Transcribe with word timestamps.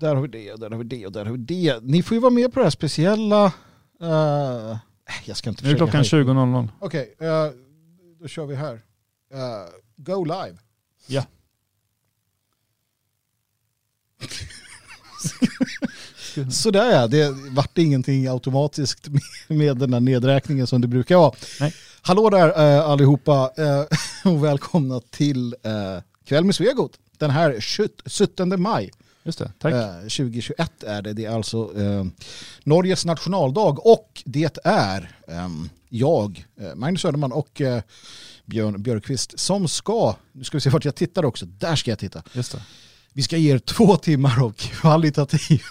där 0.00 0.14
har 0.14 0.22
vi 0.22 0.28
det, 0.28 0.52
och 0.52 0.60
där 0.60 0.70
har 0.70 0.78
vi 0.78 0.84
det 0.84 1.06
och 1.06 1.12
där 1.12 1.24
har 1.24 1.32
vi 1.32 1.38
det. 1.38 1.82
Ni 1.82 2.02
får 2.02 2.14
ju 2.14 2.20
vara 2.20 2.32
med 2.32 2.52
på 2.52 2.60
det 2.60 2.66
här 2.66 2.70
speciella... 2.70 3.44
eh, 4.00 4.76
jag 5.24 5.36
ska 5.36 5.50
inte 5.50 5.64
Nu 5.64 5.70
är 5.70 5.76
klockan 5.76 6.04
hypa. 6.04 6.16
20.00. 6.16 6.68
Okej, 6.78 7.14
eh, 7.20 7.46
då 8.20 8.28
kör 8.28 8.46
vi 8.46 8.54
här. 8.54 8.74
Eh, 9.32 9.66
go 9.96 10.24
live. 10.24 10.58
Ja. 11.06 11.24
Sådär 16.50 16.92
ja, 16.92 17.06
det 17.06 17.30
vart 17.50 17.78
ingenting 17.78 18.26
automatiskt 18.26 19.08
med, 19.48 19.76
den 19.76 19.92
här 19.92 20.00
nedräkningen 20.00 20.66
som 20.66 20.80
det 20.80 20.88
brukar 20.88 21.16
vara. 21.16 21.32
Nej. 21.60 21.74
Hallå 22.02 22.30
där 22.30 22.50
allihopa 22.80 23.50
och 24.24 24.44
välkomna 24.44 25.00
till 25.00 25.54
Kväll 26.24 26.44
med 26.44 26.54
Svegot. 26.54 26.98
Den 27.18 27.30
här 27.30 27.60
17 28.26 28.62
maj 28.62 28.90
Just 29.22 29.38
det, 29.38 29.52
tack. 29.58 29.72
eh, 29.72 30.00
2021 30.00 30.82
är 30.82 31.02
det. 31.02 31.12
Det 31.12 31.24
är 31.24 31.30
alltså 31.30 31.80
eh, 31.80 32.04
Norges 32.64 33.04
nationaldag 33.04 33.78
och 33.78 34.22
det 34.24 34.58
är 34.64 35.16
ehm, 35.28 35.68
jag, 35.88 36.44
eh, 36.60 36.74
Magnus 36.74 37.00
Söderman 37.00 37.32
och 37.32 37.60
eh, 37.60 37.82
Björn 38.44 38.82
Björkqvist 38.82 39.38
som 39.38 39.68
ska, 39.68 40.14
nu 40.32 40.44
ska 40.44 40.56
vi 40.56 40.60
se 40.60 40.70
vart 40.70 40.84
jag 40.84 40.94
tittar 40.94 41.24
också, 41.24 41.46
där 41.46 41.76
ska 41.76 41.90
jag 41.90 41.98
titta. 41.98 42.22
Just 42.32 42.52
det. 42.52 42.62
Vi 43.12 43.22
ska 43.22 43.36
ge 43.36 43.54
er 43.54 43.58
två 43.58 43.96
timmar 43.96 44.44
av 44.44 44.52
kvalitativ 44.52 45.62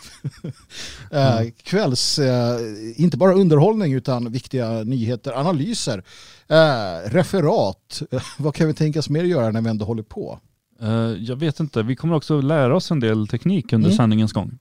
eh, 1.12 1.42
kvälls, 1.64 2.20
eh, 2.20 2.60
inte 2.96 3.18
bara 3.18 3.34
underhållning 3.34 3.94
utan 3.94 4.32
viktiga 4.32 4.84
nyheter, 4.84 5.40
analyser, 5.40 6.04
eh, 6.48 7.10
referat. 7.10 8.02
Eh, 8.12 8.22
vad 8.38 8.56
kan 8.56 8.68
vi 8.68 8.74
tänkas 8.74 9.10
mer 9.10 9.24
göra 9.24 9.52
när 9.52 9.62
vi 9.62 9.70
ändå 9.70 9.86
håller 9.86 10.04
på? 10.04 10.40
Eh, 10.82 10.90
jag 11.20 11.36
vet 11.36 11.60
inte, 11.60 11.84
vi 11.84 11.96
kommer 11.96 12.16
också 12.16 12.42
lära 12.42 12.76
oss 12.76 12.92
en 12.92 13.00
del 13.00 13.28
teknik 13.28 13.74
under 13.74 13.88
Mm. 13.90 13.98
sändningens 13.98 14.34
gång. 14.34 14.60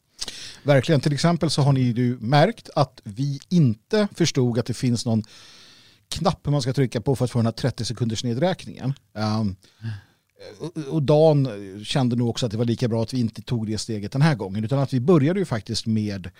Verkligen, 0.62 1.00
till 1.00 1.12
exempel 1.12 1.50
så 1.50 1.62
har 1.62 1.72
ni 1.72 1.80
ju 1.80 2.16
märkt 2.20 2.70
att 2.76 3.00
vi 3.04 3.40
inte 3.48 4.08
förstod 4.14 4.58
att 4.58 4.66
det 4.66 4.74
finns 4.74 5.06
någon 5.06 5.22
knapp 6.10 6.46
man 6.46 6.62
ska 6.62 6.72
trycka 6.72 7.00
på 7.00 7.16
för 7.16 7.24
att 7.24 7.30
få 7.30 7.38
den 7.38 7.46
här 7.46 7.52
30 7.52 7.84
sekunders 7.84 8.24
nedräkningen. 8.24 8.92
Um, 9.40 9.56
och- 10.60 10.76
och 10.94 11.02
Dan 11.02 11.48
kände 11.84 12.16
nog 12.16 12.28
också 12.28 12.46
att 12.46 12.52
det 12.52 12.58
var 12.58 12.64
lika 12.64 12.88
bra 12.88 13.02
att 13.02 13.14
vi 13.14 13.20
inte 13.20 13.42
tog 13.42 13.66
det 13.66 13.78
steget 13.78 14.12
den 14.12 14.22
här 14.22 14.34
gången 14.34 14.64
utan 14.64 14.78
att 14.78 14.92
vi 14.92 15.00
började 15.00 15.38
ju 15.40 15.44
faktiskt 15.44 15.86
med 15.86 16.30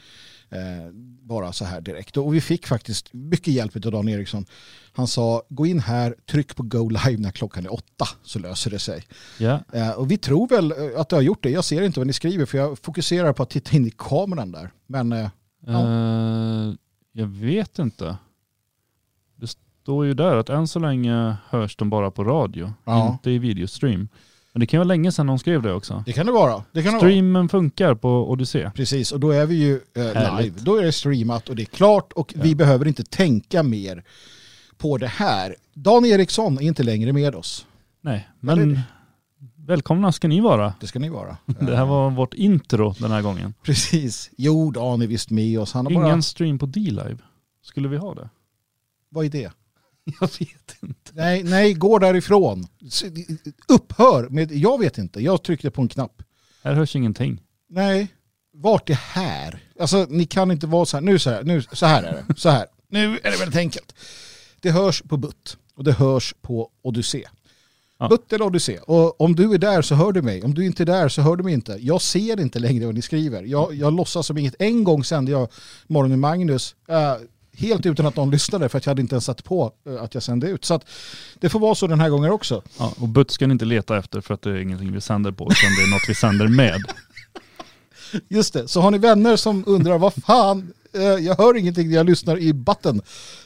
eh, 0.50 0.92
bara 1.22 1.52
så 1.52 1.64
här 1.64 1.80
direkt. 1.80 2.16
Och 2.16 2.34
vi 2.34 2.41
fick 2.41 2.66
faktiskt 2.66 3.12
mycket 3.12 3.54
hjälp 3.54 3.77
av 3.86 3.92
Dan 3.92 4.08
Eriksson. 4.08 4.46
Han 4.92 5.06
sa 5.06 5.42
gå 5.48 5.66
in 5.66 5.80
här, 5.80 6.14
tryck 6.30 6.56
på 6.56 6.62
go 6.62 6.88
live 6.88 7.22
när 7.22 7.30
klockan 7.30 7.64
är 7.64 7.72
åtta 7.72 8.06
så 8.22 8.38
löser 8.38 8.70
det 8.70 8.78
sig. 8.78 9.02
Ja, 9.38 9.60
Eh, 9.72 9.91
och 9.91 10.10
vi 10.10 10.19
tror 10.19 10.48
väl 10.48 10.72
eh, 10.72 11.00
att 11.00 11.08
det 11.08 11.16
har 11.16 11.22
gjort 11.22 11.42
det. 11.42 11.50
Jag 11.50 11.64
ser 11.64 11.82
inte 11.82 12.00
vad 12.00 12.06
ni 12.06 12.12
skriver 12.12 12.46
för 12.46 12.58
jag 12.58 12.78
fokuserar 12.78 13.32
på 13.32 13.42
att 13.42 13.50
titta 13.50 13.76
in 13.76 13.86
i 13.86 13.92
kameran 13.98 14.52
där. 14.52 14.70
Men 14.86 15.12
eh, 15.12 15.28
Ja. 15.66 15.82
Eh, 15.82 16.74
jag 17.12 17.26
vet 17.26 17.78
inte. 17.78 18.16
Det 19.36 19.46
står 19.82 20.06
ju 20.06 20.14
där 20.14 20.36
att 20.36 20.48
än 20.48 20.69
så 20.69 20.78
länge 20.78 21.36
hörs 21.48 21.76
de 21.76 21.91
bara 21.91 22.10
på 22.10 22.24
radio, 22.24 22.72
Ja. 22.84 23.08
inte 23.12 23.30
i 23.30 23.38
videostream. 23.38 24.08
Men 24.58 24.60
det 24.60 24.66
kan 24.66 24.78
vara 24.78 24.86
länge 24.88 25.12
sedan 25.12 25.26
de 25.26 25.38
skrev 25.38 25.62
det 25.62 25.72
också. 25.72 26.02
det 26.06 26.12
kan 26.12 26.26
det 26.26 26.32
vara. 26.32 26.64
Det 26.72 26.82
kan 26.82 26.92
det 26.92 26.98
vara. 26.98 27.10
Streamen 27.10 27.48
funkar 27.48 27.94
på 27.94 28.30
Odyssey. 28.30 28.70
Precis, 28.74 29.12
och 29.12 29.20
då 29.20 29.30
är 29.30 29.46
vi 29.46 29.54
ju 29.54 29.80
eh, 29.94 30.40
live. 30.42 30.54
Då 30.60 30.76
är 30.76 30.82
det 30.84 30.92
streamat 30.92 31.48
och 31.48 31.56
det 31.56 31.62
är 31.62 31.66
klart 31.66 32.12
och 32.12 32.32
Ja. 32.36 32.40
vi 32.42 32.54
behöver 32.54 32.88
inte 32.88 33.04
tänka 33.04 33.62
mer 33.62 34.04
på 34.76 34.98
det 34.98 35.06
här. 35.06 35.56
Dan 35.74 36.04
Eriksson 36.04 36.58
är 36.58 36.62
inte 36.62 36.82
längre 36.82 37.12
med 37.12 37.34
oss. 37.34 37.66
Nej, 38.00 38.28
men 38.40 38.80
välkomna 39.56 40.12
ska 40.12 40.28
ni 40.28 40.40
vara. 40.40 40.74
Det 40.80 40.86
ska 40.86 40.98
ni 40.98 41.08
vara. 41.08 41.36
Det 41.46 41.76
här 41.76 41.86
var 41.86 42.10
vårt 42.10 42.34
intro 42.34 42.94
den 42.98 43.10
här 43.10 43.22
gången. 43.22 43.54
Precis. 43.62 44.30
Jo, 44.36 44.70
Dan 44.70 45.02
är 45.02 45.06
visst 45.06 45.30
med 45.30 45.60
oss. 45.60 45.72
Han 45.72 45.86
har 45.86 45.92
Ingen 45.92 46.04
bara... 46.04 46.22
stream 46.22 46.58
på 46.58 46.66
D-Live. 46.66 47.18
Skulle 47.62 47.88
vi 47.88 47.96
ha 47.96 48.14
det? 48.14 48.28
Vad 49.08 49.24
är 49.24 49.30
det? 49.30 49.50
Jag 50.20 50.30
vet 50.38 50.76
inte. 50.82 51.12
Nej, 51.12 51.42
nej, 51.42 51.74
gå 51.74 51.98
därifrån. 51.98 52.66
Upphör 53.69 54.28
med... 54.28 54.52
Jag 54.52 54.80
vet 54.80 54.98
inte. 54.98 55.20
Jag 55.20 55.42
tryckte 55.42 55.70
på 55.70 55.82
en 55.82 55.88
knapp. 55.88 56.22
Här 56.62 56.74
hörs 56.74 56.96
ingenting. 56.96 57.41
Nej, 57.69 58.08
vart 58.52 58.91
är 58.91 58.94
här? 58.94 59.62
Alltså 59.80 60.06
ni 60.08 60.26
kan 60.26 60.50
inte 60.50 60.66
vara 60.66 60.86
så 60.86 60.97
här, 60.97 61.04
nu 61.04 61.18
så 61.18 61.30
här, 61.30 61.42
nu, 61.42 61.62
så 61.72 61.86
här 61.86 62.02
är 62.02 62.24
det, 62.28 62.41
så 62.41 62.48
här. 62.48 62.66
Nu 62.88 63.18
är 63.22 63.30
det 63.30 63.38
väldigt 63.38 63.56
enkelt. 63.56 63.94
Det 64.60 64.70
hörs 64.70 65.02
på 65.02 65.16
BUT 65.16 65.56
och 65.74 65.84
det 65.84 65.92
hörs 65.92 66.34
på 66.41 66.70
Odyssey. 66.82 67.24
Ja. 67.98 68.08
BUT 68.08 68.32
eller 68.32 68.44
Odyssey. 68.44 68.78
Och 68.78 69.20
om 69.20 69.36
du 69.36 69.54
är 69.54 69.58
där 69.58 69.82
så 69.82 69.94
hör 69.94 70.12
du 70.12 70.22
mig. 70.22 70.42
Om 70.42 70.54
du 70.54 70.66
inte 70.66 70.82
är 70.82 70.86
där 70.86 71.08
så 71.08 71.22
hör 71.22 71.36
du 71.36 71.44
mig 71.44 71.54
inte. 71.54 71.78
Jag 71.80 72.02
ser 72.02 72.41
inte 72.41 72.58
längre 72.58 72.86
vad 72.86 72.94
ni 72.94 73.02
skriver. 73.02 73.42
Jag, 73.42 73.74
jag 73.74 73.92
låtsas 73.92 74.26
som 74.26 74.38
inget. 74.38 74.54
En 74.58 74.84
gång 74.84 75.04
sände 75.04 75.30
jag 75.32 75.48
Morgon 75.86 76.10
med 76.10 76.18
Magnus 76.18 76.74
eh, 76.88 77.14
helt 77.58 77.86
utan 77.86 78.06
att 78.06 78.16
någon 78.16 78.30
lyssnade 78.30 78.69
för 78.69 78.78
att 78.78 78.86
jag 78.86 78.91
hade 78.91 79.02
inte 79.02 79.14
ens 79.14 79.24
satt 79.24 79.44
på 79.44 79.72
eh, 79.86 80.02
att 80.02 80.14
jag 80.14 80.22
sände 80.22 80.48
ut. 80.50 80.64
Så 80.64 80.74
att 80.74 80.84
det 81.34 81.48
får 81.48 81.60
vara 81.60 81.74
så 81.74 81.86
den 81.86 82.00
här 82.00 82.10
gången 82.10 82.30
också. 82.30 82.62
Ja, 82.78 82.92
och 83.00 83.08
Butt 83.08 83.30
ska 83.30 83.46
ni 83.46 83.52
inte 83.52 83.64
leta 83.64 83.98
efter 83.98 84.20
för 84.20 84.34
att 84.34 84.42
det 84.42 84.50
är 84.50 84.56
ingenting 84.56 84.92
vi 84.92 85.00
sänder 85.00 85.32
på, 85.32 85.44
utan 85.44 85.70
det 85.76 85.82
är 85.82 85.91
något 85.91 86.08
vi 86.08 86.14
sänder 86.14 86.48
med. 86.48 86.80
Just 88.28 88.52
det, 88.54 88.68
så 88.68 88.80
har 88.80 88.91
ni 88.91 88.98
vänner 88.98 89.36
som 89.36 89.64
undrar 89.66 89.98
vad 89.98 90.14
fan, 90.14 90.72
eh, 90.94 91.02
jag 91.02 91.36
hör 91.36 91.56
ingenting 91.56 91.88
när 91.88 91.97
jag 91.97 92.06
lyssnar 92.06 92.38
i 92.38 92.52
batten. 92.52 93.00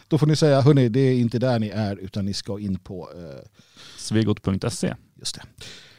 Då 0.08 0.18
får 0.18 0.26
ni 0.26 0.36
säga, 0.36 0.60
hörni, 0.60 0.88
det 0.88 1.00
är 1.00 1.14
inte 1.14 1.38
där 1.38 1.58
ni 1.58 1.68
är 1.68 1.96
utan 1.96 2.24
ni 2.24 2.32
ska 2.34 2.58
in 2.60 2.78
på, 2.78 3.08
eh, 3.16 3.48
Svegot.se. 3.98 4.94
just 5.18 5.34
det. 5.34 5.42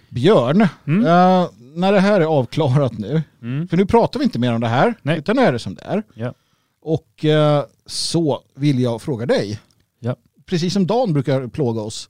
Björn, 0.09 0.67
Mm. 0.87 1.05
eh, 1.05 1.49
när 1.75 1.91
det 1.93 1.99
här 1.99 2.21
är 2.21 2.25
avklarat 2.25 2.97
nu, 2.97 3.21
Mm. 3.41 3.67
för 3.67 3.77
nu 3.77 3.85
pratar 3.85 4.19
vi 4.19 4.23
inte 4.23 4.39
mer 4.39 4.53
om 4.53 4.61
det 4.61 4.67
här, 4.67 4.93
Nej. 5.01 5.17
utan 5.19 5.35
nu 5.35 5.41
är 5.41 5.51
det 5.51 5.59
som 5.59 5.75
det 5.75 5.81
är. 5.81 6.03
Ja. 6.13 6.33
Och 6.85 7.25
eh, 7.25 7.65
så 7.85 8.43
vill 8.55 8.79
jag 8.79 9.01
fråga 9.01 9.25
dig, 9.25 9.59
Ja. 9.99 10.15
precis 10.45 10.73
som 10.73 10.87
Dan 10.87 11.13
brukar 11.13 11.47
plåga 11.47 11.81
oss, 11.81 12.09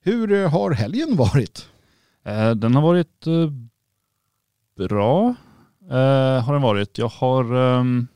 hur 0.00 0.32
eh, 0.32 0.50
har 0.50 0.70
helgen 0.70 1.16
varit? 1.16 1.68
Eh, 2.24 2.50
Den 2.50 2.74
har 2.74 2.82
varit 2.82 3.24
bra. 4.76 5.34
Har 6.44 6.52
den 6.52 6.62
varit. 6.62 6.98
Jag 6.98 7.08
har 7.08 7.54
ehm, 7.54 8.06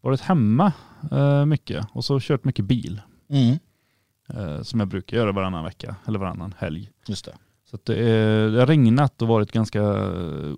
varit 0.00 0.20
hemma 0.20 0.72
mycket 1.46 1.86
och 1.92 2.04
så 2.04 2.20
kört 2.20 2.44
mycket 2.44 2.64
bil. 2.64 3.00
Mm. 3.30 3.56
Som 4.64 4.80
jag 4.80 4.88
brukar 4.88 5.16
göra 5.16 5.32
varannan 5.32 5.64
vecka 5.64 5.96
eller 6.06 6.18
varannan 6.18 6.54
helg. 6.58 6.90
Just 7.06 7.24
det. 7.24 7.34
Så 7.70 7.78
det, 7.84 8.10
är, 8.10 8.48
det 8.48 8.58
har 8.60 8.66
regnat 8.66 9.22
och 9.22 9.28
varit 9.28 9.52
ganska 9.52 9.82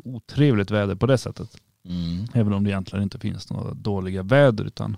otrevligt 0.05 0.71
väder 0.71 0.95
på 0.95 1.07
det 1.07 1.19
sättet. 1.19 1.57
Mm. 1.85 2.27
Även 2.35 2.53
om 2.53 2.65
det 2.65 2.71
egentligen 2.71 3.03
inte 3.03 3.19
finns 3.19 3.51
några 3.51 3.75
dåliga 3.75 4.23
väder 4.23 4.65
utan 4.65 4.97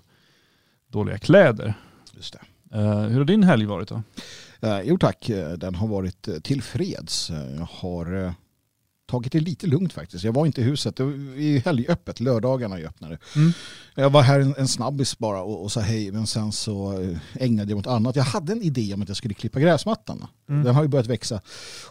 dåliga 0.88 1.18
kläder. 1.18 1.74
Just 2.12 2.32
det. 2.32 2.78
Eh, 2.78 3.00
hur 3.00 3.18
har 3.18 3.24
din 3.24 3.42
helg 3.42 3.66
varit 3.66 3.88
då? 3.88 4.02
Eh, 4.60 4.80
jo 4.80 4.98
tack, 4.98 5.28
Eh, 5.28 5.52
den 5.52 5.74
har 5.74 5.88
varit 5.88 6.28
tillfreds. 6.42 7.30
Jag 7.30 7.68
har 7.70 8.34
tagit 9.12 9.32
det 9.32 9.40
lite 9.40 9.66
lugnt 9.66 9.92
faktiskt. 9.92 10.24
Jag 10.24 10.32
var 10.32 10.46
inte 10.46 10.60
i 10.60 10.64
huset, 10.64 10.96
det 10.96 11.02
är 11.02 11.64
helgöppet, 11.64 12.20
lördagarna 12.20 12.78
är 12.78 12.84
öppnade. 12.84 13.18
Mm. 13.36 13.52
Jag 13.94 14.10
var 14.10 14.22
här 14.22 14.40
en, 14.40 14.54
en 14.58 14.68
snabbis 14.68 15.18
bara 15.18 15.42
och, 15.42 15.62
och 15.62 15.72
sa 15.72 15.80
hej, 15.80 16.12
men 16.12 16.26
sen 16.26 16.52
så 16.52 17.00
eh, 17.00 17.18
ägnade 17.34 17.70
jag 17.70 17.76
mig 17.76 17.80
åt 17.80 17.86
annat. 17.86 18.16
Jag 18.16 18.24
hade 18.24 18.52
en 18.52 18.62
idé 18.62 18.94
om 18.94 19.02
att 19.02 19.08
jag 19.08 19.16
skulle 19.16 19.34
klippa 19.34 19.60
gräsmattan. 19.60 20.26
Mm. 20.48 20.64
Den 20.64 20.74
har 20.74 20.82
ju 20.82 20.88
börjat 20.88 21.06
växa 21.06 21.40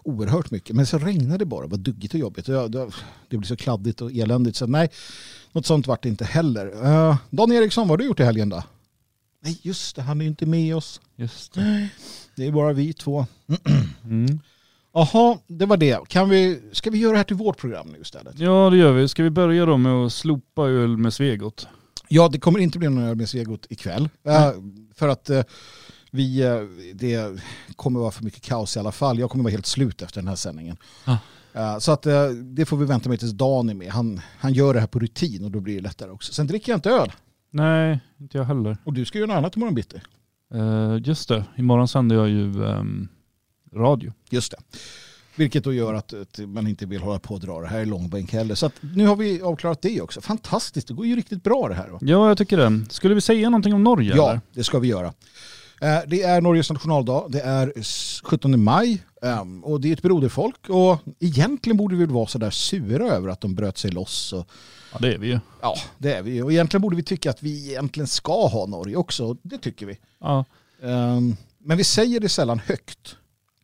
oerhört 0.04 0.52
mycket, 0.52 0.76
men 0.76 0.86
så 0.86 0.98
regnade 0.98 1.38
det 1.38 1.46
bara, 1.46 1.62
det 1.62 1.72
var 1.72 1.78
duggigt 1.78 2.14
och 2.14 2.20
jobbigt. 2.20 2.48
Jag, 2.48 2.72
det, 2.72 2.92
det 3.30 3.38
blir 3.38 3.48
så 3.48 3.56
kladdigt 3.56 4.02
och 4.02 4.12
eländigt, 4.12 4.58
så 4.58 4.68
nej, 4.68 4.90
något 5.52 5.66
sånt 5.66 5.88
vart 5.88 6.04
det 6.04 6.10
inte 6.10 6.26
heller. 6.26 6.66
Uh, 6.86 7.16
Dan 7.30 7.52
Eriksson, 7.52 7.88
vad 7.88 7.90
har 7.90 7.98
du 7.98 8.06
gjort 8.06 8.20
i 8.20 8.24
helgen 8.24 8.50
då? 8.50 8.64
Nej, 9.44 9.60
just 9.62 9.96
det, 9.96 10.02
han 10.02 10.22
är 10.22 10.26
ju 10.26 10.30
inte 10.30 10.46
med 10.46 10.76
oss. 10.76 11.02
Just 11.16 11.54
det. 11.54 11.90
Det 12.36 12.48
är 12.48 12.52
bara 12.52 12.74
vi 12.74 12.94
två. 12.94 13.26
Mm. 14.04 14.40
Jaha, 14.94 15.38
det 15.48 15.66
var 15.66 15.78
det. 15.78 16.08
Kan 16.08 16.30
vi, 16.30 16.62
ska 16.72 16.90
vi 16.90 16.98
göra 16.98 17.12
det 17.12 17.18
här 17.18 17.24
till 17.24 17.36
vårt 17.36 17.58
program 17.58 17.88
nu 17.88 17.98
istället? 18.02 18.40
Ja 18.40 18.70
det 18.70 18.78
gör 18.78 18.92
vi. 18.92 19.08
Ska 19.08 19.24
vi 19.24 19.30
börja 19.30 19.66
då 19.66 19.78
med 19.78 19.94
att 19.94 20.14
slopa 20.14 20.62
öl 20.62 20.98
med 20.98 21.14
Svegot? 21.14 21.68
Ja, 22.08 22.28
det 22.28 22.40
kommer 22.40 22.60
inte 22.60 22.80
bli 22.80 22.90
någon 22.90 23.04
öl 23.04 23.16
med 23.16 23.30
Svegot 23.30 23.66
ikväll. 23.70 24.10
Eh, 24.24 24.52
för 24.96 25.08
att 25.08 25.30
eh, 25.30 25.44
vi, 26.12 26.42
eh, 26.42 26.60
det 26.94 27.40
kommer 27.76 28.00
vara 28.00 28.12
för 28.12 28.24
mycket 28.24 28.44
kaos 28.44 28.76
i 28.76 28.80
alla 28.80 28.92
fall. 28.92 29.20
Jag 29.20 29.30
kommer 29.30 29.44
vara 29.44 29.52
helt 29.52 29.66
slut 29.66 30.02
efter 30.02 30.22
den 30.22 30.28
här 30.28 30.36
sändningen. 30.36 30.78
Ah. 31.06 31.18
Så 31.80 31.92
att 31.92 32.02
det 32.56 32.66
får 32.66 32.78
vi 32.78 32.86
vänta 32.86 33.10
med 33.10 33.20
tills 33.20 33.32
Dan 33.32 33.70
är 33.70 33.74
med. 33.74 33.92
Han, 33.92 34.22
han 34.40 34.54
gör 34.54 34.74
det 34.74 34.80
här 34.80 34.88
på 34.88 35.00
rutin 35.00 35.46
och 35.46 35.52
då 35.52 35.60
blir 35.60 35.76
det 35.76 35.82
lättare 35.82 36.12
också. 36.12 36.34
Sen 36.34 36.48
dricker 36.48 36.72
jag 36.72 36.78
inte 36.78 36.90
öl. 36.90 37.12
Nej, 37.50 38.00
inte 38.20 38.38
jag 38.38 38.46
heller. 38.46 38.78
Och 38.84 38.94
du 38.94 39.06
ska 39.06 39.18
göra 39.18 39.28
något 39.28 39.38
annat 39.38 39.56
imorgon 39.56 39.76
bitti. 39.76 40.02
Eh, 40.54 40.98
just 41.04 41.30
det, 41.30 41.44
imorgon 41.58 41.88
sänder 41.88 42.16
jag 42.16 42.30
ju 42.30 42.66
ehm, 42.66 43.08
radio. 43.76 44.14
Just 44.30 44.52
det. 44.52 44.58
Vilket 45.36 45.64
då 45.64 45.74
gör 45.74 45.94
att, 45.94 46.14
att 46.14 46.40
man 46.48 46.68
inte 46.68 46.86
vill 46.86 47.02
hålla 47.02 47.20
på 47.20 47.34
och 47.34 47.40
dra 47.40 47.62
det 47.62 47.68
här 47.68 47.80
i 47.82 47.86
långbänk 47.86 48.34
heller. 48.34 48.56
Så 48.56 48.66
att 48.66 48.74
nu 48.96 49.08
har 49.08 49.16
vi 49.16 49.42
avklarat 49.42 49.82
det 49.82 50.02
också. 50.02 50.22
Fantastiskt, 50.22 50.88
det 50.88 50.94
går 50.94 51.06
ju 51.06 51.16
riktigt 51.16 51.44
bra 51.44 51.68
det 51.70 51.76
här. 51.76 51.88
Va? 51.90 51.98
Ja, 52.02 52.28
jag 52.28 52.38
tycker 52.38 52.58
det. 52.58 52.86
Skulle 52.90 53.16
vi 53.16 53.22
säga 53.22 53.50
någonting 53.50 53.74
om 53.74 53.84
Norge 53.84 54.14
Ja, 54.16 54.30
eller? 54.30 54.42
det 54.54 54.64
ska 54.64 54.80
vi 54.80 54.88
göra. 54.88 55.08
Eh, 55.82 56.00
Det 56.08 56.22
är 56.22 56.42
Norges 56.42 56.72
nationaldag, 56.72 57.26
det 57.30 57.42
är 57.42 57.74
s- 57.76 58.22
17 58.24 58.64
maj 58.64 59.04
ehm, 59.22 59.64
och 59.64 59.82
det 59.82 59.90
är 59.90 59.94
ett 59.94 60.02
broderfolk 60.02 60.70
och 60.70 60.98
egentligen 61.20 61.78
borde 61.78 61.96
vi 61.96 62.06
vara 62.06 62.28
sådär 62.28 62.50
sura 62.50 63.06
över 63.08 63.30
att 63.30 63.42
de 63.42 63.56
bröt 63.56 63.78
sig 63.78 63.92
loss. 63.92 64.34
Och, 64.34 64.48
Ja, 64.94 65.00
det 65.02 65.14
är 65.14 65.18
vi 65.18 65.28
ju. 65.28 65.40
ja, 65.62 65.76
det 65.98 66.14
är 66.14 66.22
vi 66.22 66.32
ju. 66.32 66.44
Och 66.44 66.52
egentligen 66.52 66.82
borde 66.82 66.96
vi 66.96 67.04
tycka 67.04 67.30
att 67.30 67.44
vi 67.44 67.70
egentligen 67.70 68.08
ska 68.08 68.48
ha 68.48 68.66
Norge 68.66 68.96
också, 68.96 69.38
det 69.42 69.58
tycker 69.58 69.86
vi. 69.86 69.98
Ja. 70.20 70.46
Ehm, 70.84 71.36
Men 71.64 71.78
vi 71.78 71.84
säger 71.84 72.20
det 72.20 72.30
sällan 72.30 72.60
högt. 72.66 73.16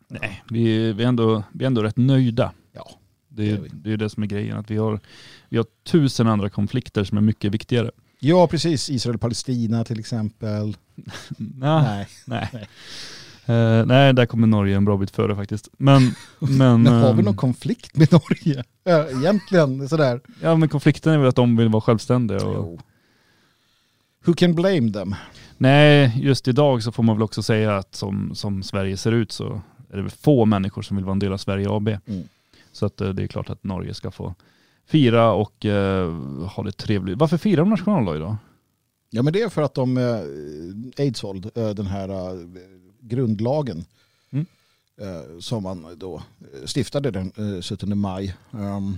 Nej, 0.07 0.44
vi, 0.50 0.94
vi, 0.94 1.04
är 1.04 1.07
ändå, 1.07 1.44
vi 1.51 1.63
är 1.63 1.68
ändå 1.68 1.83
rätt 1.83 1.98
nöjda. 1.98 2.51
Ja, 2.74 2.89
Det 3.30 3.51
är 3.51 3.62
det 3.74 3.94
är 3.94 3.98
det 3.98 4.09
som 4.09 4.24
är 4.24 4.27
grejen. 4.27 4.57
Att 4.57 4.71
vi, 4.71 4.77
har, 4.77 5.00
vi 5.50 5.57
har 5.57 5.65
tusen 5.83 6.27
andra 6.27 6.50
konflikter 6.50 7.04
som 7.04 7.18
är 7.18 7.21
mycket 7.21 7.51
viktigare. 7.54 7.92
ja 8.19 8.48
precis. 8.48 8.89
Israel-Palestina 8.89 9.83
till 9.83 10.00
exempel. 10.00 10.77
Nej. 11.38 11.81
Nej. 11.88 12.07
Nej. 12.25 12.50
Nej. 12.54 12.68
Eh, 13.80 13.86
nej, 13.86 14.13
där 14.13 14.25
kommer 14.25 14.48
Norge 14.48 14.77
en 14.77 14.86
bra 14.86 14.98
bit 14.98 15.12
före 15.12 15.36
faktiskt. 15.36 15.69
Men, 15.77 16.01
men, 16.39 16.83
Men 16.83 16.94
har 16.94 17.13
vi 17.13 17.19
ehm, 17.19 17.25
någon 17.25 17.36
konflikt 17.36 17.98
med 17.98 18.12
Norge? 18.12 18.63
Egentligen 19.21 19.89
sådär. 19.89 20.21
ja, 20.42 20.56
men 20.56 20.69
konflikten 20.69 21.13
är 21.13 21.18
väl 21.18 21.27
att 21.27 21.36
de 21.36 21.57
vill 21.57 21.69
vara 21.69 21.81
självständiga. 21.81 22.45
Och, 22.45 22.54
Jo. 22.56 22.80
Who 24.25 24.33
can 24.33 24.56
blame 24.56 24.92
them? 24.92 25.15
nej, 25.57 26.13
just 26.21 26.48
idag 26.48 26.83
så 26.83 26.92
får 26.92 27.04
man 27.04 27.15
väl 27.15 27.24
också 27.24 27.44
säga 27.44 27.77
att 27.77 27.95
som, 27.95 28.36
som 28.36 28.63
Sverige 28.63 28.98
ser 28.98 29.12
ut 29.12 29.31
så 29.31 29.62
är 29.89 29.97
det 29.97 30.09
få 30.09 30.45
människor 30.45 30.81
som 30.81 30.97
vill 30.97 31.05
vara 31.05 31.13
en 31.13 31.19
del 31.19 31.33
av 31.33 31.37
Sverige 31.37 31.67
AB. 31.69 31.87
Mm. 31.87 32.23
Så 32.71 32.85
att, 32.85 33.01
eh, 33.01 33.09
det 33.09 33.23
är 33.23 33.27
klart 33.27 33.49
att 33.49 33.63
Norge 33.63 33.93
ska 33.93 34.11
få 34.11 34.35
fira 34.85 35.31
och 35.33 35.65
eh, 35.65 36.13
ha 36.55 36.63
det 36.63 36.71
trevligt. 36.71 37.17
Varför 37.17 37.37
firar 37.37 37.57
de 37.61 37.69
nationaldag 37.69 38.15
idag? 38.15 38.35
Ja 39.09 39.21
men 39.23 39.33
det 39.33 39.41
är 39.41 39.49
för 39.49 39.61
att 39.61 39.73
de, 39.73 39.97
eh, 39.97 41.03
Eidsvold, 41.05 41.51
eh, 41.55 41.69
den 41.69 41.87
här 41.87 42.09
grundlagen 43.01 43.85
Mm. 44.31 45.41
som 45.41 45.63
man 45.63 45.85
då 45.97 46.23
stiftade 46.65 47.11
den 47.11 47.31
eh, 47.55 47.61
17 47.61 47.97
maj. 47.97 48.35
ehm, 48.53 48.97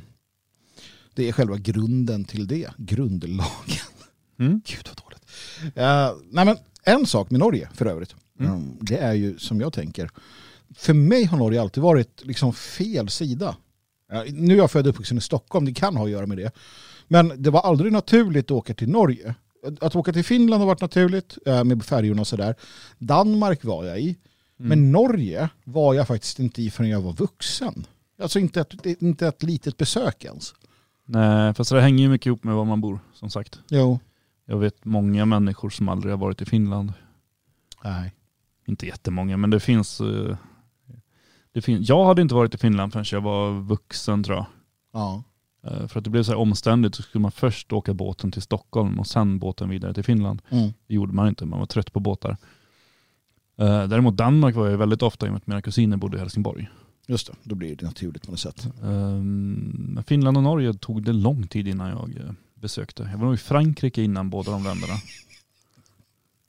det 1.13 1.27
är 1.27 1.31
själva 1.31 1.57
grunden 1.57 2.25
till 2.25 2.47
det, 2.47 2.69
grundlagen. 2.77 3.43
Mm. 4.39 4.61
Gud 4.65 4.87
vad 4.87 5.03
dåligt. 5.05 5.25
Nej 6.31 6.45
men 6.45 6.57
en 6.83 7.05
sak 7.05 7.29
med 7.29 7.39
Norge 7.39 7.69
för 7.73 7.85
övrigt, 7.85 8.15
Mm. 8.39 8.51
ehm, 8.53 8.77
det 8.81 8.97
är 8.97 9.13
ju 9.13 9.37
som 9.39 9.61
jag 9.61 9.73
tänker, 9.73 10.09
för 10.75 10.93
mig 10.93 11.25
har 11.25 11.37
Norge 11.37 11.61
alltid 11.61 11.83
varit 11.83 12.25
liksom 12.25 12.53
fel 12.53 13.09
sida. 13.09 13.55
Nu 14.31 14.53
är 14.53 14.57
jag 14.57 14.71
född 14.71 14.87
och 14.87 14.89
uppvuxen 14.89 15.17
i 15.17 15.21
Stockholm, 15.21 15.65
det 15.65 15.73
kan 15.73 15.95
ha 15.95 16.05
att 16.05 16.11
göra 16.11 16.25
med 16.25 16.37
det. 16.37 16.51
Men 17.07 17.43
det 17.43 17.49
var 17.49 17.61
aldrig 17.61 17.91
naturligt 17.91 18.45
att 18.45 18.51
åka 18.51 18.73
till 18.73 18.89
Norge. 18.89 19.35
Att 19.81 19.95
åka 19.95 20.13
till 20.13 20.23
Finland 20.23 20.61
har 20.61 20.67
varit 20.67 20.81
naturligt 20.81 21.37
eh, 21.45 21.63
med 21.63 21.85
färjorna 21.85 22.21
och 22.21 22.27
sådär. 22.27 22.55
Danmark 22.97 23.63
var 23.63 23.85
jag 23.85 23.99
i. 23.99 24.17
Mm. 24.59 24.69
Men 24.69 24.91
Norge 24.91 25.49
var 25.63 25.93
jag 25.93 26.07
faktiskt 26.07 26.39
inte 26.39 26.61
i 26.61 26.69
förrän 26.69 26.89
jag 26.89 27.01
var 27.01 27.13
vuxen. 27.13 27.85
Alltså 28.21 28.39
inte 28.39 28.61
ett, 28.61 28.85
inte 28.85 29.27
ett 29.27 29.43
litet 29.43 29.77
besök 29.77 30.25
ens. 30.25 30.53
Nej, 31.05 31.53
fast 31.53 31.71
det 31.71 31.81
hänger 31.81 32.03
ju 32.03 32.09
mycket 32.09 32.25
ihop 32.27 32.43
med 32.43 32.55
var 32.55 32.65
man 32.65 32.81
bor, 32.81 32.99
som 33.13 33.29
sagt. 33.29 33.59
Jo. 33.67 33.99
Jag 34.45 34.57
vet 34.57 34.85
många 34.85 35.25
människor 35.25 35.69
som 35.69 35.89
aldrig 35.89 36.13
har 36.13 36.17
varit 36.17 36.41
i 36.41 36.45
Finland. 36.45 36.93
Nej. 37.83 38.13
Inte 38.65 38.85
jättemånga, 38.85 39.37
men 39.37 39.49
det 39.49 39.59
finns... 39.59 40.01
Det 41.53 41.61
fin- 41.61 41.83
jag 41.83 42.05
hade 42.05 42.21
inte 42.21 42.35
varit 42.35 42.55
i 42.55 42.57
Finland 42.57 42.93
förrän 42.93 43.05
jag 43.11 43.21
var 43.21 43.61
vuxen 43.61 44.23
tror 44.23 44.37
jag. 44.37 44.45
Ja. 44.93 45.23
Eh, 45.63 45.87
För 45.87 45.97
att 45.99 46.03
det 46.03 46.09
blev 46.09 46.23
så 46.23 46.31
här 46.31 46.37
omständigt 46.39 46.95
så 46.95 47.01
skulle 47.03 47.21
man 47.21 47.31
först 47.31 47.73
åka 47.73 47.93
båten 47.93 48.31
till 48.31 48.41
Stockholm 48.41 48.99
och 48.99 49.07
sen 49.07 49.39
båten 49.39 49.69
vidare 49.69 49.93
till 49.93 50.03
Finland. 50.03 50.41
Mm. 50.49 50.73
Det 50.87 50.93
gjorde 50.93 51.13
man 51.13 51.27
inte, 51.27 51.45
man 51.45 51.59
var 51.59 51.65
trött 51.65 51.93
på 51.93 51.99
båtar. 51.99 52.37
Eh, 53.57 53.87
Däremot 53.87 54.17
Danmark 54.17 54.55
var 54.55 54.67
jag 54.69 54.77
väldigt 54.77 55.01
ofta 55.01 55.25
i 55.25 55.29
och 55.29 55.33
med 55.33 55.37
att 55.37 55.47
mina 55.47 55.61
kusiner 55.61 55.97
bodde 55.97 56.17
i 56.17 56.19
Helsingborg. 56.19 56.69
Just 57.07 57.27
det, 57.27 57.33
då 57.43 57.55
blir 57.55 57.75
det 57.75 57.85
naturligt 57.85 58.25
på 58.25 58.31
något 58.31 58.39
sätt. 58.39 58.67
Men 58.81 60.03
Finland 60.07 60.37
och 60.37 60.43
Norge 60.43 60.73
tog 60.73 61.03
det 61.03 61.13
lång 61.13 61.47
tid 61.47 61.67
innan 61.67 61.89
jag 61.89 62.09
eh, 62.25 62.31
besökte. 62.53 63.03
Jag 63.11 63.17
var 63.17 63.25
nog 63.25 63.33
i 63.33 63.37
Frankrike 63.37 64.01
innan 64.01 64.29
båda 64.29 64.51
de 64.51 64.63
länderna. 64.63 64.93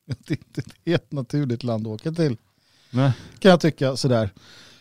Det 0.06 0.30
är 0.34 0.38
inte 0.38 0.60
ett 0.60 0.74
helt 0.86 1.12
naturligt 1.12 1.62
land 1.64 1.86
att 1.86 1.92
åka 1.92 2.12
till. 2.12 2.36
Nej. 2.90 3.12
Kan 3.38 3.50
jag 3.50 3.60
tycka 3.60 3.96
sådär. 3.96 4.30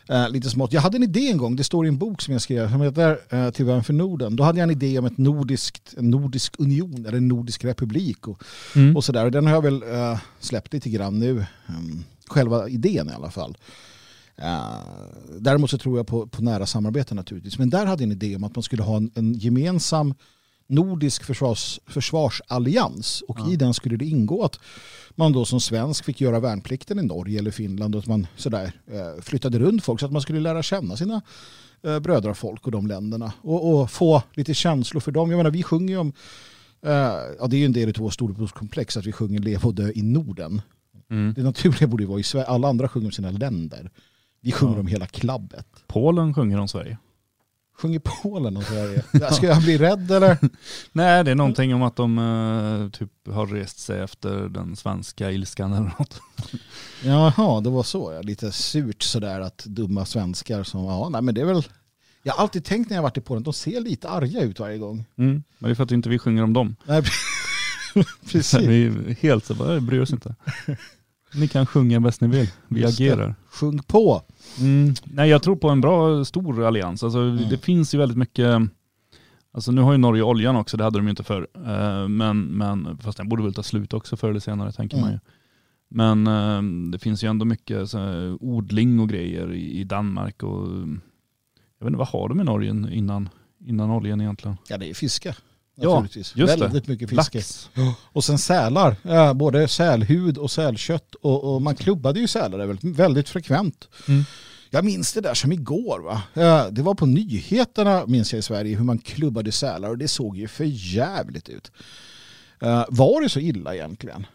Eh, 0.10 0.30
lite 0.30 0.50
smått. 0.50 0.74
Jag 0.74 0.82
hade 0.82 0.98
en 0.98 1.04
idé 1.04 1.32
en 1.32 1.38
gång, 1.38 1.56
det 1.56 1.64
står 1.64 1.86
i 1.86 1.90
en 1.90 1.98
bok 1.98 2.22
som 2.22 2.32
jag 2.32 2.42
skrev, 2.42 2.72
som 2.72 2.82
heter 2.82 3.20
eh, 3.30 3.50
Till 3.50 3.66
vän 3.66 3.84
för 3.84 3.94
Norden. 3.94 4.36
Då 4.36 4.44
hade 4.44 4.60
jag 4.60 4.64
en 4.64 4.72
idé 4.72 5.00
om 5.00 5.06
ett 5.06 5.18
nordiskt, 5.18 5.94
en 5.98 6.10
nordisk 6.10 6.54
union 6.60 7.06
eller 7.08 7.18
en 7.18 7.28
nordisk 7.28 7.66
republik. 7.66 8.28
Och, 8.28 8.44
Mm. 8.76 8.96
och 8.96 9.04
sådär. 9.04 9.26
Och 9.26 9.32
Den 9.32 9.46
har 9.46 9.54
jag 9.54 9.62
väl 9.62 9.84
eh, 9.84 10.20
släppt 10.40 10.74
lite 10.74 10.90
grann 10.90 11.20
nu. 11.20 11.46
Um, 11.68 12.04
själva 12.28 12.70
idén 12.70 13.10
i 13.10 13.14
alla 13.14 13.32
fall. 13.32 13.58
Eh, 14.38 14.72
däremot 15.40 15.70
så 15.70 15.78
tror 15.78 15.98
jag 15.98 16.08
på, 16.08 16.28
på 16.28 16.42
nära 16.44 16.66
samarbete 16.66 17.16
naturligtvis. 17.16 17.60
Men 17.60 17.70
där 17.70 17.86
hade 17.86 18.04
jag 18.04 18.08
en 18.08 18.12
idé 18.12 18.36
om 18.36 18.44
att 18.44 18.56
man 18.56 18.64
skulle 18.64 18.84
ha 18.84 18.98
en, 18.98 19.12
en 19.16 19.34
gemensam 19.34 20.14
nordisk 20.70 21.24
försvars, 21.24 21.80
försvarsallians. 21.88 23.24
Och 23.28 23.38
Ja. 23.40 23.52
i 23.52 23.56
den 23.56 23.74
skulle 23.74 23.98
det 23.98 24.06
ingå 24.06 24.44
att 24.44 24.60
man 25.16 25.32
då 25.32 25.46
som 25.46 25.60
svensk 25.60 26.06
fick 26.06 26.22
göra 26.22 26.40
värnplikten 26.40 27.00
i 27.00 27.04
Norge 27.04 27.40
eller 27.40 27.52
Finland 27.52 27.96
och 27.96 28.00
att 28.02 28.08
man 28.08 28.28
sådär 28.36 28.72
eh, 28.88 29.22
flyttade 29.22 29.60
runt 29.60 29.84
folk 29.84 30.00
så 30.00 30.06
att 30.06 30.12
man 30.12 30.22
skulle 30.22 30.40
lära 30.40 30.64
känna 30.64 30.98
sina 30.98 31.22
eh, 31.84 32.00
bröder 32.00 32.30
och 32.30 32.38
folk 32.38 32.66
och 32.66 32.72
de 32.72 32.88
länderna 32.88 33.34
och, 33.42 33.74
och 33.82 33.92
få 33.92 34.24
lite 34.34 34.54
känslor 34.54 35.02
för 35.02 35.12
dem. 35.12 35.30
Jag 35.32 35.38
menar 35.38 35.52
vi 35.52 35.64
sjunger 35.64 35.94
ju 35.94 35.98
om, 35.98 36.14
eh, 36.86 36.92
ja 37.40 37.48
det 37.48 37.56
är 37.56 37.60
ju 37.60 37.66
en 37.66 37.74
del 37.74 37.90
av 37.90 37.96
vårt 37.96 38.14
storebrodskomplex 38.14 38.98
att 38.98 39.06
vi 39.06 39.12
sjunger 39.12 39.40
leva 39.40 39.68
och 39.68 39.76
dö 39.76 39.92
i 39.96 40.02
Norden. 40.02 40.62
Mm. 41.12 41.34
Det 41.34 41.44
naturliga 41.44 41.88
borde 41.88 42.04
ju 42.04 42.08
vara 42.10 42.20
i 42.20 42.24
Sverige, 42.24 42.46
alla 42.48 42.68
andra 42.68 42.88
sjunger 42.90 43.08
om 43.08 43.12
sina 43.12 43.32
länder. 43.32 43.92
Vi 44.42 44.52
sjunger 44.52 44.74
Ja. 44.74 44.80
om 44.80 44.88
hela 44.88 45.08
klabbet. 45.08 45.68
Polen 45.88 46.34
sjunger 46.34 46.60
om 46.60 46.68
Sverige. 46.68 46.98
Sjunger 47.82 48.00
Polen 48.00 48.58
om 48.58 48.64
Sverige? 48.64 49.04
Ska 49.32 49.48
jag 49.48 49.62
bli 49.62 49.78
rädd 49.78 50.12
eller? 50.12 50.38
Nej, 50.92 51.24
det 51.24 51.32
är 51.32 51.36
någonting 51.36 51.74
om 51.76 51.84
att 51.84 51.96
de 51.96 52.18
eh, 52.18 53.00
typ 53.00 53.12
har 53.28 53.48
rest 53.48 53.80
sig 53.80 54.00
efter 54.00 54.50
den 54.50 54.76
svenska 54.76 55.32
ilskan 55.32 55.74
eller 55.74 55.94
något. 56.00 56.22
Jaha, 57.04 57.62
det 57.62 57.70
var 57.70 57.84
så 57.84 58.14
ja. 58.14 58.22
Lite 58.22 58.52
surt 58.52 59.04
sådär 59.04 59.42
att 59.42 59.58
dumma 59.58 60.06
svenskar 60.06 60.64
som, 60.64 60.86
ja 60.86 61.10
nej 61.10 61.22
men 61.22 61.36
det 61.36 61.42
är 61.42 61.46
väl 61.46 61.64
jag 62.24 62.34
har 62.34 62.42
alltid 62.44 62.66
tänkt 62.66 62.90
när 62.90 62.98
jag 62.98 63.04
varit 63.04 63.18
i 63.18 63.22
Polen, 63.22 63.44
de 63.44 63.54
ser 63.54 63.82
lite 63.82 64.10
arga 64.10 64.42
ut 64.42 64.60
varje 64.60 64.78
gång. 64.78 65.06
Mm. 65.18 65.44
Men 65.58 65.70
det 65.70 65.74
är 65.74 65.76
för 65.76 65.84
att 65.84 65.92
inte 65.92 66.10
vi 66.10 66.20
sjunger 66.20 66.44
om 66.44 66.54
dem. 66.54 66.76
Nej, 66.86 67.04
precis. 68.32 68.54
Vi 68.54 68.86
är 68.86 69.16
helt 69.22 69.46
så 69.46 69.56
bara, 69.56 69.80
bryr 69.80 70.02
oss 70.02 70.12
inte. 70.12 70.36
Ni 71.34 71.48
kan 71.48 71.66
sjunga 71.66 72.00
bäst 72.00 72.22
ni 72.22 72.28
vill. 72.28 72.48
Vi 72.68 72.82
Just 72.82 72.98
det. 72.98 73.04
agerar. 73.12 73.36
Sjung 73.50 73.80
på. 73.88 74.22
Mm. 74.60 74.94
Nej, 75.04 75.30
jag 75.30 75.44
tror 75.44 75.56
på 75.56 75.70
en 75.70 75.82
bra 75.82 76.26
stor 76.26 76.64
allians. 76.66 77.04
Alltså, 77.04 77.20
Mm. 77.20 77.50
Det 77.50 77.58
finns 77.58 77.94
ju 77.94 77.98
väldigt 77.98 78.18
mycket, 78.18 78.62
alltså 79.52 79.72
nu 79.72 79.82
har 79.82 79.92
ju 79.92 79.98
Norge 79.98 80.24
oljan 80.24 80.56
också, 80.56 80.78
det 80.78 80.84
hade 80.84 81.00
de 81.00 81.04
ju 81.06 81.10
inte 81.10 81.24
förr. 81.24 81.48
Eh, 81.56 82.08
Men, 82.08 82.42
men, 82.42 82.98
fast 82.98 83.18
den 83.18 83.30
borde 83.30 83.44
väl 83.44 83.54
ta 83.54 83.64
slut 83.64 83.94
också 83.94 84.18
förr 84.18 84.30
eller 84.30 84.40
senare 84.40 84.72
tänker 84.72 84.98
man 84.98 85.10
ju. 85.10 85.20
Mm. 85.20 85.22
Men 85.92 86.28
eh, 86.28 86.92
det 86.92 87.00
finns 87.00 87.24
ju 87.24 87.28
ändå 87.30 87.46
mycket 87.46 87.94
här, 87.94 88.38
odling 88.44 89.00
och 89.00 89.10
grejer 89.10 89.54
i, 89.54 89.80
i 89.80 89.84
Danmark 89.84 90.44
och 90.44 90.68
jag 91.80 91.86
vet 91.86 91.88
inte, 91.88 91.98
vad 91.98 92.08
har 92.08 92.30
de 92.30 92.40
i 92.42 92.44
Norge 92.44 92.70
innan, 92.70 93.30
innan 93.66 93.92
oljan 93.92 94.22
egentligen? 94.22 94.58
Ja 94.70 94.78
det 94.78 94.90
är 94.90 94.94
fiske. 94.94 95.36
Ja, 95.82 96.06
just 96.14 96.36
det. 96.36 96.46
Väldigt 96.46 96.88
mycket 96.88 97.10
fiske. 97.10 97.38
Lax. 97.38 97.70
Och 98.12 98.24
sen 98.24 98.38
sälar. 98.38 99.34
Både 99.34 99.68
sälhud 99.68 100.38
och 100.38 100.52
sälkött. 100.52 101.16
Och, 101.16 101.56
och 101.56 101.62
man 101.62 101.76
klubbade 101.76 102.20
ju 102.20 102.28
sälar 102.28 102.66
väldigt, 102.66 103.00
väldigt 103.00 103.30
frekvent. 103.30 103.88
Mm. 104.08 104.24
Jag 104.70 104.86
minns 104.86 105.14
det 105.14 105.22
där 105.22 105.34
som 105.34 105.52
igår. 105.52 106.00
Va? 106.00 106.22
Det 106.72 106.82
var 106.82 106.96
på 106.96 107.06
nyheterna 107.06 108.06
minns 108.06 108.34
jag 108.34 108.40
i 108.40 108.42
Sverige 108.42 108.76
hur 108.76 108.84
man 108.84 109.00
klubbade 109.00 109.52
sälar 109.52 109.90
och 109.90 109.98
det 109.98 110.08
såg 110.08 110.38
ju 110.38 110.48
för 110.48 110.66
jävligt 110.96 111.50
ut. 111.50 111.72
Var 112.90 113.22
det 113.22 113.30
så 113.30 113.40
illa 113.40 113.76
egentligen? 113.76 114.26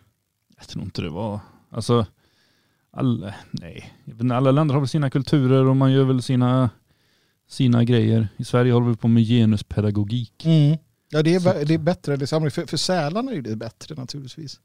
Jag 0.58 0.68
tror 0.68 0.84
inte 0.84 1.02
det 1.02 1.10
var, 1.10 1.40
alltså, 1.70 2.06
alla, 2.92 3.34
nej. 3.50 3.94
Alla 4.32 4.50
länder 4.50 4.74
har 4.74 4.80
väl 4.80 4.88
sina 4.88 5.10
kulturer 5.10 5.64
och 5.66 5.76
man 5.76 5.92
gör 5.92 6.04
väl 6.04 6.22
sina, 6.22 6.70
sina 7.48 7.84
grejer. 7.84 8.28
I 8.36 8.44
Sverige 8.44 8.72
håller 8.72 8.88
vi 8.88 8.96
på 8.96 9.08
med 9.08 9.26
genuspedagogik. 9.26 10.46
Ja, 11.08 11.22
det 11.22 11.34
är, 11.34 11.40
Så- 11.40 11.64
det 11.64 11.74
är 11.74 11.78
bättre. 11.78 12.14
Är 12.14 12.26
samma. 12.26 12.50
För, 12.50 12.66
för 12.66 12.76
sälarna 12.76 13.32
är 13.32 13.42
det 13.42 13.56
bättre 13.56 13.94
naturligtvis. 13.94 14.60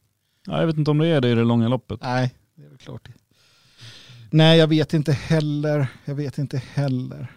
Ja, 0.46 0.60
jag 0.60 0.68
vet 0.68 0.78
inte 0.78 0.92
om 0.92 0.98
det 0.98 1.08
är 1.08 1.22
det 1.22 1.30
i 1.30 1.36
det 1.36 1.44
långa 1.44 1.68
loppet. 1.68 2.00
Nej, 2.02 2.36
det 2.56 2.64
är 2.66 2.70
väl 2.70 2.78
klart. 2.78 3.06
det. 3.06 3.14
Nej, 4.32 4.58
jag 4.60 4.68
vet 4.68 4.94
inte 4.94 5.12
heller. 5.12 5.88
Jag 6.06 6.16
vet 6.16 6.38
inte 6.38 6.58
heller. 6.58 7.28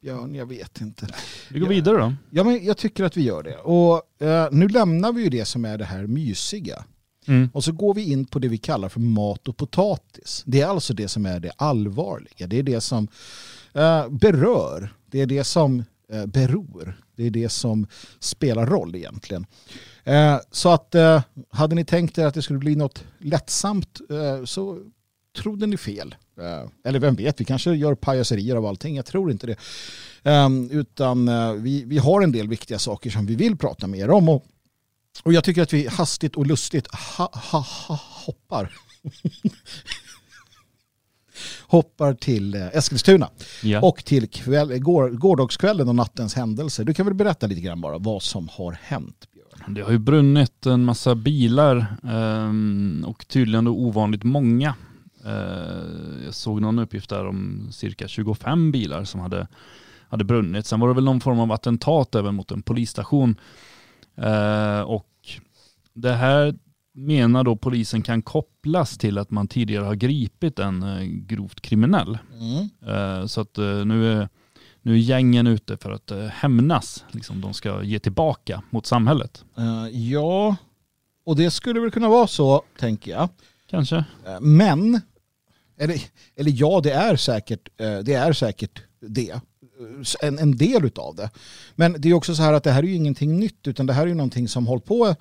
Björn, 0.00 0.34
jag 0.34 0.46
vet 0.46 0.80
inte. 0.80 1.06
Vi 1.50 1.58
går 1.60 1.68
vidare 1.68 1.96
då. 1.98 2.14
Ja, 2.30 2.44
men 2.44 2.64
jag 2.64 2.76
tycker 2.76 3.04
att 3.04 3.16
vi 3.16 3.22
gör 3.22 3.42
det. 3.42 3.56
Och 3.56 4.22
eh, 4.26 4.48
nu 4.52 4.68
lämnar 4.68 5.12
vi 5.12 5.22
ju 5.22 5.28
det 5.28 5.44
som 5.44 5.64
är 5.64 5.78
det 5.78 5.84
här 5.84 6.06
mysiga. 6.06 6.84
Mm. 7.26 7.50
Och 7.54 7.64
så 7.64 7.72
går 7.72 7.94
vi 7.94 8.12
in 8.12 8.24
på 8.24 8.38
det 8.38 8.48
vi 8.48 8.58
kallar 8.58 8.88
för 8.88 9.00
mat 9.00 9.48
och 9.48 9.56
potatis. 9.56 10.42
Det 10.46 10.60
är 10.60 10.66
alltså 10.66 10.94
det 10.94 11.08
som 11.08 11.26
är 11.26 11.40
det 11.40 11.52
allvarliga. 11.56 12.46
Det 12.46 12.58
är 12.58 12.62
det 12.62 12.80
som 12.80 13.08
eh, 13.72 14.08
berör. 14.08 14.94
Det 15.06 15.20
är 15.20 15.26
det 15.26 15.44
som 15.44 15.84
eh, 16.12 16.26
beror. 16.26 17.00
Det 17.22 17.28
är 17.38 17.42
det 17.42 17.48
som 17.48 17.86
spelar 18.20 18.66
roll 18.66 18.94
egentligen. 18.94 19.46
Eh, 20.04 20.38
så 20.50 20.68
att 20.68 20.94
eh, 20.94 21.22
hade 21.50 21.74
ni 21.74 21.84
tänkt 21.84 22.18
er 22.18 22.26
att 22.26 22.34
det 22.34 22.42
skulle 22.42 22.58
bli 22.58 22.76
något 22.76 23.04
lättsamt 23.18 24.00
eh, 24.10 24.44
så 24.44 24.78
trodde 25.36 25.66
ni 25.66 25.76
fel. 25.76 26.14
Eh, 26.38 26.68
eller 26.84 26.98
vem 26.98 27.14
vet, 27.14 27.40
vi 27.40 27.44
kanske 27.44 27.74
gör 27.74 27.94
pajaserier 27.94 28.56
av 28.56 28.66
allting. 28.66 28.96
Jag 28.96 29.06
tror 29.06 29.30
inte 29.30 29.46
det. 29.46 29.56
Ehm, 30.22 30.70
utan 30.70 31.28
eh, 31.28 31.52
vi, 31.52 31.84
vi 31.84 31.98
har 31.98 32.22
en 32.22 32.32
del 32.32 32.48
viktiga 32.48 32.78
saker 32.78 33.10
som 33.10 33.26
vi 33.26 33.34
vill 33.34 33.56
prata 33.56 33.86
mer 33.86 34.10
om. 34.10 34.28
Och, 34.28 34.44
och 35.22 35.32
jag 35.32 35.44
tycker 35.44 35.62
att 35.62 35.72
vi 35.72 35.88
hastigt 35.88 36.36
och 36.36 36.46
lustigt 36.46 36.94
ha, 36.94 37.30
ha, 37.32 37.58
ha, 37.58 38.00
hoppar. 38.26 38.74
hoppar 41.60 42.14
till 42.14 42.54
eh, 42.54 42.66
Eskilstuna 42.76 43.28
Ja. 43.62 43.80
och 43.80 44.04
till 44.04 44.28
kväll, 44.30 44.78
går, 44.78 45.10
gårdagskvällen 45.10 45.88
och 45.88 45.94
nattens 45.94 46.34
händelser. 46.34 46.84
Du 46.84 46.94
kan 46.94 47.06
väl 47.06 47.14
berätta 47.14 47.46
lite 47.46 47.60
grann 47.60 47.80
bara 47.80 47.98
vad 47.98 48.22
som 48.22 48.48
har 48.52 48.72
hänt? 48.82 49.26
Björn? 49.32 49.74
Det 49.74 49.80
har 49.82 49.90
ju 49.92 49.98
brunnit 49.98 50.66
en 50.66 50.84
massa 50.84 51.14
bilar 51.14 51.86
ehm, 52.04 53.04
och 53.08 53.28
tydligen 53.28 53.64
då 53.64 53.72
ovanligt 53.72 54.22
många. 54.24 54.74
Eh, 55.24 56.24
jag 56.24 56.34
såg 56.34 56.60
någon 56.60 56.78
uppgift 56.78 57.10
där 57.10 57.26
om 57.26 57.68
cirka 57.72 58.08
25 58.08 58.72
bilar 58.72 59.04
som 59.04 59.20
hade, 59.20 59.46
hade 60.08 60.24
brunnit. 60.24 60.66
Sen 60.66 60.80
var 60.80 60.88
det 60.88 60.94
väl 60.94 61.04
någon 61.04 61.20
form 61.20 61.40
av 61.40 61.52
attentat 61.52 62.14
även 62.14 62.34
mot 62.34 62.50
en 62.50 62.62
polisstation. 62.62 63.36
Eh, 64.16 64.80
och 64.80 65.08
det 65.94 66.12
här 66.12 66.54
menar 66.94 67.44
då 67.44 67.56
polisen 67.56 68.02
kan 68.02 68.22
kopplas 68.22 68.98
till 68.98 69.18
att 69.18 69.30
man 69.30 69.48
tidigare 69.48 69.84
har 69.84 69.94
gripit 69.94 70.58
en 70.58 70.82
eh, 70.82 71.02
grovt 71.04 71.60
kriminell. 71.60 72.18
Eh, 72.86 73.26
Så 73.26 73.40
att 73.40 73.58
eh, 73.58 73.84
nu 73.84 74.12
är, 74.12 74.28
nu 74.82 74.92
är 74.92 74.98
gängen 74.98 75.46
ute 75.46 75.76
för 75.76 75.90
att 75.90 76.12
hämnas. 76.32 77.04
Liksom, 77.10 77.40
de 77.40 77.54
ska 77.54 77.82
ge 77.82 77.98
tillbaka 77.98 78.62
mot 78.70 78.86
samhället. 78.86 79.44
Ja, 79.92 80.56
och 81.24 81.36
det 81.36 81.50
skulle 81.50 81.80
väl 81.80 81.90
kunna 81.90 82.08
vara 82.08 82.26
så, 82.26 82.62
tänker 82.78 83.10
jag. 83.10 83.28
Kanske. 83.70 84.04
Men, 84.40 85.00
eller, 85.78 86.02
eller 86.36 86.52
ja, 86.54 86.80
det 86.82 86.92
är 86.92 87.16
säkert 87.16 87.68
det. 87.76 88.14
Är 88.14 88.32
säkert 88.32 88.82
det. 89.00 89.40
En, 90.22 90.38
en 90.38 90.56
del 90.56 90.84
utav 90.84 91.16
det. 91.16 91.30
Men 91.74 91.96
det 91.98 92.08
är 92.08 92.14
också 92.14 92.34
så 92.34 92.42
här 92.42 92.52
att 92.52 92.64
det 92.64 92.70
här 92.70 92.82
är 92.82 92.86
ju 92.86 92.94
ingenting 92.94 93.38
nytt 93.38 93.68
utan 93.68 93.86
det 93.86 93.92
här 93.92 94.02
är 94.02 94.06
ju 94.06 94.14
någonting 94.14 94.48
som 94.48 94.66
hållit 94.66 94.84
på 94.84 95.14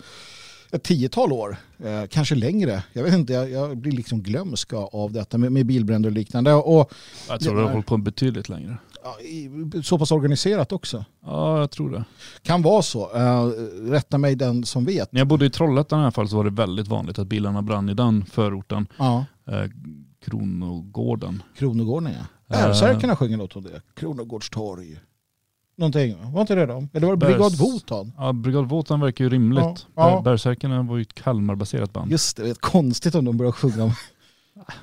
ett 0.71 0.83
tiotal 0.83 1.31
år, 1.31 1.57
eh, 1.83 2.03
kanske 2.09 2.35
längre. 2.35 2.83
Jag 2.93 3.03
vet 3.03 3.13
inte, 3.13 3.33
jag, 3.33 3.51
jag 3.51 3.77
blir 3.77 3.91
liksom 3.91 4.21
glömsk 4.21 4.73
av 4.73 5.11
detta 5.11 5.37
med, 5.37 5.51
med 5.51 5.65
bilbränder 5.65 6.09
och 6.09 6.13
liknande. 6.15 6.53
Och 6.53 6.91
Jag 7.29 7.39
tror 7.39 7.55
det 7.55 7.61
har 7.61 7.69
hållit 7.71 7.85
på 7.85 7.97
betydligt 7.97 8.49
längre. 8.49 8.77
så 9.83 9.99
pass 9.99 10.11
organiserat 10.11 10.71
också. 10.71 11.05
Ja, 11.25 11.59
jag 11.59 11.71
tror 11.71 11.89
det. 11.91 12.03
Kan 12.41 12.61
vara 12.61 12.81
så. 12.81 13.15
Eh, 13.15 13.45
rätta 13.91 14.17
mig 14.17 14.35
den 14.35 14.63
som 14.63 14.85
vet. 14.85 15.11
När 15.11 15.19
jag 15.19 15.27
bodde 15.27 15.45
i 15.45 15.49
Trollhättan 15.49 15.99
i 15.99 16.01
alla 16.01 16.11
fall 16.11 16.29
så 16.29 16.35
var 16.37 16.43
det 16.43 16.49
väldigt 16.49 16.87
vanligt 16.87 17.19
att 17.19 17.27
bilarna 17.27 17.61
brann 17.61 17.89
i 17.89 17.93
den 17.93 18.25
förorten. 18.25 18.87
Ja, 18.97 19.25
Eh, 19.47 19.69
Kronogården. 20.25 21.43
Kronogården 21.57 22.13
ja. 22.13 22.55
Eh. 22.57 22.67
Bärsärkarna 22.67 23.15
sjunger 23.15 23.37
något 23.37 23.55
om 23.55 23.63
det. 23.63 23.81
Kronogårdstorg. 23.95 24.99
Någonting, 25.81 26.31
var 26.33 26.41
inte 26.41 26.55
det 26.55 26.65
de? 26.65 26.89
Eller 26.93 27.07
var 27.07 27.15
det 27.15 27.25
Brigad 27.25 27.55
Wotan? 27.55 28.11
Ja, 28.17 28.33
Brigad 28.33 28.69
Wotan 28.69 28.99
verkar 28.99 29.23
ju 29.25 29.29
rimligt. 29.29 29.87
Ja, 29.95 30.23
ja. 30.25 30.81
Var 30.83 30.97
ju 30.97 31.01
ett 31.01 31.13
Kalmarbaserat 31.13 31.93
band. 31.93 32.11
Just 32.11 32.37
det, 32.37 32.43
det 32.43 32.49
är 32.49 32.53
konstigt 32.53 33.15
om 33.15 33.25
de 33.25 33.37
börjar 33.37 33.51
sjunga 33.51 33.83
om... 33.83 33.93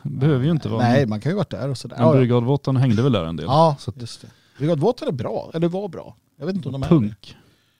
Behöver 0.02 0.44
ju 0.44 0.50
inte 0.50 0.68
vara. 0.68 0.82
Nej, 0.82 1.06
man 1.06 1.20
kan 1.20 1.32
ju 1.32 1.36
varit 1.36 1.50
där 1.50 1.68
och 1.68 1.78
sådär. 1.78 1.96
Men. 1.98 2.12
Brigad 2.12 2.44
Wotan 2.44 2.76
hängde 2.76 3.02
väl 3.02 3.12
där 3.12 3.24
en 3.24 3.36
del. 3.36 3.46
ja 3.46 3.76
att, 3.86 4.00
just 4.00 4.22
det. 4.22 4.28
Brigad 4.58 4.78
Wotan 4.80 5.08
är 5.08 5.12
bra, 5.12 5.50
eller 5.54 5.68
var 5.68 5.88
bra. 5.88 6.16
Jag 6.38 6.46
vet 6.46 6.54
inte 6.54 6.68
om 6.68 6.72
de 6.72 6.82
är 6.82 6.88
punk. 6.88 7.36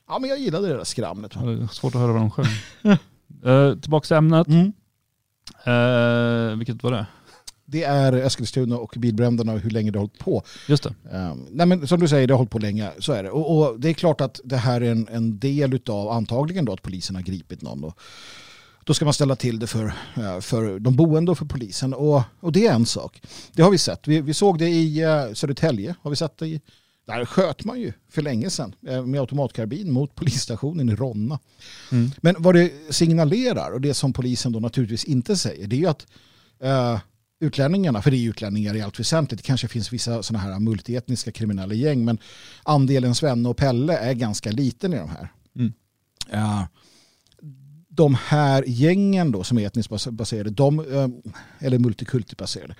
Ja, 0.09 0.19
men 0.19 0.31
jag 0.31 0.39
gillade 0.39 0.69
det 0.69 0.77
där 0.77 0.85
skramlet. 0.85 1.33
Ja, 1.35 1.41
det 1.41 1.63
är 1.63 1.67
svårt 1.67 1.95
att 1.95 2.01
höra 2.01 2.13
vad 2.13 2.21
de 2.21 2.31
sjöng. 2.31 2.47
eh, 3.45 3.79
tillbaka 3.79 4.07
till 4.07 4.17
ämnet. 4.17 4.47
Mm. 4.49 4.73
Eh, 5.65 6.57
vilket 6.57 6.83
var 6.83 6.91
det? 6.91 7.07
Det 7.71 7.85
är 7.85 8.13
Eskilstuna 8.13 8.77
och 8.79 8.95
bilbränderna 8.97 9.53
och 9.53 9.61
hur 9.61 9.71
länge 9.71 9.91
det 9.91 9.99
har 9.99 10.03
hållit 10.03 10.19
på. 10.19 10.43
Just 10.69 10.83
det. 10.83 10.95
Um, 11.17 11.47
nej 11.51 11.67
men 11.67 11.87
som 11.87 12.01
du 12.01 12.09
säger, 12.09 12.27
det 12.27 12.35
har 12.35 12.39
hållit 12.39 12.51
på 12.51 12.59
länge. 12.59 12.91
Så 12.99 13.13
är 13.13 13.23
det. 13.23 13.31
Och, 13.31 13.59
och 13.59 13.81
det 13.81 13.89
är 13.89 13.93
klart 13.93 14.21
att 14.21 14.41
det 14.45 14.57
här 14.57 14.81
är 14.81 14.91
en, 14.91 15.09
en 15.11 15.39
del 15.39 15.81
av 15.87 16.09
antagligen 16.09 16.65
då 16.65 16.73
att 16.73 16.83
polisen 16.83 17.17
har 17.17 17.23
gripit 17.23 17.63
någon. 17.63 17.85
Och 17.85 17.99
då 18.85 18.95
ska 18.95 19.05
man 19.05 19.15
ställa 19.15 19.37
till 19.37 19.59
det 19.59 19.67
för, 19.67 19.93
eh, 20.17 20.41
för 20.41 20.79
de 20.79 20.97
boende 20.97 21.31
och 21.31 21.39
för 21.39 21.45
polisen. 21.45 21.95
Och, 21.95 22.23
och 22.41 22.53
det 22.53 22.67
är 22.67 22.73
en 22.73 22.87
sak. 22.87 23.23
Det 23.53 23.63
har 23.63 23.71
vi 23.71 23.79
sett. 23.79 24.09
Vi, 24.09 24.21
vi 24.21 24.35
såg 24.35 24.59
det 24.59 24.69
i 24.69 25.05
uh, 25.05 25.35
Södertälje. 25.35 25.95
Har 26.03 26.11
vi 26.11 26.17
sett 26.17 26.39
det 26.39 26.47
i... 26.47 26.61
Där 27.07 27.25
sköt 27.25 27.65
man 27.65 27.81
ju 27.81 27.93
för 28.11 28.23
länge 28.23 28.51
sedan 28.51 28.75
eh, 28.89 29.07
med 29.07 29.21
automatkarbin 29.21 29.93
mot 29.93 30.15
polisstationen 30.15 30.89
i 30.89 30.95
Ronna. 30.95 31.39
Mm. 31.93 32.11
Men 32.21 32.35
vad 32.39 32.55
det 32.55 32.73
signalerar 32.91 33.73
och 33.73 33.81
det 33.81 33.95
som 33.95 34.13
polisen 34.13 34.53
då 34.53 34.61
naturligtvis 34.61 35.05
inte 35.05 35.37
säger 35.37 35.67
det 35.67 35.77
är 35.77 35.81
ju 35.81 35.87
att 35.87 36.07
eh, 36.61 36.99
utlänningarna, 37.41 38.03
för 38.03 38.11
det 38.11 38.17
är 38.17 38.29
utlänningar 38.29 38.77
i 38.77 38.83
allt 38.83 39.01
väsentligt, 39.01 39.39
det 39.39 39.47
kanske 39.47 39.69
finns 39.69 39.93
vissa 39.93 40.23
sådana 40.23 40.45
här 40.45 40.61
multietniska 40.61 41.33
kriminella 41.33 41.75
gäng 41.75 42.05
men 42.05 42.19
andelen 42.63 43.15
Svenne 43.15 43.49
och 43.49 43.57
Pelle 43.57 43.97
är 43.99 44.15
ganska 44.15 44.51
liten 44.51 44.95
i 44.95 44.97
de 44.97 45.09
här. 45.09 45.33
Mm. 45.57 45.73
Eh, 46.31 46.65
de 47.89 48.15
här 48.15 48.65
gängen 48.67 49.33
då 49.33 49.45
som 49.45 49.59
är 49.59 49.67
etniskt 49.67 49.91
bas- 49.91 50.11
baserade, 50.11 50.51
de, 50.51 50.79
eh, 50.79 51.09
eller 51.67 51.79
multikultibaserade, 51.79 52.75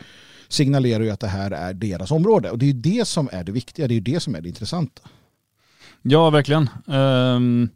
signalerar 0.49 1.05
ju 1.05 1.11
att 1.11 1.21
det 1.21 1.29
här 1.29 1.51
är 1.51 1.75
deras 1.75 2.11
område. 2.11 2.51
Och 2.51 2.59
det 2.59 2.65
är 2.65 2.73
ju 2.73 2.81
det 2.81 3.09
som 3.09 3.29
är 3.33 3.45
det 3.45 3.53
viktiga, 3.53 3.89
det 3.89 3.93
är 3.95 3.97
ju 3.97 4.01
det 4.01 4.21
som 4.21 4.35
är 4.35 4.41
det 4.41 4.49
intressanta. 4.49 5.03
Ja, 6.03 6.31
verkligen. 6.31 6.69
Ehm, 6.87 7.69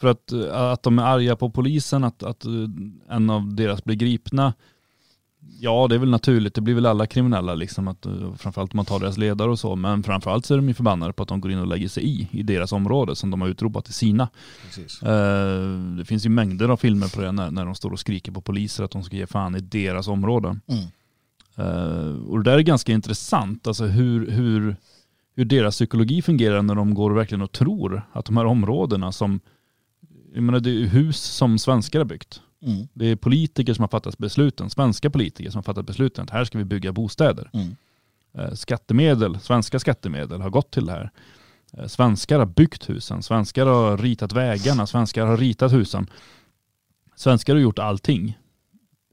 för 0.00 0.08
att, 0.08 0.32
att 0.52 0.82
de 0.82 0.98
är 0.98 1.02
arga 1.02 1.36
på 1.36 1.50
polisen, 1.50 2.04
att, 2.04 2.22
att 2.22 2.44
eh, 2.44 2.52
en 3.08 3.30
av 3.30 3.54
deras 3.54 3.84
blir 3.84 3.96
gripna. 3.96 4.54
Ja, 5.62 5.86
det 5.88 5.94
är 5.94 5.98
väl 5.98 6.10
naturligt. 6.10 6.54
Det 6.54 6.60
blir 6.60 6.74
väl 6.74 6.86
alla 6.86 7.06
kriminella, 7.06 7.54
liksom, 7.54 7.88
att, 7.88 8.06
eh, 8.06 8.34
framförallt 8.34 8.72
om 8.72 8.76
man 8.76 8.86
tar 8.86 9.00
deras 9.00 9.18
ledare 9.18 9.50
och 9.50 9.58
så. 9.58 9.76
Men 9.76 10.02
framförallt 10.02 10.46
så 10.46 10.54
är 10.54 10.58
de 10.58 10.68
ju 10.68 10.74
förbannade 10.74 11.12
på 11.12 11.22
att 11.22 11.28
de 11.28 11.40
går 11.40 11.52
in 11.52 11.58
och 11.58 11.66
lägger 11.66 11.88
sig 11.88 12.04
i, 12.04 12.28
i 12.30 12.42
deras 12.42 12.72
område 12.72 13.16
som 13.16 13.30
de 13.30 13.40
har 13.40 13.48
utropat 13.48 13.84
till 13.84 13.94
sina. 13.94 14.28
Eh, 15.02 15.96
det 15.98 16.04
finns 16.04 16.26
ju 16.26 16.30
mängder 16.30 16.68
av 16.68 16.76
filmer 16.76 17.14
på 17.14 17.20
det 17.20 17.32
när, 17.32 17.50
när 17.50 17.64
de 17.64 17.74
står 17.74 17.90
och 17.90 18.00
skriker 18.00 18.32
på 18.32 18.40
poliser 18.40 18.84
att 18.84 18.90
de 18.90 19.02
ska 19.02 19.16
ge 19.16 19.26
fan 19.26 19.56
i 19.56 19.60
deras 19.60 20.08
områden. 20.08 20.60
Mm. 20.66 20.84
Eh, 21.56 22.28
och 22.28 22.38
det 22.38 22.50
där 22.50 22.58
är 22.58 22.62
ganska 22.62 22.92
intressant, 22.92 23.66
alltså 23.66 23.84
hur, 23.84 24.30
hur, 24.30 24.76
hur 25.34 25.44
deras 25.44 25.74
psykologi 25.74 26.22
fungerar 26.22 26.62
när 26.62 26.74
de 26.74 26.94
går 26.94 27.10
verkligen 27.10 27.42
och 27.42 27.52
tror 27.52 28.02
att 28.12 28.24
de 28.24 28.36
här 28.36 28.44
områdena 28.44 29.12
som, 29.12 29.40
jag 30.34 30.42
menar 30.42 30.60
det 30.60 30.70
är 30.70 30.86
hus 30.86 31.20
som 31.20 31.58
svenskar 31.58 31.98
har 32.00 32.06
byggt. 32.06 32.40
Mm. 32.62 32.88
Det 32.92 33.06
är 33.06 33.16
politiker 33.16 33.74
som 33.74 33.82
har 33.82 33.88
fattat 33.88 34.18
besluten, 34.18 34.70
svenska 34.70 35.10
politiker 35.10 35.50
som 35.50 35.58
har 35.58 35.62
fattat 35.62 35.86
besluten 35.86 36.24
att 36.24 36.30
här 36.30 36.44
ska 36.44 36.58
vi 36.58 36.64
bygga 36.64 36.92
bostäder. 36.92 37.50
Mm. 37.52 37.76
Eh, 38.34 38.52
skattemedel, 38.54 39.40
svenska 39.40 39.78
skattemedel 39.78 40.40
har 40.40 40.50
gått 40.50 40.70
till 40.70 40.86
det 40.86 40.92
här. 40.92 41.10
Eh, 41.72 41.86
Svenskar 41.86 42.38
har 42.38 42.46
byggt 42.46 42.90
husen, 42.90 43.22
svenskar 43.22 43.66
har 43.66 43.96
ritat 43.96 44.32
vägarna, 44.32 44.86
svenskar 44.86 45.26
har 45.26 45.36
ritat 45.36 45.72
husen. 45.72 46.06
Svenskar 47.16 47.54
har 47.54 47.60
gjort 47.60 47.78
allting. 47.78 48.38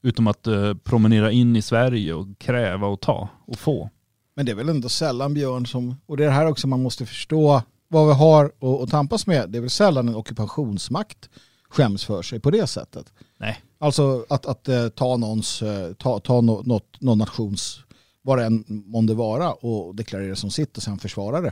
Utom 0.01 0.27
att 0.27 0.47
eh, 0.47 0.73
promenera 0.73 1.31
in 1.31 1.55
i 1.55 1.61
Sverige 1.61 2.13
och 2.13 2.39
kräva 2.39 2.87
och 2.87 3.01
ta 3.01 3.29
och 3.45 3.59
få. 3.59 3.89
Men 4.35 4.45
det 4.45 4.51
är 4.51 4.55
väl 4.55 4.69
ändå 4.69 4.89
sällan 4.89 5.33
Björn 5.33 5.65
som, 5.65 5.95
och 6.05 6.17
det 6.17 6.23
är 6.23 6.27
det 6.27 6.33
här 6.33 6.45
också 6.45 6.67
man 6.67 6.83
måste 6.83 7.05
förstå 7.05 7.61
vad 7.87 8.07
vi 8.07 8.13
har 8.13 8.45
att, 8.45 8.81
att 8.83 8.89
tampas 8.89 9.27
med. 9.27 9.49
Det 9.49 9.57
är 9.57 9.61
väl 9.61 9.69
sällan 9.69 10.07
en 10.07 10.15
ockupationsmakt 10.15 11.29
skäms 11.69 12.05
för 12.05 12.21
sig 12.21 12.39
på 12.39 12.51
det 12.51 12.67
sättet. 12.67 13.13
Nej. 13.37 13.61
Alltså 13.79 14.25
att, 14.29 14.45
att 14.45 14.67
eh, 14.67 14.87
ta, 14.89 15.17
någons, 15.17 15.61
eh, 15.61 15.93
ta, 15.93 16.19
ta 16.19 16.41
nå- 16.41 16.61
något, 16.65 17.01
någon 17.01 17.17
nations, 17.17 17.79
vad 18.21 18.37
det 18.37 18.45
än 18.45 18.63
månde 18.67 19.13
vara 19.13 19.53
och 19.53 19.95
deklarera 19.95 20.35
som 20.35 20.51
sitt 20.51 20.77
och 20.77 20.83
sen 20.83 20.99
försvara 20.99 21.41
det 21.41 21.51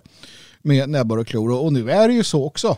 med 0.62 0.90
näbbar 0.90 1.18
och 1.18 1.28
klor. 1.28 1.52
Och, 1.52 1.66
och 1.66 1.74
nu 1.74 1.92
är 1.92 2.08
det 2.08 2.14
ju 2.14 2.24
så 2.24 2.46
också. 2.46 2.78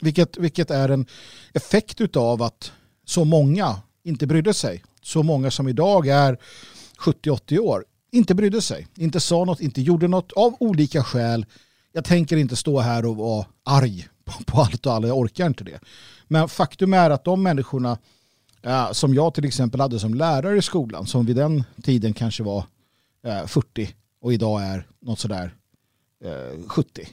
Vilket, 0.00 0.36
vilket 0.36 0.70
är 0.70 0.88
en 0.88 1.06
effekt 1.52 2.16
av 2.16 2.42
att 2.42 2.72
så 3.04 3.24
många 3.24 3.80
inte 4.04 4.26
brydde 4.26 4.54
sig. 4.54 4.82
Så 5.02 5.22
många 5.22 5.50
som 5.50 5.68
idag 5.68 6.08
är 6.08 6.38
70-80 6.98 7.58
år 7.58 7.84
inte 8.10 8.34
brydde 8.34 8.62
sig, 8.62 8.86
inte 8.96 9.20
sa 9.20 9.44
något, 9.44 9.60
inte 9.60 9.82
gjorde 9.82 10.08
något 10.08 10.32
av 10.32 10.56
olika 10.60 11.04
skäl. 11.04 11.46
Jag 11.92 12.04
tänker 12.04 12.36
inte 12.36 12.56
stå 12.56 12.80
här 12.80 13.06
och 13.06 13.16
vara 13.16 13.46
arg 13.64 14.08
på, 14.46 14.60
allt 14.60 14.86
och 14.86 14.92
alla, 14.92 15.08
jag 15.08 15.18
orkar 15.18 15.46
inte 15.46 15.64
det. 15.64 15.80
Men 16.28 16.48
faktum 16.48 16.94
är 16.94 17.10
att 17.10 17.24
de 17.24 17.42
människorna 17.42 17.98
eh, 18.62 18.92
som 18.92 19.14
jag 19.14 19.34
till 19.34 19.44
exempel 19.44 19.80
hade 19.80 19.98
som 19.98 20.14
lärare 20.14 20.58
i 20.58 20.62
skolan, 20.62 21.06
som 21.06 21.26
vid 21.26 21.36
den 21.36 21.64
tiden 21.82 22.12
kanske 22.12 22.42
var 22.42 22.64
eh, 23.26 23.46
40 23.46 23.94
och 24.20 24.32
idag 24.32 24.62
är 24.62 24.86
något 25.00 25.18
sådär 25.18 25.54
eh, 26.24 26.68
70. 26.68 27.08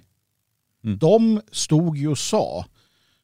Mm. 0.84 0.98
De 0.98 1.42
stod 1.52 1.98
ju 1.98 2.08
och 2.08 2.18
sa 2.18 2.66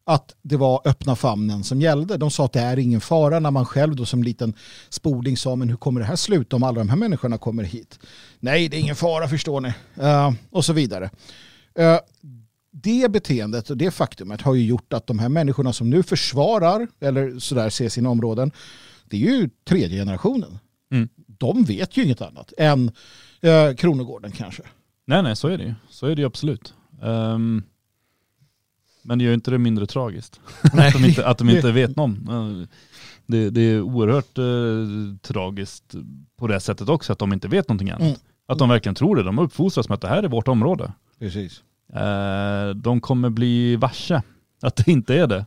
att 0.04 0.36
det 0.42 0.58
var 0.58 0.82
öppna 0.86 1.16
famnen 1.16 1.64
som 1.64 1.82
gällde. 1.82 2.18
De 2.18 2.32
sa 2.32 2.46
att 2.46 2.54
det 2.54 2.60
är 2.60 2.80
ingen 2.80 3.02
fara 3.02 3.40
när 3.40 3.52
man 3.52 3.66
själv 3.66 3.96
då 3.96 4.06
som 4.06 4.24
liten 4.24 4.54
spoling 4.90 5.38
sa 5.38 5.56
men 5.56 5.70
hur 5.70 5.78
kommer 5.78 6.02
det 6.02 6.08
här 6.08 6.16
sluta 6.16 6.56
om 6.56 6.64
alla 6.64 6.80
de 6.80 6.90
här 6.90 6.98
människorna 6.98 7.38
kommer 7.38 7.64
hit? 7.64 8.00
Nej, 8.40 8.70
det 8.70 8.78
är 8.78 8.82
ingen 8.82 8.96
fara 8.96 9.28
förstår 9.28 9.62
ni. 9.62 9.74
Eh, 9.96 10.32
och 10.50 10.66
så 10.66 10.74
vidare. 10.74 11.10
Eh, 11.76 12.00
det 12.84 13.12
beteendet 13.12 13.70
och 13.70 13.78
det 13.78 13.92
faktumet 13.92 14.42
har 14.42 14.56
ju 14.56 14.66
gjort 14.66 14.94
att 14.94 15.08
de 15.08 15.20
här 15.20 15.30
människorna 15.30 15.74
som 15.74 15.90
nu 15.90 16.04
försvarar 16.04 16.88
eller 17.00 17.40
sådär 17.40 17.70
ser 17.70 17.90
sina 17.90 18.10
områden, 18.10 18.52
det 19.06 19.18
är 19.18 19.32
ju 19.32 19.50
tredje 19.68 20.00
generationen. 20.00 20.60
Mm. 20.92 21.10
de 21.28 21.64
vet 21.64 21.98
ju 21.98 22.04
inget 22.04 22.22
annat 22.22 22.54
än 22.58 22.92
eh, 23.42 23.74
Kronogården 23.74 24.32
kanske. 24.32 24.64
Nej, 25.06 25.24
nej, 25.24 25.36
så 25.36 25.48
är 25.48 25.58
det 25.58 25.64
ju. 25.64 25.74
Så 25.90 26.08
är 26.08 26.16
det 26.16 26.22
ju 26.22 26.26
absolut. 26.26 26.74
Um, 27.02 27.64
men 29.02 29.20
det 29.20 29.26
gör 29.26 29.34
inte 29.34 29.52
det 29.52 29.58
mindre 29.58 29.86
tragiskt. 29.86 30.40
Att 30.74 30.94
de 30.94 31.06
inte, 31.06 31.28
att 31.28 31.38
de 31.38 31.50
inte 31.50 31.72
vet 31.72 31.96
någon. 31.96 32.30
Uh, 32.30 32.68
Det, 33.26 33.50
det 33.50 33.62
är 33.62 33.82
oerhört 33.82 34.38
uh, 34.38 35.18
tragiskt 35.18 35.96
på 36.38 36.48
det 36.48 36.60
sättet 36.60 36.90
också, 36.90 37.14
att 37.14 37.20
de 37.20 37.34
inte 37.34 37.48
vet 37.48 37.68
någonting 37.68 37.90
annat. 37.90 38.02
Mm. 38.02 38.16
Att 38.48 38.60
de 38.60 38.70
verkligen 38.70 38.96
tror 38.96 39.16
det. 39.16 39.24
De 39.24 39.38
har 39.38 39.46
uppfostrats 39.46 39.90
med 39.90 39.96
att 39.96 40.02
det 40.02 40.08
här 40.08 40.24
är 40.24 40.28
vårt 40.28 40.48
område. 40.48 40.94
Precis. 41.20 41.64
Uh, 41.96 42.76
de 42.76 43.02
kommer 43.02 43.30
bli 43.30 43.76
varse 43.76 44.22
att 44.62 44.76
det 44.76 44.92
inte 44.92 45.16
är 45.16 45.28
det. 45.28 45.46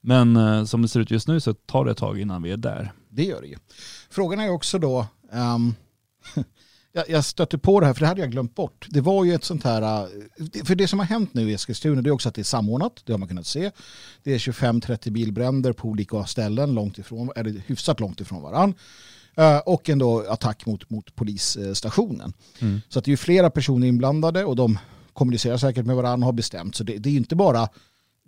Men 0.00 0.36
uh, 0.36 0.64
som 0.64 0.82
det 0.82 0.88
ser 0.88 1.00
ut 1.00 1.10
just 1.10 1.28
nu 1.28 1.40
så 1.40 1.54
tar 1.54 1.84
det 1.84 1.90
ett 1.90 1.98
tag 1.98 2.20
innan 2.20 2.42
vi 2.42 2.50
är 2.50 2.56
där. 2.56 2.92
Det 3.08 3.24
gör 3.24 3.40
det 3.40 3.48
ju. 3.48 3.56
Frågan 4.10 4.40
är 4.40 4.50
också 4.50 4.78
då, 4.78 5.06
ehm, 5.32 5.74
jag, 7.08 7.24
stötte 7.24 7.58
på 7.58 7.80
det 7.80 7.86
här 7.86 7.94
för 7.94 8.00
det 8.00 8.06
hade 8.06 8.20
jag 8.20 8.30
glömt 8.30 8.54
bort. 8.54 8.86
Det 8.90 9.00
var 9.00 9.24
ju 9.24 9.34
ett 9.34 9.44
sånt 9.44 9.64
här, 9.64 9.82
eh, 9.82 10.64
för 10.64 10.74
det 10.74 10.88
som 10.88 10.98
har 10.98 11.06
hänt 11.06 11.34
nu 11.34 11.50
i 11.50 11.54
Eskilstuna 11.54 12.02
det 12.02 12.08
är 12.08 12.12
också 12.12 12.28
att 12.28 12.34
det 12.34 12.42
är 12.42 12.44
samordnat, 12.44 13.02
det 13.04 13.12
har 13.12 13.18
man 13.18 13.28
kunnat 13.28 13.46
se. 13.46 13.70
Det 14.22 14.34
är 14.34 14.38
25-30 14.38 15.10
bilbränder 15.10 15.72
på 15.72 15.88
olika 15.88 16.24
ställen, 16.24 16.74
långt 16.74 16.98
ifrån, 16.98 17.30
eller 17.36 17.62
hyfsat 17.66 18.00
långt 18.00 18.20
ifrån 18.20 18.42
varann. 18.42 18.74
Eh, 19.34 19.58
och 19.58 19.88
ändå 19.90 20.24
attack 20.28 20.66
mot, 20.66 20.90
mot 20.90 21.14
polisstationen. 21.16 22.32
Mm. 22.58 22.80
Så 22.88 22.98
att 22.98 23.04
det 23.04 23.08
är 23.08 23.12
ju 23.12 23.16
flera 23.16 23.50
personer 23.50 23.86
inblandade 23.86 24.44
och 24.44 24.56
de 24.56 24.78
kommunicerar 25.16 25.56
säkert 25.56 25.86
med 25.86 25.96
varandra 25.96 26.24
och 26.24 26.26
har 26.26 26.32
bestämt. 26.32 26.74
Så 26.74 26.84
det, 26.84 26.98
det 26.98 27.08
är 27.08 27.10
ju 27.10 27.18
inte 27.18 27.36
bara 27.36 27.68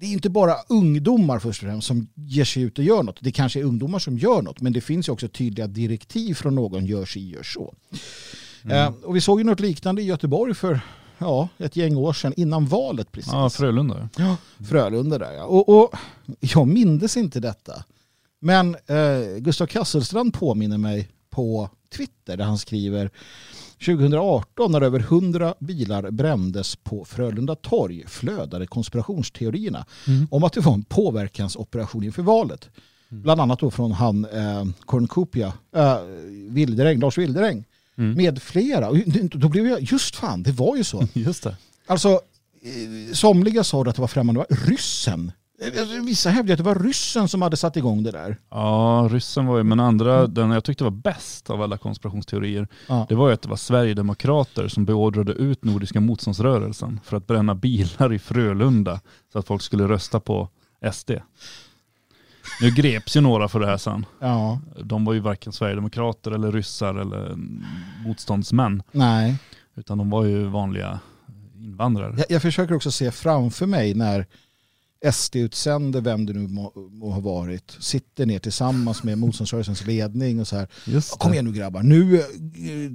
det 0.00 0.06
är 0.06 0.10
inte 0.10 0.30
bara 0.30 0.54
ungdomar 0.68 1.38
först 1.38 1.62
och 1.62 1.68
främst 1.68 1.86
som 1.86 2.08
ger 2.14 2.44
sig 2.44 2.62
ut 2.62 2.78
och 2.78 2.84
gör 2.84 3.02
något. 3.02 3.18
Det 3.20 3.32
kanske 3.32 3.60
är 3.60 3.64
ungdomar 3.64 3.98
som 3.98 4.18
gör 4.18 4.42
något, 4.42 4.60
men 4.60 4.72
det 4.72 4.80
finns 4.80 5.08
ju 5.08 5.12
också 5.12 5.28
tydliga 5.28 5.66
direktiv 5.66 6.34
från 6.34 6.54
någon, 6.54 6.86
gör 6.86 7.04
si, 7.04 7.28
gör 7.30 7.42
så. 7.42 7.74
Eh, 8.70 8.92
och 9.04 9.16
vi 9.16 9.20
såg 9.20 9.40
ju 9.40 9.44
något 9.44 9.60
liknande 9.60 10.02
i 10.02 10.04
Göteborg 10.04 10.54
för 10.54 10.80
ja, 11.18 11.48
ett 11.58 11.76
gäng 11.76 11.96
år 11.96 12.12
sedan, 12.12 12.32
innan 12.36 12.66
valet 12.66 13.12
precis. 13.12 13.32
Ja, 13.32 13.50
Frölunda. 13.50 14.08
Ja, 14.16 14.36
Frölunda 14.68 15.18
där 15.18 15.32
ja. 15.32 15.44
Och, 15.44 15.68
och 15.68 15.94
jag 16.40 16.68
mindes 16.68 17.16
inte 17.16 17.40
detta. 17.40 17.84
Men 18.40 18.74
eh, 18.86 19.38
Gustav 19.38 19.66
Kasselstrand 19.66 20.34
påminner 20.34 20.78
mig 20.78 21.08
på 21.30 21.70
Twitter 21.96 22.36
där 22.36 22.44
han 22.44 22.58
skriver 22.58 23.10
2018 23.78 24.72
när 24.72 24.80
över 24.80 25.00
100 25.00 25.54
bilar 25.58 26.10
brändes 26.10 26.76
på 26.76 27.04
Frölunda 27.04 27.54
torg 27.54 28.04
flödade 28.06 28.66
konspirationsteorierna 28.66 29.86
Mm. 30.06 30.26
om 30.30 30.44
att 30.44 30.52
det 30.52 30.60
var 30.60 30.74
en 30.74 30.82
påverkansoperation 30.84 32.04
inför 32.04 32.22
valet. 32.22 32.68
Bland 33.08 33.40
annat 33.40 33.58
då 33.58 33.70
från 33.70 33.92
han 33.92 34.24
eh, 34.24 34.64
Cornucopia, 34.84 35.52
eh, 35.76 35.96
Wilderäng, 36.48 36.98
Lars 37.00 37.18
Wilderäng 37.18 37.64
Mm. 37.98 38.16
med 38.16 38.42
flera. 38.42 38.88
Och 38.88 38.96
då 39.32 39.48
blev 39.48 39.66
jag, 39.66 39.82
just 39.82 40.16
fan, 40.16 40.42
det 40.42 40.52
var 40.52 40.76
ju 40.76 40.84
så. 40.84 41.08
Just 41.12 41.42
det. 41.42 41.56
Alltså, 41.86 42.08
eh, 42.08 43.12
somliga 43.14 43.64
sa 43.64 43.80
att 43.82 43.94
det 43.96 44.00
var 44.00 44.08
främmande, 44.08 44.44
ryssen. 44.50 45.32
Vissa 46.04 46.30
hävdade 46.30 46.52
att 46.52 46.58
det 46.58 46.64
var 46.64 46.74
ryssen 46.84 47.28
som 47.28 47.42
hade 47.42 47.56
satt 47.56 47.76
igång 47.76 48.02
det 48.02 48.10
där. 48.10 48.36
Ja, 48.50 49.08
ryssen 49.10 49.46
var 49.46 49.56
ju, 49.58 49.62
men 49.62 49.80
andra, 49.80 50.26
den 50.26 50.50
jag 50.50 50.64
tyckte 50.64 50.84
var 50.84 50.90
bäst 50.90 51.50
av 51.50 51.62
alla 51.62 51.78
konspirationsteorier, 51.78 52.68
Ja. 52.88 53.06
det 53.08 53.14
var 53.14 53.28
ju 53.28 53.34
att 53.34 53.42
det 53.42 53.48
var 53.48 53.56
Sverigedemokrater 53.56 54.68
som 54.68 54.84
beordrade 54.84 55.32
ut 55.32 55.64
Nordiska 55.64 56.00
motståndsrörelsen 56.00 57.00
för 57.04 57.16
att 57.16 57.26
bränna 57.26 57.54
bilar 57.54 58.12
i 58.12 58.18
Frölunda 58.18 59.00
så 59.32 59.38
att 59.38 59.46
folk 59.46 59.62
skulle 59.62 59.88
rösta 59.88 60.20
på 60.20 60.48
SD. 60.92 61.10
Nu 62.60 62.70
greps 62.70 63.16
ju 63.16 63.20
några 63.20 63.48
för 63.48 63.60
det 63.60 63.66
här 63.66 63.76
sen. 63.76 64.06
Ja, 64.20 64.60
De 64.84 65.04
var 65.04 65.12
ju 65.12 65.20
varken 65.20 65.52
Sverigedemokrater 65.52 66.30
eller 66.30 66.52
ryssar 66.52 66.94
eller 66.94 67.34
motståndsmän, 68.06 68.82
nej. 68.92 69.36
utan 69.76 69.98
de 69.98 70.10
var 70.10 70.24
ju 70.24 70.44
vanliga 70.44 70.98
invandrare. 71.56 72.14
Jag, 72.16 72.26
jag 72.28 72.42
försöker 72.42 72.74
också 72.74 72.90
se 72.90 73.10
framför 73.10 73.66
mig 73.66 73.94
när 73.94 74.26
SD-utsände, 75.12 76.00
vem 76.00 76.26
det 76.26 76.32
nu 76.32 76.48
må, 76.48 76.72
må 76.90 77.10
ha 77.10 77.20
varit, 77.20 77.76
sitter 77.80 78.26
ner 78.26 78.38
tillsammans 78.38 79.02
med 79.02 79.18
motståndsrörelsens 79.18 79.86
ledning 79.86 80.40
och 80.40 80.48
så 80.48 80.56
här. 80.56 80.68
Kom 81.18 81.32
igen 81.32 81.44
nu 81.44 81.52
grabbar, 81.52 81.82
nu, 81.82 82.16
eh, 82.20 82.24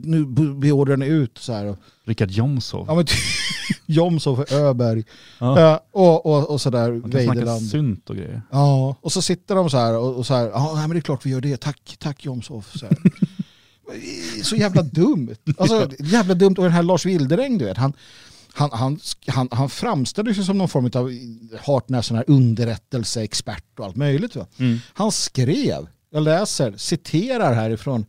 nu 0.03 0.25
beordrar 0.55 0.97
ni 0.97 1.05
ut 1.05 1.37
så 1.37 1.53
här. 1.53 1.75
Richard 2.05 2.31
Jomshof. 2.31 2.85
Ja, 2.87 2.95
men 2.95 3.05
Jomshof, 3.85 4.51
Öberg 4.51 5.03
Ja. 5.39 5.59
eh, 5.73 5.79
och, 5.91 6.25
och, 6.25 6.49
och 6.49 6.61
så 6.61 6.69
där 6.69 6.91
Man 6.91 7.01
kan 7.01 7.11
snacka 7.11 7.27
Weideland. 7.31 7.67
synt 7.69 8.09
och 8.09 8.15
grejer. 8.15 8.41
Ja, 8.51 8.95
och 9.01 9.11
så 9.11 9.21
sitter 9.21 9.55
de 9.55 9.69
så 9.69 9.77
här 9.77 9.97
och, 9.97 10.15
och 10.15 10.25
så 10.25 10.33
här, 10.33 10.47
ja 10.49 10.75
men 10.75 10.89
det 10.89 10.97
är 10.97 11.01
klart 11.01 11.25
vi 11.25 11.29
gör 11.29 11.41
det, 11.41 11.57
tack, 11.61 11.95
tack 11.99 12.25
Jomshof. 12.25 12.71
Så, 12.77 12.85
här. 12.85 12.97
så 14.43 14.55
jävla 14.55 14.81
dumt. 14.81 15.35
Alltså 15.57 15.89
jävla 15.99 16.33
dumt. 16.33 16.55
Och 16.57 16.63
den 16.63 16.73
här 16.73 16.83
Lars 16.83 17.05
Wilderäng, 17.05 17.57
du 17.57 17.65
vet, 17.65 17.77
han, 17.77 17.93
han, 18.53 18.69
han, 18.71 18.99
han, 19.27 19.47
han 19.51 19.69
framställde 19.69 20.33
sig 20.33 20.43
som 20.43 20.57
någon 20.57 20.69
form 20.69 20.89
av 20.95 21.11
hart 21.61 21.89
när 21.89 22.01
sån 22.01 22.17
här 22.17 22.25
underrättelseexpert 22.27 23.79
och 23.79 23.85
allt 23.85 23.95
möjligt. 23.95 24.35
Mm. 24.35 24.79
Han 24.93 25.11
skrev, 25.11 25.87
jag 26.09 26.23
läser, 26.23 26.77
citerar 26.77 27.53
härifrån 27.53 28.05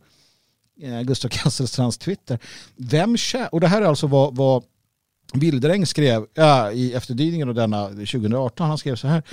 eh, 0.81 1.01
Gustav 1.01 1.29
Kasselstrands 1.29 1.97
Twitter. 1.97 2.39
Vem 2.75 3.17
och 3.51 3.61
det 3.61 3.67
här 3.67 3.81
är 3.81 3.85
alltså 3.85 4.07
vad, 4.07 4.35
vad 4.35 4.63
Wilderäng 5.33 5.85
skrev 5.85 6.25
ja, 6.33 6.71
i 6.71 6.93
efterdyningen 6.93 7.49
av 7.49 7.55
denna 7.55 7.87
2018. 7.87 8.67
Han 8.67 8.77
skrev 8.77 8.95
så 8.95 9.07
här. 9.07 9.23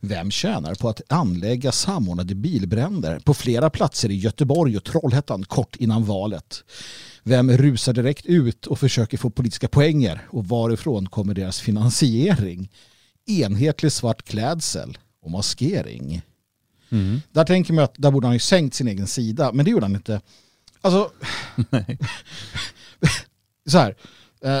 Vem 0.00 0.30
tjänar 0.30 0.74
på 0.74 0.88
att 0.88 1.00
anlägga 1.08 1.72
samordnade 1.72 2.34
bilbränder 2.34 3.18
på 3.18 3.34
flera 3.34 3.70
platser 3.70 4.10
i 4.10 4.14
Göteborg 4.14 4.76
och 4.76 4.84
Trollhättan 4.84 5.44
kort 5.44 5.76
innan 5.76 6.04
valet? 6.04 6.64
Vem 7.22 7.50
rusar 7.50 7.92
direkt 7.92 8.26
ut 8.26 8.66
och 8.66 8.78
försöker 8.78 9.18
få 9.18 9.30
politiska 9.30 9.68
poänger 9.68 10.26
och 10.30 10.46
varifrån 10.46 11.06
kommer 11.06 11.34
deras 11.34 11.60
finansiering? 11.60 12.70
Enhetlig 13.26 13.92
svart 13.92 14.22
klädsel 14.22 14.98
och 15.22 15.30
maskering. 15.30 16.22
Mm. 16.90 17.20
Där 17.32 17.44
tänker 17.44 17.72
man 17.72 17.84
att 17.84 17.94
där 17.98 18.10
borde 18.10 18.26
han 18.26 18.34
ju 18.34 18.40
sänkt 18.40 18.74
sin 18.74 18.88
egen 18.88 19.06
sida, 19.06 19.52
men 19.52 19.64
det 19.64 19.70
gjorde 19.70 19.84
han 19.84 19.94
inte. 19.94 20.20
Alltså, 20.80 21.10
så 23.66 23.78
här. 23.78 23.96
Eh, 24.44 24.60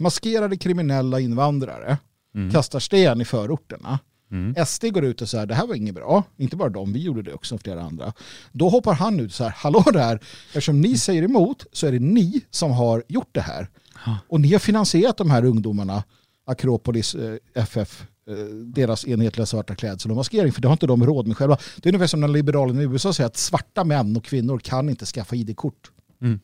maskerade 0.00 0.56
kriminella 0.56 1.20
invandrare 1.20 1.98
Mm. 2.34 2.50
kastar 2.50 2.80
sten 2.80 3.20
i 3.20 3.24
förorterna. 3.24 3.98
Mm. 4.30 4.66
SD 4.66 4.84
går 4.84 5.04
ut 5.04 5.22
och 5.22 5.28
säger 5.28 5.46
det 5.46 5.54
här 5.54 5.66
var 5.66 5.74
inget 5.74 5.94
bra. 5.94 6.22
Inte 6.36 6.56
bara 6.56 6.68
de, 6.68 6.92
vi 6.92 7.02
gjorde 7.02 7.22
det 7.22 7.32
också 7.34 7.54
och 7.54 7.60
flera 7.60 7.82
andra. 7.82 8.12
Då 8.52 8.68
hoppar 8.68 8.94
han 8.94 9.20
ut 9.20 9.34
så 9.34 9.44
här, 9.44 9.50
hallå 9.56 9.84
där, 9.92 10.20
eftersom 10.46 10.80
ni 10.80 10.98
säger 10.98 11.22
emot 11.22 11.66
så 11.72 11.86
är 11.86 11.92
det 11.92 11.98
ni 11.98 12.40
som 12.50 12.70
har 12.70 13.02
gjort 13.08 13.28
det 13.32 13.40
här. 13.40 13.68
Ja. 14.06 14.18
Och 14.28 14.40
ni 14.40 14.52
har 14.52 14.58
finansierat 14.58 15.16
de 15.16 15.30
här 15.30 15.44
ungdomarna, 15.44 16.02
Akropolis, 16.46 17.14
eh, 17.14 17.36
FF, 17.54 18.02
eh, 18.28 18.34
deras 18.54 19.06
enhetliga 19.06 19.46
svarta 19.46 19.74
klädsel 19.74 20.10
och 20.10 20.16
maskering, 20.16 20.52
för 20.52 20.60
det 20.60 20.68
har 20.68 20.72
inte 20.72 20.86
de 20.86 21.06
råd 21.06 21.26
med 21.26 21.36
själva. 21.36 21.58
Det 21.76 21.88
är 21.88 21.92
ungefär 21.92 22.06
som 22.06 22.20
när 22.20 22.28
liberalen 22.28 22.80
i 22.80 22.84
USA 22.84 23.12
säger 23.12 23.26
att 23.28 23.36
svarta 23.36 23.84
män 23.84 24.16
och 24.16 24.24
kvinnor 24.24 24.58
kan 24.58 24.88
inte 24.88 25.06
skaffa 25.06 25.36
ID-kort. 25.36 25.90
Mm. 26.22 26.40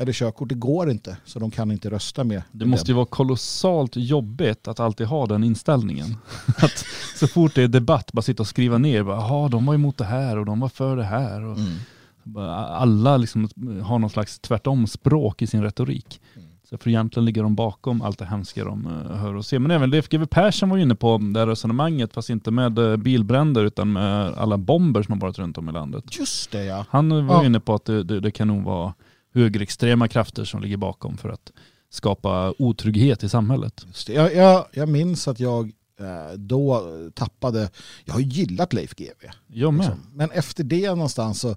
Eller 0.00 0.12
körkort, 0.12 0.48
det 0.48 0.54
går 0.54 0.90
inte, 0.90 1.16
så 1.24 1.38
de 1.38 1.50
kan 1.50 1.70
inte 1.70 1.90
rösta 1.90 2.24
med. 2.24 2.42
Det 2.52 2.64
måste 2.66 2.90
ju 2.90 2.94
vara 2.94 3.06
kolossalt 3.06 3.92
jobbigt 3.96 4.68
att 4.68 4.80
alltid 4.80 5.06
ha 5.06 5.26
den 5.26 5.44
inställningen. 5.44 6.16
Att 6.56 6.84
så 7.16 7.26
fort 7.28 7.54
det 7.54 7.62
är 7.62 7.68
debatt, 7.68 8.12
bara 8.12 8.22
sitta 8.22 8.42
och 8.42 8.46
skriva 8.46 8.78
ner, 8.78 9.04
jaha 9.04 9.48
de 9.48 9.66
var 9.66 9.74
emot 9.74 9.98
det 9.98 10.04
här 10.04 10.38
och 10.38 10.46
de 10.46 10.60
var 10.60 10.68
för 10.68 10.96
det 10.96 11.04
här. 11.04 11.44
Och 11.44 11.56
Mm. 11.58 12.48
alla 12.68 13.16
liksom 13.16 13.48
har 13.84 13.98
någon 13.98 14.10
slags 14.10 14.38
tvärtom 14.38 14.86
språk 14.86 15.42
i 15.42 15.46
sin 15.46 15.62
retorik. 15.62 16.20
Mm. 16.36 16.48
Så 16.70 16.78
för 16.78 16.88
egentligen 16.90 17.24
ligger 17.24 17.42
de 17.42 17.54
bakom 17.54 18.02
allt 18.02 18.18
det 18.18 18.24
hemska 18.24 18.64
de 18.64 18.86
eh, 18.86 19.16
hör 19.16 19.34
och 19.34 19.44
ser. 19.46 19.58
Men 19.58 19.70
även 19.70 19.90
Leif 19.90 20.08
GW 20.08 20.26
Persson 20.26 20.68
var 20.70 20.78
inne 20.78 20.94
på 20.94 21.18
det 21.34 21.40
här 21.40 21.46
resonemanget, 21.46 22.12
fast 22.14 22.30
inte 22.30 22.50
med 22.50 22.78
eh, 22.78 22.96
bilbränder 22.96 23.64
utan 23.64 23.92
med 23.92 24.32
alla 24.36 24.58
bomber 24.58 25.02
som 25.02 25.12
har 25.12 25.20
varit 25.20 25.38
runt 25.38 25.58
om 25.58 25.68
i 25.68 25.72
landet. 25.72 26.04
Just 26.18 26.50
det 26.50 26.64
ja. 26.64 26.84
Han 26.90 27.26
var 27.26 27.34
Ja. 27.34 27.44
inne 27.46 27.60
på 27.60 27.74
att 27.74 27.84
det, 27.84 28.02
det, 28.02 28.20
det 28.20 28.30
kan 28.30 28.48
nog 28.48 28.62
vara 28.64 28.94
högerextrema 29.38 30.08
krafter 30.08 30.44
som 30.44 30.62
ligger 30.62 30.76
bakom 30.76 31.16
för 31.16 31.28
att 31.28 31.52
skapa 31.90 32.54
otrygghet 32.58 33.22
i 33.24 33.28
samhället. 33.28 33.86
Jag, 34.08 34.34
jag, 34.34 34.66
jag 34.72 34.88
minns 34.88 35.28
att 35.28 35.40
jag 35.40 35.72
eh, 36.00 36.32
då 36.36 36.82
tappade, 37.14 37.70
jag 38.04 38.14
har 38.14 38.20
ju 38.20 38.26
gillat 38.26 38.72
Leif 38.72 38.94
GW. 38.94 39.30
Jag 39.46 39.74
med. 39.74 39.86
Liksom. 39.86 40.00
Men 40.14 40.30
efter 40.30 40.64
det 40.64 40.88
någonstans 40.90 41.40
så 41.40 41.56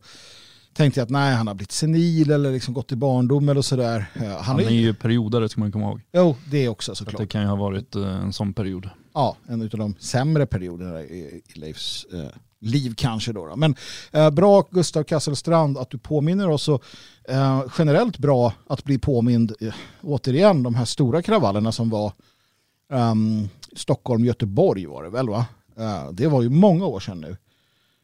tänkte 0.73 0.99
jag 0.99 1.05
att 1.05 1.09
nej, 1.09 1.33
han 1.35 1.47
har 1.47 1.53
blivit 1.53 1.71
senil 1.71 2.31
eller 2.31 2.51
liksom 2.51 2.73
gått 2.73 2.91
i 2.91 2.95
barndom 2.95 3.49
eller 3.49 3.61
sådär. 3.61 4.05
Eh, 4.15 4.21
Han, 4.23 4.43
Han 4.43 4.59
är 4.59 4.69
ju 4.69 4.93
periodare 4.93 5.49
ska 5.49 5.59
man 5.61 5.71
komma 5.71 5.85
ihåg. 5.85 6.01
Jo, 6.13 6.35
det 6.51 6.65
är 6.65 6.69
också 6.69 6.91
Så 6.95 7.03
såklart. 7.03 7.21
det 7.21 7.27
kan 7.27 7.41
ju 7.41 7.47
ha 7.47 7.55
varit 7.55 7.95
eh, 7.95 8.15
en 8.15 8.33
sån 8.33 8.53
period. 8.53 8.89
Ja, 9.13 9.37
en 9.47 9.61
av 9.61 9.69
de 9.69 9.95
sämre 9.99 10.45
perioderna 10.45 11.01
i, 11.01 11.41
Leifs 11.55 12.05
liv 12.61 12.93
kanske 12.97 13.33
då. 13.33 13.45
då. 13.45 13.55
Men 13.55 13.75
eh, 14.11 14.29
bra 14.29 14.67
Gustav 14.71 15.03
Kasselstrand 15.03 15.77
att 15.77 15.89
du 15.89 15.97
påminner 15.97 16.49
oss 16.49 16.69
och 16.69 16.83
eh, 17.27 17.63
generellt 17.77 18.17
bra 18.17 18.53
att 18.67 18.83
bli 18.83 18.97
påmind 18.97 19.55
eh, 19.59 19.73
återigen 20.01 20.63
de 20.63 20.75
här 20.75 20.85
stora 20.85 21.21
kravallerna 21.21 21.71
som 21.71 21.89
var 21.89 22.13
ehm, 22.93 23.49
Stockholm, 23.75 24.25
Göteborg 24.25 24.85
var 24.85 25.03
det 25.03 25.09
väl 25.09 25.29
va? 25.29 25.45
Eh, 25.77 26.11
det 26.11 26.27
var 26.27 26.41
ju 26.41 26.49
många 26.49 26.85
år 26.85 26.99
sedan 26.99 27.21
nu. 27.21 27.37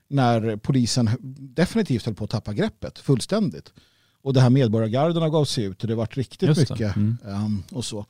när 0.09 0.55
polisen 0.57 1.09
definitivt 1.55 2.05
höll 2.05 2.15
på 2.15 2.23
att 2.23 2.29
tappa 2.29 2.53
greppet 2.53 2.99
fullständigt. 2.99 3.73
Och 4.21 4.33
det 4.33 4.41
här 4.41 4.49
medborgargarderna 4.49 5.29
gav 5.29 5.45
sig 5.45 5.63
ut 5.63 5.81
och 5.81 5.87
det 5.87 5.95
varit 5.95 6.17
riktigt 6.17 6.49
Just 6.49 6.69
mycket. 6.69 6.95
Mm. 6.95 7.17
ehm, 7.25 7.63
och 7.71 7.85
så. 7.85 8.05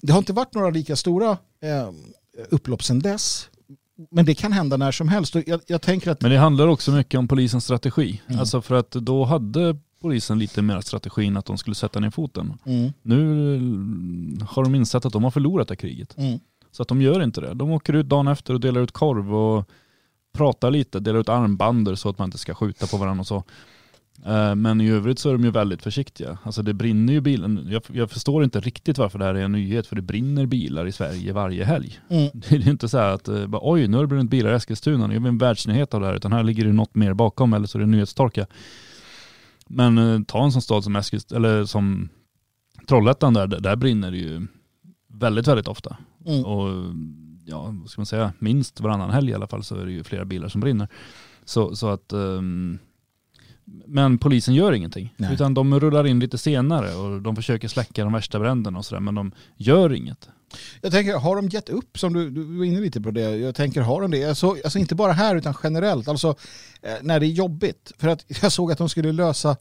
Det 0.00 0.12
har 0.12 0.18
inte 0.18 0.32
varit 0.32 0.54
några 0.54 0.70
lika 0.70 0.96
stora 0.96 1.38
um, 1.88 2.12
upplopp 2.50 2.82
sedan 2.82 2.98
dess. 2.98 3.48
Men 4.10 4.24
det 4.24 4.34
kan 4.34 4.52
hända 4.52 4.76
när 4.76 4.92
som 4.92 5.08
helst. 5.08 5.34
Jag, 5.46 5.60
jag 5.66 5.82
tänker 5.82 6.10
att 6.10 6.20
Men 6.20 6.30
det 6.30 6.38
handlar 6.38 6.66
också 6.68 6.90
mycket 6.90 7.18
om 7.18 7.28
polisens 7.28 7.64
strategi. 7.64 8.20
Mm. 8.26 8.40
Alltså 8.40 8.62
för 8.62 8.74
att 8.74 8.90
då 8.90 9.24
hade 9.24 9.76
polisen 10.02 10.38
lite 10.38 10.62
mer 10.62 10.80
strategin 10.80 11.36
att 11.36 11.44
de 11.44 11.58
skulle 11.58 11.74
sätta 11.74 12.00
ner 12.00 12.10
foten. 12.10 12.58
mm, 12.66 12.92
Nu 13.02 13.54
mm, 13.56 14.40
har 14.48 14.64
de 14.64 14.74
insett 14.74 15.04
att 15.04 15.12
de 15.12 15.24
har 15.24 15.30
förlorat 15.30 15.68
det 15.68 15.76
kriget. 15.76 16.18
mm, 16.18 16.38
Så 16.72 16.82
att 16.82 16.88
de 16.88 17.02
gör 17.02 17.22
inte 17.22 17.40
det. 17.40 17.54
De 17.54 17.70
åker 17.70 17.92
ut 17.92 18.08
dagen 18.08 18.28
efter 18.28 18.54
och 18.54 18.60
delar 18.60 18.80
ut 18.80 18.92
korv 18.92 19.34
och 19.34 19.68
pratar 20.32 20.70
lite, 20.70 21.00
delar 21.00 21.20
ut 21.20 21.28
armbander 21.28 21.94
så 21.94 22.08
att 22.08 22.18
man 22.18 22.26
inte 22.28 22.38
ska 22.38 22.54
skjuta 22.54 22.86
på 22.86 22.96
varandra 22.96 23.20
och 23.20 23.26
så. 23.26 23.44
Eh, 24.26 24.54
Men 24.54 24.80
i 24.80 24.90
övrigt 24.90 25.18
så 25.18 25.28
är 25.28 25.32
de 25.32 25.44
ju 25.44 25.50
väldigt 25.50 25.82
försiktiga. 25.82 26.38
Alltså 26.42 26.62
det 26.62 26.74
brinner 26.74 27.12
ju 27.12 27.20
bilen. 27.20 27.66
Jag, 27.70 27.82
jag 27.92 28.10
förstår 28.10 28.44
inte 28.44 28.60
riktigt 28.60 28.98
varför 28.98 29.18
det 29.18 29.24
här 29.24 29.34
är 29.34 29.44
en 29.44 29.52
nyhet, 29.52 29.86
för 29.86 29.96
det 29.96 30.02
brinner 30.02 30.46
bilar 30.46 30.86
i 30.86 30.92
Sverige 30.92 31.32
varje 31.32 31.64
helg. 31.64 32.00
mm, 32.08 32.30
Det 32.34 32.52
är 32.52 32.68
inte 32.68 32.88
så 32.88 32.98
här 32.98 33.08
att, 33.12 33.28
eh, 33.28 33.46
bara, 33.46 33.60
oj 33.64 33.88
nu 33.88 33.96
har 33.96 34.04
det 34.04 34.08
brunnit 34.08 34.30
bilar 34.30 34.52
i 34.52 34.54
Eskilstuna, 34.54 35.06
nu 35.06 35.14
gör 35.14 35.20
vi 35.20 35.28
en 35.28 35.38
världsnyhet 35.38 35.94
av 35.94 36.00
det 36.00 36.06
här, 36.06 36.14
utan 36.14 36.32
här 36.32 36.42
ligger 36.42 36.64
det 36.64 36.72
något 36.72 36.94
mer 36.94 37.14
bakom 37.14 37.52
eller 37.52 37.66
så 37.66 37.78
är 37.78 37.80
det 37.80 37.86
nyhetstorka. 37.86 38.46
Men 39.68 39.98
eh, 39.98 40.20
ta 40.26 40.44
en 40.44 40.52
sån 40.52 40.62
stad 40.62 40.84
som 40.84 40.96
Eskilstuna, 40.96 41.36
eller 41.48 41.64
som 41.64 42.08
Trollhättan 42.88 43.34
där, 43.34 43.46
där 43.46 43.76
brinner 43.76 44.10
det 44.10 44.16
ju 44.16 44.46
väldigt, 45.08 45.48
väldigt 45.48 45.68
ofta. 45.68 45.96
mm. 46.26 46.44
Och 46.44 46.94
ja, 47.44 47.74
vad 47.80 47.90
ska 47.90 48.00
man 48.00 48.06
säga, 48.06 48.32
minst 48.38 48.80
varannan 48.80 49.10
helg 49.10 49.30
i 49.30 49.34
alla 49.34 49.46
fall 49.46 49.64
så 49.64 49.76
är 49.76 49.86
det 49.86 49.92
ju 49.92 50.04
flera 50.04 50.24
bilar 50.24 50.48
som 50.48 50.60
brinner. 50.60 50.88
Så, 51.44 51.76
så 51.76 51.88
att, 51.88 52.12
ehm, 52.12 52.78
men 53.86 54.18
polisen 54.18 54.54
gör 54.54 54.72
ingenting. 54.72 55.14
Nej. 55.16 55.34
Utan 55.34 55.54
de 55.54 55.80
rullar 55.80 56.06
in 56.06 56.20
lite 56.20 56.38
senare 56.38 56.94
och 56.94 57.22
de 57.22 57.36
försöker 57.36 57.68
släcka 57.68 58.04
de 58.04 58.12
värsta 58.12 58.38
bränderna 58.38 58.78
och 58.78 58.84
sådär, 58.84 59.00
men 59.00 59.14
de 59.14 59.32
gör 59.56 59.92
inget. 59.92 60.28
Jag 60.80 60.92
tänker, 60.92 61.14
har 61.14 61.36
de 61.36 61.48
gett 61.48 61.68
upp 61.68 61.98
som 61.98 62.12
du, 62.12 62.30
du 62.30 62.42
var 62.42 62.64
inne 62.64 62.80
lite 62.80 63.00
på 63.00 63.10
det? 63.10 63.36
Jag 63.36 63.54
tänker, 63.54 63.80
har 63.80 64.02
de 64.02 64.10
det? 64.10 64.24
Alltså, 64.24 64.56
alltså 64.64 64.78
inte 64.78 64.94
bara 64.94 65.12
här 65.12 65.36
utan 65.36 65.54
generellt, 65.62 66.08
alltså 66.08 66.34
eh, 66.82 66.94
när 67.02 67.20
det 67.20 67.26
är 67.26 67.30
jobbigt. 67.30 67.92
För 67.98 68.08
att 68.08 68.24
jag 68.42 68.52
såg 68.52 68.72
att 68.72 68.78
de 68.78 68.88
skulle 68.88 69.12
lösa 69.12 69.56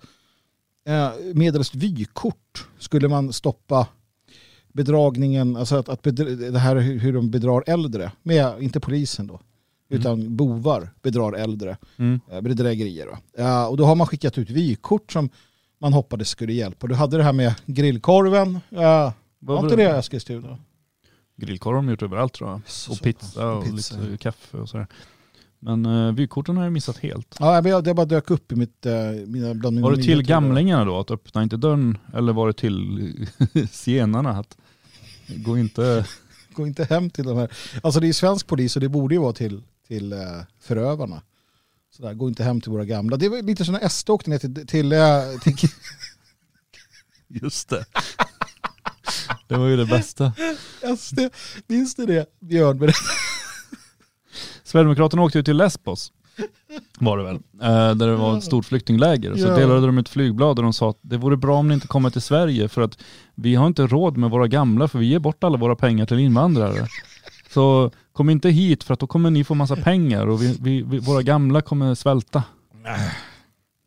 eh, 0.87 1.09
medelst 1.33 1.75
vykort 1.75 2.67
skulle 2.79 3.07
man 3.07 3.33
stoppa 3.33 3.87
bedragningen, 4.73 5.55
alltså 5.55 5.75
att, 5.75 5.89
att 5.89 6.01
bedra, 6.01 6.25
det 6.25 6.59
här 6.59 6.75
hur, 6.75 6.99
hur 6.99 7.13
de 7.13 7.31
bedrar 7.31 7.63
äldre, 7.67 8.11
med, 8.23 8.63
inte 8.63 8.79
polisen 8.79 9.27
då, 9.27 9.39
utan 9.89 10.35
bovar 10.35 10.89
bedrar 11.01 11.33
äldre, 11.33 11.77
Mm. 11.97 12.19
eh, 12.31 12.41
bedrägerier. 12.41 13.07
Va? 13.07 13.17
Ja, 13.37 13.67
och 13.67 13.77
då 13.77 13.85
har 13.85 13.95
man 13.95 14.07
skickat 14.07 14.37
ut 14.37 14.49
vykort 14.49 15.11
som 15.11 15.29
man 15.81 15.93
hoppades 15.93 16.29
skulle 16.29 16.53
hjälpa. 16.53 16.87
Du 16.87 16.95
hade 16.95 17.17
det 17.17 17.23
här 17.23 17.33
med 17.33 17.53
grillkorven, 17.65 18.59
ja, 18.69 19.13
var 19.39 19.59
inte 19.63 19.75
det 19.75 19.83
Eskilstuna? 19.97 20.57
Grillkorv 21.37 21.75
har 21.75 21.81
de 21.83 21.89
gjort 21.89 22.01
överallt 22.03 22.33
tror 22.33 22.49
jag. 22.49 22.61
Och 22.89 23.01
pizza 23.01 23.47
och, 23.51 23.63
pizza. 23.65 23.97
lite 23.97 24.17
kaffe 24.17 24.57
och 24.57 24.69
sådär. 24.69 24.87
Men 25.59 25.85
uh, 25.85 26.13
vykorten 26.13 26.57
har 26.57 26.63
jag 26.63 26.73
missat 26.73 26.97
helt. 26.97 27.35
Ja, 27.39 27.61
men 27.61 27.71
jag- 27.71 27.83
det 27.83 27.93
bara 27.93 28.05
dök 28.05 28.31
upp 28.31 28.51
i 28.51 28.55
mitt, 28.55 28.85
eh, 28.85 28.93
mina, 29.27 29.53
bland 29.53 29.75
mina 29.75 29.87
Var 29.89 29.95
det 29.95 30.03
till 30.03 30.23
gamlingarna 30.23 30.85
då, 30.85 30.99
att 30.99 31.11
öppna 31.11 31.43
inte 31.43 31.57
dörren? 31.57 31.97
Eller 32.13 32.33
var 32.33 32.47
det 32.47 32.53
till 32.53 33.27
zigenarna 33.71 34.29
att 34.29 34.57
gå 35.27 35.57
inte... 35.57 36.05
Gå 36.53 36.67
inte 36.67 36.83
hem 36.83 37.09
till 37.09 37.25
de 37.25 37.37
här. 37.37 37.51
Alltså 37.83 37.99
det 37.99 38.07
är 38.07 38.13
svensk 38.13 38.47
polis 38.47 38.75
och 38.75 38.81
det 38.81 38.89
borde 38.89 39.15
ju 39.15 39.21
vara 39.21 39.33
till, 39.33 39.61
till 39.89 40.13
eh, 40.13 40.19
förövarna. 40.61 41.21
Så 41.91 42.01
där, 42.03 42.13
gå 42.13 42.27
inte 42.27 42.43
hem 42.43 42.61
till 42.61 42.71
våra 42.71 42.85
gamla. 42.85 43.17
Det 43.17 43.29
var 43.29 43.41
lite 43.41 43.65
som 43.65 43.73
när 43.73 43.87
SD 43.89 44.09
åkte 44.09 44.29
ner 44.29 44.37
till, 44.37 44.67
till, 44.67 44.91
eh, 44.91 44.99
till 45.43 45.55
Just 47.41 47.69
det. 47.69 47.85
Det 49.47 49.57
var 49.57 49.67
ju 49.67 49.77
det 49.77 49.85
bästa. 49.85 50.33
SD. 50.97 51.19
Minns 51.67 51.95
du 51.95 52.05
det? 52.05 52.25
Björn 52.39 52.79
berättade. 52.79 53.05
Sverigedemokraterna 54.63 55.21
åkte 55.23 55.37
ju 55.37 55.43
till 55.43 55.57
Lesbos. 55.57 56.11
Var 56.99 57.17
det 57.17 57.23
väl. 57.23 57.35
Eh, 57.35 57.95
där 57.95 58.07
det 58.07 58.15
var 58.15 58.37
ett 58.37 58.43
stort 58.43 58.65
flyktingläger. 58.65 59.35
Så 59.35 59.47
Ja. 59.47 59.55
delade 59.55 59.85
de 59.85 59.97
ut 59.97 60.09
flygblad 60.09 60.59
och 60.59 60.63
de 60.63 60.73
sa 60.73 60.89
att 60.89 60.99
det 61.01 61.17
vore 61.17 61.37
bra 61.37 61.57
om 61.57 61.67
ni 61.67 61.73
inte 61.73 61.87
kommer 61.87 62.09
till 62.09 62.21
Sverige 62.21 62.67
för 62.69 62.81
att 62.81 62.97
vi 63.35 63.55
har 63.55 63.67
inte 63.67 63.87
råd 63.87 64.17
med 64.17 64.29
våra 64.29 64.47
gamla 64.47 64.87
för 64.87 64.99
vi 64.99 65.05
ger 65.05 65.19
bort 65.19 65.43
alla 65.43 65.57
våra 65.57 65.75
pengar 65.75 66.05
till 66.05 66.19
invandrare. 66.19 66.87
Så 67.49 67.91
kom 68.13 68.29
inte 68.29 68.49
hit 68.49 68.83
för 68.83 68.93
att 68.93 68.99
då 68.99 69.07
kommer 69.07 69.29
ni 69.31 69.43
få 69.43 69.55
massa 69.55 69.75
pengar 69.83 70.27
och 70.27 70.41
vi, 70.41 70.57
vi, 70.61 70.81
vi, 70.81 70.99
våra 70.99 71.21
gamla 71.21 71.61
kommer 71.61 71.95
svälta. 71.95 72.43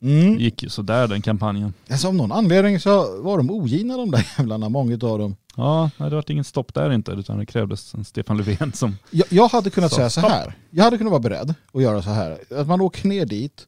Mm. 0.02 0.36
Det 0.36 0.42
gick 0.42 0.62
ju 0.62 0.68
sådär 0.68 1.08
den 1.08 1.22
kampanjen. 1.22 1.74
Alltså, 1.90 2.08
av 2.08 2.14
någon 2.14 2.32
anledning 2.32 2.80
så 2.80 3.22
var 3.22 3.36
de 3.36 3.50
ogina 3.50 3.96
de 3.96 4.10
där 4.10 4.26
jävlarna, 4.38 4.68
många 4.68 4.94
av 4.94 5.18
dem. 5.18 5.36
Ja, 5.56 5.90
det 5.98 6.10
var 6.10 6.30
inget 6.30 6.46
stopp 6.46 6.74
där 6.74 6.92
inte 6.92 7.12
utan 7.12 7.38
det 7.38 7.46
krävdes 7.46 7.94
en 7.94 8.04
Stefan 8.04 8.36
Löfven 8.36 8.72
som... 8.72 8.96
Jag, 9.10 9.26
jag 9.30 9.48
hade 9.48 9.70
kunnat 9.70 9.90
Så, 9.90 9.96
säga 9.96 10.10
så 10.10 10.20
stopp. 10.20 10.32
här. 10.32 10.54
Jag 10.70 10.84
hade 10.84 10.98
kunnat 10.98 11.10
vara 11.10 11.20
beredd 11.20 11.54
att 11.72 11.82
göra 11.82 12.02
så 12.02 12.10
här. 12.10 12.38
Att 12.56 12.66
man 12.66 12.80
åker 12.80 13.08
ner 13.08 13.26
dit 13.26 13.66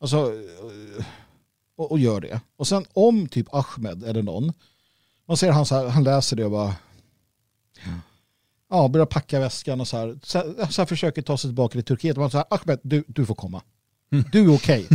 alltså, 0.00 0.32
och, 1.76 1.92
och 1.92 1.98
gör 1.98 2.20
det. 2.20 2.40
Och 2.56 2.66
sen 2.68 2.84
om 2.92 3.28
typ 3.28 3.46
Ahmed 3.54 4.04
eller 4.04 4.22
någon, 4.22 4.52
man 5.28 5.36
ser 5.36 5.52
han, 5.52 5.66
så 5.66 5.74
här, 5.74 5.88
han 5.88 6.04
läser 6.04 6.36
det 6.36 6.44
och 6.44 6.50
bara 6.50 6.74
ja, 8.70 8.88
börjar 8.88 9.06
packa 9.06 9.40
väskan 9.40 9.80
och 9.80 9.88
så 9.88 9.96
här, 9.96 10.18
så 10.22 10.38
här, 10.38 10.70
så 10.70 10.80
här 10.80 10.86
försöker 10.86 11.22
ta 11.22 11.38
sig 11.38 11.48
tillbaka 11.48 11.72
till 11.72 11.84
Turkiet. 11.84 12.16
Man 12.16 12.30
säger 12.30 12.44
Ahmed, 12.50 12.80
du, 12.82 13.04
du 13.08 13.26
får 13.26 13.34
komma. 13.34 13.62
Mm. 14.12 14.24
Du 14.32 14.44
är 14.44 14.54
okej. 14.54 14.86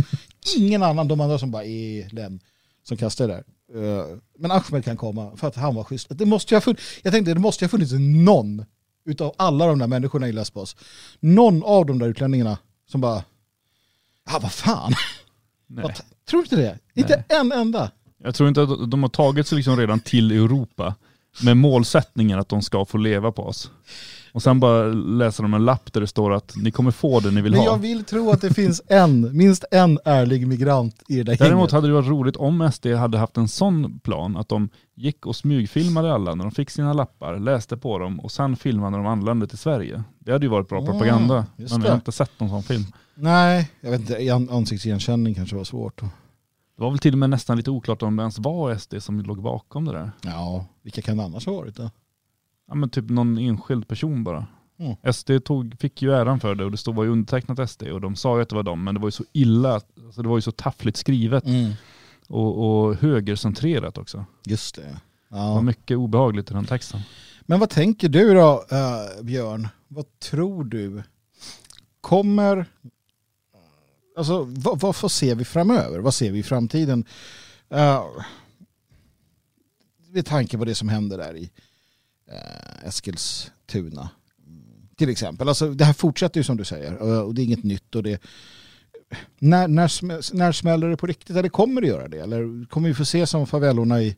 Ingen 0.56 0.82
annan, 0.82 1.08
de 1.08 1.20
andra 1.20 1.38
som 1.38 1.50
bara 1.50 1.64
är 1.64 2.08
den 2.12 2.40
som 2.82 2.96
kastar 2.96 3.28
det 3.28 3.34
där. 3.34 3.44
Eh, 3.82 4.06
Men 4.38 4.50
Ahmed 4.50 4.84
kan 4.84 4.96
komma 4.96 5.36
för 5.36 5.48
att 5.48 5.56
han 5.56 5.74
var 5.74 5.84
schysst. 5.84 6.06
Det 6.10 6.26
måste 6.26 6.54
ju 6.54 6.56
ha 6.56 6.60
funnits, 6.60 6.82
jag 7.02 7.12
tänkte 7.12 7.34
det 7.34 7.40
måste 7.40 7.64
ju 7.64 7.66
ha 7.66 7.70
funnits 7.70 7.92
någon 8.24 8.64
utav 9.04 9.34
alla 9.38 9.66
de 9.66 9.78
där 9.78 9.86
människorna 9.86 10.28
i 10.28 10.32
Lesbos. 10.32 10.76
Någon 11.20 11.62
av 11.62 11.86
de 11.86 11.98
där 11.98 12.08
utlänningarna 12.08 12.58
som 12.90 13.00
bara, 13.00 13.24
ja 14.30 14.38
vad 14.42 14.52
fan, 14.52 14.94
Nej. 15.66 15.82
vad, 15.82 15.94
tror 16.30 16.40
du 16.40 16.42
inte 16.42 16.56
det? 16.56 16.78
Inte 16.94 17.24
en 17.28 17.52
enda. 17.52 17.90
Jag 18.18 18.34
tror 18.34 18.48
inte 18.48 18.62
att 18.62 18.90
de 18.90 19.02
har 19.02 19.10
tagit 19.10 19.46
sig 19.46 19.56
liksom 19.56 19.76
redan 19.76 20.00
till 20.00 20.32
Europa 20.32 20.94
med 21.42 21.56
målsättningen 21.56 22.38
att 22.38 22.48
de 22.48 22.62
ska 22.62 22.84
få 22.84 22.98
leva 22.98 23.32
på 23.32 23.42
oss. 23.42 23.70
Och 24.32 24.42
sen 24.42 24.60
bara 24.60 24.84
läser 24.92 25.42
de 25.42 25.54
en 25.54 25.64
lapp 25.64 25.92
där 25.92 26.00
det 26.00 26.06
står 26.06 26.32
att 26.32 26.52
ni 26.56 26.70
kommer 26.70 26.90
få 26.90 27.20
det 27.20 27.30
ni 27.30 27.40
vill 27.40 27.52
Men 27.52 27.60
ha. 27.60 27.66
jag 27.66 27.78
vill 27.78 28.04
tro 28.04 28.30
att 28.30 28.40
det 28.40 28.54
finns 28.54 28.82
en, 28.86 29.36
minst 29.36 29.64
en 29.70 29.98
ärlig 30.04 30.46
migrant 30.46 31.02
i 31.08 31.16
det 31.16 31.22
där 31.22 31.36
Däremot 31.36 31.58
gänget. 31.60 31.72
hade 31.72 31.86
det 31.88 31.92
varit 31.92 32.08
roligt 32.08 32.36
om 32.36 32.70
SD 32.72 32.86
hade 32.86 33.18
haft 33.18 33.36
en 33.36 33.48
sån 33.48 33.98
plan 34.00 34.36
att 34.36 34.48
de 34.48 34.68
gick 34.94 35.26
och 35.26 35.36
smygfilmade 35.36 36.14
alla 36.14 36.34
när 36.34 36.44
de 36.44 36.50
fick 36.52 36.70
sina 36.70 36.92
lappar, 36.92 37.38
läste 37.38 37.76
på 37.76 37.98
dem 37.98 38.20
och 38.20 38.32
sen 38.32 38.56
filmade 38.56 38.90
när 38.90 38.98
de 38.98 39.06
anlände 39.06 39.46
till 39.46 39.58
Sverige. 39.58 40.02
Det 40.18 40.32
hade 40.32 40.44
ju 40.46 40.50
varit 40.50 40.68
bra 40.68 40.82
Ah, 40.82 40.86
propaganda. 40.86 41.46
Men 41.56 41.82
jag 41.82 41.88
har 41.88 41.94
inte 41.94 42.12
sett 42.12 42.40
någon 42.40 42.48
sån 42.50 42.62
film. 42.62 42.84
Nej, 43.14 43.70
jag 43.80 43.90
vet 43.90 44.00
inte, 44.00 44.34
an- 44.34 44.48
ansiktsigenkänning 44.50 45.34
kanske 45.34 45.56
var 45.56 45.64
svårt. 45.64 46.00
Det 46.76 46.82
var 46.82 46.90
väl 46.90 46.98
till 46.98 47.12
och 47.14 47.18
med 47.18 47.30
nästan 47.30 47.56
lite 47.56 47.70
oklart 47.70 48.02
om 48.02 48.16
det 48.16 48.20
ens 48.22 48.38
var 48.38 48.76
SD 48.76 48.94
som 49.00 49.20
låg 49.20 49.42
bakom 49.42 49.84
det 49.84 49.92
där. 49.92 50.10
Ja, 50.22 50.66
vilka 50.82 51.02
kan 51.02 51.16
det 51.16 51.24
annars 51.24 51.46
ha 51.46 51.52
varit 51.52 51.76
då? 51.76 51.90
Ja 52.68 52.74
men 52.74 52.88
typ 52.90 53.10
någon 53.10 53.38
enskild 53.38 53.88
person 53.88 54.24
bara. 54.24 54.46
Mm. 54.78 55.12
SD 55.14 55.30
tog, 55.44 55.76
fick 55.80 56.02
ju 56.02 56.12
äran 56.14 56.40
för 56.40 56.54
det 56.54 56.64
och 56.64 56.70
det 56.70 56.76
stod 56.76 56.94
var 56.94 57.04
ju 57.04 57.10
undertecknat 57.10 57.70
SD 57.70 57.82
och 57.82 58.00
de 58.00 58.16
sa 58.16 58.36
ju 58.36 58.42
att 58.42 58.48
det 58.48 58.54
var 58.56 58.62
dem 58.62 58.84
men 58.84 58.94
det 58.94 59.00
var 59.00 59.06
ju 59.08 59.12
så 59.12 59.24
illa, 59.32 59.74
alltså 60.04 60.22
det 60.22 60.28
var 60.28 60.36
ju 60.36 60.40
så 60.42 60.52
taffligt 60.52 60.96
skrivet 60.96 61.44
och, 62.28 62.86
och 62.86 62.94
högercentrerat 62.96 63.98
också. 63.98 64.24
Just 64.46 64.74
det. 64.74 64.82
Det 64.82 65.36
var 65.36 65.38
Ja. 65.40 65.60
mycket 65.62 65.96
obehagligt 65.96 66.50
i 66.50 66.54
den 66.54 66.64
texten. 66.64 67.00
Men 67.42 67.60
vad 67.60 67.70
tänker 67.70 68.08
du 68.08 68.34
då, 68.34 68.64
eh, 68.70 69.24
Björn? 69.24 69.68
Vad 69.88 70.18
tror 70.18 70.64
du? 70.64 71.02
Kommer... 72.00 72.66
Alltså, 74.16 74.44
vad, 74.44 74.80
vad, 74.80 74.96
vad 75.02 75.12
ser 75.12 75.34
vi 75.34 75.44
framöver? 75.44 75.98
Vad 75.98 76.14
ser 76.14 76.30
vi 76.30 76.38
i 76.38 76.42
framtiden? 76.42 77.04
Uh, 77.74 78.04
med 80.08 80.26
tanke 80.26 80.58
på 80.58 80.64
det 80.64 80.74
som 80.74 80.88
händer 80.88 81.18
där 81.18 81.36
i 81.36 81.50
uh, 82.32 82.88
Eskilstuna. 82.88 84.10
Till 84.96 85.08
exempel. 85.08 85.48
Alltså, 85.48 85.70
det 85.70 85.84
här 85.84 85.92
fortsätter 85.92 86.40
ju 86.40 86.44
som 86.44 86.56
du 86.56 86.64
säger. 86.64 86.96
Och, 86.96 87.26
och 87.26 87.34
det 87.34 87.42
är 87.42 87.44
inget 87.44 87.64
nytt. 87.64 87.94
Och 87.94 88.02
det, 88.02 88.22
när, 89.38 89.68
när, 89.68 90.34
när 90.36 90.52
smäller 90.52 90.88
det 90.88 90.96
på 90.96 91.06
riktigt? 91.06 91.36
Eller 91.36 91.48
kommer 91.48 91.80
det 91.80 91.86
göra 91.86 92.08
det? 92.08 92.18
Eller 92.18 92.66
kommer 92.66 92.88
vi 92.88 92.94
få 92.94 93.04
se 93.04 93.26
som 93.26 93.46
favelorna 93.46 94.02
i 94.02 94.16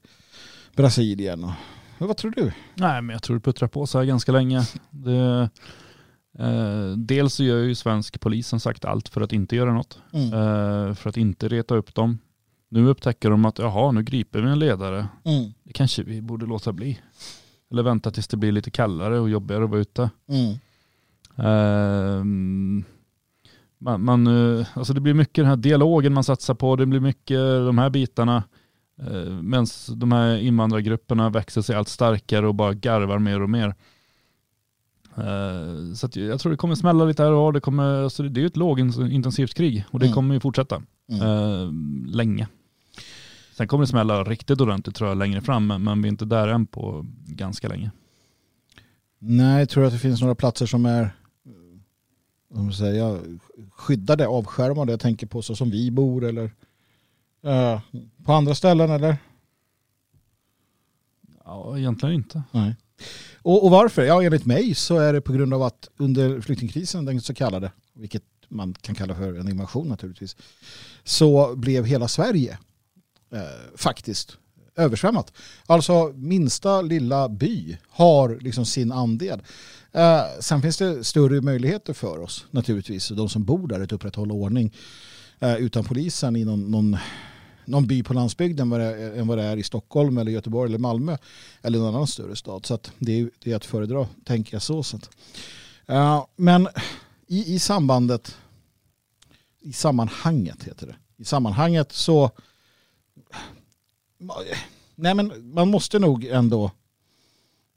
Brasilien? 0.76 1.44
Och, 1.44 1.52
vad 1.98 2.16
tror 2.16 2.30
du? 2.30 2.52
Nej 2.74 3.02
men 3.02 3.14
jag 3.14 3.22
tror 3.22 3.36
det 3.36 3.40
puttrar 3.40 3.68
på 3.68 3.86
så 3.86 3.98
här 3.98 4.04
ganska 4.04 4.32
länge. 4.32 4.66
Det, 4.90 5.50
eh, 6.38 6.90
dels 6.96 7.34
så 7.34 7.44
gör 7.44 7.58
ju 7.58 7.74
svensk 7.74 8.20
polis 8.20 8.48
som 8.48 8.60
sagt 8.60 8.84
allt 8.84 9.08
för 9.08 9.20
att 9.20 9.32
inte 9.32 9.56
göra 9.56 9.72
något. 9.72 9.98
Mm. 10.12 10.32
Eh, 10.32 10.94
för 10.94 11.08
att 11.08 11.16
inte 11.16 11.48
reta 11.48 11.74
upp 11.74 11.94
dem. 11.94 12.18
Nu 12.68 12.86
upptäcker 12.86 13.30
de 13.30 13.44
att 13.44 13.58
jaha 13.58 13.92
nu 13.92 14.02
griper 14.02 14.40
vi 14.40 14.50
en 14.50 14.58
ledare. 14.58 15.08
Mm. 15.24 15.52
Det 15.64 15.72
kanske 15.72 16.02
vi 16.02 16.22
borde 16.22 16.46
låta 16.46 16.72
bli. 16.72 17.00
Eller 17.70 17.82
vänta 17.82 18.10
tills 18.10 18.28
det 18.28 18.36
blir 18.36 18.52
lite 18.52 18.70
kallare 18.70 19.18
och 19.18 19.30
jobbigare 19.30 19.64
att 19.64 19.70
vara 19.70 19.80
ute. 19.80 20.10
Mm. 20.28 20.58
Ehm, 21.36 22.84
man, 23.78 24.04
man, 24.04 24.26
eh, 24.26 24.66
alltså 24.74 24.92
det 24.92 25.00
blir 25.00 25.14
mycket 25.14 25.34
den 25.34 25.46
här 25.46 25.56
dialogen 25.56 26.12
man 26.12 26.24
satsar 26.24 26.54
på, 26.54 26.76
det 26.76 26.86
blir 26.86 27.00
mycket 27.00 27.38
de 27.38 27.78
här 27.78 27.90
bitarna. 27.90 28.42
Eh, 29.02 29.32
Medan 29.42 29.66
de 29.94 30.12
här 30.12 30.36
invandrargrupperna 30.36 31.30
växer 31.30 31.62
sig 31.62 31.76
allt 31.76 31.88
starkare 31.88 32.46
och 32.46 32.54
bara 32.54 32.74
garvar 32.74 33.18
mer 33.18 33.42
och 33.42 33.50
mer. 33.50 33.74
Eh, 35.16 35.94
Så 35.94 36.08
jag 36.12 36.40
tror 36.40 36.50
det 36.50 36.56
kommer 36.56 36.74
smälla 36.74 37.04
lite 37.04 37.22
här 37.22 37.30
och 37.32 37.38
var. 37.38 37.52
det, 37.52 37.60
kommer, 37.60 38.02
alltså 38.04 38.22
det 38.22 38.40
är 38.40 38.42
ju 38.42 38.46
ett 38.46 38.56
lågintensivt 38.56 39.54
krig 39.54 39.84
och 39.90 39.98
det 39.98 40.06
Mm. 40.06 40.14
kommer 40.14 40.34
ju 40.34 40.40
fortsätta 40.40 40.82
Mm. 41.08 41.22
eh, 41.22 41.70
länge. 42.16 42.48
Sen 43.56 43.68
kommer 43.68 43.82
det 43.84 43.88
smälla 43.88 44.24
riktigt 44.24 44.60
ordentligt 44.60 44.96
tror 44.96 45.08
jag 45.08 45.18
längre 45.18 45.40
fram, 45.40 45.66
men, 45.66 46.02
vi 46.02 46.08
är 46.08 46.10
inte 46.10 46.24
där 46.24 46.48
än 46.48 46.66
på 46.66 47.06
ganska 47.26 47.68
länge. 47.68 47.90
Nej, 49.18 49.58
jag 49.58 49.68
tror 49.68 49.84
att 49.84 49.92
det 49.92 49.98
finns 49.98 50.20
några 50.20 50.34
platser 50.34 50.66
som 50.66 50.86
är 50.86 51.10
man 52.54 52.72
säga, 52.72 53.18
skyddade, 53.70 54.26
avskärmade. 54.26 54.92
Jag 54.92 55.00
tänker 55.00 55.26
på 55.26 55.42
så 55.42 55.56
som 55.56 55.70
vi 55.70 55.90
bor 55.90 56.24
eller 56.24 56.50
eh, 57.42 57.80
på 58.24 58.32
andra 58.32 58.54
ställen 58.54 58.90
eller? 58.90 59.16
Ja, 61.44 61.78
egentligen 61.78 62.14
inte. 62.14 62.42
Nej. 62.50 62.76
Och, 63.42 63.64
och 63.64 63.70
varför? 63.70 64.02
Ja, 64.02 64.22
enligt 64.22 64.46
mig 64.46 64.74
så 64.74 64.98
är 64.98 65.12
det 65.12 65.20
på 65.20 65.32
grund 65.32 65.54
av 65.54 65.62
att 65.62 65.88
under 65.96 66.40
flyktingkrisen, 66.40 67.04
den 67.04 67.20
så 67.20 67.34
kallade, 67.34 67.72
vilket 67.94 68.22
man 68.48 68.74
kan 68.80 68.94
kalla 68.94 69.14
för 69.14 69.34
en 69.34 69.48
invasion 69.48 69.88
naturligtvis, 69.88 70.36
så 71.04 71.56
blev 71.56 71.84
hela 71.84 72.08
Sverige 72.08 72.58
eh, 73.32 73.76
faktiskt 73.76 74.38
översvämmat. 74.76 75.32
Alltså 75.66 76.12
minsta 76.16 76.82
lilla 76.82 77.28
by 77.28 77.78
har 77.88 78.38
liksom 78.40 78.66
sin 78.66 78.92
andel. 78.92 79.42
Eh, 79.92 80.22
sen 80.40 80.62
finns 80.62 80.76
det 80.76 81.04
större 81.04 81.40
möjligheter 81.40 81.92
för 81.92 82.18
oss 82.18 82.46
naturligtvis, 82.50 83.08
de 83.08 83.28
som 83.28 83.44
bor 83.44 83.68
där, 83.68 83.80
att 83.80 83.92
upprätthålla 83.92 84.34
ordning 84.34 84.74
eh, 85.38 85.56
utan 85.56 85.84
polisen 85.84 86.36
i 86.36 86.44
någon, 86.44 86.70
någon, 86.70 86.96
någon 87.66 87.86
by 87.86 88.02
på 88.02 88.14
landsbygden 88.14 88.72
än 88.72 89.26
vad 89.26 89.38
det 89.38 89.44
är 89.44 89.56
i 89.56 89.62
Stockholm 89.62 90.18
eller 90.18 90.32
Göteborg 90.32 90.68
eller 90.68 90.78
Malmö 90.78 91.16
eller 91.62 91.78
någon 91.78 91.94
annan 91.94 92.06
större 92.06 92.36
stad. 92.36 92.66
Så 92.66 92.74
att 92.74 92.92
det, 92.98 93.20
är, 93.20 93.30
det 93.38 93.52
är 93.52 93.56
att 93.56 93.64
föredra, 93.64 94.08
tänker 94.24 94.54
jag 94.54 94.62
så. 94.62 94.82
så 94.82 94.96
att. 94.96 95.10
Eh, 95.86 96.24
men 96.36 96.68
i, 97.26 97.54
i 97.54 97.58
sambandet, 97.58 98.36
i 99.60 99.72
sammanhanget 99.72 100.62
heter 100.62 100.86
det, 100.86 100.96
i 101.16 101.24
sammanhanget 101.24 101.92
så 101.92 102.30
nej 104.94 105.14
men 105.14 105.52
man 105.54 105.68
måste 105.68 105.98
nog 105.98 106.24
ändå 106.24 106.70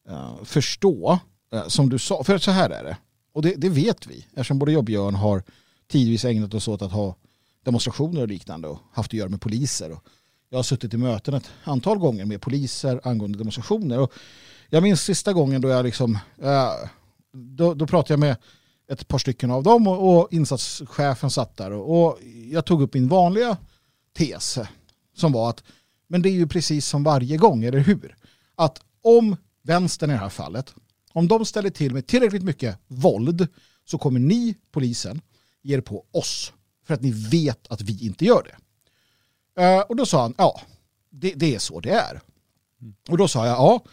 uh, 0.10 0.44
förstå, 0.44 1.20
uh, 1.54 1.68
som 1.68 1.90
du 1.90 2.00
sa, 2.00 2.24
för 2.24 2.38
så 2.38 2.52
här 2.52 2.70
är 2.70 2.84
det, 2.84 2.98
och 3.34 3.42
det, 3.42 3.56
det 3.58 3.70
vet 3.70 4.08
vi, 4.08 4.26
eftersom 4.32 4.60
både 4.60 4.72
jag 4.72 4.80
och 4.80 4.84
Björn 4.84 5.16
har 5.16 5.44
tidvis 5.88 6.26
ägnat 6.26 6.54
oss 6.54 6.68
åt 6.68 6.82
att 6.82 6.92
ha 6.92 7.16
demonstrationer 7.70 8.22
och 8.22 8.28
liknande 8.28 8.68
och 8.68 8.80
haft 8.92 9.10
att 9.10 9.14
göra 9.14 9.30
med 9.30 9.42
poliser. 9.42 9.92
Och 9.92 10.04
jag 10.50 10.58
har 10.58 10.64
suttit 10.64 10.94
i 10.94 10.98
möten 10.98 11.34
ett 11.34 11.50
antal 11.64 11.98
gånger 11.98 12.26
med 12.26 12.42
poliser 12.42 13.02
angående 13.04 13.38
demonstrationer. 13.38 14.00
Och 14.00 14.14
jag 14.70 14.84
minns 14.84 15.02
sista 15.02 15.34
gången 15.34 15.62
då 15.62 15.70
jag 15.70 15.86
liksom, 15.86 16.18
eh, 16.42 16.74
då, 17.34 17.74
då 17.74 17.88
pratade 17.88 18.14
jag 18.14 18.20
med 18.20 18.36
ett 18.92 19.08
par 19.08 19.18
stycken 19.18 19.52
av 19.52 19.64
dem 19.64 19.88
och, 19.88 20.20
och 20.20 20.34
insatschefen 20.34 21.30
satt 21.30 21.58
där 21.58 21.72
och, 21.72 22.04
och 22.04 22.20
jag 22.52 22.66
tog 22.66 22.82
upp 22.82 22.94
min 22.94 23.08
vanliga 23.08 23.58
tes 24.18 24.60
som 25.16 25.32
var 25.32 25.50
att 25.50 25.64
men 26.10 26.22
det 26.22 26.30
är 26.30 26.34
ju 26.34 26.48
precis 26.48 26.88
som 26.88 27.04
varje 27.04 27.38
gång, 27.38 27.64
eller 27.64 27.80
hur? 27.80 28.16
Att 28.56 28.82
om 29.02 29.36
vänstern 29.64 30.10
i 30.10 30.14
det 30.14 30.20
här 30.20 30.30
fallet, 30.30 30.74
om 31.14 31.28
de 31.28 31.46
ställer 31.46 31.70
till 31.70 31.94
med 31.94 32.08
tillräckligt 32.08 32.44
mycket 32.44 32.80
våld 32.88 33.48
så 33.86 33.98
kommer 33.98 34.20
ni, 34.20 34.56
polisen, 34.72 35.22
ge 35.62 35.76
er 35.76 35.82
på 35.82 36.06
oss. 36.12 36.54
För 36.90 36.94
att 36.94 37.02
ni 37.02 37.12
vet 37.12 37.68
att 37.68 37.82
vi 37.82 38.06
inte 38.06 38.26
gör 38.26 38.44
det. 38.44 38.56
Eh, 39.64 39.82
och 39.82 39.96
då 39.96 40.06
sa 40.06 40.22
han, 40.22 40.34
ja, 40.38 40.62
det, 41.10 41.34
det 41.34 41.56
är 41.56 41.60
så 41.60 41.80
det 41.80 41.90
är. 41.90 42.22
Och 43.10 43.18
då 43.18 43.28
sa 43.28 43.46
jag, 43.46 43.58
ja, 43.58 43.84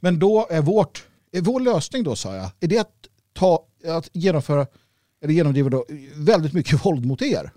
men 0.00 0.18
då 0.18 0.46
är 0.50 0.62
vårt, 0.62 1.06
är 1.30 1.40
vår 1.40 1.60
lösning 1.60 2.02
då, 2.02 2.16
sa 2.16 2.36
jag, 2.36 2.50
är 2.60 2.66
det 2.66 2.78
att, 2.78 2.92
ta, 3.32 3.66
att 3.86 4.10
genomföra, 4.12 4.66
eller 5.22 5.34
genomdriva 5.34 5.70
då, 5.70 5.86
väldigt 6.14 6.52
mycket 6.52 6.84
våld 6.86 7.06
mot 7.06 7.22
er? 7.22 7.52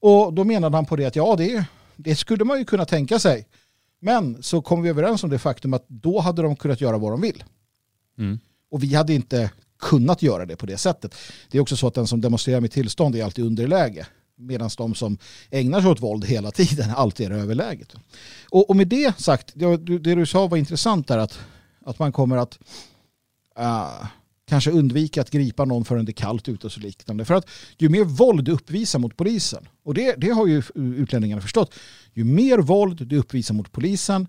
Och 0.00 0.32
då 0.32 0.44
menade 0.44 0.76
han 0.76 0.86
på 0.86 0.96
det 0.96 1.04
att 1.04 1.16
ja, 1.16 1.36
det, 1.36 1.64
det 1.96 2.16
skulle 2.16 2.44
man 2.44 2.58
ju 2.58 2.64
kunna 2.64 2.84
tänka 2.84 3.18
sig. 3.18 3.46
Men 4.00 4.42
så 4.42 4.62
kom 4.62 4.82
vi 4.82 4.88
överens 4.88 5.24
om 5.24 5.30
det 5.30 5.38
faktum 5.38 5.74
att 5.74 5.88
då 5.88 6.20
hade 6.20 6.42
de 6.42 6.56
kunnat 6.56 6.80
göra 6.80 6.98
vad 6.98 7.12
de 7.12 7.20
vill. 7.20 7.44
Mm. 8.18 8.38
Och 8.70 8.82
vi 8.82 8.94
hade 8.94 9.14
inte 9.14 9.50
kunnat 9.82 10.22
göra 10.22 10.46
det 10.46 10.56
på 10.56 10.66
det 10.66 10.78
sättet. 10.78 11.14
Det 11.50 11.58
är 11.58 11.62
också 11.62 11.76
så 11.76 11.86
att 11.86 11.94
den 11.94 12.06
som 12.06 12.20
demonstrerar 12.20 12.60
med 12.60 12.70
tillstånd 12.70 13.16
är 13.16 13.24
alltid 13.24 13.44
underläge. 13.44 14.06
Medan 14.36 14.70
de 14.76 14.94
som 14.94 15.18
ägnar 15.50 15.80
sig 15.80 15.90
åt 15.90 16.02
våld 16.02 16.24
hela 16.24 16.50
tiden 16.50 16.90
alltid 16.96 17.26
är 17.26 17.30
överläget. 17.30 17.94
Och, 18.50 18.70
och 18.70 18.76
med 18.76 18.88
det 18.88 19.18
sagt, 19.18 19.52
det, 19.54 19.76
det 19.76 20.14
du 20.14 20.26
sa 20.26 20.46
var 20.46 20.56
intressant 20.56 21.08
där 21.08 21.18
att, 21.18 21.38
att 21.84 21.98
man 21.98 22.12
kommer 22.12 22.36
att 22.36 22.58
uh, 23.58 24.06
kanske 24.48 24.70
undvika 24.70 25.20
att 25.20 25.30
gripa 25.30 25.64
någon 25.64 25.84
förrän 25.84 26.04
det 26.04 26.10
är 26.10 26.14
kallt 26.14 26.48
ute 26.48 26.66
och 26.66 26.72
så 26.72 26.80
liknande. 26.80 27.24
För 27.24 27.34
att 27.34 27.46
ju 27.78 27.88
mer 27.88 28.04
våld 28.04 28.44
du 28.44 28.52
uppvisar 28.52 28.98
mot 28.98 29.16
polisen, 29.16 29.68
och 29.84 29.94
det, 29.94 30.14
det 30.18 30.30
har 30.30 30.46
ju 30.46 30.62
utlänningarna 30.74 31.42
förstått, 31.42 31.74
ju 32.12 32.24
mer 32.24 32.58
våld 32.58 33.06
du 33.06 33.18
uppvisar 33.18 33.54
mot 33.54 33.72
polisen, 33.72 34.26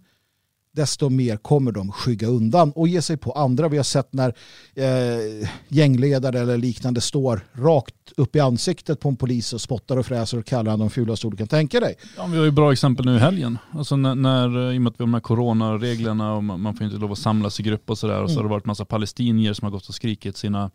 desto 0.76 1.10
mer 1.10 1.38
kommer 1.38 1.72
de 1.72 1.92
skygga 1.92 2.28
undan 2.28 2.72
och 2.72 2.88
ge 2.88 3.02
sig 3.02 3.18
på 3.18 3.32
andra. 3.32 3.68
Vi 3.68 3.78
har 3.78 3.84
sett 3.84 4.14
när 4.14 4.34
eh, 4.76 5.50
gängledare 5.68 6.40
eller 6.40 6.58
liknande 6.58 7.02
står 7.02 7.42
rakt 7.54 7.96
upp 8.18 8.36
i 8.36 8.40
ansiktet 8.40 9.00
på 9.00 9.10
en 9.10 9.16
polis 9.16 9.54
och 9.54 9.62
spottar 9.62 9.98
och 9.98 10.06
fräser 10.06 10.38
och 10.38 10.46
kallar 10.46 10.72
han 10.72 10.80
de 10.80 10.90
fulaste 10.90 11.28
ord 11.28 11.34
du 11.34 11.38
kan 11.38 11.48
tänka 11.48 11.80
dig. 11.80 11.96
Ja, 12.18 12.26
vi 12.26 12.38
har 12.38 12.46
ju 12.46 12.52
bra 12.52 12.72
exempel 12.72 13.06
nu 13.06 13.16
i 13.16 13.20
helgen. 13.20 13.58
Alltså 13.72 13.96
när, 13.96 14.16
när, 14.16 14.74
I 14.74 14.78
och 14.78 14.82
med 14.82 14.90
att 14.90 15.00
vi 15.00 15.04
har 15.04 15.08
de 15.08 15.14
här 15.14 15.22
coronareglerna 15.22 16.34
och 16.34 16.44
man, 16.44 16.62
man 16.62 16.76
får 16.76 16.86
inte 16.86 16.98
lov 16.98 17.12
att 17.12 17.18
samlas 17.18 17.60
i 17.60 17.64
grupp 17.64 17.90
och 17.90 17.98
sådär. 17.98 18.22
Och 18.22 18.32
så 18.32 18.38
har 18.38 18.44
det 18.44 18.50
varit 18.50 18.66
massa 18.66 18.86
palestinier 18.86 19.54
som 19.54 19.66
har 19.66 19.72
gått 19.72 19.90
och 19.90 19.96
skrikit 19.96 20.38
sina 20.38 20.72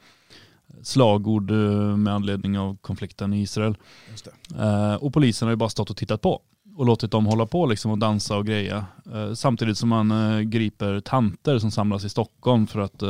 slagord 0.83 1.51
eh, 1.51 1.57
med 1.97 2.15
anledning 2.15 2.59
av 2.59 2.77
konflikten 2.81 3.33
i 3.33 3.43
Israel. 3.43 3.77
Eh, 4.59 4.95
och 4.95 5.13
polisen 5.13 5.47
har 5.47 5.53
ju 5.53 5.57
bara 5.57 5.69
stått 5.69 5.91
och 5.91 5.97
tittat 5.97 6.21
på 6.21 6.43
och 6.79 6.87
låtit 6.87 7.11
dem 7.11 7.27
hålla 7.27 7.47
på 7.47 7.67
liksom 7.67 7.91
och 7.91 7.99
dansa 7.99 8.37
och 8.37 8.47
greja. 8.47 8.87
Eh, 9.15 9.35
samtidigt 9.35 9.79
som 9.79 9.89
man 9.89 10.11
eh, 10.11 10.41
griper 10.41 11.01
tanter 11.01 11.59
som 11.59 11.71
samlas 11.71 12.05
i 12.05 12.09
Stockholm 12.09 12.67
för 12.67 12.81
att 12.81 13.03
eh, 13.03 13.09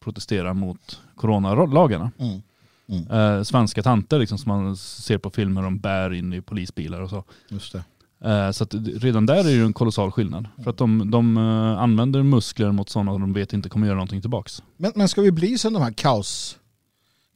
protestera 0.00 0.54
mot 0.54 1.00
coronalagarna. 1.16 2.10
Mm. 2.18 2.42
Mm. 2.88 3.10
Eh, 3.10 3.42
svenska 3.42 3.82
tanter 3.82 4.18
liksom, 4.18 4.38
som 4.38 4.48
man 4.48 4.76
ser 4.76 5.18
på 5.18 5.30
filmer 5.30 5.66
om 5.66 5.78
bär 5.78 6.12
in 6.12 6.32
i 6.32 6.40
polisbilar 6.40 7.00
och 7.00 7.10
så. 7.10 7.24
Just 7.48 7.72
det. 7.72 7.84
Eh, 8.30 8.50
så 8.50 8.64
att 8.64 8.74
redan 8.74 9.26
där 9.26 9.36
är 9.36 9.44
det 9.44 9.52
ju 9.52 9.64
en 9.64 9.72
kolossal 9.72 10.10
skillnad. 10.10 10.48
För 10.64 10.70
att 10.70 10.78
de, 10.78 11.10
de 11.10 11.36
eh, 11.36 11.82
använder 11.82 12.22
muskler 12.22 12.72
mot 12.72 12.88
sådana 12.88 13.12
de 13.12 13.32
vet 13.32 13.52
inte 13.52 13.68
kommer 13.68 13.86
göra 13.86 13.96
någonting 13.96 14.20
tillbaks. 14.20 14.62
Men, 14.76 14.92
men 14.94 15.08
ska 15.08 15.22
vi 15.22 15.32
bli 15.32 15.58
som 15.58 15.72
de 15.72 15.82
här 15.82 15.92
kaos, 15.92 16.58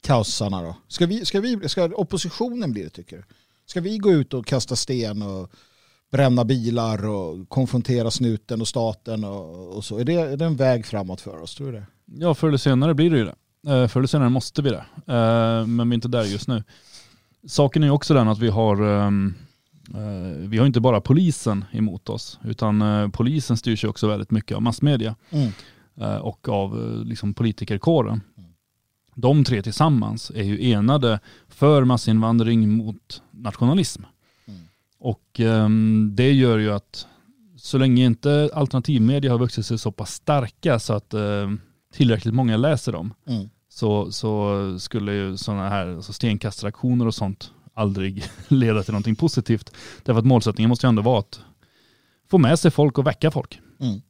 kaosarna 0.00 0.62
då? 0.62 0.76
Ska, 0.88 1.06
vi, 1.06 1.24
ska, 1.24 1.40
vi, 1.40 1.68
ska 1.68 1.84
oppositionen 1.84 2.72
bli 2.72 2.82
det 2.82 2.90
tycker 2.90 3.16
du? 3.16 3.24
Ska 3.66 3.80
vi 3.80 3.98
gå 3.98 4.12
ut 4.12 4.34
och 4.34 4.46
kasta 4.46 4.76
sten 4.76 5.22
och 5.22 5.50
bränna 6.12 6.44
bilar 6.44 7.06
och 7.06 7.48
konfrontera 7.48 8.10
snuten 8.10 8.60
och 8.60 8.68
staten 8.68 9.24
och, 9.24 9.76
och 9.76 9.84
så? 9.84 9.98
Är 9.98 10.04
det, 10.04 10.14
är 10.14 10.36
det 10.36 10.44
en 10.44 10.56
väg 10.56 10.86
framåt 10.86 11.20
för 11.20 11.42
oss? 11.42 11.54
Tror 11.54 11.66
du 11.66 11.72
det? 11.72 11.86
Ja, 12.06 12.34
förr 12.34 12.48
eller 12.48 12.58
senare 12.58 12.94
blir 12.94 13.10
det 13.10 13.18
ju 13.18 13.24
det. 13.24 13.34
Eh, 13.72 13.88
förr 13.88 14.00
eller 14.00 14.08
senare 14.08 14.28
måste 14.28 14.62
vi 14.62 14.70
det. 14.70 14.84
Eh, 15.14 15.66
men 15.66 15.88
vi 15.90 15.92
är 15.92 15.94
inte 15.94 16.08
där 16.08 16.24
just 16.24 16.48
nu. 16.48 16.62
Saken 17.46 17.82
är 17.82 17.86
ju 17.86 17.92
också 17.92 18.14
den 18.14 18.28
att 18.28 18.38
vi 18.38 18.48
har, 18.48 18.82
ehm, 18.82 19.34
eh, 19.94 20.48
vi 20.48 20.58
har 20.58 20.66
inte 20.66 20.80
bara 20.80 21.00
polisen 21.00 21.64
emot 21.72 22.08
oss, 22.08 22.38
utan 22.44 22.82
eh, 22.82 23.08
polisen 23.08 23.56
styrs 23.56 23.84
ju 23.84 23.88
också 23.88 24.08
väldigt 24.08 24.30
mycket 24.30 24.56
av 24.56 24.62
massmedia 24.62 25.14
Mm. 25.30 25.48
eh, 26.00 26.16
och 26.16 26.48
av 26.48 26.82
eh, 26.82 27.04
liksom, 27.04 27.34
politikerkåren. 27.34 28.20
De 29.14 29.44
tre 29.44 29.62
tillsammans 29.62 30.30
är 30.34 30.42
ju 30.42 30.70
enade 30.70 31.20
för 31.48 31.84
massinvandring 31.84 32.68
mot 32.70 33.22
nationalism. 33.30 34.02
Mm. 34.46 34.60
Och 34.98 35.40
ehm, 35.40 36.10
det 36.14 36.32
gör 36.32 36.58
ju 36.58 36.72
att 36.72 37.06
så 37.56 37.78
länge 37.78 38.04
inte 38.04 38.50
alternativmedia 38.54 39.30
har 39.30 39.38
vuxit 39.38 39.66
sig 39.66 39.78
så 39.78 39.92
pass 39.92 40.14
starka 40.14 40.78
så 40.78 40.92
att 40.92 41.14
eh, 41.14 41.50
tillräckligt 41.92 42.34
många 42.34 42.56
läser 42.56 42.92
dem 42.92 43.14
Mm. 43.26 43.48
så, 43.68 44.12
så 44.12 44.58
skulle 44.78 45.12
ju 45.12 45.36
sådana 45.36 45.68
här 45.68 45.86
alltså 45.86 46.12
stenkastraktioner 46.12 47.06
och 47.06 47.14
sånt 47.14 47.52
aldrig 47.74 48.24
leda 48.48 48.82
till 48.82 48.92
någonting 48.92 49.16
positivt. 49.16 49.70
Därför 50.02 50.18
att 50.18 50.26
målsättningen 50.26 50.68
måste 50.68 50.86
ju 50.86 50.88
ändå 50.88 51.02
vara 51.02 51.18
att 51.18 51.40
få 52.30 52.38
med 52.38 52.58
sig 52.58 52.70
folk 52.70 52.98
och 52.98 53.06
väcka 53.06 53.30
folk. 53.30 53.60
Mm. 53.80 54.00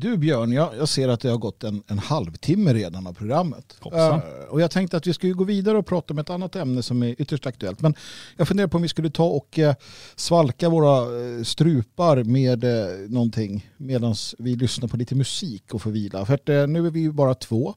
Du 0.00 0.16
Björn, 0.16 0.52
jag, 0.52 0.76
jag 0.78 0.88
ser 0.88 1.08
att 1.08 1.20
det 1.20 1.28
har 1.28 1.38
gått 1.38 1.64
en, 1.64 1.82
en 1.86 1.98
halvtimme 1.98 2.74
redan 2.74 3.06
av 3.06 3.12
programmet. 3.12 3.76
Eh, 3.92 4.18
och 4.48 4.60
jag 4.60 4.70
tänkte 4.70 4.96
att 4.96 5.06
vi 5.06 5.14
skulle 5.14 5.32
gå 5.32 5.44
vidare 5.44 5.78
och 5.78 5.86
prata 5.86 6.14
om 6.14 6.18
ett 6.18 6.30
annat 6.30 6.56
ämne 6.56 6.82
som 6.82 7.02
är 7.02 7.14
ytterst 7.18 7.46
aktuellt. 7.46 7.80
Men 7.80 7.94
jag 8.36 8.48
funderar 8.48 8.68
på 8.68 8.76
om 8.76 8.82
vi 8.82 8.88
skulle 8.88 9.10
ta 9.10 9.24
och 9.24 9.58
eh, 9.58 9.74
svalka 10.16 10.68
våra 10.68 11.20
eh, 11.20 11.42
strupar 11.42 12.24
med 12.24 12.64
eh, 12.64 12.96
någonting 13.08 13.70
medan 13.76 14.14
vi 14.38 14.56
lyssnar 14.56 14.88
på 14.88 14.96
lite 14.96 15.14
musik 15.14 15.74
och 15.74 15.82
får 15.82 15.90
vila. 15.90 16.26
För 16.26 16.34
att, 16.34 16.46
nu 16.46 16.86
är 16.86 16.90
vi 16.90 17.00
ju 17.00 17.12
bara 17.12 17.34
två 17.34 17.74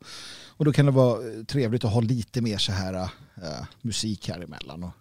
och 0.48 0.66
då 0.66 0.72
kan 0.72 0.86
det 0.86 0.92
vara 0.92 1.18
trevligt 1.48 1.86
att 1.86 1.94
ha 1.94 2.02
lite 2.02 2.42
mer 2.42 2.58
så 2.58 2.72
här 2.72 3.10
musik 3.82 4.30
här 4.30 4.42
emellan. 4.42 4.84
Och, 4.84 4.92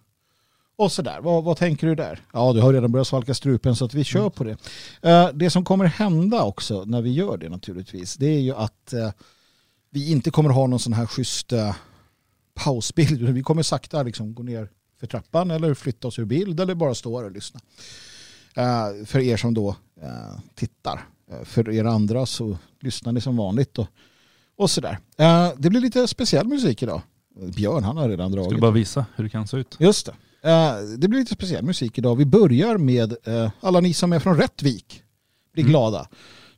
och 0.81 0.91
sådär. 0.91 1.19
Vad, 1.21 1.43
vad 1.43 1.57
tänker 1.57 1.87
du 1.87 1.95
där? 1.95 2.21
Ja, 2.33 2.53
du 2.53 2.61
har 2.61 2.73
redan 2.73 2.91
börjat 2.91 3.07
svalka 3.07 3.33
strupen 3.33 3.75
så 3.75 3.85
att 3.85 3.93
vi 3.93 4.03
kör 4.03 4.29
på 4.29 4.43
det. 4.43 4.57
Eh, 5.01 5.29
det 5.33 5.49
som 5.49 5.65
kommer 5.65 5.85
hända 5.85 6.43
också 6.43 6.83
när 6.85 7.01
vi 7.01 7.11
gör 7.11 7.37
det 7.37 7.49
naturligtvis, 7.49 8.15
det 8.15 8.25
är 8.25 8.39
ju 8.39 8.55
att 8.55 8.93
eh, 8.93 9.11
vi 9.89 10.11
inte 10.11 10.31
kommer 10.31 10.49
ha 10.49 10.67
någon 10.67 10.79
sån 10.79 10.93
här 10.93 11.05
schysst 11.05 11.53
pausbild. 12.53 13.21
Vi 13.29 13.43
kommer 13.43 13.63
sakta 13.63 14.03
liksom 14.03 14.33
gå 14.33 14.43
ner 14.43 14.69
för 14.99 15.07
trappan 15.07 15.51
eller 15.51 15.73
flytta 15.73 16.07
oss 16.07 16.19
ur 16.19 16.25
bild 16.25 16.59
eller 16.59 16.75
bara 16.75 16.95
stå 16.95 17.17
här 17.17 17.25
och 17.25 17.31
lyssna. 17.31 17.59
Eh, 18.55 19.05
för 19.05 19.19
er 19.19 19.37
som 19.37 19.53
då 19.53 19.75
tittar. 20.55 21.07
För 21.43 21.69
er 21.69 21.85
andra 21.85 22.25
så 22.25 22.57
lyssnar 22.79 23.11
ni 23.11 23.21
som 23.21 23.37
vanligt 23.37 23.79
och, 23.79 23.87
och 24.55 24.69
sådär. 24.69 24.99
Det 25.57 25.69
blir 25.69 25.81
lite 25.81 26.07
speciell 26.07 26.47
musik 26.47 26.83
idag. 26.83 27.01
Björn 27.55 27.83
han 27.83 27.97
har 27.97 28.09
redan 28.09 28.31
dragit. 28.31 28.49
du 28.49 28.57
bara 28.57 28.71
visa 28.71 29.05
hur 29.15 29.23
det 29.23 29.29
kan 29.29 29.47
se 29.47 29.57
ut? 29.57 29.75
Just 29.79 30.05
det. 30.05 30.13
Eh, 30.43 30.75
det 30.97 31.07
blir 31.07 31.19
lite 31.19 31.33
speciell 31.33 31.65
musik 31.65 31.97
idag. 31.97 32.15
Vi 32.15 32.25
börjar 32.25 32.77
med 32.77 33.15
eh, 33.23 33.51
alla 33.59 33.79
ni 33.79 33.93
som 33.93 34.13
är 34.13 34.19
från 34.19 34.37
Rättvik. 34.37 35.03
Blir 35.53 35.63
Mm. 35.63 35.71
glada. 35.71 36.07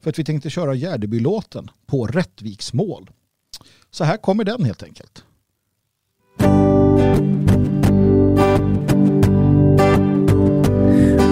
För 0.02 0.10
att 0.10 0.20
vi 0.20 0.24
tänkte 0.24 0.50
köra 0.50 0.74
Gärdebylåten 0.76 1.72
på 1.86 2.08
Rättviks 2.08 2.74
mål. 2.74 3.10
Så 3.92 4.04
här 4.04 4.18
kommer 4.18 4.44
den 4.44 4.66
helt 4.66 4.84
enkelt. 4.84 5.24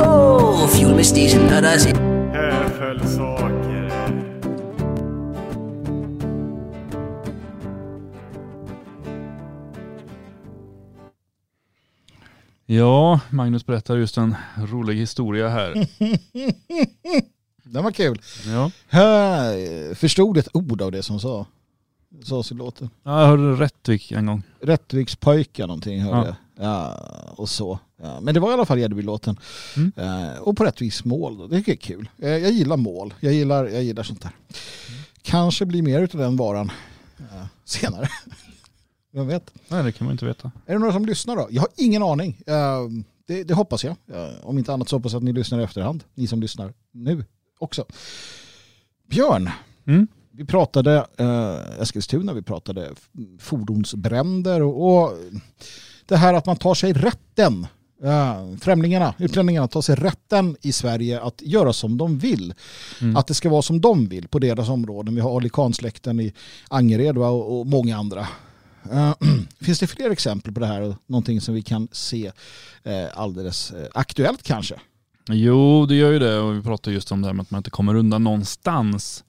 Oh, 0.02 0.68
ser 0.68 0.86
Ja, 12.75 13.19
Magnus 13.29 13.65
berättar 13.65 13.97
just 13.97 14.17
en 14.17 14.36
rolig 14.57 14.95
historia 14.95 15.49
här. 15.49 15.73
Den 17.63 17.84
var 17.84 17.91
kul. 17.91 18.21
Ja. 18.45 18.71
Förstod 19.95 20.38
ett 20.38 20.47
ord 20.53 20.81
av 20.81 20.91
det 20.91 21.03
som 21.03 21.19
sa. 21.19 21.45
Sades 22.23 22.51
i 22.51 22.55
låten. 22.55 22.89
Jag 23.03 23.12
hörde 23.27 23.51
Rättvik 23.63 24.12
en 24.12 24.25
gång. 24.25 24.43
Rättvikspojkar 24.62 25.67
någonting 25.67 26.01
hörde 26.01 26.17
Ja. 26.17 26.25
jag. 26.25 26.65
Ja, 26.65 26.97
och 27.36 27.49
så. 27.49 27.79
Ja, 28.01 28.19
men 28.21 28.34
det 28.34 28.39
var 28.39 28.49
i 28.51 28.53
alla 28.53 28.65
fall 28.65 28.79
Gärdebylåten. 28.79 29.38
Mm. 29.75 29.91
Eh, 29.95 30.38
och 30.39 30.57
på 30.57 30.63
Rättviks 30.65 31.05
mål. 31.05 31.38
Då. 31.38 31.47
Det 31.47 31.67
är 31.67 31.75
kul. 31.75 32.10
Eh, 32.21 32.29
jag 32.29 32.51
gillar 32.51 32.77
mål. 32.77 33.13
Jag 33.19 33.34
gillar, 33.34 33.65
jag 33.67 33.84
gillar 33.84 34.03
sånt 34.03 34.21
där. 34.21 34.31
Kanske 35.21 35.65
blir 35.65 35.81
mer 35.81 36.01
av 36.01 36.07
den 36.07 36.38
varan 36.38 36.71
eh, 37.19 37.45
senare. 37.65 38.10
Vem 39.12 39.28
vet? 39.28 39.54
Nej, 39.67 39.84
det 39.84 39.91
kan 39.91 40.06
man 40.06 40.12
inte 40.12 40.26
veta. 40.26 40.52
Är 40.65 40.74
det 40.74 40.80
några 40.80 40.93
som 40.93 41.06
lyssnar 41.06 41.36
då? 41.36 41.47
Jag 41.52 41.62
har 41.62 41.69
ingen 41.78 42.04
aning. 42.04 42.38
Eh, 42.47 42.80
det, 43.28 43.43
det 43.43 43.54
hoppas 43.54 43.84
jag. 43.84 43.95
Eh, 44.13 44.30
om 44.43 44.58
inte 44.58 44.74
annat 44.74 44.89
så 44.89 44.95
hoppas 44.95 45.12
jag 45.12 45.19
att 45.19 45.24
ni 45.24 45.34
lyssnar 45.34 45.60
i 45.60 45.63
efterhand. 45.63 46.04
Ni 46.15 46.28
som 46.28 46.41
lyssnar 46.41 46.74
nu 46.91 47.26
också. 47.60 47.86
Björn, 49.10 49.50
Mm. 49.88 50.08
vi 50.32 50.45
pratade 50.45 51.06
eh, 51.17 51.82
Eskilstuna, 51.82 52.34
vi 52.34 52.41
pratade 52.41 52.89
fordonsbränder 53.39 54.62
och, 54.62 55.04
och 55.04 55.17
det 56.06 56.17
här 56.17 56.34
att 56.34 56.45
man 56.45 56.56
tar 56.56 56.74
sig 56.74 56.93
rätten, 56.93 57.67
eh, 58.04 58.58
främlingarna, 58.62 59.13
utlänningarna 59.17 59.67
tar 59.67 59.82
sig 59.82 59.95
rätten 59.95 60.58
i 60.62 60.71
Sverige 60.71 61.21
att 61.21 61.41
göra 61.41 61.74
som 61.74 61.97
de 61.97 62.17
vill. 62.17 62.54
Mm. 63.02 63.15
Att 63.17 63.28
det 63.28 63.34
ska 63.34 63.50
vara 63.50 63.62
som 63.62 63.82
de 63.82 64.08
vill 64.08 64.28
på 64.28 64.39
deras 64.39 64.69
områden. 64.69 65.15
Vi 65.15 65.21
har 65.21 65.36
Ali 65.36 65.50
Khan-släkten 65.50 66.19
i 66.19 66.34
Angered 66.69 67.17
va, 67.17 67.30
och, 67.30 67.60
och 67.60 67.67
många 67.67 67.97
andra. 67.97 68.28
Eh, 68.91 69.13
finns 69.62 69.80
det 69.80 69.88
fler 69.88 70.10
exempel 70.10 70.54
på 70.54 70.60
det 70.60 70.65
här 70.65 70.82
och 70.82 70.96
någonting 71.06 71.41
som 71.41 71.54
vi 71.56 71.62
kan 71.62 71.88
se 71.91 72.32
eh, 72.84 73.08
alldeles 73.13 73.72
eh, 73.72 73.88
aktuellt 73.94 74.44
kanske? 74.44 74.76
Jo, 75.30 75.86
det 75.86 75.96
gör 75.96 76.12
ju 76.12 76.20
det 76.20 76.39
och 76.39 76.58
vi 76.58 76.62
pratar 76.62 76.91
just 76.91 77.12
om 77.12 77.22
det 77.22 77.28
här 77.28 77.34
med 77.34 77.44
att 77.44 77.52
man 77.52 77.60
inte 77.60 77.70
kommer 77.70 77.96
undan 77.96 78.24
någonstans. 78.24 79.24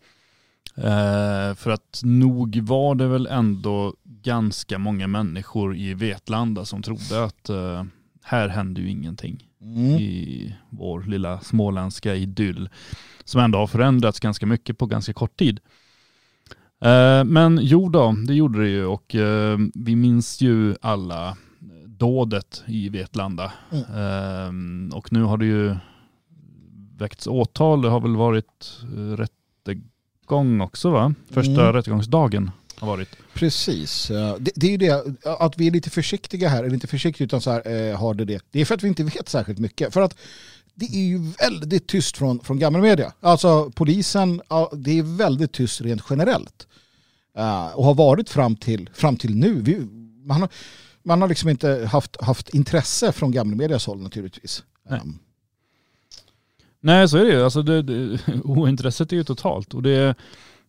Eh, 0.76 1.54
för 1.54 1.70
att 1.70 2.00
nog 2.02 2.56
var 2.60 2.94
det 2.94 3.06
väl 3.06 3.26
ändå 3.26 3.94
ganska 4.04 4.78
många 4.78 5.06
människor 5.06 5.76
i 5.76 5.94
Vetlanda 5.94 6.64
som 6.64 6.82
trodde 6.82 7.24
att 7.24 7.48
eh, 7.48 7.84
här 8.22 8.48
händer 8.48 8.82
ju 8.82 8.90
ingenting 8.90 9.48
Mm. 9.62 9.84
i 10.00 10.54
vår 10.70 11.02
lilla 11.02 11.40
småländska 11.40 12.14
idyll 12.14 12.68
som 13.24 13.40
ändå 13.40 13.58
har 13.58 13.66
förändrats 13.66 14.20
ganska 14.20 14.46
mycket 14.46 14.78
på 14.78 14.86
ganska 14.86 15.12
kort 15.12 15.36
tid. 15.36 15.60
Eh, 16.82 17.24
Men 17.24 17.58
jo 17.62 17.88
då, 17.88 18.14
det 18.26 18.34
gjorde 18.34 18.60
det 18.62 18.68
ju 18.68 18.84
och 18.84 19.14
eh, 19.14 19.58
vi 19.74 19.96
minns 19.96 20.40
ju 20.40 20.76
alla 20.80 21.36
dådet 21.86 22.62
i 22.66 22.88
Vetlanda. 22.88 23.52
Eh, 23.72 24.96
Och 24.96 25.12
nu 25.12 25.22
har 25.22 25.36
det 25.36 25.46
ju 25.46 25.76
väckts 26.98 27.26
åtal, 27.26 27.82
det 27.82 27.88
har 27.88 28.00
väl 28.00 28.16
varit 28.16 28.80
rättegång 29.16 30.60
också 30.60 30.90
va? 30.90 31.14
Första 31.30 31.52
Mm. 31.62 31.72
rättegångsdagen 31.72 32.50
har 32.78 32.86
varit. 32.88 33.08
Precis. 33.34 34.08
Det, 34.38 34.50
det 34.54 34.66
är 34.66 34.70
ju 34.70 34.76
det, 34.76 35.04
att 35.40 35.58
vi 35.58 35.66
är 35.66 35.70
lite 35.70 35.90
försiktiga 35.90 36.48
här, 36.48 36.64
eller 36.64 36.74
inte 36.74 36.86
försiktiga 36.86 37.24
utan 37.24 37.40
så 37.40 37.50
här, 37.50 37.94
har 37.94 38.14
det 38.14 38.24
det. 38.24 38.42
Det 38.50 38.60
är 38.60 38.64
för 38.64 38.74
att 38.74 38.82
vi 38.82 38.88
inte 38.88 39.04
vet 39.04 39.28
särskilt 39.28 39.58
mycket. 39.58 39.92
För 39.94 40.00
att 40.00 40.16
det 40.74 40.86
är 40.86 41.04
ju 41.08 41.18
väldigt 41.40 41.86
tyst 41.86 42.16
från, 42.16 42.40
från 42.40 42.58
gamla 42.58 42.78
media. 42.80 43.12
Alltså 43.20 43.70
polisen, 43.70 44.40
det 44.72 44.98
är 44.98 45.16
väldigt 45.16 45.52
tyst 45.52 45.80
rent 45.80 46.02
generellt. 46.10 46.66
Eh, 47.36 47.66
och 47.66 47.84
har 47.84 47.94
varit 47.94 48.30
fram 48.30 48.56
till, 48.56 48.90
fram 48.94 49.16
till 49.16 49.36
nu. 49.36 49.60
Vi, 49.62 49.88
man, 50.24 50.40
har, 50.40 50.48
man 51.02 51.20
har 51.20 51.28
liksom 51.28 51.48
inte 51.48 51.88
haft, 51.92 52.22
haft 52.22 52.48
intresse 52.48 53.12
från 53.12 53.30
gamla 53.30 53.56
medias 53.56 53.86
håll 53.86 54.02
naturligtvis. 54.02 54.64
Nej. 54.88 55.00
Um, 55.00 55.18
Nej 56.84 57.08
så 57.08 57.16
är 57.18 57.24
det 57.24 57.32
ju. 57.32 57.42
Alltså 57.44 57.62
det, 57.62 57.82
det, 57.82 58.18
ointresset 58.44 59.12
är 59.12 59.16
ju 59.16 59.24
totalt. 59.24 59.74
Och 59.74 59.82
det, 59.82 60.14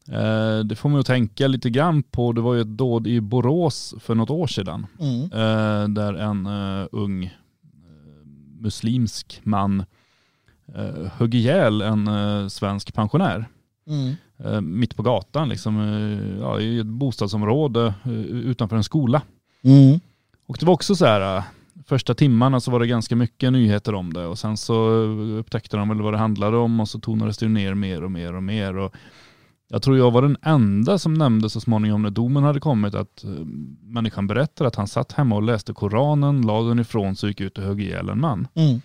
eh, 0.07 0.59
det 0.59 0.75
får 0.75 0.89
man 0.89 0.99
ju 0.99 1.03
tänka 1.03 1.47
lite 1.47 1.69
grann 1.69 2.03
på. 2.03 2.31
Det 2.31 2.41
var 2.41 2.53
ju 2.53 2.61
ett 2.61 2.77
dåd 2.77 3.07
i 3.07 3.21
Borås 3.21 3.95
för 3.99 4.15
något 4.15 4.29
år 4.29 4.47
sedan. 4.47 4.87
mm. 4.99 5.23
Eh, 5.23 5.87
där 5.89 6.13
en 6.13 6.45
eh, 6.45 6.87
ung 6.91 7.23
eh, 7.23 7.31
muslimsk 8.59 9.41
man 9.43 9.85
eh, 10.75 11.11
högg 11.17 11.35
ihjäl 11.35 11.81
en 11.81 12.49
svensk 12.49 12.93
pensionär. 12.93 13.49
Mm. 13.87 14.15
Eh, 14.43 14.61
mitt 14.61 14.95
på 14.95 15.03
gatan 15.03 15.49
liksom, 15.49 15.79
eh, 15.79 16.39
ja, 16.39 16.59
i 16.59 16.79
ett 16.79 16.85
bostadsområde 16.85 17.93
eh, 18.03 18.11
utanför 18.21 18.75
en 18.75 18.83
skola. 18.83 19.21
Mm. 19.63 19.99
Och 20.47 20.57
det 20.59 20.65
var 20.65 20.73
också 20.73 20.95
så 20.95 21.05
här, 21.05 21.43
första 21.85 22.13
timmarna 22.13 22.59
så 22.59 22.71
var 22.71 22.79
det 22.79 22.87
ganska 22.87 23.15
mycket 23.15 23.51
nyheter 23.51 23.95
om 23.95 24.13
det 24.13 24.25
och 24.25 24.39
sen 24.39 24.57
så 24.57 24.89
upptäckte 25.39 25.77
de 25.77 25.89
väl 25.89 26.01
vad 26.01 26.13
det 26.13 26.17
handlade 26.17 26.57
om 26.57 26.79
och 26.79 26.89
så 26.89 26.99
tonades 26.99 27.37
det 27.37 27.47
ner 27.47 27.73
mer 27.73 28.03
och 28.03 28.11
mer 28.11 28.35
och 28.35 28.43
mer. 28.43 28.77
Och 28.77 28.95
jag 29.67 29.81
tror 29.81 29.97
jag 29.97 30.11
var 30.11 30.21
den 30.21 30.37
enda 30.41 30.97
som 30.97 31.13
nämnde 31.13 31.49
så 31.49 31.59
småningom 31.59 32.01
när 32.01 32.09
domen 32.09 32.43
hade 32.43 32.59
kommit 32.59 32.95
att 32.95 33.25
människan 33.81 34.27
berättade 34.27 34.67
att 34.67 34.75
han 34.75 34.87
satt 34.87 35.11
hemma 35.11 35.35
och 35.35 35.43
läste 35.43 35.73
Koranen, 35.73 36.41
lade 36.41 36.67
den 36.67 36.79
ifrån 36.79 37.15
sig 37.15 37.27
och 37.27 37.31
gick 37.31 37.41
ut 37.41 37.57
och 37.57 37.63
högg 37.63 37.81
ihjäl 37.81 38.09
en 38.09 38.21
man. 38.21 38.47
Mm. 38.53 38.81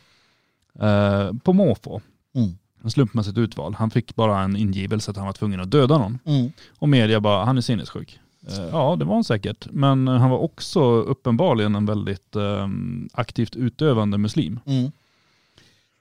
Eh, 0.80 1.32
på 1.38 1.52
måfå. 1.52 2.00
Mm. 2.34 2.58
En 2.84 2.90
slumpmässigt 2.90 3.38
utval. 3.38 3.74
Han 3.74 3.90
fick 3.90 4.14
bara 4.14 4.40
en 4.40 4.56
ingivelse 4.56 5.10
att 5.10 5.16
han 5.16 5.26
var 5.26 5.32
tvungen 5.32 5.60
att 5.60 5.70
döda 5.70 5.98
någon. 5.98 6.18
Mm. 6.24 6.52
Och 6.78 6.88
media 6.88 7.20
bara, 7.20 7.44
han 7.44 7.56
är 7.56 7.60
sinnessjuk. 7.60 8.20
Eh, 8.48 8.64
Ja, 8.72 8.96
det 8.98 9.04
var 9.04 9.14
han 9.14 9.24
säkert. 9.24 9.66
Men 9.70 10.08
han 10.08 10.30
var 10.30 10.38
också 10.38 10.80
uppenbarligen 10.84 11.74
en 11.74 11.86
väldigt 11.86 12.36
eh, 12.36 12.68
aktivt 13.12 13.56
utövande 13.56 14.18
muslim. 14.18 14.60
Mm. 14.66 14.92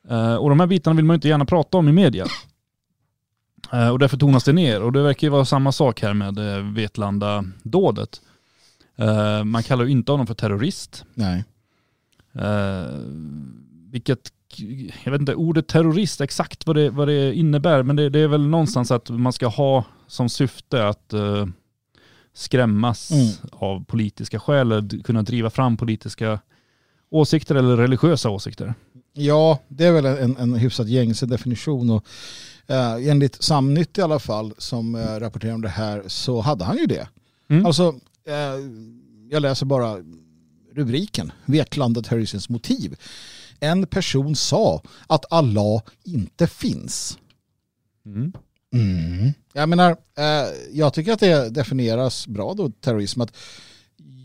Eh, 0.09 0.35
och 0.35 0.49
de 0.49 0.59
här 0.59 0.67
bitarna 0.67 0.95
vill 0.95 1.05
man 1.05 1.13
inte 1.13 1.27
gärna 1.27 1.45
prata 1.45 1.77
om 1.77 1.89
i 1.89 1.91
media. 1.91 2.25
Eh, 3.73 3.89
och 3.89 3.99
därför 3.99 4.17
tonas 4.17 4.43
det 4.43 4.53
ner. 4.53 4.81
Och 4.81 4.91
det 4.91 5.01
verkar 5.03 5.27
ju 5.27 5.31
vara 5.31 5.45
samma 5.45 5.71
sak 5.71 6.01
här 6.01 6.13
med 6.13 6.37
eh, 6.37 6.63
Vetlanda-dådet. 6.63 8.21
Eh, 8.95 9.43
man 9.43 9.63
kallar 9.63 9.85
ju 9.85 9.91
inte 9.91 10.11
honom 10.11 10.27
för 10.27 10.33
terrorist. 10.33 11.05
Nej. 11.13 11.43
Eh, 13.87 13.91
vilket, 13.91 14.31
jag 15.03 15.11
vet 15.11 15.21
inte, 15.21 15.35
ordet 15.35 15.67
terrorist 15.67 16.21
exakt 16.21 16.67
vad 16.67 16.75
det, 16.75 16.89
vad 16.89 17.07
det 17.07 17.33
innebär, 17.33 17.83
men 17.83 17.95
det, 17.95 18.09
det 18.09 18.19
är 18.19 18.27
väl 18.27 18.47
någonstans 18.47 18.91
att 18.91 19.09
man 19.09 19.33
ska 19.33 19.47
ha 19.47 19.83
som 20.07 20.29
syfte 20.29 20.87
att 20.87 21.13
eh, 21.13 21.45
skrämmas 22.33 23.11
Mm. 23.11 23.27
av 23.51 23.85
politiska 23.85 24.39
skäl, 24.39 24.71
eller 24.71 25.03
kunna 25.03 25.21
driva 25.21 25.49
fram 25.49 25.77
politiska 25.77 26.39
åsikter 27.09 27.55
eller 27.55 27.77
religiösa 27.77 28.29
åsikter. 28.29 28.73
Ja, 29.13 29.59
det 29.67 29.85
är 29.85 29.91
väl 29.91 30.05
en, 30.05 30.37
en 30.37 30.53
hyfsat 30.55 30.87
gängse 30.87 31.25
definition. 31.25 31.89
Och, 31.89 32.05
Uh, 32.71 33.09
enligt 33.09 33.43
Samnytt 33.43 33.97
i 33.97 34.01
alla 34.01 34.19
fall 34.19 34.53
som 34.57 34.95
uh, 34.95 35.01
rapporterar 35.01 35.53
om 35.53 35.61
det 35.61 35.69
här 35.69 36.03
så 36.07 36.41
hade 36.41 36.65
han 36.65 36.77
ju 36.77 36.85
det. 36.85 37.07
Mm. 37.49 37.65
Alltså, 37.65 37.95
eh, 38.27 38.33
jag 39.29 39.41
läser 39.41 39.65
bara 39.65 39.97
rubriken, 40.73 41.31
Vetlanda 41.45 42.01
Terrorisms 42.01 42.49
motiv. 42.49 42.95
En 43.59 43.87
person 43.87 44.35
sa 44.35 44.81
att 45.07 45.25
Allah 45.29 45.81
inte 46.03 46.47
finns. 46.47 47.17
Mm. 48.05 48.33
Mm. 48.73 49.33
Jag 49.53 49.69
menar, 49.69 49.91
eh, 50.17 50.47
jag 50.71 50.93
tycker 50.93 51.13
att 51.13 51.19
det 51.19 51.49
definieras 51.49 52.27
bra 52.27 52.53
då, 52.53 52.69
terrorism. 52.69 53.21
Att 53.21 53.37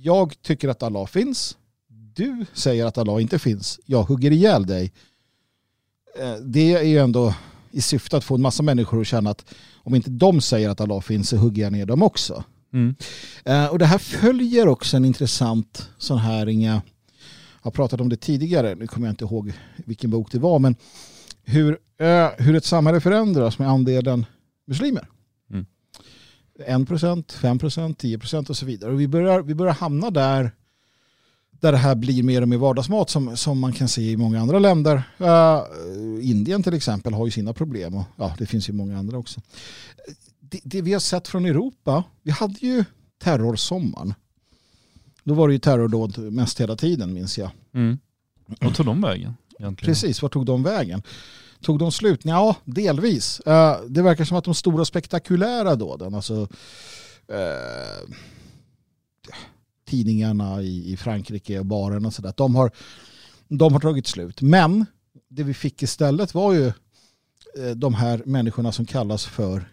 jag 0.03 0.43
tycker 0.43 0.68
att 0.68 0.83
Allah 0.83 1.07
finns. 1.07 1.57
Du 2.14 2.47
säger 2.53 2.87
att 2.87 2.99
Allah 2.99 3.22
inte 3.22 3.39
finns. 3.39 3.80
Jag 3.87 4.03
hugger 4.03 4.30
ihjäl 4.30 4.66
dig. 4.66 4.93
Eh, 6.18 6.35
det 6.35 6.72
är 6.74 6.83
ju 6.83 6.99
ändå 6.99 7.35
i 7.70 7.83
syfte 7.83 8.16
att 8.16 8.24
få 8.24 8.35
en 8.35 8.43
massa 8.43 8.62
människor 8.62 9.01
att 9.01 9.07
känna 9.07 9.30
att 9.30 9.45
om 9.74 9.95
inte 9.95 10.11
de 10.11 10.41
säger 10.41 10.68
att 10.68 10.80
Allah 10.80 11.01
finns 11.01 11.28
så 11.28 11.37
hugger 11.37 11.62
jag 11.62 11.72
ner 11.72 11.87
dem 11.87 12.03
också. 12.03 12.45
Mm. 12.72 12.95
Eh, 13.45 13.66
och 13.66 13.78
det 13.78 13.87
här 13.87 13.99
följer 13.99 14.68
också 14.68 14.97
en 14.97 15.05
intressant 15.05 15.91
sån 15.99 16.18
här, 16.18 16.49
inga, 16.49 16.83
har 17.62 17.70
pratat 17.70 18.00
om 18.00 18.08
det 18.08 18.16
tidigare, 18.16 18.74
nu 18.74 18.86
kommer 18.86 19.06
jag 19.06 19.12
inte 19.12 19.24
ihåg 19.24 19.52
vilken 19.76 20.10
bok 20.10 20.32
det 20.32 20.38
var, 20.38 20.58
men 20.58 20.76
hur, 21.44 21.78
eh, 21.98 22.28
hur 22.38 22.56
ett 22.56 22.64
samhälle 22.64 23.00
förändras 23.00 23.58
med 23.58 23.68
andelen 23.68 24.26
muslimer. 24.66 25.08
Mm. 25.50 25.66
1%, 26.66 27.32
5%, 27.32 27.96
10% 27.96 28.50
och 28.50 28.56
så 28.56 28.66
vidare. 28.66 28.92
Och 28.92 29.00
vi 29.00 29.08
börjar, 29.08 29.42
vi 29.42 29.54
börjar 29.54 29.74
hamna 29.74 30.10
där 30.10 30.50
där 31.62 31.72
det 31.72 31.78
här 31.78 31.94
blir 31.94 32.22
mer 32.22 32.42
och 32.42 32.48
mer 32.48 32.56
vardagsmat 32.56 33.10
som, 33.10 33.36
som 33.36 33.58
man 33.58 33.72
kan 33.72 33.88
se 33.88 34.10
i 34.10 34.16
många 34.16 34.40
andra 34.40 34.58
länder. 34.58 35.02
Uh, 35.20 36.30
Indien 36.30 36.62
till 36.62 36.74
exempel 36.74 37.14
har 37.14 37.24
ju 37.26 37.30
sina 37.30 37.52
problem 37.52 37.94
och 37.94 38.04
ja, 38.16 38.34
det 38.38 38.46
finns 38.46 38.68
ju 38.68 38.72
många 38.72 38.98
andra 38.98 39.18
också. 39.18 39.40
Det, 40.40 40.60
det, 40.64 40.82
vi 40.82 40.92
har 40.92 41.00
sett 41.00 41.28
från 41.28 41.44
Europa, 41.44 42.04
vi 42.22 42.30
hade 42.30 42.58
ju 42.58 42.84
terrorsommaren. 43.22 44.14
Då 45.24 45.34
var 45.34 45.48
det 45.48 45.54
ju 45.54 45.58
terrordåd 45.58 46.18
mest 46.18 46.60
hela 46.60 46.76
tiden 46.76 47.12
minns 47.12 47.38
jag. 47.38 47.50
Mm. 47.74 47.98
Vad 48.60 48.74
tog 48.74 48.86
de 48.86 49.00
vägen? 49.00 49.34
Egentligen? 49.58 49.94
Precis, 49.94 50.22
vart 50.22 50.32
tog 50.32 50.46
de 50.46 50.62
vägen? 50.62 51.02
Tog 51.60 51.78
de 51.78 51.92
slut? 51.92 52.20
Ja, 52.24 52.56
delvis. 52.64 53.40
Uh, 53.46 53.76
det 53.88 54.02
verkar 54.02 54.24
som 54.24 54.36
att 54.36 54.44
de 54.44 54.54
stora 54.54 54.84
spektakulära 54.84 55.76
dåden, 55.76 56.14
alltså 56.14 56.34
uh, 56.34 56.48
tidningarna 59.88 60.62
i, 60.62 60.96
Frankrike 60.96 61.58
och 61.58 61.66
baren 61.66 62.06
och 62.06 62.14
sådär, 62.14 62.34
de 62.36 62.54
har, 62.54 62.70
de 63.48 63.72
har 63.72 63.80
tagit 63.80 64.06
slut. 64.06 64.42
Men 64.42 64.86
det 65.28 65.42
vi 65.42 65.54
fick 65.54 65.82
istället 65.82 66.34
var 66.34 66.52
ju 66.52 66.66
uh, 66.66 67.70
de 67.76 67.94
här 67.94 68.22
människorna 68.26 68.72
som 68.72 68.86
kallas 68.86 69.26
för 69.26 69.64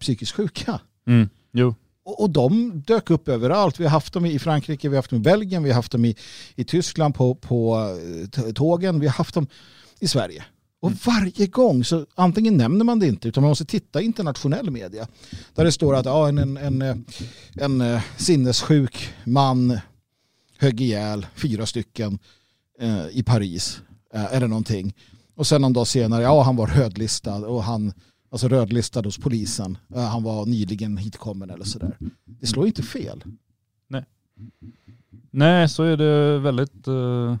psykiskt 0.00 0.32
sjuka. 0.32 0.80
Mm. 1.06 1.28
Jo. 1.52 1.74
Och, 2.08 2.20
och 2.20 2.30
de 2.30 2.82
dök 2.86 3.10
upp 3.10 3.28
överallt. 3.28 3.80
Vi 3.80 3.84
har 3.84 3.90
haft 3.90 4.12
dem 4.12 4.26
i 4.26 4.38
Frankrike, 4.38 4.88
vi 4.88 4.94
har 4.94 4.98
haft 4.98 5.10
dem 5.10 5.18
i 5.18 5.22
Belgien, 5.22 5.62
vi 5.62 5.70
har 5.70 5.74
haft 5.74 5.92
dem 5.92 6.04
i, 6.04 6.16
i 6.54 6.64
Tyskland 6.64 7.14
på, 7.14 7.34
på 7.34 7.88
tågen, 8.54 9.00
vi 9.00 9.06
har 9.06 9.14
haft 9.14 9.34
dem 9.34 9.46
i 10.00 10.08
Sverige. 10.08 10.44
Och 10.80 10.92
varje 11.06 11.46
gång 11.46 11.84
så 11.84 12.06
antingen 12.14 12.56
nämner 12.56 12.84
man 12.84 12.98
det 12.98 13.06
inte 13.06 13.28
utan 13.28 13.42
man 13.42 13.48
måste 13.48 13.64
titta 13.64 14.00
i 14.00 14.04
internationell 14.04 14.70
media. 14.70 15.08
Där 15.54 15.64
det 15.64 15.72
står 15.72 15.96
att 15.96 16.06
ja, 16.06 16.28
en, 16.28 16.38
en, 16.38 16.82
en, 16.82 17.06
en 17.80 18.00
sinnessjuk 18.16 19.14
man 19.24 19.78
högg 20.58 20.80
ihjäl 20.80 21.26
fyra 21.34 21.66
stycken 21.66 22.18
eh, 22.80 23.06
i 23.10 23.22
Paris. 23.22 23.80
Eh, 24.14 24.34
eller 24.34 24.48
någonting. 24.48 24.94
Och 25.34 25.46
sen 25.46 25.60
någon 25.60 25.72
dag 25.72 25.86
senare, 25.86 26.22
ja 26.22 26.42
han 26.42 26.56
var 26.56 26.66
rödlistad 26.66 27.46
och 27.46 27.64
han, 27.64 27.92
alltså 28.30 28.48
rödlistad 28.48 29.02
hos 29.04 29.18
polisen. 29.18 29.78
Eh, 29.94 30.04
han 30.04 30.22
var 30.22 30.46
nyligen 30.46 30.96
hitkommen 30.96 31.50
eller 31.50 31.64
sådär. 31.64 31.96
Det 32.24 32.46
slår 32.46 32.66
inte 32.66 32.82
fel. 32.82 33.22
Nej, 35.30 35.68
så 35.68 35.82
är 35.82 35.96
det 35.96 36.38
väldigt 36.38 36.88
uh, 36.88 37.36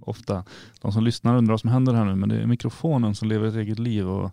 ofta. 0.00 0.44
De 0.80 0.92
som 0.92 1.04
lyssnar 1.04 1.36
undrar 1.36 1.52
vad 1.52 1.60
som 1.60 1.70
händer 1.70 1.92
här 1.94 2.04
nu, 2.04 2.14
men 2.14 2.28
det 2.28 2.36
är 2.36 2.46
mikrofonen 2.46 3.14
som 3.14 3.28
lever 3.28 3.48
ett 3.48 3.54
eget 3.54 3.78
liv 3.78 4.08
och 4.08 4.30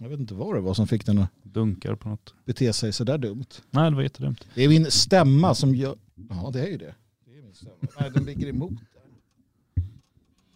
Jag 0.00 0.08
vet 0.08 0.20
inte 0.20 0.34
vad 0.34 0.54
det 0.54 0.60
var 0.60 0.74
som 0.74 0.86
fick 0.86 1.06
den 1.06 1.18
att 1.18 1.30
dunkar 1.42 1.94
på 1.94 2.08
något. 2.08 2.34
bete 2.44 2.72
sig 2.72 2.92
sådär 2.92 3.18
dumt. 3.18 3.46
Nej, 3.70 3.90
det 3.90 3.96
var 3.96 4.02
jättedumt. 4.02 4.46
Det 4.54 4.62
är 4.62 4.68
min 4.68 4.90
stämma 4.90 5.54
som 5.54 5.74
gör... 5.74 5.96
Ja, 6.28 6.50
det 6.52 6.60
är 6.60 6.66
ju 6.70 6.76
det. 6.76 6.94
det 7.24 7.38
är 7.38 7.42
min 7.42 7.54
stämma. 7.54 7.74
Nej, 8.00 8.10
den 8.14 8.24
ligger 8.24 8.46
emot. 8.46 8.72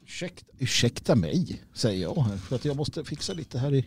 Ursäkta, 0.02 0.46
ursäkta 0.58 1.14
mig, 1.14 1.62
säger 1.72 2.02
jag. 2.02 2.40
För 2.40 2.56
att 2.56 2.64
jag 2.64 2.76
måste 2.76 3.04
fixa 3.04 3.32
lite 3.32 3.58
här 3.58 3.74
i, 3.74 3.86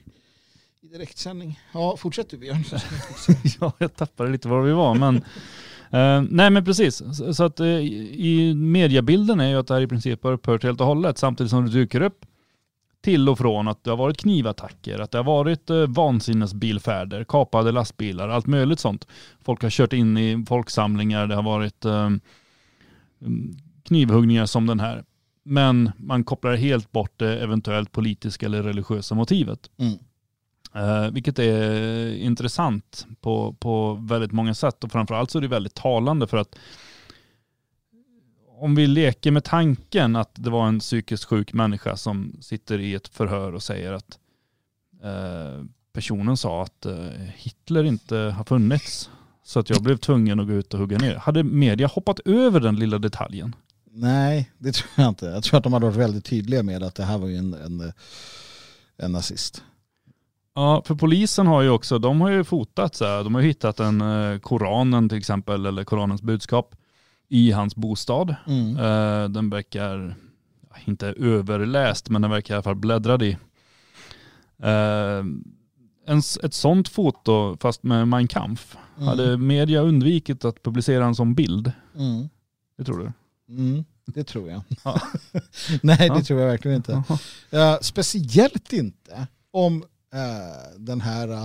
i 0.84 0.88
direktsändning. 0.88 1.60
Ja, 1.74 1.98
fortsätt 1.98 2.30
du 2.30 2.38
Björn. 2.38 2.64
ja, 3.60 3.72
jag 3.78 3.96
tappade 3.96 4.30
lite 4.32 4.48
var 4.48 4.62
vi 4.62 4.72
var, 4.72 4.96
men 4.96 5.16
eh, 5.92 6.28
nej 6.30 6.50
men 6.50 6.66
precis. 6.66 7.18
Så, 7.18 7.34
så 7.34 7.44
att 7.44 7.60
eh, 7.60 7.68
i 7.68 8.54
mediebilden 8.56 9.40
är 9.40 9.50
ju 9.50 9.60
att 9.60 9.68
det 9.68 9.74
här 9.74 9.82
i 9.82 9.88
princip 9.88 10.24
har 10.24 10.32
upphört 10.32 10.64
helt 10.64 10.82
och 10.82 10.88
hållet 10.88 11.18
samtidigt 11.18 11.50
som 11.50 11.66
det 11.66 11.72
dyker 11.72 12.02
upp 12.02 12.26
till 13.02 13.30
och 13.30 13.38
från 13.38 13.68
att 13.68 13.84
det 13.84 13.90
har 13.90 13.98
varit 13.98 14.18
knivattacker, 14.18 15.00
att 15.00 15.12
det 15.12 15.18
har 15.18 15.26
varit 15.26 15.70
eh, 15.70 15.88
vansinnesbilfärder, 15.88 17.24
kapade 17.24 17.72
lastbilar, 17.72 18.30
allt 18.30 18.48
möjligt 18.48 18.80
sånt. 18.80 19.08
Folk 19.42 19.64
har 19.64 19.70
kört 19.70 19.94
in 19.94 20.18
i 20.18 20.46
folksamlingar, 20.48 21.28
det 21.28 21.36
har 21.36 21.44
varit 21.44 21.86
eh, 21.86 22.10
knivhuggningar 23.84 24.46
som 24.46 24.68
den 24.68 24.80
här. 24.80 25.04
Men 25.44 25.92
man 25.98 26.24
kopplar 26.24 26.56
helt 26.56 26.92
bort 26.92 27.14
det 27.18 27.40
eventuellt 27.40 27.92
politiska 27.92 28.46
eller 28.46 28.64
religiösa 28.64 29.16
motivet. 29.16 29.70
Mm. 29.78 29.98
Eh, 30.76 31.12
vilket 31.12 31.40
är 31.40 32.16
intressant 32.16 33.08
på, 33.22 33.54
på 33.60 33.94
väldigt 33.94 34.32
många 34.32 34.54
sätt 34.54 34.84
och 34.84 34.92
framförallt 34.92 35.32
så 35.32 35.38
är 35.38 35.42
det 35.42 35.48
väldigt 35.48 35.76
talande 35.76 36.28
för 36.28 36.38
att 36.38 36.56
om 38.60 38.76
vi 38.76 38.88
leker 38.88 39.32
med 39.32 39.44
tanken 39.44 40.16
att 40.16 40.32
det 40.34 40.50
var 40.50 40.68
en 40.68 40.80
psykiskt 40.80 41.24
sjuk 41.24 41.54
människa 41.54 41.98
som 41.98 42.38
sitter 42.42 42.80
i 42.80 42.94
ett 42.94 43.08
förhör 43.08 43.54
och 43.54 43.64
säger 43.64 43.94
att 43.94 44.20
eh, 45.04 45.66
personen 45.94 46.38
sa 46.38 46.64
att 46.64 46.86
eh, 46.86 46.96
Hitler 47.36 47.84
inte 47.84 48.18
har 48.18 48.44
funnits 48.44 49.10
så 49.44 49.60
att 49.60 49.70
jag 49.70 49.82
blev 49.82 49.98
tvungen 49.98 50.40
att 50.40 50.48
gå 50.48 50.54
ut 50.54 50.74
och 50.74 50.80
hugga 50.80 50.98
ner. 50.98 51.16
Hade 51.16 51.44
media 51.44 51.88
hoppat 51.88 52.20
över 52.20 52.60
den 52.60 52.76
lilla 52.76 53.00
detaljen? 53.00 53.56
Nej, 53.92 54.52
det 54.58 54.72
tror 54.72 54.90
jag 54.96 55.08
inte. 55.08 55.26
Jag 55.26 55.44
tror 55.44 55.58
att 55.58 55.64
de 55.64 55.74
hade 55.74 55.86
varit 55.86 55.98
väldigt 55.98 56.26
tydliga 56.26 56.64
med 56.64 56.84
att 56.84 56.96
det 56.96 57.04
här 57.04 57.18
var 57.18 57.28
ju 57.28 57.38
en, 57.38 57.54
en, 57.54 57.94
en 58.98 59.12
nazist. 59.12 59.64
Ja, 60.56 60.82
för 60.86 60.96
polisen 60.96 61.48
har 61.48 61.62
ju 61.62 61.70
också, 61.70 62.00
de 62.00 62.22
har 62.22 62.30
ju 62.30 62.44
fotat 62.44 62.96
så 62.96 63.06
här, 63.06 63.24
de 63.24 63.36
har 63.36 63.42
hittat 63.42 63.80
en 63.80 64.02
eh, 64.02 64.40
Koranen 64.40 65.10
till 65.10 65.18
exempel, 65.18 65.66
eller 65.66 65.84
Koranens 65.84 66.22
budskap 66.22 66.76
i 67.30 67.52
hans 67.52 67.76
bostad. 67.76 68.36
Mm. 68.48 68.78
Eh, 68.78 69.30
den 69.30 69.50
verkar, 69.50 70.16
ja, 70.70 70.76
inte 70.86 71.08
överläst, 71.08 72.10
men 72.10 72.22
den 72.22 72.32
verkar 72.32 72.54
i 72.54 72.56
alla 72.56 72.64
fall 72.64 72.76
bläddrad 72.76 73.24
i. 73.24 73.38
Eh, 74.64 75.24
en, 76.06 76.18
ett 76.44 76.54
sånt 76.54 76.90
foto, 76.90 77.58
fast 77.62 77.84
med 77.84 78.08
Mein 78.08 78.28
Kampf, 78.28 78.78
Mm. 78.98 79.08
hade 79.08 79.38
media 79.38 79.82
undvikit 79.82 80.46
att 80.46 80.64
publicera 80.64 81.06
en 81.06 81.16
sån 81.16 81.36
bild? 81.36 81.72
Mm. 81.98 82.30
Det 82.78 82.84
tror 82.84 82.98
du? 83.00 83.12
Mm. 83.56 83.86
Det 84.06 84.24
tror 84.24 84.50
jag. 84.50 84.62
Ja. 84.84 85.02
Nej, 85.82 85.98
det 85.98 86.06
Ja. 86.06 86.22
tror 86.24 86.40
jag 86.42 86.48
verkligen 86.48 86.78
inte. 86.78 87.04
Eh, 87.52 87.78
speciellt 87.82 88.74
inte 88.74 89.28
om 89.52 89.84
eh, 90.14 90.78
den 90.78 91.02
här... 91.02 91.30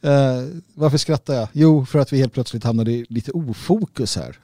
eh, 0.00 0.44
varför 0.74 0.98
skrattar 0.98 1.34
jag? 1.34 1.48
Jo, 1.52 1.86
för 1.86 1.98
att 1.98 2.12
vi 2.12 2.18
helt 2.18 2.32
plötsligt 2.32 2.64
hamnade 2.64 2.92
i 2.92 3.06
lite 3.08 3.32
ofokus 3.32 4.16
här. 4.16 4.38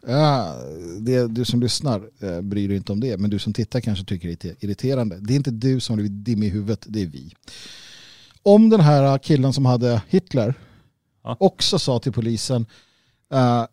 Det, 1.01 1.27
du 1.27 1.45
som 1.45 1.61
lyssnar 1.61 2.03
uh, 2.23 2.41
bryr 2.41 2.69
dig 2.69 2.77
inte 2.77 2.93
om 2.93 3.01
det, 3.01 3.17
men 3.17 3.31
du 3.31 3.39
som 3.39 3.53
tittar 3.53 3.81
kanske 3.81 4.05
tycker 4.05 4.29
det 4.29 4.45
är 4.45 4.55
irriterande. 4.61 5.19
Det 5.21 5.33
är 5.33 5.37
inte 5.37 5.51
du 5.51 5.81
som 5.81 5.93
har 5.93 5.97
blivit 5.97 6.25
dim 6.25 6.43
i 6.43 6.49
huvudet, 6.49 6.85
det 6.89 7.03
är 7.03 7.07
vi. 7.07 7.35
Om 8.43 8.71
den 8.71 8.81
här 8.81 9.19
killen 9.19 9.53
som 9.53 9.67
hade 9.67 10.03
Hitler 10.09 10.55
Ja. 11.23 11.37
också 11.41 11.79
sa 11.79 11.99
till 11.99 12.13
polisen 12.13 12.67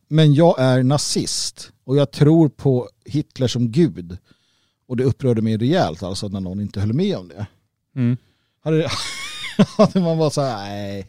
men 0.08 0.34
jag 0.34 0.60
är 0.60 0.84
nazist 0.84 1.72
och 1.84 1.98
jag 1.98 2.12
tror 2.12 2.50
på 2.50 2.90
Hitler 3.06 3.48
som 3.48 3.72
gud. 3.72 4.18
Och 4.94 4.98
det 4.98 5.04
upprörde 5.04 5.42
mig 5.42 5.58
rejält 5.58 6.04
alltså 6.04 6.28
när 6.28 6.40
någon 6.40 6.62
inte 6.62 6.80
höll 6.80 6.94
med 6.94 7.18
om 7.18 7.28
det. 7.28 7.46
Mm. 7.96 8.18
Hade, 8.64 8.90
hade 9.78 10.00
man 10.02 10.18
bara 10.18 10.30
så 10.30 10.42
här, 10.42 10.70
nej. 10.70 11.08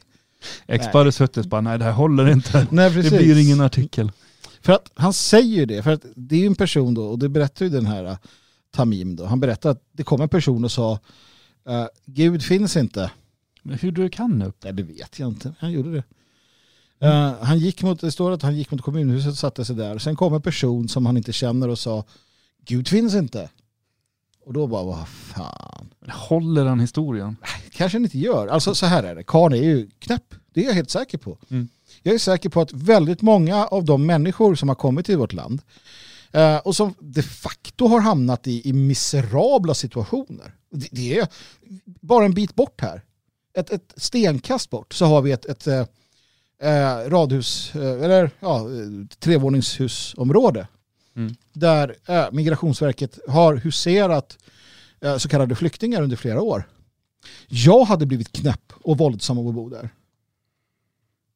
Expo 0.66 0.98
hade 0.98 1.12
suttit 1.12 1.44
och 1.44 1.50
bara, 1.50 1.60
nej 1.60 1.78
det 1.78 1.84
här 1.84 1.92
håller 1.92 2.30
inte. 2.30 2.66
nej 2.70 2.90
Det 2.90 2.94
precis. 2.94 3.18
blir 3.18 3.38
ingen 3.38 3.60
artikel. 3.60 4.12
För 4.60 4.72
att 4.72 4.90
han 4.94 5.12
säger 5.12 5.56
ju 5.56 5.66
det, 5.66 5.82
för 5.82 5.90
att 5.90 6.04
det 6.16 6.36
är 6.36 6.40
ju 6.40 6.46
en 6.46 6.54
person 6.54 6.94
då, 6.94 7.06
och 7.06 7.18
det 7.18 7.28
berättar 7.28 7.64
ju 7.64 7.70
den 7.70 7.86
här 7.86 8.04
uh, 8.04 8.16
Tamim 8.70 9.16
då, 9.16 9.24
han 9.24 9.40
berättar 9.40 9.70
att 9.70 9.82
det 9.92 10.02
kom 10.02 10.20
en 10.20 10.28
person 10.28 10.64
och 10.64 10.72
sa 10.72 10.92
uh, 11.68 11.86
Gud 12.04 12.42
finns 12.42 12.76
inte. 12.76 13.10
Men 13.62 13.78
hur 13.78 13.92
du 13.92 14.08
kan 14.08 14.42
upp? 14.42 14.56
Nej 14.64 14.72
det 14.72 14.82
vet 14.82 15.18
jag 15.18 15.28
inte, 15.28 15.54
han 15.58 15.72
gjorde 15.72 15.92
det. 15.92 16.04
Uh, 17.06 17.44
han 17.44 17.58
gick 17.58 17.82
mot, 17.82 18.00
det 18.00 18.12
står 18.12 18.30
att 18.30 18.42
han 18.42 18.56
gick 18.56 18.70
mot 18.70 18.82
kommunhuset 18.82 19.32
och 19.32 19.38
satte 19.38 19.64
sig 19.64 19.76
där. 19.76 19.98
Sen 19.98 20.16
kom 20.16 20.34
en 20.34 20.42
person 20.42 20.88
som 20.88 21.06
han 21.06 21.16
inte 21.16 21.32
känner 21.32 21.68
och 21.68 21.78
sa 21.78 22.04
Gud 22.66 22.88
finns 22.88 23.14
inte. 23.14 23.50
Och 24.44 24.52
då 24.52 24.66
bara, 24.66 24.82
vad 24.84 25.08
fan. 25.08 25.94
Håller 26.08 26.64
den 26.64 26.80
historien? 26.80 27.36
Kanske 27.70 27.98
den 27.98 28.04
inte 28.04 28.18
gör. 28.18 28.46
Alltså 28.46 28.74
så 28.74 28.86
här 28.86 29.02
är 29.02 29.14
det, 29.14 29.22
Karn 29.22 29.52
är 29.52 29.62
ju 29.62 29.90
knäpp. 29.98 30.34
Det 30.52 30.60
är 30.60 30.64
jag 30.64 30.72
helt 30.72 30.90
säker 30.90 31.18
på. 31.18 31.38
Mm. 31.50 31.68
Jag 32.02 32.14
är 32.14 32.18
säker 32.18 32.48
på 32.48 32.60
att 32.60 32.72
väldigt 32.72 33.22
många 33.22 33.66
av 33.66 33.84
de 33.84 34.06
människor 34.06 34.54
som 34.54 34.68
har 34.68 34.76
kommit 34.76 35.06
till 35.06 35.18
vårt 35.18 35.32
land 35.32 35.62
eh, 36.32 36.56
och 36.56 36.76
som 36.76 36.94
de 36.98 37.22
facto 37.22 37.86
har 37.86 38.00
hamnat 38.00 38.46
i, 38.46 38.68
i 38.68 38.72
miserabla 38.72 39.74
situationer. 39.74 40.54
Det, 40.70 40.88
det 40.90 41.18
är 41.18 41.28
bara 41.84 42.24
en 42.24 42.34
bit 42.34 42.54
bort 42.54 42.80
här. 42.80 43.02
Ett, 43.58 43.70
ett 43.70 43.94
stenkast 43.96 44.70
bort 44.70 44.94
så 44.94 45.04
har 45.04 45.22
vi 45.22 45.32
ett, 45.32 45.44
ett 45.44 45.66
eh, 45.66 45.86
eh, 46.62 47.10
radhus, 47.10 47.74
eh, 47.74 48.04
eller 48.04 48.30
ja, 48.40 48.58
eh, 48.58 49.06
trevåningshusområde 49.18 50.66
Mm. 51.16 51.34
Där 51.54 51.96
eh, 52.08 52.26
Migrationsverket 52.32 53.18
har 53.28 53.54
huserat 53.56 54.38
eh, 55.00 55.16
så 55.16 55.28
kallade 55.28 55.54
flyktingar 55.54 56.02
under 56.02 56.16
flera 56.16 56.42
år. 56.42 56.68
Jag 57.48 57.84
hade 57.84 58.06
blivit 58.06 58.32
knäpp 58.32 58.72
och 58.82 58.98
våldsam 58.98 59.38
av 59.38 59.48
att 59.48 59.54
bo 59.54 59.68
där. 59.68 59.90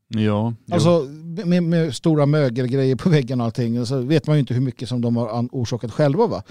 Ja. 0.08 0.54
Alltså 0.70 1.00
med, 1.44 1.62
med 1.62 1.94
stora 1.94 2.26
mögelgrejer 2.26 2.96
på 2.96 3.08
väggen 3.08 3.40
och 3.40 3.46
allting. 3.46 3.86
Så 3.86 4.00
vet 4.00 4.26
man 4.26 4.36
ju 4.36 4.40
inte 4.40 4.54
hur 4.54 4.60
mycket 4.60 4.88
som 4.88 5.00
de 5.00 5.16
har 5.16 5.48
orsakat 5.52 5.92
själva. 5.92 6.26
Va? 6.26 6.42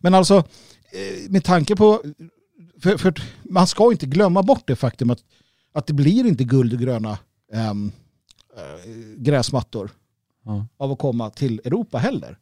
Men 0.00 0.14
alltså 0.14 0.36
eh, 0.36 1.30
med 1.30 1.44
tanke 1.44 1.76
på... 1.76 2.02
För, 2.80 2.96
för 2.96 3.14
man 3.42 3.66
ska 3.66 3.92
inte 3.92 4.06
glömma 4.06 4.42
bort 4.42 4.62
det 4.66 4.76
faktum 4.76 5.10
att, 5.10 5.24
att 5.72 5.86
det 5.86 5.92
blir 5.92 6.26
inte 6.26 6.44
guld 6.44 6.72
och 6.72 6.80
gröna 6.80 7.18
ehm, 7.52 7.92
eh, 8.56 8.90
gräsmattor 9.16 9.90
Ja. 10.44 10.66
av 10.76 10.92
att 10.92 10.98
komma 10.98 11.30
till 11.30 11.60
Europa 11.64 11.98
heller. 11.98 12.38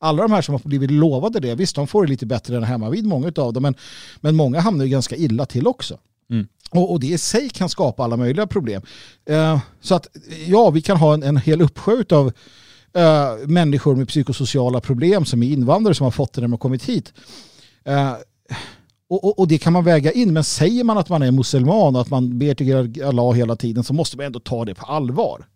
Alla 0.00 0.22
de 0.22 0.32
här 0.32 0.42
som 0.42 0.54
har 0.54 0.60
blivit 0.64 0.90
lovade 0.90 1.40
det, 1.40 1.54
visst 1.54 1.76
de 1.76 1.86
får 1.86 2.04
det 2.04 2.10
lite 2.10 2.26
bättre 2.26 2.56
än 2.56 2.62
hemma 2.62 2.90
vid 2.90 3.06
många 3.06 3.32
av 3.36 3.52
dem, 3.52 3.62
men, 3.62 3.74
men 4.20 4.36
många 4.36 4.60
hamnar 4.60 4.84
ju 4.84 4.90
ganska 4.90 5.16
illa 5.16 5.46
till 5.46 5.66
också. 5.66 5.98
Mm. 6.30 6.46
Och, 6.70 6.92
och 6.92 7.00
det 7.00 7.06
i 7.06 7.18
sig 7.18 7.48
kan 7.48 7.68
skapa 7.68 8.04
alla 8.04 8.16
möjliga 8.16 8.46
problem. 8.46 8.82
Eh, 9.30 9.60
så 9.80 9.94
att 9.94 10.06
ja, 10.46 10.70
vi 10.70 10.82
kan 10.82 10.96
ha 10.96 11.14
en, 11.14 11.22
en 11.22 11.36
hel 11.36 11.62
uppsjö 11.62 12.04
av 12.10 12.32
eh, 12.94 13.46
människor 13.46 13.96
med 13.96 14.08
psykosociala 14.08 14.80
problem 14.80 15.24
som 15.24 15.42
är 15.42 15.52
invandrare 15.52 15.94
som 15.94 16.04
har 16.04 16.10
fått 16.10 16.32
det 16.32 16.40
när 16.40 16.48
de 16.48 16.52
har 16.52 16.58
kommit 16.58 16.84
hit. 16.84 17.12
Eh, 17.84 18.12
och, 19.10 19.24
och, 19.24 19.38
och 19.38 19.48
det 19.48 19.58
kan 19.58 19.72
man 19.72 19.84
väga 19.84 20.12
in, 20.12 20.32
men 20.32 20.44
säger 20.44 20.84
man 20.84 20.98
att 20.98 21.08
man 21.08 21.22
är 21.22 21.30
muselman 21.30 21.96
och 21.96 22.02
att 22.02 22.10
man 22.10 22.38
ber 22.38 22.54
till 22.54 23.04
Allah 23.04 23.32
hela 23.32 23.56
tiden 23.56 23.84
så 23.84 23.94
måste 23.94 24.16
man 24.16 24.26
ändå 24.26 24.40
ta 24.40 24.64
det 24.64 24.74
på 24.74 24.86
allvar. 24.86 25.46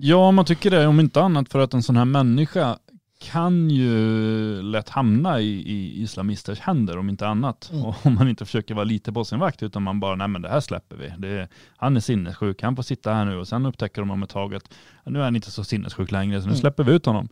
Ja, 0.00 0.30
man 0.30 0.44
tycker 0.44 0.70
det. 0.70 0.86
Om 0.86 1.00
inte 1.00 1.22
annat 1.22 1.48
för 1.48 1.58
att 1.58 1.74
en 1.74 1.82
sån 1.82 1.96
här 1.96 2.04
människa 2.04 2.78
kan 3.20 3.70
ju 3.70 4.62
lätt 4.62 4.88
hamna 4.88 5.40
i, 5.40 5.46
i 5.46 6.02
islamisters 6.02 6.60
händer 6.60 6.98
om 6.98 7.08
inte 7.08 7.28
annat. 7.28 7.70
Mm. 7.72 7.84
Och 7.84 8.06
om 8.06 8.14
man 8.14 8.28
inte 8.28 8.44
försöker 8.44 8.74
vara 8.74 8.84
lite 8.84 9.12
på 9.12 9.24
sin 9.24 9.38
vakt 9.38 9.62
utan 9.62 9.82
man 9.82 10.00
bara, 10.00 10.14
nej 10.16 10.28
men 10.28 10.42
det 10.42 10.48
här 10.48 10.60
släpper 10.60 10.96
vi. 10.96 11.12
Det, 11.18 11.48
han 11.76 11.96
är 11.96 12.00
sinnessjuk, 12.00 12.62
han 12.62 12.76
får 12.76 12.82
sitta 12.82 13.12
här 13.14 13.24
nu 13.24 13.36
och 13.36 13.48
sen 13.48 13.66
upptäcker 13.66 14.00
de 14.02 14.10
om 14.10 14.22
ett 14.22 14.30
tag 14.30 14.54
att 14.54 14.74
nu 15.04 15.18
är 15.18 15.24
han 15.24 15.36
inte 15.36 15.50
så 15.50 15.64
sinnessjuk 15.64 16.10
längre 16.10 16.40
så 16.40 16.46
nu 16.46 16.50
Mm. 16.52 16.60
släpper 16.60 16.84
vi 16.84 16.92
ut 16.92 17.06
honom. 17.06 17.28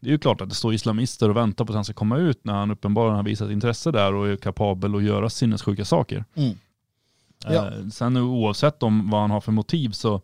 Det 0.00 0.08
är 0.08 0.12
ju 0.12 0.18
klart 0.18 0.40
att 0.40 0.48
det 0.48 0.54
står 0.54 0.74
islamister 0.74 1.28
och 1.30 1.36
väntar 1.36 1.64
på 1.64 1.72
att 1.72 1.74
han 1.74 1.84
ska 1.84 1.94
komma 1.94 2.16
ut 2.18 2.44
när 2.44 2.52
han 2.54 2.70
uppenbarligen 2.70 3.16
har 3.16 3.22
visat 3.22 3.50
intresse 3.50 3.90
där 3.90 4.14
och 4.14 4.28
är 4.28 4.36
kapabel 4.36 4.94
att 4.94 5.02
göra 5.02 5.30
sinnessjuka 5.30 5.84
saker. 5.84 6.24
Mm. 6.34 6.54
Ja. 7.48 7.66
Eh, 7.66 7.86
Sen 7.92 8.16
oavsett 8.16 8.82
om 8.82 9.10
vad 9.10 9.20
han 9.20 9.30
har 9.30 9.40
för 9.40 9.52
motiv 9.52 9.90
så 9.90 10.22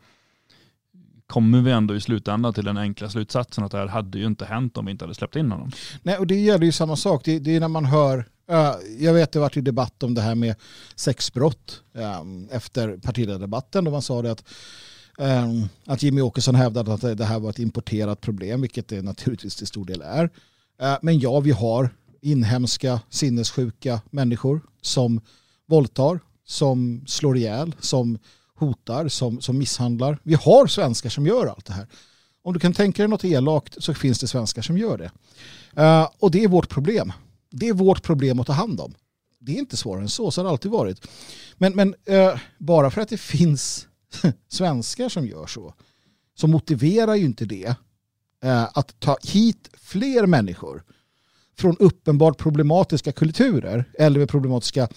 kommer 1.30 1.60
vi 1.60 1.70
ändå 1.70 1.94
i 1.94 2.00
slutändan 2.00 2.54
till 2.54 2.64
den 2.64 2.76
enkla 2.76 3.10
slutsatsen 3.10 3.64
att 3.64 3.72
det 3.72 3.78
här 3.78 3.86
hade 3.86 4.18
ju 4.18 4.26
inte 4.26 4.44
hänt 4.44 4.76
om 4.76 4.84
vi 4.84 4.92
inte 4.92 5.04
hade 5.04 5.14
släppt 5.14 5.36
in 5.36 5.50
honom. 5.50 5.70
Nej, 6.02 6.18
och 6.18 6.26
det 6.26 6.40
gäller 6.40 6.64
ju 6.64 6.72
samma 6.72 6.96
sak. 6.96 7.24
Det, 7.24 7.38
det 7.38 7.56
är 7.56 7.60
när 7.60 7.68
man 7.68 7.84
hör, 7.84 8.28
jag 8.98 9.14
vet 9.14 9.32
det 9.32 9.38
har 9.38 9.44
varit 9.44 9.56
i 9.56 9.60
debatt 9.60 10.02
om 10.02 10.14
det 10.14 10.20
här 10.20 10.34
med 10.34 10.54
sexbrott 10.94 11.82
ehm, 11.94 12.48
efter 12.50 12.96
partiledardebatten 12.96 13.84
då 13.84 13.90
man 13.90 14.02
sa 14.02 14.22
det 14.22 14.32
att, 14.32 14.44
eh, 15.18 15.48
att 15.86 16.02
Jimmy 16.02 16.20
Åkesson 16.20 16.54
hävdade 16.54 16.94
att 16.94 17.18
det, 17.18 17.24
här 17.24 17.38
var 17.38 17.50
ett 17.50 17.58
importerat 17.58 18.20
problem, 18.20 18.60
vilket 18.60 18.88
det 18.88 19.02
naturligtvis 19.02 19.56
till 19.56 19.66
stor 19.66 19.84
del 19.84 20.02
är. 20.02 20.30
Eh, 20.82 20.96
men 21.02 21.18
ja, 21.18 21.40
vi 21.40 21.50
har 21.50 21.90
inhemska 22.20 23.00
sinnessjuka 23.10 24.00
människor 24.10 24.60
som 24.82 25.20
våldtar, 25.66 26.20
som 26.46 27.04
slår 27.06 27.36
ihjäl, 27.36 27.74
som 27.80 28.18
hotar, 28.60 29.08
som, 29.08 29.40
som 29.40 29.58
misshandlar. 29.58 30.18
Vi 30.22 30.34
har 30.34 30.66
svenskar 30.66 31.10
som 31.10 31.26
gör 31.26 31.46
allt 31.46 31.66
det 31.66 31.72
här. 31.72 31.86
Om 32.42 32.52
du 32.52 32.60
kan 32.60 32.72
tänka 32.72 33.02
dig 33.02 33.08
något 33.08 33.24
elakt 33.24 33.82
så 33.82 33.94
finns 33.94 34.18
det 34.18 34.26
svenskar 34.26 34.62
som 34.62 34.78
gör 34.78 34.98
det. 34.98 35.10
Uh, 35.82 36.08
och 36.18 36.30
det 36.30 36.44
är 36.44 36.48
vårt 36.48 36.68
problem. 36.68 37.12
Det 37.50 37.68
är 37.68 37.72
vårt 37.72 38.02
problem 38.02 38.40
att 38.40 38.46
ta 38.46 38.52
hand 38.52 38.80
om. 38.80 38.94
Det 39.38 39.52
är 39.52 39.58
inte 39.58 39.76
svårare 39.76 40.02
än 40.02 40.08
så, 40.08 40.30
så 40.30 40.40
har 40.40 40.44
det 40.44 40.50
alltid 40.50 40.70
varit. 40.70 41.06
Men, 41.56 41.76
men 41.76 41.94
uh, 42.10 42.38
bara 42.58 42.90
för 42.90 43.00
att 43.00 43.08
det 43.08 43.20
finns 43.20 43.86
svenskar 44.48 45.08
som 45.08 45.26
gör 45.26 45.46
så, 45.46 45.74
så 46.34 46.46
motiverar 46.46 47.14
ju 47.14 47.24
inte 47.24 47.44
det 47.44 47.68
uh, 48.44 48.68
att 48.74 49.00
ta 49.00 49.18
hit 49.22 49.70
fler 49.74 50.26
människor 50.26 50.82
från 51.58 51.76
uppenbart 51.78 52.38
problematiska 52.38 53.12
kulturer 53.12 53.84
eller 53.98 54.26
problematiska 54.26 54.88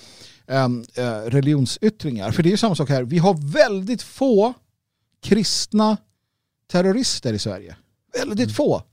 religionsyttringar. 1.26 2.32
För 2.32 2.44
det 2.44 2.50
är 2.50 2.52
ju 2.52 2.58
samma 2.58 2.76
sak 2.76 2.89
här. 2.89 3.04
Vi 3.04 3.18
har 3.18 3.54
väldigt 3.54 4.02
få 4.02 4.54
kristna 5.22 5.98
terrorister 6.72 7.34
i 7.34 7.39
Sverige. 7.39 7.76
Väldigt 8.14 8.56
få. 8.56 8.84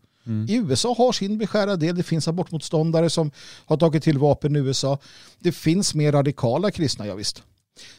I 0.49 0.57
USA 0.57 0.95
har 0.99 1.13
sin 1.13 1.39
beskärda 1.39 1.77
del. 1.77 1.97
Det 1.97 2.03
finns 2.03 2.29
abortmotståndare 2.29 3.11
som 3.11 3.31
har 3.67 3.77
tagit 3.77 4.03
till 4.03 4.19
vapen 4.19 4.57
i 4.57 4.59
USA. 4.59 4.99
Det 5.39 5.53
finns 5.53 5.95
mer 5.95 6.13
radikala 6.13 6.71
kristna, 6.71 7.07
ja 7.07 7.15
visst. 7.15 7.43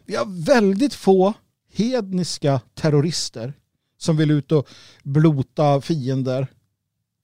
Vi 0.05 0.15
har 0.15 0.45
väldigt 0.45 0.93
få 0.93 1.33
hedniska 1.73 2.61
terrorister 2.73 3.53
som 3.97 4.17
vill 4.17 4.31
ut 4.31 4.51
och 4.51 4.67
blota 5.03 5.81
fiender 5.81 6.47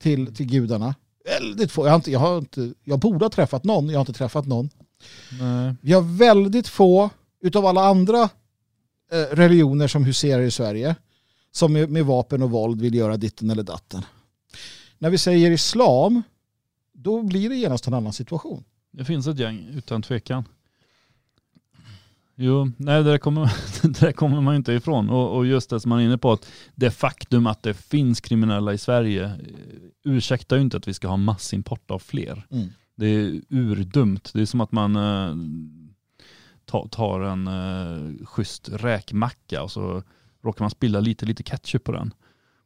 till, 0.02 0.34
till 0.34 0.46
gudarna. 0.46 0.94
Väldigt 1.24 1.72
få. 1.72 1.86
Jag, 1.86 1.90
har 1.90 1.96
inte, 1.96 2.10
jag, 2.10 2.20
har 2.20 2.38
inte, 2.38 2.74
jag 2.84 2.98
borde 2.98 3.24
ha 3.24 3.30
träffat 3.30 3.64
någon, 3.64 3.88
jag 3.88 3.98
har 3.98 4.02
inte 4.02 4.12
träffat 4.12 4.46
någon. 4.46 4.70
Nej. 5.40 5.74
Vi 5.80 5.92
har 5.92 6.02
väldigt 6.02 6.68
få 6.68 7.10
utav 7.42 7.66
alla 7.66 7.84
andra 7.84 8.22
eh, 9.12 9.36
religioner 9.36 9.88
som 9.88 10.04
huserar 10.04 10.42
i 10.42 10.50
Sverige 10.50 10.96
som 11.50 11.72
med, 11.72 12.06
vapen 12.06 12.42
och 12.42 12.50
våld 12.50 12.80
vill 12.80 12.94
göra 12.94 13.16
ditten 13.16 13.50
eller 13.50 13.62
datten. 13.62 14.02
När 14.98 15.10
vi 15.10 15.18
säger 15.18 15.50
islam, 15.50 16.22
då 16.92 17.22
blir 17.22 17.48
det 17.48 17.56
genast 17.56 17.86
en 17.86 17.94
annan 17.94 18.12
situation. 18.12 18.64
Det 18.90 19.04
finns 19.04 19.26
ett 19.26 19.38
gäng 19.38 19.68
utan 19.74 20.02
tvekan. 20.02 20.44
Jo, 22.34 22.70
nej 22.76 23.02
det 23.02 23.10
där 23.10 23.18
kommer, 23.18 23.52
det 23.82 24.00
där 24.00 24.12
kommer 24.12 24.40
man 24.40 24.56
inte 24.56 24.72
ifrån. 24.72 25.10
Och, 25.10 25.36
och 25.36 25.46
just 25.46 25.70
det 25.70 25.80
som 25.80 25.88
man 25.88 26.00
är 26.00 26.04
inne 26.04 26.18
på, 26.18 26.32
att 26.32 26.48
det 26.74 26.90
faktum 26.90 27.46
att 27.46 27.62
det 27.62 27.74
finns 27.74 28.20
kriminella 28.20 28.72
i 28.72 28.78
Sverige 28.78 29.24
eh, 29.24 29.32
ursäktar 30.04 30.56
ju 30.56 30.62
inte 30.62 30.76
att 30.76 30.88
vi 30.88 30.94
ska 30.94 31.08
ha 31.08 31.16
massimport 31.16 31.90
av 31.90 31.98
fler. 31.98 32.46
Mm. 32.50 32.68
Det 32.98 33.06
är 33.06 33.40
urdumt. 33.48 34.30
Det 34.34 34.40
är 34.40 34.46
som 34.46 34.60
att 34.60 34.72
man 34.72 34.96
eh, 34.96 35.36
ta, 36.64 36.88
tar 36.88 37.20
en 37.20 37.46
eh, 37.46 38.26
schysst 38.26 38.68
räkmacka 38.72 39.62
och 39.62 39.70
så 39.70 40.02
råkar 40.42 40.64
man 40.64 40.70
spilla 40.70 41.00
lite, 41.00 41.26
lite 41.26 41.42
ketchup 41.42 41.84
på 41.84 41.92
den. 41.92 42.14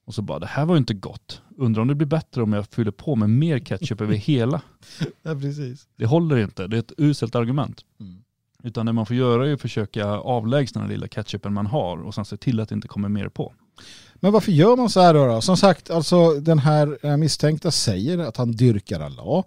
Och 0.04 0.14
så 0.14 0.22
bara, 0.22 0.38
det 0.38 0.46
här 0.46 0.64
var 0.64 0.74
ju 0.74 0.78
inte 0.78 0.94
gott. 0.94 1.42
Undrar 1.56 1.82
om 1.82 1.88
det 1.88 1.94
blir 1.94 2.06
bättre 2.06 2.42
om 2.42 2.52
jag 2.52 2.66
fyller 2.66 2.90
på 2.90 3.16
med 3.16 3.30
mer 3.30 3.58
ketchup 3.58 4.00
över 4.00 4.14
hela. 4.28 4.62
Ja, 5.22 5.34
precis. 5.34 5.88
Det 5.96 6.06
håller 6.06 6.36
inte. 6.36 6.66
Det 6.66 6.76
är 6.76 6.80
ett 6.80 6.92
uselt 6.98 7.34
argument. 7.34 7.84
Mm. 8.00 8.22
Utan 8.62 8.86
det 8.86 8.92
man 8.92 9.06
får 9.06 9.16
göra 9.16 9.48
är 9.48 9.52
att 9.52 9.60
försöka 9.60 10.06
avlägsna 10.06 10.80
den 10.80 10.90
lilla 10.90 11.08
ketchupen 11.08 11.52
man 11.52 11.66
har 11.66 12.02
och 12.02 12.14
sen 12.14 12.24
se 12.24 12.36
till 12.36 12.60
att 12.60 12.68
det 12.68 12.74
inte 12.74 12.88
kommer 12.88 13.08
mer 13.08 13.28
på. 13.28 13.52
Men 14.14 14.32
varför 14.32 14.52
gör 14.52 14.76
man 14.76 14.90
så 14.90 15.00
här 15.00 15.14
då? 15.14 15.26
då? 15.26 15.40
Som 15.40 15.56
sagt, 15.56 15.90
alltså, 15.90 16.40
den 16.40 16.58
här 16.58 16.98
eh, 17.02 17.16
misstänkta 17.16 17.70
säger 17.70 18.18
att 18.18 18.36
han 18.36 18.52
dyrkar 18.52 19.00
Allah. 19.00 19.44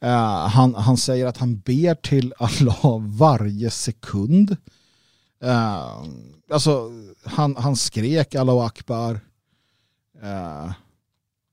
Eh, 0.00 0.46
han, 0.48 0.74
han 0.74 0.96
säger 0.96 1.26
att 1.26 1.36
han 1.36 1.58
ber 1.58 1.94
till 1.94 2.34
Allah 2.38 2.98
varje 2.98 3.70
sekund. 3.70 4.56
Eh, 5.42 6.02
alltså, 6.50 6.90
han, 7.24 7.56
han 7.56 7.76
skrek 7.76 8.34
Allahu 8.34 8.60
Akbar 8.60 9.20
eh, 10.22 10.72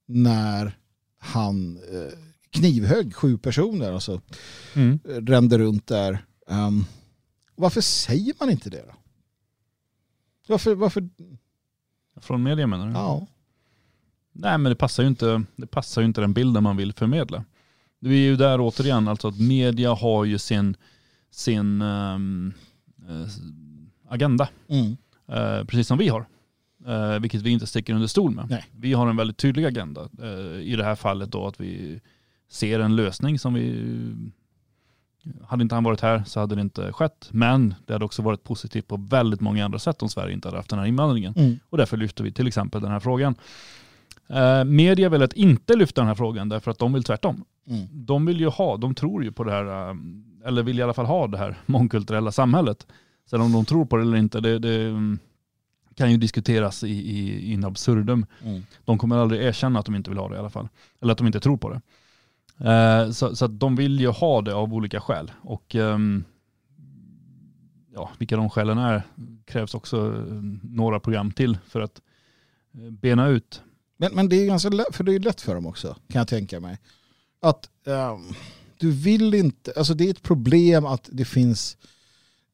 när 0.06 0.78
han 1.20 1.78
eh, 1.78 2.18
knivhögg 2.50 3.16
sju 3.16 3.38
personer. 3.38 3.92
Alltså, 3.92 4.22
Mm. 4.76 5.00
rände 5.06 5.58
runt 5.58 5.88
där. 5.88 6.26
Um, 6.48 6.86
varför 7.56 7.82
säger 7.82 8.34
man 8.40 8.50
inte 8.50 8.70
det 8.70 8.84
då? 8.88 8.94
Varför, 10.48 10.76
varför, 10.76 11.10
Från 12.22 12.44
media 12.44 12.68
menar 12.68 12.88
du? 12.88 12.94
ja. 12.94 13.28
Nej 14.32 14.58
men 14.58 14.70
det 14.70 14.76
passar 14.76 15.04
ju 15.04 15.10
inte, 15.10 15.44
det 15.56 15.68
passar 15.68 16.02
ju 16.02 16.08
inte 16.08 16.22
den 16.22 16.34
bilden 16.34 16.64
man 16.64 16.78
vill 16.78 16.94
förmedla. 16.94 17.44
Vi 18.06 18.16
är 18.26 18.30
ju 18.30 18.36
där 18.36 18.62
återigen, 18.62 19.08
alltså 19.08 19.28
att 19.28 19.40
media 19.40 19.94
har 19.94 20.26
ju 20.26 20.38
sin, 20.38 20.76
sin 21.32 21.82
eh, 21.82 22.18
agenda, 24.10 24.50
Mm. 24.68 24.98
eh, 25.28 25.66
precis 25.66 25.88
som 25.88 25.98
vi 25.98 26.08
har. 26.08 26.26
Eh, 26.88 27.20
vilket 27.20 27.42
vi 27.42 27.50
inte 27.50 27.68
sticker 27.68 27.94
under 27.94 28.08
stol 28.08 28.32
med. 28.32 28.50
Nej. 28.50 28.66
Vi 28.72 28.94
har 28.94 29.08
en 29.10 29.16
väldigt 29.18 29.38
tydlig 29.38 29.66
agenda. 29.66 30.10
Eh, 30.22 30.60
I 30.62 30.76
det 30.76 30.84
här 30.84 30.96
fallet 30.96 31.32
då 31.32 31.48
att 31.48 31.60
vi 31.60 32.02
ser 32.50 32.80
en 32.80 32.96
lösning 32.96 33.40
som 33.40 33.54
vi 33.54 33.92
hade 35.48 35.62
inte 35.64 35.76
han 35.76 35.84
varit 35.84 36.02
här 36.02 36.24
så 36.28 36.40
hade 36.40 36.56
det 36.56 36.62
inte 36.62 36.92
skett. 36.92 37.28
Men 37.32 37.76
det 37.86 37.94
hade 37.94 38.06
också 38.06 38.22
varit 38.22 38.44
positivt 38.44 38.88
på 38.88 38.98
väldigt 38.98 39.42
många 39.42 39.66
andra 39.66 39.80
sätt 39.80 40.02
om 40.02 40.10
Sverige 40.10 40.34
inte 40.34 40.48
hade 40.48 40.58
haft 40.58 40.70
den 40.70 40.80
här 40.80 40.86
invandringen. 40.86 41.34
Mm. 41.38 41.60
Och 41.70 41.78
därför 41.78 41.98
lyfter 41.98 42.24
vi 42.24 42.32
till 42.32 42.48
exempel 42.48 42.82
den 42.82 42.92
här 42.92 43.00
frågan. 43.00 43.36
Eh, 44.28 44.64
media 44.64 45.10
vill 45.10 45.24
att 45.24 45.34
inte 45.34 45.76
lyfta 45.76 46.02
den 46.02 46.08
här 46.08 46.16
frågan 46.16 46.50
därför 46.50 46.72
att 46.72 46.80
de 46.80 46.94
vill 46.94 47.04
tvärtom. 47.04 47.46
Mm. 47.68 47.88
De 47.92 48.26
vill 48.26 48.40
ju 48.40 48.48
ha, 48.48 48.78
de 48.78 48.96
tror 48.96 49.24
ju 49.24 49.32
på 49.32 49.44
det 49.44 49.52
här, 49.52 49.90
eh, 49.90 49.96
eller 50.46 50.64
vill 50.64 50.80
i 50.80 50.82
alla 50.82 50.94
fall 50.94 51.06
ha 51.06 51.28
det 51.28 51.38
här 51.38 51.58
mångkulturella 51.66 52.32
samhället. 52.32 52.88
Sen 53.30 53.42
om 53.42 53.52
de 53.52 53.66
tror 53.66 53.86
på 53.86 53.98
det 53.98 54.04
eller 54.04 54.18
inte, 54.18 54.40
det, 54.40 54.60
det 54.60 54.84
mm, 54.84 55.20
kan 55.96 56.12
ju 56.12 56.18
diskuteras 56.18 56.84
i, 56.84 56.90
i 56.90 57.52
in 57.54 57.66
absurdum. 57.66 58.26
Mm. 58.44 58.64
De 58.86 58.98
kommer 58.98 59.18
aldrig 59.18 59.42
erkänna 59.42 59.80
att 59.80 59.86
de 59.86 59.96
inte 59.96 60.10
vill 60.10 60.20
ha 60.20 60.30
det 60.30 60.36
i 60.36 60.40
alla 60.40 60.50
fall. 60.50 60.68
Eller 61.02 61.12
att 61.12 61.18
de 61.18 61.28
inte 61.28 61.40
tror 61.40 61.58
på 61.58 61.70
det. 61.70 61.82
Eh, 62.72 63.12
så, 63.12 63.36
så 63.36 63.46
att 63.46 63.60
de 63.60 63.76
vill 63.76 64.00
ju 64.00 64.08
ha 64.08 64.42
det 64.42 64.54
av 64.54 64.74
olika 64.74 65.02
skäl. 65.02 65.32
Och 65.42 65.76
ehm, 65.76 66.24
ja, 67.94 68.12
vilka 68.18 68.38
de 68.38 68.50
skälen 68.50 68.78
är 68.78 69.04
krävs 69.46 69.74
också 69.74 69.98
eh, 69.98 70.34
några 70.62 71.00
program 71.00 71.32
till 71.32 71.58
för 71.68 71.82
att 71.82 72.02
bena 72.90 73.28
ut. 73.28 73.62
Men, 73.98 74.16
men 74.16 74.30
det 74.30 74.36
är 74.36 74.46
ganska 74.46 74.70
lätt, 74.70 74.96
för 74.96 75.04
det 75.04 75.16
är 75.16 75.20
lätt 75.20 75.42
för 75.42 75.56
dem 75.56 75.66
också, 75.66 75.96
kan 76.10 76.20
jag 76.20 76.28
tänka 76.28 76.60
mig. 76.60 76.80
Att 77.42 77.70
um, 77.86 78.36
du 78.78 78.92
vill 78.92 79.34
inte, 79.34 79.74
alltså 79.78 79.94
det 79.94 80.06
är 80.06 80.10
ett 80.10 80.24
problem 80.24 80.86
att 80.86 81.10
det 81.12 81.26
finns 81.26 81.78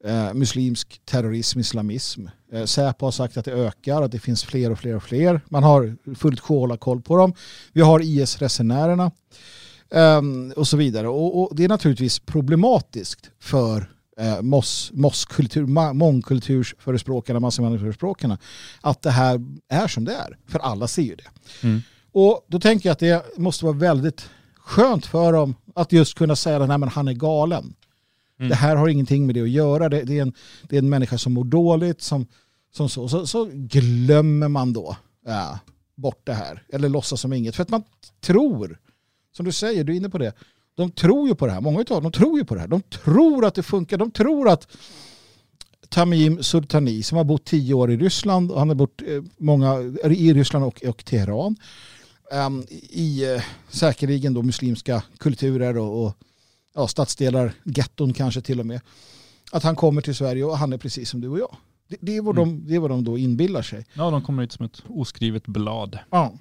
uh, 0.07 0.33
muslimsk 0.33 1.01
terrorism, 1.05 1.59
islamism. 1.59 2.27
Uh, 2.53 2.65
Säpo 2.65 3.05
har 3.05 3.11
sagt 3.11 3.37
att 3.37 3.45
det 3.45 3.51
ökar, 3.51 4.01
att 4.01 4.11
det 4.11 4.19
finns 4.19 4.43
fler 4.43 4.71
och 4.71 4.79
fler 4.79 4.95
och 4.95 5.03
fler. 5.03 5.41
Man 5.49 5.63
har 5.63 5.97
fullt 6.15 6.39
sjå 6.39 6.77
koll 6.77 7.01
på 7.01 7.17
dem. 7.17 7.33
Vi 7.73 7.81
har 7.81 7.99
IS-resenärerna 7.99 9.11
um, 9.89 10.53
och 10.55 10.67
så 10.67 10.77
vidare. 10.77 11.07
Och, 11.07 11.41
och 11.41 11.55
det 11.55 11.63
är 11.63 11.69
naturligtvis 11.69 12.19
problematiskt 12.19 13.31
för 13.39 13.91
eh, 14.17 14.41
moss, 14.41 14.91
mosskultur, 14.93 15.93
mångkultursförespråkarna, 15.93 17.39
massinvandringsförespråkarna 17.39 18.37
att 18.81 19.01
det 19.01 19.11
här 19.11 19.41
är 19.69 19.87
som 19.87 20.05
det 20.05 20.13
är. 20.13 20.37
För 20.47 20.59
alla 20.59 20.87
ser 20.87 21.01
ju 21.01 21.15
det. 21.15 21.27
Mm. 21.67 21.81
Och 22.11 22.45
då 22.47 22.59
tänker 22.59 22.89
jag 22.89 22.93
att 22.93 22.99
det 22.99 23.37
måste 23.37 23.65
vara 23.65 23.77
väldigt 23.77 24.29
skönt 24.55 25.05
för 25.05 25.33
dem 25.33 25.55
att 25.75 25.91
just 25.91 26.17
kunna 26.17 26.35
säga 26.35 26.63
att 26.63 26.79
men 26.79 26.89
han 26.89 27.07
är 27.07 27.13
galen. 27.13 27.73
Mm. 28.39 28.49
Det 28.49 28.55
här 28.55 28.75
har 28.75 28.87
ingenting 28.87 29.25
med 29.25 29.35
det 29.35 29.41
att 29.41 29.49
göra. 29.49 29.89
Det, 29.89 30.01
det, 30.03 30.17
är, 30.17 30.21
en, 30.21 30.33
det 30.69 30.75
är 30.75 30.79
en 30.79 30.89
människa 30.89 31.17
som 31.17 31.33
mår 31.33 31.43
dåligt. 31.43 32.01
Som, 32.01 32.27
som 32.71 32.89
så, 32.89 33.07
så, 33.09 33.27
så 33.27 33.49
glömmer 33.53 34.47
man 34.47 34.73
då 34.73 34.97
ja, 35.25 35.59
bort 35.95 36.21
det 36.23 36.33
här. 36.33 36.63
Eller 36.73 36.89
låtsas 36.89 37.21
som 37.21 37.33
inget. 37.33 37.55
För 37.55 37.63
att 37.63 37.69
man 37.69 37.83
tror, 38.21 38.79
som 39.35 39.45
du 39.45 39.51
säger, 39.51 39.83
du 39.83 39.93
är 39.93 39.97
inne 39.97 40.09
på 40.09 40.17
det. 40.17 40.33
De 40.75 40.91
tror 40.91 41.27
ju 41.27 41.35
på 41.35 41.45
det 41.47 41.51
här. 41.51 41.61
Många 41.61 41.79
av 41.89 42.01
dem 42.01 42.11
tror 42.11 42.39
ju 42.39 42.45
på 42.45 42.55
det 42.55 42.61
här. 42.61 42.67
De 42.67 42.81
tror 42.81 43.45
att 43.45 43.55
det 43.55 43.63
funkar. 43.63 43.97
De 43.97 44.11
tror 44.11 44.49
att 44.49 44.67
Tamim 45.89 46.43
Sultani 46.43 47.03
som 47.03 47.17
har 47.17 47.23
bott 47.23 47.45
tio 47.45 47.73
år 47.73 47.91
i 47.91 47.97
Ryssland, 47.97 48.51
och 48.51 48.59
han 48.59 48.67
har 48.67 48.75
bott 48.75 49.01
eh, 49.07 49.23
många, 49.37 49.79
i 50.03 50.33
Ryssland 50.33 50.65
och, 50.65 50.83
och 50.83 51.05
Teheran, 51.05 51.55
ehm, 52.31 52.63
i 52.89 53.33
eh, 53.33 53.41
säkerligen 53.69 54.33
då 54.33 54.41
muslimska 54.41 55.03
kulturer 55.17 55.77
och, 55.77 56.05
och 56.05 56.13
ja, 56.75 56.87
stadsdelar, 56.87 57.53
getton 57.63 58.13
kanske 58.13 58.41
till 58.41 58.59
och 58.59 58.65
med. 58.65 58.81
Att 59.51 59.63
han 59.63 59.75
kommer 59.75 60.01
till 60.01 60.15
Sverige 60.15 60.43
och 60.43 60.57
han 60.57 60.73
är 60.73 60.77
precis 60.77 61.09
som 61.09 61.21
du 61.21 61.27
och 61.27 61.39
jag. 61.39 61.55
Det, 61.87 61.97
det, 62.01 62.17
är, 62.17 62.21
vad 62.21 62.35
de, 62.35 62.67
det 62.67 62.75
är 62.75 62.79
vad 62.79 62.89
de 62.89 63.03
då 63.03 63.17
inbillar 63.17 63.61
sig. 63.61 63.85
Ja, 63.93 64.09
de 64.09 64.21
kommer 64.21 64.43
hit 64.43 64.51
som 64.51 64.65
ett 64.65 64.83
oskrivet 64.87 65.47
blad. 65.47 65.99
Ja. 66.09 66.33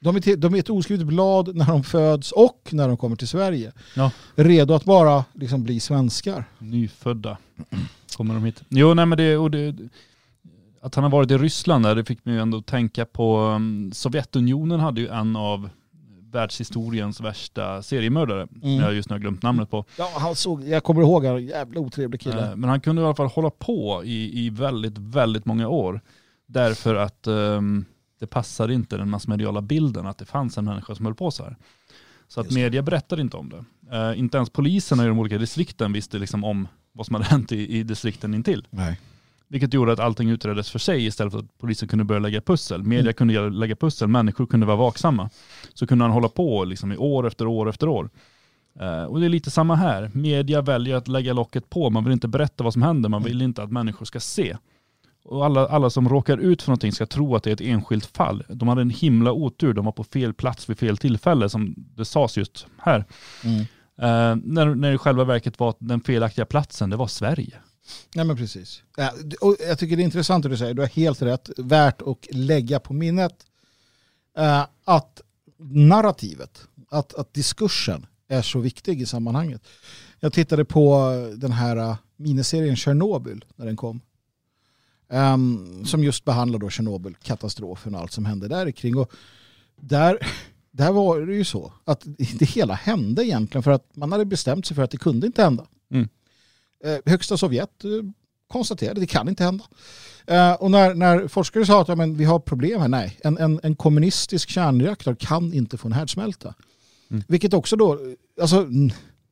De, 0.00 0.16
är 0.16 0.20
till, 0.20 0.40
de 0.40 0.54
är 0.54 0.58
ett 0.58 0.70
oskrivet 0.70 1.06
blad 1.06 1.56
när 1.56 1.66
de 1.66 1.82
föds 1.82 2.32
och 2.32 2.68
när 2.72 2.88
de 2.88 2.96
kommer 2.96 3.16
till 3.16 3.28
Sverige. 3.28 3.72
Ja. 3.96 4.10
Redo 4.34 4.74
att 4.74 4.84
bara 4.84 5.24
liksom 5.32 5.64
bli 5.64 5.80
svenskar. 5.80 6.44
Nyfödda 6.58 7.38
kommer 8.16 8.34
de 8.34 8.44
hit. 8.44 8.62
Jo, 8.68 8.94
nej 8.94 9.06
men 9.06 9.18
det, 9.18 9.36
och 9.36 9.50
det, 9.50 9.76
att 10.80 10.94
han 10.94 11.04
har 11.04 11.10
varit 11.10 11.30
i 11.30 11.38
Ryssland 11.38 11.84
där, 11.84 11.94
det 11.94 12.04
fick 12.04 12.24
mig 12.24 12.34
ju 12.34 12.40
ändå 12.40 12.62
tänka 12.62 13.04
på, 13.04 13.38
um, 13.40 13.92
Sovjetunionen 13.92 14.80
hade 14.80 15.00
ju 15.00 15.08
en 15.08 15.36
av 15.36 15.70
världshistoriens 16.32 17.20
värsta 17.20 17.82
seriemördare. 17.82 18.48
Mm. 18.62 18.76
Jag 18.76 18.84
har 18.84 18.92
just 18.92 19.10
nu 19.10 19.18
glömt 19.18 19.42
namnet 19.42 19.70
på. 19.70 19.84
Ja, 19.98 20.10
han 20.16 20.36
såg, 20.36 20.68
jag 20.68 20.84
kommer 20.84 21.02
ihåg 21.02 21.24
han, 21.24 21.46
jävla 21.46 21.80
otrevlig 21.80 22.20
kille. 22.20 22.50
Eh, 22.50 22.56
Men 22.56 22.70
han 22.70 22.80
kunde 22.80 23.02
i 23.02 23.04
alla 23.04 23.14
fall 23.14 23.26
hålla 23.26 23.50
på 23.50 24.02
i, 24.04 24.46
i 24.46 24.50
väldigt, 24.50 24.98
väldigt 24.98 25.44
många 25.44 25.68
år. 25.68 26.00
Därför 26.46 26.94
att 26.94 27.26
ehm, 27.26 27.84
det 28.20 28.26
passade 28.26 28.74
inte 28.74 28.96
den 28.96 29.10
massmediala 29.10 29.60
bilden 29.62 30.06
att 30.06 30.18
det 30.18 30.24
fanns 30.24 30.58
en 30.58 30.64
människa 30.64 30.94
som 30.94 31.04
höll 31.06 31.14
på 31.14 31.30
så 31.30 31.42
här. 31.42 31.56
Så 32.28 32.40
att 32.40 32.50
media 32.50 32.82
berättade 32.82 33.22
inte 33.22 33.36
om 33.36 33.48
det. 33.48 33.64
Eh, 33.96 34.18
inte 34.18 34.36
ens 34.36 34.50
poliserna 34.50 35.04
i 35.04 35.08
de 35.08 35.18
olika 35.18 35.38
distrikten 35.38 35.92
visste 35.92 36.18
liksom 36.18 36.44
om 36.44 36.68
vad 36.92 37.06
som 37.06 37.14
hade 37.14 37.26
hänt 37.26 37.52
i, 37.52 37.78
i 37.78 37.82
distrikten 37.82 38.34
intill. 38.34 38.66
Nej. 38.70 39.00
Vilket 39.48 39.74
gjorde 39.74 39.92
att 39.92 39.98
allting 40.00 40.30
utreddes 40.30 40.70
för 40.70 40.78
sig 40.78 41.06
istället 41.06 41.32
för 41.32 41.40
att 41.40 41.58
polisen 41.58 41.88
kunde 41.88 42.04
börja 42.04 42.18
lägga 42.18 42.40
pussel. 42.40 42.82
Media 42.82 43.00
Mm. 43.00 43.14
kunde 43.14 43.50
lägga 43.50 43.76
pussel, 43.76 44.08
människor 44.08 44.46
kunde 44.46 44.66
vara 44.66 44.76
vaksamma. 44.76 45.30
Så 45.74 45.86
kunde 45.86 46.04
han 46.04 46.12
hålla 46.12 46.28
på 46.28 46.64
liksom 46.64 46.92
i 46.92 46.96
år 46.96 47.26
efter 47.26 47.46
år 47.46 47.68
efter 47.68 47.88
år. 47.88 48.10
Eh, 48.80 49.04
och 49.04 49.20
det 49.20 49.26
är 49.26 49.30
lite 49.30 49.50
samma 49.50 49.74
här. 49.74 50.10
Media 50.14 50.62
väljer 50.62 50.96
att 50.96 51.08
lägga 51.08 51.32
locket 51.32 51.70
på. 51.70 51.90
Man 51.90 52.04
vill 52.04 52.12
inte 52.12 52.28
berätta 52.28 52.64
vad 52.64 52.72
som 52.72 52.82
händer. 52.82 53.08
Man 53.08 53.22
vill 53.22 53.42
inte 53.42 53.62
att 53.62 53.72
människor 53.72 54.04
ska 54.06 54.20
se. 54.20 54.56
Och 55.24 55.44
alla, 55.44 55.66
alla 55.66 55.90
som 55.90 56.08
råkar 56.08 56.38
ut 56.38 56.62
för 56.62 56.70
någonting 56.70 56.92
ska 56.92 57.06
tro 57.06 57.36
att 57.36 57.42
det 57.42 57.50
är 57.50 57.54
ett 57.54 57.60
enskilt 57.60 58.06
fall. 58.06 58.44
De 58.48 58.68
hade 58.68 58.80
en 58.82 58.90
himla 58.90 59.32
otur. 59.32 59.74
De 59.74 59.84
var 59.84 59.92
på 59.92 60.04
fel 60.04 60.34
plats 60.34 60.68
vid 60.68 60.78
fel 60.78 60.96
tillfälle 60.96 61.48
som 61.48 61.74
det 61.76 62.04
sades 62.04 62.36
just 62.36 62.66
här. 62.78 63.04
Mm. 63.44 63.60
Eh, 63.98 64.36
när, 64.44 64.74
när 64.74 64.88
det 64.88 64.94
i 64.94 64.98
själva 64.98 65.24
verket 65.24 65.58
var 65.58 65.74
den 65.78 66.00
felaktiga 66.00 66.46
platsen, 66.46 66.90
det 66.90 66.96
var 66.96 67.06
Sverige. 67.06 67.54
Nej 68.14 68.24
men 68.24 68.36
precis. 68.36 68.82
Ja, 68.96 69.12
och 69.40 69.56
jag 69.68 69.78
tycker 69.78 69.96
det 69.96 70.02
är 70.02 70.04
intressant 70.04 70.44
att 70.44 70.50
du 70.50 70.56
säger, 70.56 70.74
du 70.74 70.82
har 70.82 70.88
helt 70.88 71.22
rätt, 71.22 71.50
värt 71.58 72.02
att 72.02 72.26
lägga 72.30 72.80
på 72.80 72.92
minnet 72.92 73.34
eh, 74.38 74.66
att 74.84 75.20
narrativet, 75.58 76.62
att, 76.90 77.14
att 77.14 77.34
diskursen 77.34 78.06
är 78.28 78.42
så 78.42 78.58
viktig 78.58 79.02
i 79.02 79.06
sammanhanget. 79.06 79.62
Jag 80.20 80.32
tittade 80.32 80.64
på 80.64 81.12
den 81.36 81.52
här 81.52 81.76
eh, 81.76 81.96
miniserien 82.16 82.76
Tjernobyl 82.76 83.44
när 83.56 83.66
den 83.66 83.76
kom. 83.76 84.00
Ehm, 85.10 85.84
som 85.84 86.04
just 86.04 86.24
behandlar 86.24 86.58
då 86.58 86.70
Tjernobyl-katastrofen 86.70 87.94
och 87.94 88.00
allt 88.00 88.12
som 88.12 88.24
hände 88.24 88.48
där 88.48 88.70
kring. 88.70 88.96
Och 88.96 89.12
där, 89.76 90.18
där 90.70 90.92
var 90.92 91.20
det 91.20 91.34
ju 91.34 91.44
så 91.44 91.72
att 91.84 92.02
det 92.38 92.44
hela 92.44 92.74
hände 92.74 93.26
egentligen 93.26 93.62
för 93.62 93.70
att 93.70 93.96
man 93.96 94.12
hade 94.12 94.24
bestämt 94.24 94.66
sig 94.66 94.74
för 94.74 94.82
att 94.82 94.90
det 94.90 94.96
kunde 94.96 95.26
inte 95.26 95.42
hända. 95.42 95.66
Mm. 95.90 96.08
Eh, 96.84 96.98
högsta 97.06 97.36
Sovjet 97.36 97.84
eh, 97.84 97.90
konstaterade 98.48 99.00
att 99.00 99.00
det 99.00 99.06
kan 99.06 99.28
inte 99.28 99.44
hända. 99.44 99.64
Eh, 100.26 100.52
och 100.52 100.70
när, 100.70 100.94
när 100.94 101.28
forskare 101.28 101.66
sa 101.66 101.82
att 101.82 101.88
ja, 101.88 101.94
men 101.94 102.16
vi 102.16 102.24
har 102.24 102.38
problem 102.38 102.80
här, 102.80 102.88
nej, 102.88 103.18
en, 103.24 103.38
en, 103.38 103.60
en 103.62 103.76
kommunistisk 103.76 104.48
kärnreaktor 104.48 105.14
kan 105.14 105.52
inte 105.52 105.78
få 105.78 105.88
en 105.88 105.92
härdsmälta. 105.92 106.54
Mm. 107.10 107.22
Vilket 107.28 107.54
också 107.54 107.76
då, 107.76 107.98
alltså, 108.40 108.66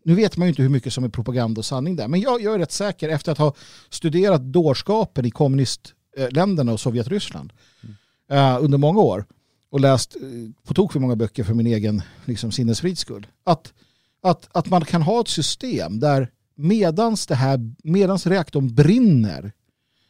nu 0.08 0.14
vet 0.14 0.36
man 0.36 0.46
ju 0.46 0.48
inte 0.48 0.62
hur 0.62 0.68
mycket 0.68 0.92
som 0.92 1.04
är 1.04 1.08
propaganda 1.08 1.58
och 1.58 1.64
sanning 1.64 1.96
där, 1.96 2.08
men 2.08 2.20
jag, 2.20 2.42
jag 2.42 2.54
är 2.54 2.58
rätt 2.58 2.72
säker 2.72 3.08
efter 3.08 3.32
att 3.32 3.38
ha 3.38 3.54
studerat 3.90 4.42
dårskapen 4.42 5.24
i 5.24 5.30
kommunistländerna 5.30 6.72
och 6.72 6.80
Sovjetryssland 6.80 7.52
eh, 8.30 8.58
under 8.60 8.78
många 8.78 9.00
år 9.00 9.26
och 9.70 9.80
läst 9.80 10.16
eh, 10.16 10.22
på 10.64 10.74
tok 10.74 10.92
för 10.92 11.00
många 11.00 11.16
böcker 11.16 11.44
för 11.44 11.54
min 11.54 11.66
egen 11.66 12.02
liksom, 12.24 12.52
sinnesfrids 12.52 13.00
skull. 13.00 13.26
Att, 13.44 13.72
att, 14.22 14.48
att 14.52 14.66
man 14.66 14.84
kan 14.84 15.02
ha 15.02 15.20
ett 15.20 15.28
system 15.28 16.00
där 16.00 16.30
medans, 16.54 17.26
det 17.26 17.34
här, 17.34 17.74
medans 17.84 18.26
reaktorn 18.26 18.74
brinner, 18.74 19.52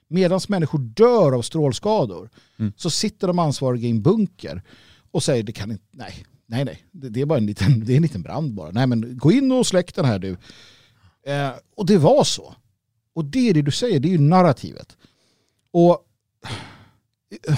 medans 0.08 0.48
människor 0.48 0.78
dör 0.78 1.32
av 1.32 1.42
strålskador, 1.42 2.30
Mm. 2.58 2.72
så 2.76 2.90
sitter 2.90 3.26
de 3.26 3.38
ansvariga 3.38 3.86
i 3.86 3.90
en 3.90 4.02
bunker 4.02 4.62
och 5.10 5.22
säger 5.22 5.42
det 5.42 5.52
kan 5.52 5.70
inte, 5.70 5.84
nej, 5.90 6.26
nej, 6.48 6.64
nej, 6.64 6.84
det, 6.92 7.08
det 7.08 7.20
är 7.20 7.26
bara 7.26 7.38
en 7.38 7.46
liten, 7.46 7.84
det 7.84 7.92
är 7.92 7.96
en 7.96 8.02
liten 8.02 8.22
brand 8.22 8.54
bara. 8.54 8.70
Nej 8.70 8.86
men 8.86 9.18
gå 9.18 9.32
in 9.32 9.52
och 9.52 9.66
släck 9.66 9.94
den 9.94 10.04
här 10.04 10.18
du. 10.18 10.36
Eh, 11.26 11.50
och 11.76 11.86
det 11.86 11.98
var 11.98 12.24
så. 12.24 12.54
Och 13.14 13.24
det 13.24 13.48
är 13.48 13.54
det 13.54 13.62
du 13.62 13.70
säger, 13.70 14.00
det 14.00 14.08
är 14.08 14.12
ju 14.12 14.18
narrativet. 14.18 14.96
Och 15.70 16.04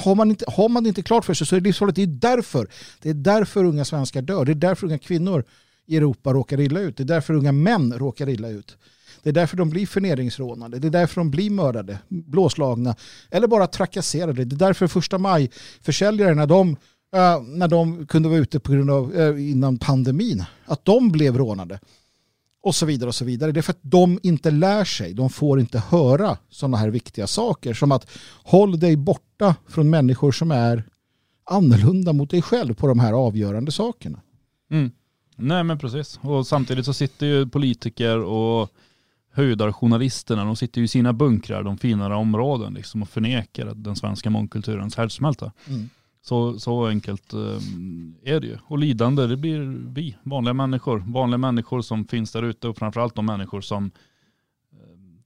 har 0.04 0.14
man 0.14 0.30
inte, 0.30 0.44
har 0.48 0.68
man 0.68 0.82
det 0.82 0.88
inte 0.88 1.02
klart 1.02 1.24
för 1.24 1.34
sig 1.34 1.46
så 1.46 1.56
är 1.56 1.60
det 1.60 1.64
livsfarligt. 1.64 1.96
Det 1.96 2.02
är 2.02 2.06
därför, 2.06 2.68
det 3.02 3.10
är 3.10 3.14
därför 3.14 3.64
unga 3.64 3.84
svenskar 3.84 4.22
dör. 4.22 4.44
Det 4.44 4.52
är 4.52 4.54
därför 4.54 4.86
unga 4.86 4.98
kvinnor 4.98 5.44
i 5.86 5.96
Europa 5.96 6.32
råkar 6.32 6.60
illa 6.60 6.80
ut. 6.80 6.96
Det 6.96 7.02
är 7.02 7.04
därför 7.04 7.34
unga 7.34 7.52
män 7.52 7.92
råkar 7.92 8.28
illa 8.28 8.48
ut. 8.48 8.76
Det 9.22 9.28
är 9.28 9.32
därför 9.32 9.56
de 9.56 9.70
blir 9.70 9.86
förnedringsrånade. 9.86 10.78
Det 10.78 10.88
är 10.88 10.90
därför 10.90 11.20
de 11.20 11.30
blir 11.30 11.50
mördade, 11.50 11.98
blåslagna 12.08 12.96
eller 13.30 13.46
bara 13.46 13.66
trakasserade. 13.66 14.44
Det 14.44 14.54
är 14.54 14.58
därför 14.58 14.86
första 14.86 15.18
maj-försäljarna, 15.18 16.46
de, 16.46 16.76
eh, 17.12 17.42
när 17.42 17.68
de 17.68 18.06
kunde 18.06 18.28
vara 18.28 18.38
ute 18.38 18.60
på 18.60 18.72
grund 18.72 18.90
av, 18.90 19.14
eh, 19.14 19.50
innan 19.50 19.78
pandemin, 19.78 20.44
att 20.64 20.84
de 20.84 21.12
blev 21.12 21.38
rånade. 21.38 21.80
Och 22.62 22.74
så 22.74 22.86
vidare 22.86 23.08
och 23.08 23.14
så 23.14 23.24
vidare. 23.24 23.52
Det 23.52 23.60
är 23.60 23.62
för 23.62 23.72
att 23.72 23.82
de 23.82 24.18
inte 24.22 24.50
lär 24.50 24.84
sig. 24.84 25.14
De 25.14 25.30
får 25.30 25.60
inte 25.60 25.78
höra 25.78 26.38
sådana 26.50 26.76
här 26.76 26.88
viktiga 26.88 27.26
saker 27.26 27.74
som 27.74 27.92
att 27.92 28.06
håll 28.42 28.80
dig 28.80 28.96
borta 28.96 29.54
från 29.68 29.90
människor 29.90 30.32
som 30.32 30.50
är 30.50 30.84
annorlunda 31.44 32.12
mot 32.12 32.30
dig 32.30 32.42
själv 32.42 32.74
på 32.74 32.86
de 32.86 32.98
här 32.98 33.12
avgörande 33.12 33.72
sakerna. 33.72 34.20
Mm. 34.70 34.90
Nej 35.36 35.64
men 35.64 35.78
precis. 35.78 36.20
Och 36.22 36.46
samtidigt 36.46 36.84
så 36.84 36.92
sitter 36.92 37.26
ju 37.26 37.48
politiker 37.48 38.18
och 38.18 38.70
höjdarjournalisterna, 39.32 40.44
de 40.44 40.56
sitter 40.56 40.80
ju 40.80 40.84
i 40.84 40.88
sina 40.88 41.12
bunkrar, 41.12 41.62
de 41.62 41.78
finare 41.78 42.14
områden 42.14 42.74
liksom 42.74 43.02
och 43.02 43.08
förnekar 43.08 43.74
den 43.74 43.96
svenska 43.96 44.30
mångkulturens 44.30 44.96
härdsmälta. 44.96 45.52
Mm. 45.66 45.88
Så, 46.22 46.58
så 46.58 46.86
enkelt 46.86 47.32
eh, 47.32 47.40
är 48.34 48.40
det 48.40 48.46
ju. 48.46 48.58
Och 48.64 48.78
lidande, 48.78 49.26
det 49.26 49.36
blir 49.36 49.60
vi, 49.94 50.16
vanliga 50.22 50.54
människor. 50.54 51.04
Vanliga 51.06 51.38
människor 51.38 51.82
som 51.82 52.04
finns 52.04 52.32
där 52.32 52.42
ute 52.42 52.68
och 52.68 52.76
framförallt 52.76 53.14
de 53.14 53.26
människor 53.26 53.60
som 53.60 53.84
eh, 54.72 54.80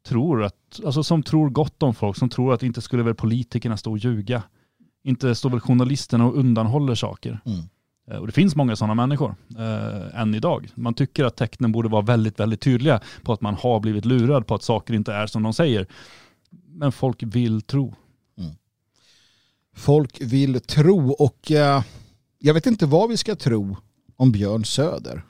tror 0.09 0.43
att, 0.43 0.81
alltså 0.85 1.03
som 1.03 1.23
tror 1.23 1.51
gott 1.51 1.83
om 1.83 1.95
folk, 1.95 2.17
som 2.17 2.29
tror 2.29 2.55
att 2.55 2.63
inte 2.63 2.81
skulle 2.81 3.03
väl 3.03 3.15
politikerna 3.15 3.77
stå 3.77 3.91
och 3.91 3.99
ljuga. 3.99 4.43
Inte 5.05 5.35
står 5.35 5.51
väl 5.51 5.61
journalisterna 5.61 6.27
och 6.27 6.37
undanhåller 6.37 6.95
saker. 6.95 7.41
Mm. 7.45 7.59
Eh, 8.11 8.17
Och 8.19 8.27
det 8.27 8.33
finns 8.33 8.57
många 8.57 8.77
sådana 8.77 8.95
människor 8.95 9.35
eh, 9.59 10.21
än 10.21 10.35
idag. 10.35 10.69
Man 10.75 10.95
tycker 10.95 11.25
att 11.25 11.37
tecknen 11.37 11.73
borde 11.73 11.89
vara 11.89 12.03
väldigt, 12.03 12.41
väldigt 12.41 12.61
tydliga 12.61 13.01
på 13.23 13.33
att 13.33 13.41
man 13.41 13.55
har 13.55 13.81
blivit 13.81 14.05
lurad, 14.05 14.47
på 14.47 14.55
att 14.55 14.63
saker 14.63 14.95
inte 14.95 15.13
är 15.13 15.27
som 15.27 15.43
de 15.43 15.53
säger. 15.53 15.87
Men 16.69 16.93
folk 16.93 17.23
vill 17.23 17.63
tro. 17.63 17.95
Folk 19.75 20.21
vill 20.21 20.61
tro 20.61 21.11
och 21.13 21.51
eh, 21.51 21.83
jag 22.39 22.55
vet 22.55 22.67
inte 22.67 22.87
vad 22.87 23.09
vi 23.09 23.17
ska 23.17 23.35
tro 23.35 23.77
om 24.17 24.33
Björn 24.33 24.65
Söder. 24.65 25.25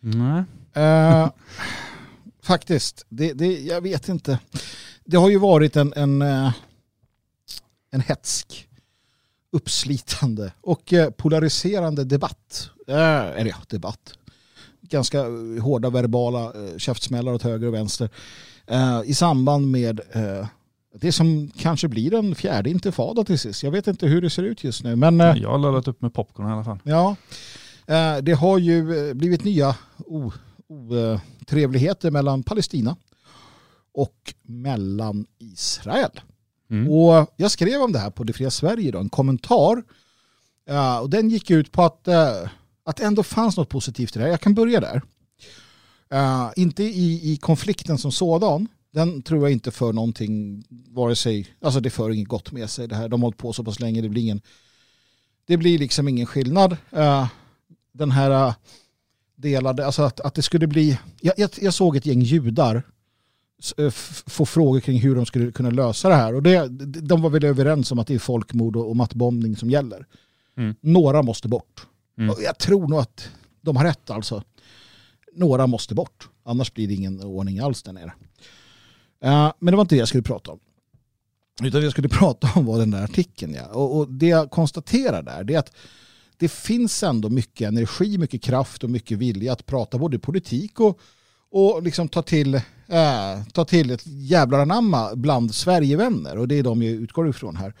Nej. 0.00 0.44
Eh, 0.72 1.30
faktiskt, 2.42 3.06
det, 3.08 3.32
det, 3.32 3.60
jag 3.60 3.80
vet 3.80 4.08
inte. 4.08 4.38
Det 5.04 5.16
har 5.16 5.30
ju 5.30 5.38
varit 5.38 5.76
en, 5.76 5.92
en, 5.96 6.22
eh, 6.22 6.52
en 7.90 8.00
hetsk, 8.00 8.68
uppslitande 9.52 10.52
och 10.60 10.92
eh, 10.92 11.10
polariserande 11.10 12.04
debatt. 12.04 12.70
Eh, 12.88 13.26
eller 13.26 13.46
ja, 13.46 13.56
debatt. 13.68 14.14
Ganska 14.80 15.24
hårda 15.62 15.90
verbala 15.90 16.52
käftsmällar 16.78 17.32
åt 17.32 17.42
höger 17.42 17.66
och 17.66 17.74
vänster. 17.74 18.10
I 19.04 19.14
samband 19.14 19.70
med 19.70 20.00
det 20.94 21.12
som 21.12 21.50
kanske 21.56 21.88
blir 21.88 22.14
en 22.14 22.34
fjärde 22.34 22.70
intifada 22.70 23.24
till 23.24 23.38
sist. 23.38 23.62
Jag 23.62 23.70
vet 23.70 23.86
inte 23.86 24.06
hur 24.06 24.20
det 24.20 24.30
ser 24.30 24.42
ut 24.42 24.64
just 24.64 24.84
nu. 24.84 24.96
Men 24.96 25.20
eh, 25.20 25.36
Jag 25.36 25.50
har 25.50 25.58
laddat 25.58 25.88
upp 25.88 26.02
med 26.02 26.14
popcorn 26.14 26.48
i 26.48 26.52
alla 26.52 26.64
fall. 26.64 26.78
Ja, 26.82 27.16
eh, 27.86 28.16
det 28.16 28.32
har 28.32 28.58
ju 28.58 29.08
eh, 29.08 29.14
blivit 29.14 29.44
nya 29.44 29.76
otrevligheter 30.68 32.10
mellan 32.10 32.42
Palestina 32.42 32.96
och 33.94 34.34
mellan 34.42 35.26
Israel. 35.38 36.20
Mm. 36.70 36.92
Och 36.92 37.34
jag 37.36 37.50
skrev 37.50 37.82
om 37.82 37.92
det 37.92 37.98
här 37.98 38.10
på 38.10 38.24
Det 38.24 38.32
fria 38.32 38.50
Sverige 38.50 38.90
då, 38.90 38.98
en 38.98 39.08
kommentar. 39.08 39.82
Och 41.02 41.10
den 41.10 41.30
gick 41.30 41.50
ut 41.50 41.72
på 41.72 41.82
att, 41.82 42.08
att 42.84 42.96
det 42.96 43.04
ändå 43.04 43.22
fanns 43.22 43.56
något 43.56 43.68
positivt 43.68 44.16
i 44.16 44.18
det 44.18 44.24
här. 44.24 44.30
Jag 44.30 44.40
kan 44.40 44.54
börja 44.54 44.80
där. 44.80 45.02
Inte 46.56 46.82
i, 46.82 47.32
i 47.32 47.36
konflikten 47.36 47.98
som 47.98 48.12
sådan. 48.12 48.68
Den 48.90 49.22
tror 49.22 49.42
jag 49.42 49.52
inte 49.52 49.70
för 49.70 49.92
någonting, 49.92 50.64
vare 50.68 51.16
sig, 51.16 51.46
alltså 51.60 51.80
det 51.80 51.90
för 51.90 52.10
inget 52.10 52.28
gott 52.28 52.52
med 52.52 52.70
sig 52.70 52.88
det 52.88 52.96
här. 52.96 53.08
De 53.08 53.22
har 53.22 53.26
hållit 53.26 53.38
på 53.38 53.52
så 53.52 53.64
pass 53.64 53.80
länge, 53.80 54.00
det 54.00 54.08
blir 54.08 54.22
ingen, 54.22 54.40
det 55.46 55.56
blir 55.56 55.78
liksom 55.78 56.08
ingen 56.08 56.26
skillnad. 56.26 56.76
Eh, 56.90 57.28
den 57.92 58.10
här 58.10 58.30
eh, 58.30 58.54
delade, 59.36 59.86
alltså 59.86 60.02
att, 60.02 60.20
att 60.20 60.34
det 60.34 60.42
skulle 60.42 60.66
bli, 60.66 60.98
jag, 61.20 61.34
jag, 61.36 61.50
jag 61.60 61.74
såg 61.74 61.96
ett 61.96 62.06
gäng 62.06 62.20
judar 62.20 62.82
eh, 63.76 63.90
få 64.26 64.46
frågor 64.46 64.80
kring 64.80 65.00
hur 65.00 65.14
de 65.14 65.26
skulle 65.26 65.52
kunna 65.52 65.70
lösa 65.70 66.08
det 66.08 66.14
här. 66.14 66.34
Och 66.34 66.42
det, 66.42 66.68
de 67.00 67.22
var 67.22 67.30
väl 67.30 67.44
överens 67.44 67.92
om 67.92 67.98
att 67.98 68.06
det 68.06 68.14
är 68.14 68.18
folkmord 68.18 68.76
och, 68.76 68.88
och 68.88 68.96
mattbombning 68.96 69.56
som 69.56 69.70
gäller. 69.70 70.06
Mm. 70.56 70.74
Några 70.80 71.22
måste 71.22 71.48
bort. 71.48 71.86
Mm. 72.18 72.30
Och 72.30 72.42
jag 72.42 72.58
tror 72.58 72.88
nog 72.88 73.00
att 73.00 73.28
de 73.60 73.76
har 73.76 73.84
rätt 73.84 74.10
alltså. 74.10 74.42
Några 75.34 75.66
måste 75.66 75.94
bort. 75.94 76.28
Annars 76.44 76.74
blir 76.74 76.88
det 76.88 76.94
ingen 76.94 77.22
ordning 77.22 77.58
alls 77.58 77.82
där 77.82 77.92
nere. 77.92 78.12
Men 79.20 79.72
det 79.72 79.76
var 79.76 79.80
inte 79.80 79.94
det 79.94 79.98
jag 79.98 80.08
skulle 80.08 80.22
prata 80.22 80.50
om. 80.50 80.58
Utan 81.62 81.80
det 81.80 81.84
jag 81.84 81.92
skulle 81.92 82.08
prata 82.18 82.50
om 82.54 82.66
var 82.66 82.78
den 82.78 82.90
där 82.90 83.04
artikeln. 83.04 83.54
Ja. 83.54 83.66
Och, 83.66 83.96
och 83.96 84.08
det 84.08 84.26
jag 84.26 84.50
konstaterar 84.50 85.22
där 85.22 85.44
det 85.44 85.54
är 85.54 85.58
att 85.58 85.72
det 86.36 86.48
finns 86.48 87.02
ändå 87.02 87.28
mycket 87.28 87.68
energi, 87.68 88.18
mycket 88.18 88.42
kraft 88.42 88.84
och 88.84 88.90
mycket 88.90 89.18
vilja 89.18 89.52
att 89.52 89.66
prata 89.66 89.98
både 89.98 90.18
politik 90.18 90.80
och, 90.80 91.00
och 91.50 91.82
liksom 91.82 92.08
ta 92.08 92.22
till, 92.22 92.54
äh, 92.54 92.62
ta 93.52 93.64
till 93.64 93.90
ett 93.90 94.06
jävlar 94.06 94.58
anamma 94.58 95.14
bland 95.14 95.54
Sverigevänner. 95.54 96.38
Och 96.38 96.48
det 96.48 96.58
är 96.58 96.62
de 96.62 96.82
jag 96.82 96.92
utgår 96.92 97.28
ifrån 97.28 97.56
här. 97.56 97.74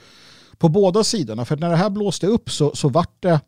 På 0.58 0.68
båda 0.68 1.04
sidorna. 1.04 1.44
För 1.44 1.56
när 1.56 1.70
det 1.70 1.76
här 1.76 1.90
blåste 1.90 2.26
upp 2.26 2.50
så, 2.50 2.74
så 2.74 2.88
vart 2.88 3.22
det 3.22 3.40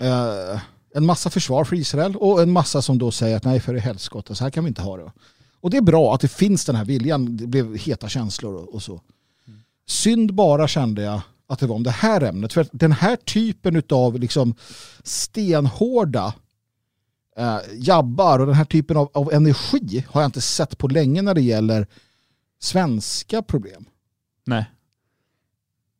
äh, 0.00 0.60
en 0.94 1.06
massa 1.06 1.30
försvar 1.30 1.64
för 1.64 1.76
Israel 1.76 2.16
och 2.16 2.42
en 2.42 2.52
massa 2.52 2.82
som 2.82 2.98
då 2.98 3.10
säger 3.10 3.36
att 3.36 3.44
nej 3.44 3.60
för 3.60 3.74
i 3.74 3.78
helskotta, 3.78 4.34
så 4.34 4.44
här 4.44 4.50
kan 4.50 4.64
vi 4.64 4.68
inte 4.68 4.82
ha 4.82 4.96
det. 4.96 5.12
Och 5.66 5.70
det 5.70 5.76
är 5.76 5.82
bra 5.82 6.14
att 6.14 6.20
det 6.20 6.28
finns 6.28 6.64
den 6.64 6.76
här 6.76 6.84
viljan. 6.84 7.36
Det 7.36 7.46
blev 7.46 7.76
heta 7.76 8.08
känslor 8.08 8.54
och, 8.54 8.74
och 8.74 8.82
så. 8.82 9.00
Synd 9.86 10.34
bara 10.34 10.68
kände 10.68 11.02
jag 11.02 11.20
att 11.46 11.58
det 11.58 11.66
var 11.66 11.76
om 11.76 11.82
det 11.82 11.90
här 11.90 12.20
ämnet. 12.20 12.52
För 12.52 12.66
den 12.72 12.92
här 12.92 13.16
typen 13.16 13.82
av 13.90 14.18
liksom 14.18 14.54
stenhårda 15.02 16.34
eh, 17.36 17.58
jabbar 17.74 18.38
och 18.38 18.46
den 18.46 18.54
här 18.54 18.64
typen 18.64 18.96
av, 18.96 19.10
av 19.14 19.32
energi 19.32 20.04
har 20.08 20.20
jag 20.20 20.28
inte 20.28 20.40
sett 20.40 20.78
på 20.78 20.88
länge 20.88 21.22
när 21.22 21.34
det 21.34 21.42
gäller 21.42 21.86
svenska 22.58 23.42
problem. 23.42 23.84
Nej. 24.44 24.70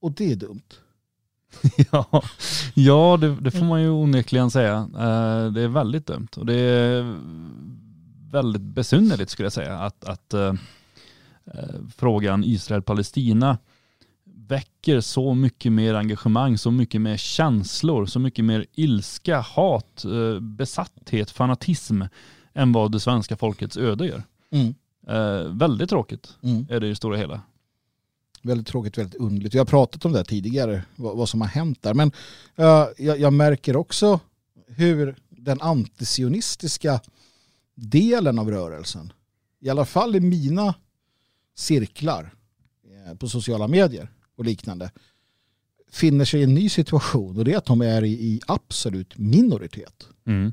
Och 0.00 0.12
det 0.12 0.32
är 0.32 0.36
dumt. 0.36 0.62
Ja, 1.92 2.22
ja 2.74 3.18
det, 3.20 3.34
det 3.40 3.50
får 3.50 3.64
man 3.64 3.82
ju 3.82 3.90
onekligen 3.90 4.50
säga. 4.50 4.76
Eh, 4.76 5.52
Det 5.52 5.62
är 5.62 5.68
väldigt 5.68 6.06
dumt 6.06 6.28
och 6.36 6.46
det 6.46 6.54
är 6.54 7.16
väldigt 8.30 8.62
besynnerligt 8.62 9.30
skulle 9.30 9.46
jag 9.46 9.52
säga 9.52 9.78
att, 9.78 10.04
att 10.04 10.34
eh, 10.34 10.54
eh, 11.54 11.80
frågan 11.96 12.44
Israel-Palestina 12.44 13.58
väcker 14.24 15.00
så 15.00 15.34
mycket 15.34 15.72
mer 15.72 15.94
engagemang, 15.94 16.58
så 16.58 16.70
mycket 16.70 17.00
mer 17.00 17.16
känslor, 17.16 18.06
så 18.06 18.18
mycket 18.18 18.44
mer 18.44 18.66
ilska, 18.74 19.40
hat, 19.40 20.04
eh, 20.04 20.40
besatthet, 20.40 21.30
fanatism 21.30 22.02
än 22.54 22.72
vad 22.72 22.92
det 22.92 23.00
svenska 23.00 23.36
folkets 23.36 23.76
öde 23.76 24.06
gör. 24.06 24.22
Mm. 24.50 24.74
Eh, 25.08 25.52
Väldigt 25.52 25.90
tråkigt 25.90 26.34
Mm. 26.42 26.66
är 26.70 26.80
det 26.80 26.86
i 26.86 26.88
det 26.88 26.96
stora 26.96 27.16
hela. 27.16 27.40
Väldigt 28.42 28.66
tråkigt, 28.66 28.98
väldigt 28.98 29.20
underligt. 29.20 29.54
Vi 29.54 29.58
har 29.58 29.64
pratat 29.66 30.04
om 30.04 30.12
det 30.12 30.24
tidigare, 30.24 30.82
vad, 30.96 31.16
vad 31.16 31.28
som 31.28 31.40
har 31.40 31.48
hänt 31.48 31.82
där. 31.82 31.94
Men 31.94 32.12
eh, 32.56 32.84
jag, 32.98 33.20
jag 33.20 33.32
märker 33.32 33.76
också 33.76 34.20
hur 34.68 35.16
den 35.28 35.60
antisionistiska 35.60 37.00
delen 37.76 38.38
av 38.38 38.50
rörelsen, 38.50 39.12
i 39.60 39.68
alla 39.70 39.84
fall 39.84 40.16
i 40.16 40.20
mina 40.20 40.74
cirklar 41.54 42.34
eh, 43.06 43.14
på 43.14 43.28
sociala 43.28 43.68
medier 43.68 44.08
och 44.36 44.44
liknande, 44.44 44.90
finner 45.90 46.24
sig 46.24 46.40
i 46.40 46.44
en 46.44 46.54
ny 46.54 46.68
situation 46.68 47.38
och 47.38 47.44
det 47.44 47.52
är 47.52 47.56
att 47.58 47.64
de 47.64 47.80
är 47.82 48.04
i, 48.04 48.12
i 48.12 48.40
absolut 48.46 49.18
minoritet. 49.18 50.08
Mm. 50.26 50.52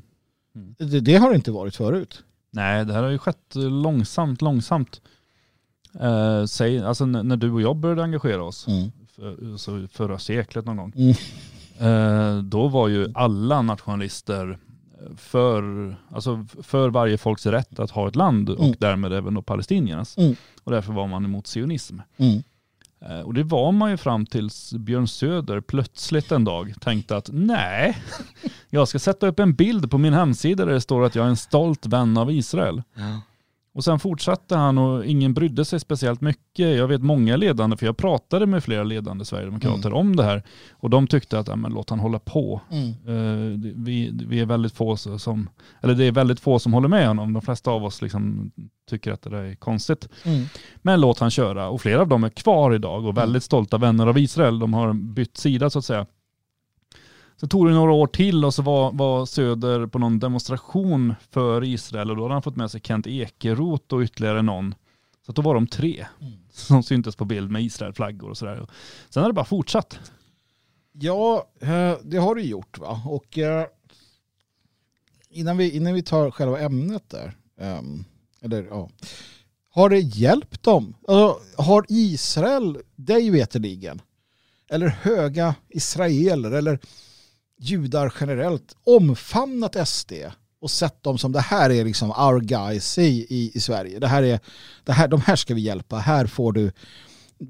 Det, 0.78 1.00
det 1.00 1.16
har 1.16 1.30
det 1.30 1.36
inte 1.36 1.50
varit 1.52 1.76
förut. 1.76 2.24
Nej, 2.50 2.84
det 2.84 2.92
här 2.92 3.02
har 3.02 3.10
ju 3.10 3.18
skett 3.18 3.54
långsamt, 3.54 4.42
långsamt. 4.42 5.00
Eh, 6.00 6.44
säg, 6.44 6.78
alltså 6.78 7.06
när 7.06 7.36
du 7.36 7.50
och 7.50 7.62
jag 7.62 7.76
började 7.76 8.02
engagera 8.02 8.42
oss, 8.42 8.66
för, 9.14 9.56
så 9.56 9.88
förra 9.88 10.18
seklet 10.18 10.64
någon 10.64 10.76
gång, 10.76 10.92
Mm. 10.96 11.14
eh, 12.38 12.42
då 12.42 12.68
var 12.68 12.88
ju 12.88 13.12
alla 13.14 13.62
nationalister 13.62 14.58
för, 15.16 15.96
alltså 16.10 16.46
för 16.62 16.88
varje 16.90 17.18
folks 17.18 17.46
rätt 17.46 17.78
att 17.80 17.90
ha 17.90 18.08
ett 18.08 18.16
land 18.16 18.50
och 18.50 18.64
Mm. 18.64 18.76
därmed 18.78 19.12
även 19.12 19.34
då 19.34 19.42
palestiniernas. 19.42 20.16
Mm. 20.18 20.36
Och 20.64 20.72
därför 20.72 20.92
var 20.92 21.06
man 21.06 21.24
emot 21.24 21.46
sionism. 21.46 21.98
Mm. 22.16 22.42
Eh, 23.00 23.20
Och 23.20 23.34
det 23.34 23.42
var 23.42 23.72
man 23.72 23.90
ju 23.90 23.96
fram 23.96 24.26
tills 24.26 24.72
Björn 24.72 25.08
Söder 25.08 25.60
plötsligt 25.60 26.32
en 26.32 26.44
dag 26.44 26.74
tänkte 26.80 27.16
att 27.16 27.30
nej, 27.32 27.98
jag 28.70 28.88
ska 28.88 28.98
sätta 28.98 29.26
upp 29.26 29.38
en 29.40 29.54
bild 29.54 29.90
på 29.90 29.98
min 29.98 30.12
hemsida 30.14 30.64
där 30.64 30.72
det 30.72 30.80
står 30.80 31.04
att 31.04 31.14
jag 31.14 31.24
är 31.24 31.28
en 31.30 31.36
stolt 31.36 31.86
vän 31.86 32.16
av 32.18 32.32
Israel. 32.32 32.82
Och 33.74 33.84
sen 33.84 33.98
fortsatte 33.98 34.56
han 34.56 34.78
och 34.78 35.04
ingen 35.04 35.34
brydde 35.34 35.64
sig 35.64 35.80
speciellt 35.80 36.20
mycket. 36.20 36.76
Jag 36.76 36.88
vet 36.88 37.02
många 37.02 37.36
ledande, 37.36 37.76
för 37.76 37.86
jag 37.86 37.96
pratade 37.96 38.46
med 38.46 38.64
flera 38.64 38.82
ledande 38.84 39.24
sverigedemokrater 39.24 39.92
om 39.92 40.16
det 40.16 40.24
här. 40.24 40.42
Och 40.72 40.90
de 40.90 41.06
tyckte 41.06 41.38
att, 41.38 41.48
ja, 41.48 41.56
men 41.56 41.72
låt 41.72 41.90
han 41.90 41.98
hålla 42.00 42.18
på. 42.18 42.60
Mm. 42.70 42.92
Det- 43.62 43.72
vi, 43.76 44.10
vi 44.28 44.40
är 44.40 44.46
väldigt 44.46 44.72
få 44.72 44.96
som, 44.96 45.48
eller 45.82 45.94
det 45.94 46.04
är 46.04 46.12
väldigt 46.12 46.40
få 46.40 46.58
som 46.58 46.72
håller 46.72 46.88
med 46.88 47.08
honom. 47.08 47.32
De 47.32 47.42
flesta 47.42 47.70
av 47.70 47.84
oss 47.84 48.02
liksom 48.02 48.50
tycker 48.90 49.12
att 49.12 49.22
det 49.22 49.30
där 49.30 49.42
är 49.42 49.54
konstigt. 49.54 50.08
Mm. 50.24 50.44
Men 50.82 51.00
låt 51.00 51.18
han 51.18 51.30
köra. 51.30 51.68
Och 51.68 51.80
flera 51.80 52.00
av 52.00 52.08
dem 52.08 52.24
är 52.24 52.28
kvar 52.28 52.74
idag 52.74 53.04
och 53.06 53.16
väldigt 53.16 53.42
stolta 53.42 53.78
vänner 53.78 54.06
av 54.06 54.18
Israel. 54.18 54.58
De 54.58 54.74
har 54.74 54.92
bytt 54.92 55.36
sida 55.36 55.70
så 55.70 55.78
att 55.78 55.84
säga. 55.84 56.06
Så 57.44 57.48
tog 57.48 57.66
det 57.66 57.74
några 57.74 57.92
år 57.92 58.06
till 58.06 58.44
och 58.44 58.54
så 58.54 58.62
var, 58.62 58.92
var 58.92 59.26
Söder 59.26 59.86
på 59.86 59.98
någon 59.98 60.18
demonstration 60.18 61.14
för 61.30 61.64
Israel 61.64 62.10
och 62.10 62.16
då 62.16 62.22
hade 62.22 62.34
han 62.34 62.42
fått 62.42 62.56
med 62.56 62.70
sig 62.70 62.80
Kent 62.80 63.06
Ekeroth 63.06 63.94
och 63.94 64.00
ytterligare 64.00 64.42
någon. 64.42 64.74
Så 65.26 65.32
då 65.32 65.42
var 65.42 65.54
de 65.54 65.66
tre 65.66 66.06
som 66.52 66.82
syntes 66.82 67.16
på 67.16 67.24
bild 67.24 67.50
med 67.50 67.62
Israelflaggor 67.62 68.30
och 68.30 68.38
sådär. 68.38 68.66
Sen 69.10 69.22
har 69.22 69.30
det 69.30 69.34
bara 69.34 69.44
fortsatt. 69.44 69.98
Ja, 70.92 71.48
eh, 71.60 71.92
det 72.02 72.16
har 72.16 72.34
du 72.34 72.42
gjort 72.42 72.78
va. 72.78 73.02
Och 73.06 73.38
eh, 73.38 73.66
innan 75.30 75.56
vi, 75.56 75.70
innan 75.70 75.94
vi 75.94 76.02
tar 76.02 76.30
själva 76.30 76.60
ämnet 76.60 77.10
där. 77.10 77.36
Ehm, 77.60 78.04
eller, 78.40 78.62
ja. 78.62 78.90
Har 79.70 79.88
det 79.88 80.00
hjälpt 80.00 80.62
dem? 80.62 80.94
Alltså, 81.08 81.40
har 81.62 81.84
Israel, 81.88 82.78
dig 82.96 83.30
veterligen, 83.30 84.02
eller 84.70 84.88
höga 84.88 85.54
israeler 85.68 86.50
eller 86.50 86.78
judar 87.64 88.14
generellt 88.20 88.76
omfamnat 88.84 89.88
SD 89.88 90.12
och 90.60 90.70
sett 90.70 91.02
dem 91.02 91.18
som 91.18 91.32
det 91.32 91.40
här 91.40 91.70
är 91.70 91.84
liksom 91.84 92.10
our 92.10 92.40
guys 92.40 92.98
i, 92.98 93.26
i, 93.28 93.50
i 93.54 93.60
Sverige. 93.60 93.98
Det 93.98 94.06
här 94.06 94.22
är, 94.22 94.40
det 94.84 94.92
här, 94.92 95.08
de 95.08 95.20
här 95.20 95.36
ska 95.36 95.54
vi 95.54 95.60
hjälpa. 95.60 95.96
Här 95.96 96.26
får 96.26 96.52
du 96.52 96.72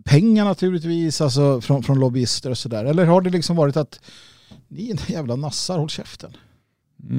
pengar 0.04 0.44
naturligtvis 0.44 1.20
alltså 1.20 1.60
från, 1.60 1.82
från 1.82 2.00
lobbyister 2.00 2.50
och 2.50 2.58
sådär. 2.58 2.84
Eller 2.84 3.06
har 3.06 3.20
det 3.20 3.30
liksom 3.30 3.56
varit 3.56 3.76
att 3.76 4.00
ni 4.68 4.86
är 4.86 4.90
en 4.90 4.98
jävla 5.06 5.36
nassar, 5.36 5.78
håll 5.78 5.88
käften. 5.88 6.36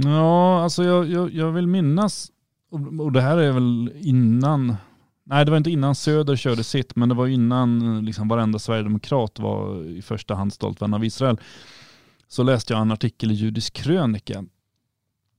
Ja, 0.03 0.63
alltså 0.63 0.83
jag, 0.83 1.09
jag, 1.09 1.33
jag 1.33 1.51
vill 1.51 1.67
minnas, 1.67 2.31
och, 2.71 3.05
och 3.05 3.11
det 3.11 3.21
här 3.21 3.37
är 3.37 3.51
väl 3.51 3.91
innan, 3.95 4.75
nej 5.23 5.45
det 5.45 5.51
var 5.51 5.57
inte 5.57 5.71
innan 5.71 5.95
Söder 5.95 6.35
körde 6.35 6.63
sitt, 6.63 6.95
men 6.95 7.09
det 7.09 7.15
var 7.15 7.27
innan 7.27 8.05
liksom 8.05 8.27
varenda 8.27 8.59
sverigedemokrat 8.59 9.39
var 9.39 9.85
i 9.85 10.01
första 10.01 10.35
hand 10.35 10.53
stolt 10.53 10.81
vän 10.81 10.93
av 10.93 11.05
Israel. 11.05 11.37
Så 12.27 12.43
läste 12.43 12.73
jag 12.73 12.81
en 12.81 12.91
artikel 12.91 13.31
i 13.31 13.33
Judisk 13.33 13.73
krönika 13.73 14.45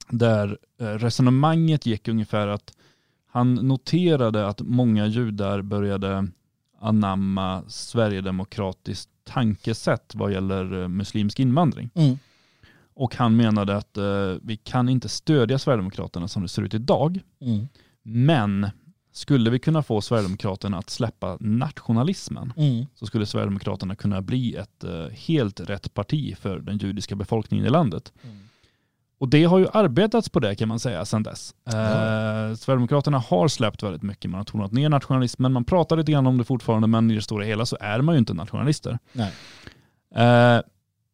där 0.09 0.59
eh, 0.81 0.87
resonemanget 0.87 1.87
gick 1.87 2.09
ungefär 2.09 2.49
att 2.49 2.73
han 3.27 3.55
noterade 3.55 4.47
att 4.49 4.61
många 4.61 5.07
judar 5.07 5.63
började 5.63 6.29
anamma 6.81 7.63
sverigedemokratiskt 7.69 9.11
tankesätt 9.25 10.13
vad 10.15 10.33
gäller 10.33 10.83
eh, 10.83 10.89
muslimsk 10.89 11.41
invandring. 11.41 11.91
Mm. 11.95 12.19
Och 12.95 13.17
han 13.17 13.37
menade 13.37 13.77
att 13.77 13.97
eh, 13.97 14.35
vi 14.43 14.57
kan 14.57 14.89
inte 14.89 15.09
stödja 15.09 15.59
Sverigedemokraterna 15.59 16.29
som 16.29 16.43
det 16.43 16.49
ser 16.49 16.63
ut 16.63 16.75
idag. 16.75 17.21
Mm. 17.41 17.69
Men 18.03 18.71
skulle 19.17 19.51
vi 19.51 19.59
kunna 19.59 19.83
få 19.83 20.01
Sverigedemokraterna 20.01 20.79
att 20.79 20.91
släppa 20.91 21.37
nationalismen 21.41 22.53
Mm. 22.57 22.87
så 22.95 23.07
skulle 23.07 23.27
Sverigedemokraterna 23.27 23.95
kunna 23.95 24.23
bli 24.23 24.55
ett 24.57 24.85
eh, 24.85 25.07
helt 25.13 25.61
rätt 25.61 25.95
parti 25.95 26.37
för 26.39 26.59
den 26.59 26.79
judiska 26.79 27.15
befolkningen 27.17 27.67
i 27.67 27.71
landet. 27.71 28.13
Mm. 28.25 28.37
Och 29.19 29.29
det 29.29 29.45
har 29.45 29.59
ju 29.59 29.67
arbetats 29.73 30.29
på 30.29 30.41
det 30.41 30.55
kan 30.55 30.69
man 30.69 30.79
säga 30.81 31.05
sedan 31.05 31.23
dess. 31.23 31.55
Eh, 31.69 31.75
Ja. 31.81 32.57
Sverigedemokraterna 32.57 33.19
har 33.19 33.49
släppt 33.49 33.83
väldigt 33.83 34.03
mycket. 34.03 34.31
Man 34.31 34.39
har 34.39 34.45
tonat 34.45 34.73
ner 34.73 34.89
nationalismen. 34.89 35.53
Man 35.53 35.65
pratar 35.65 35.97
lite 35.97 36.13
grann 36.13 36.27
om 36.27 36.39
det 36.39 36.45
fortfarande 36.45 36.89
men 36.89 37.11
i 37.11 37.15
det 37.15 37.23
stora 37.23 37.45
hela 37.45 37.67
så 37.67 37.77
är 37.81 38.01
man 38.01 38.15
ju 38.15 38.19
inte 38.19 38.35
nationalister. 38.35 38.99
Eh, 40.15 40.61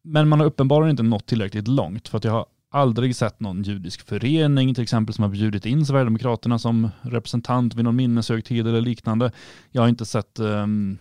men 0.03 0.27
man 0.27 0.39
har 0.39 0.47
uppenbarligen 0.47 0.89
inte 0.91 1.03
nått 1.03 1.25
tillräckligt 1.25 1.67
långt 1.67 2.07
för 2.07 2.17
att 2.17 2.23
jag 2.23 2.31
har 2.31 2.45
aldrig 2.73 3.15
sett 3.15 3.39
någon 3.39 3.63
judisk 3.63 4.07
förening 4.07 4.73
till 4.73 4.83
exempel 4.83 5.15
som 5.15 5.23
har 5.23 5.29
bjudit 5.29 5.65
in 5.65 5.85
Sverigedemokraterna 5.85 6.59
som 6.59 6.89
representant 7.01 7.75
vid 7.75 7.85
någon 7.85 7.95
minneshögtid 7.95 8.67
eller 8.67 8.81
liknande. 8.81 9.31
Jag 9.71 9.81
har 9.81 9.89
inte 9.89 10.05
sett 10.05 10.39
um, 10.39 10.97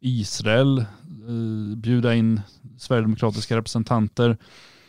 Israel 0.00 0.84
uh, 1.28 1.76
bjuda 1.76 2.14
in 2.14 2.40
sverigedemokratiska 2.78 3.56
representanter. 3.56 4.36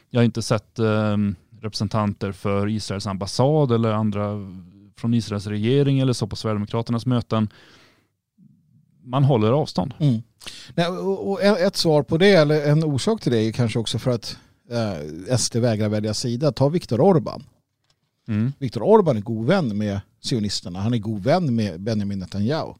Jag 0.09 0.19
har 0.19 0.25
inte 0.25 0.41
sett 0.41 0.79
um, 0.79 1.35
representanter 1.61 2.31
för 2.31 2.67
Israels 2.67 3.07
ambassad 3.07 3.71
eller 3.71 3.91
andra 3.91 4.35
från 4.97 5.13
Israels 5.13 5.47
regering 5.47 5.99
eller 5.99 6.13
så 6.13 6.27
på 6.27 6.35
Sverigedemokraternas 6.35 7.05
möten. 7.05 7.49
Man 9.03 9.23
håller 9.23 9.51
avstånd. 9.51 9.93
Mm. 9.99 10.21
Nej, 10.75 10.87
och 10.87 11.43
ett 11.43 11.75
svar 11.75 12.03
på 12.03 12.17
det, 12.17 12.31
eller 12.31 12.67
en 12.71 12.83
orsak 12.83 13.21
till 13.21 13.31
det 13.31 13.41
är 13.41 13.51
kanske 13.51 13.79
också 13.79 13.99
för 13.99 14.11
att 14.11 14.37
eh, 14.69 15.37
SD 15.37 15.55
vägrar 15.55 15.89
välja 15.89 16.13
sida. 16.13 16.51
Ta 16.51 16.69
Viktor 16.69 17.01
Orban. 17.01 17.43
Mm. 18.27 18.53
Viktor 18.59 18.83
Orban 18.83 19.17
är 19.17 19.21
god 19.21 19.47
vän 19.47 19.77
med 19.77 19.99
sionisterna. 20.21 20.79
Han 20.79 20.93
är 20.93 20.97
god 20.97 21.23
vän 21.23 21.55
med 21.55 21.81
Benjamin 21.81 22.19
Netanyahu. 22.19 22.73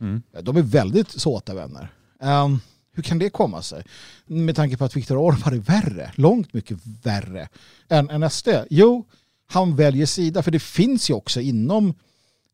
Mm. 0.00 0.22
De 0.42 0.56
är 0.56 0.62
väldigt 0.62 1.10
såta 1.10 1.54
vänner. 1.54 1.92
Ehm, 2.20 2.60
hur 2.92 3.02
kan 3.02 3.18
det 3.18 3.30
komma 3.30 3.62
sig? 3.62 3.84
Med 4.26 4.56
tanke 4.56 4.76
på 4.76 4.84
att 4.84 4.96
Viktor 4.96 5.16
Orban 5.16 5.54
är 5.54 5.58
värre, 5.58 6.12
långt 6.14 6.52
mycket 6.52 6.78
värre 7.02 7.48
än, 7.88 8.10
än 8.10 8.30
SD. 8.30 8.48
Jo, 8.70 9.04
han 9.46 9.76
väljer 9.76 10.06
sida, 10.06 10.42
för 10.42 10.50
det 10.50 10.62
finns 10.62 11.10
ju 11.10 11.14
också 11.14 11.40
inom, 11.40 11.94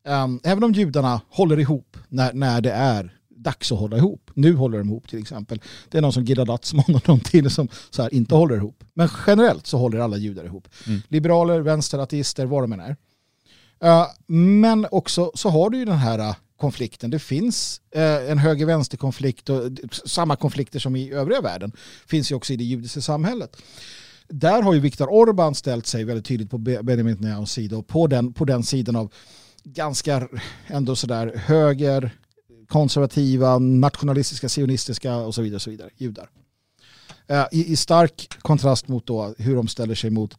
ehm, 0.05 0.39
även 0.43 0.63
om 0.63 0.73
judarna 0.73 1.21
håller 1.29 1.59
ihop 1.59 1.97
när, 2.09 2.33
när 2.33 2.61
det 2.61 2.71
är 2.71 3.17
dags 3.43 3.71
att 3.71 3.79
hålla 3.79 3.97
ihop. 3.97 4.31
Nu 4.33 4.55
håller 4.55 4.77
de 4.77 4.89
ihop 4.89 5.07
till 5.07 5.19
exempel. 5.19 5.61
Det 5.89 5.97
är 5.97 6.01
någon 6.01 6.13
som 6.13 6.23
Gilad 6.23 6.49
Atzmon 6.49 6.95
och 6.95 7.07
någon 7.07 7.19
till 7.19 7.49
som 7.49 7.67
så 7.89 8.01
här, 8.01 8.13
inte 8.13 8.35
håller 8.35 8.55
ihop. 8.55 8.83
Men 8.93 9.09
generellt 9.27 9.67
så 9.67 9.77
håller 9.77 9.99
alla 9.99 10.17
judar 10.17 10.45
ihop. 10.45 10.67
Mm. 10.87 11.01
Liberaler, 11.07 11.59
vänster, 11.59 11.99
ateister, 11.99 12.45
vad 12.45 12.63
de 12.63 12.73
än 12.73 12.79
är. 12.79 12.95
Eh, 13.83 14.07
men 14.27 14.87
också 14.91 15.31
så 15.35 15.49
har 15.49 15.69
du 15.69 15.77
ju 15.77 15.85
den 15.85 15.97
här 15.97 16.19
eh, 16.19 16.35
konflikten. 16.57 17.09
Det 17.09 17.19
finns 17.19 17.81
eh, 17.95 18.31
en 18.31 18.37
höger-vänster-konflikt 18.37 19.49
och 19.49 19.61
samma 20.05 20.35
konflikter 20.35 20.79
som 20.79 20.95
i 20.95 21.11
övriga 21.11 21.41
världen 21.41 21.71
finns 22.07 22.31
ju 22.31 22.35
också 22.35 22.53
i 22.53 22.55
det 22.55 22.63
judiska 22.63 23.01
samhället. 23.01 23.57
Där 24.27 24.61
har 24.61 24.73
ju 24.73 24.79
Viktor 24.79 25.09
Orban 25.09 25.55
ställt 25.55 25.87
sig 25.87 26.03
väldigt 26.03 26.25
tydligt 26.25 26.49
på 26.49 26.57
Be- 26.57 26.83
Benjamin 26.83 27.13
Netanyahus 27.13 27.51
sida 27.51 27.77
och 27.77 27.87
på 27.87 28.07
den, 28.07 28.33
på 28.33 28.45
den 28.45 28.63
sidan 28.63 28.95
av 28.95 29.13
ganska 29.63 30.27
ändå 30.67 30.95
sådär 30.95 31.33
höger, 31.45 32.11
konservativa, 32.73 33.59
nationalistiska, 33.59 34.49
sionistiska 34.49 35.15
och 35.15 35.35
så 35.35 35.41
vidare, 35.41 35.59
så 35.59 35.69
vidare 35.69 35.89
judar. 35.97 36.29
Eh, 37.27 37.45
I, 37.51 37.71
I 37.71 37.75
stark 37.75 38.27
kontrast 38.41 38.87
mot 38.87 39.07
då 39.07 39.35
hur 39.37 39.55
de 39.55 39.67
ställer 39.67 39.95
sig 39.95 40.09
mot 40.09 40.37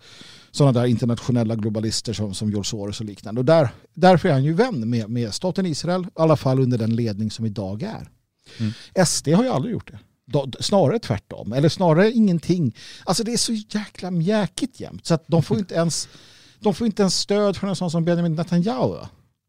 sådana 0.51 0.80
där 0.80 0.87
internationella 0.87 1.55
globalister 1.57 2.12
som, 2.12 2.35
som 2.35 2.51
George 2.51 2.64
Soros 2.64 3.01
och 3.01 3.07
liknande. 3.07 3.41
Och 3.41 3.45
där, 3.45 3.68
därför 3.95 4.28
är 4.28 4.32
han 4.32 4.45
ju 4.45 4.53
vän 4.53 4.91
med, 4.91 5.11
med 5.11 5.35
staten 5.35 5.66
Israel, 5.66 6.03
i 6.03 6.07
alla 6.14 6.37
fall 6.37 6.61
under 6.61 6.78
den 6.78 6.97
ledning 6.97 7.30
som 7.30 7.47
idag 7.47 7.82
är. 7.82 8.09
Mm. 8.59 8.72
SD 9.07 9.28
har 9.28 9.45
ju 9.45 9.51
aldrig 9.51 9.72
gjort 9.72 9.91
det. 9.93 9.99
Då- 10.26 10.51
Snarare 10.61 10.99
tvärtom, 10.99 11.53
eller 11.53 11.68
snarare 11.68 12.12
ingenting. 12.12 12.76
Alltså 13.05 13.24
det 13.24 13.32
är 13.32 13.37
så 13.37 13.53
jäkla 13.53 14.11
mjäkigt 14.11 14.80
jämt 14.80 15.07
så 15.07 15.14
att 15.14 15.24
de 15.26 15.43
får 15.43 15.59
inte 15.59 15.74
ens 15.74 16.09
de 16.61 16.74
får 16.74 16.87
inte 16.87 17.03
ens 17.03 17.18
stöd 17.18 17.57
från 17.57 17.70
en 17.70 17.76
sån 17.76 17.91
som 17.91 18.05
Benjamin 18.05 18.35
Netanyahu. 18.35 18.99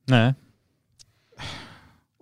Nej. 0.07 0.33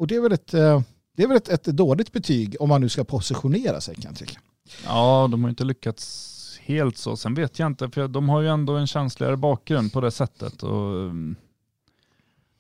Och 0.04 0.08
det 0.08 0.16
är 0.16 0.22
väl 0.22 0.32
ett, 0.32 0.54
eh, 0.54 0.82
det 1.18 1.24
är 1.24 1.28
väl 1.28 1.38
ett, 1.38 1.49
ett 1.49 1.64
dåligt 1.64 2.12
betyg 2.12 2.56
om 2.60 2.70
man 2.70 2.82
nu 2.82 2.89
ska 2.89 3.04
positionera 3.04 3.82
sig 3.82 3.95
kan 3.95 4.04
jag 4.04 4.16
tycka. 4.16 4.39
Ja, 4.86 5.28
de 5.32 5.43
har 5.43 5.49
inte 5.49 5.64
lyckats 5.64 6.60
helt 6.62 6.97
så. 6.97 7.18
Sen 7.18 7.34
vet 7.34 7.60
jag 7.60 7.68
inte, 7.68 7.89
för 7.89 8.08
de 8.08 8.30
har 8.30 8.41
ju 8.41 8.47
ändå 8.47 8.76
en 8.76 8.88
känsligare 8.88 9.38
bakgrund 9.38 9.93
på 9.93 10.01
det 10.01 10.12
sättet. 10.12 10.64
Och, 10.64 11.12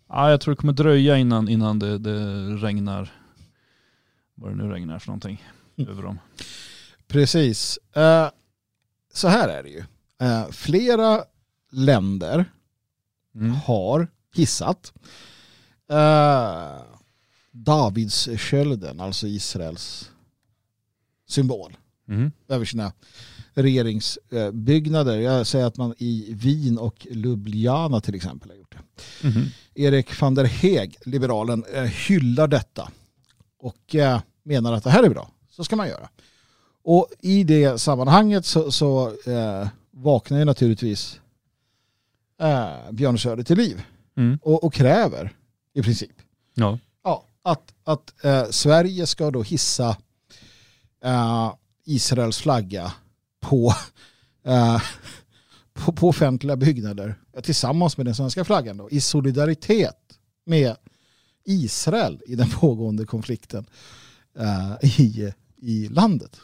ja, 0.09 0.29
jag 0.29 0.41
tror 0.41 0.51
det 0.55 0.61
kommer 0.61 0.73
dröja 0.73 1.17
innan, 1.17 1.49
innan 1.49 1.79
det, 1.79 1.97
det 1.97 2.45
regnar, 2.55 3.11
vad 4.35 4.51
det 4.51 4.55
nu 4.55 4.69
regnar 4.69 4.99
för 4.99 5.07
någonting, 5.07 5.43
Mm. 5.77 5.91
över 5.91 6.03
dem. 6.03 6.19
Precis. 7.07 7.79
Eh, 7.95 8.29
så 9.13 9.27
här 9.27 9.49
är 9.49 9.63
det 9.63 9.69
ju. 9.69 9.83
Eh, 10.21 10.47
flera 10.51 11.23
länder 11.71 12.45
Mm. 13.35 13.51
har 13.55 14.07
hissat 14.35 14.93
uh, 15.91 16.81
Davidskölden, 17.53 18.99
alltså 18.99 19.27
Israels 19.27 20.11
symbol, 21.27 21.77
Mm. 22.07 22.31
över 22.47 22.65
sina 22.65 22.91
regeringsbyggnader. 23.53 25.19
Jag 25.19 25.47
säger 25.47 25.65
att 25.65 25.77
man 25.77 25.93
i 25.97 26.33
Wien 26.33 26.77
och 26.77 27.07
Ljubljana 27.11 28.01
till 28.01 28.15
exempel 28.15 28.49
har 28.49 28.57
gjort 28.57 28.75
det. 28.75 29.27
Mhm. 29.27 29.45
Erik 29.73 30.21
van 30.21 30.35
der 30.35 30.43
Heeg, 30.45 30.95
liberalen, 31.05 31.63
eh, 31.73 31.83
hyllar 31.83 32.47
detta 32.47 32.91
och 33.59 33.95
eh, 33.95 34.21
menar 34.43 34.73
att 34.73 34.83
det 34.83 34.89
här 34.89 35.03
är 35.03 35.09
bra. 35.09 35.31
Så 35.49 35.63
ska 35.63 35.75
man 35.75 35.87
göra. 35.87 36.09
Och 36.83 37.07
i 37.19 37.43
det 37.43 37.81
sammanhanget 37.81 38.45
så, 38.45 38.71
så 38.71 39.07
eh, 39.25 39.67
vaknar 39.91 40.39
ju 40.39 40.45
naturligtvis 40.45 41.19
eh, 42.41 42.91
Björn 42.91 43.17
Söder 43.19 43.43
till 43.43 43.57
liv 43.57 43.81
Mm. 44.15 44.39
och, 44.41 44.63
och 44.63 44.73
kräver 44.73 45.33
i 45.73 45.81
princip 45.81 46.11
Ja. 46.53 46.79
Att, 47.43 47.73
att 47.83 48.25
eh, 48.25 48.49
Sverige 48.49 49.07
ska 49.07 49.31
då 49.31 49.43
hissa 49.43 49.97
eh, 51.03 51.53
Israels 51.85 52.37
flagga 52.37 52.93
på, 53.41 53.73
eh, 54.45 54.81
på, 55.73 55.91
på 55.91 56.09
offentliga 56.09 56.55
byggnader 56.55 57.15
tillsammans 57.43 57.97
med 57.97 58.05
den 58.05 58.15
svenska 58.15 58.45
flaggan 58.45 58.77
då, 58.77 58.89
i 58.89 59.01
solidaritet 59.01 60.19
med 60.45 60.75
Israel 61.43 62.21
i 62.25 62.35
den 62.35 62.49
pågående 62.59 63.05
konflikten 63.05 63.65
eh, 64.39 64.99
i, 64.99 65.33
i 65.57 65.87
landet. 65.87 66.39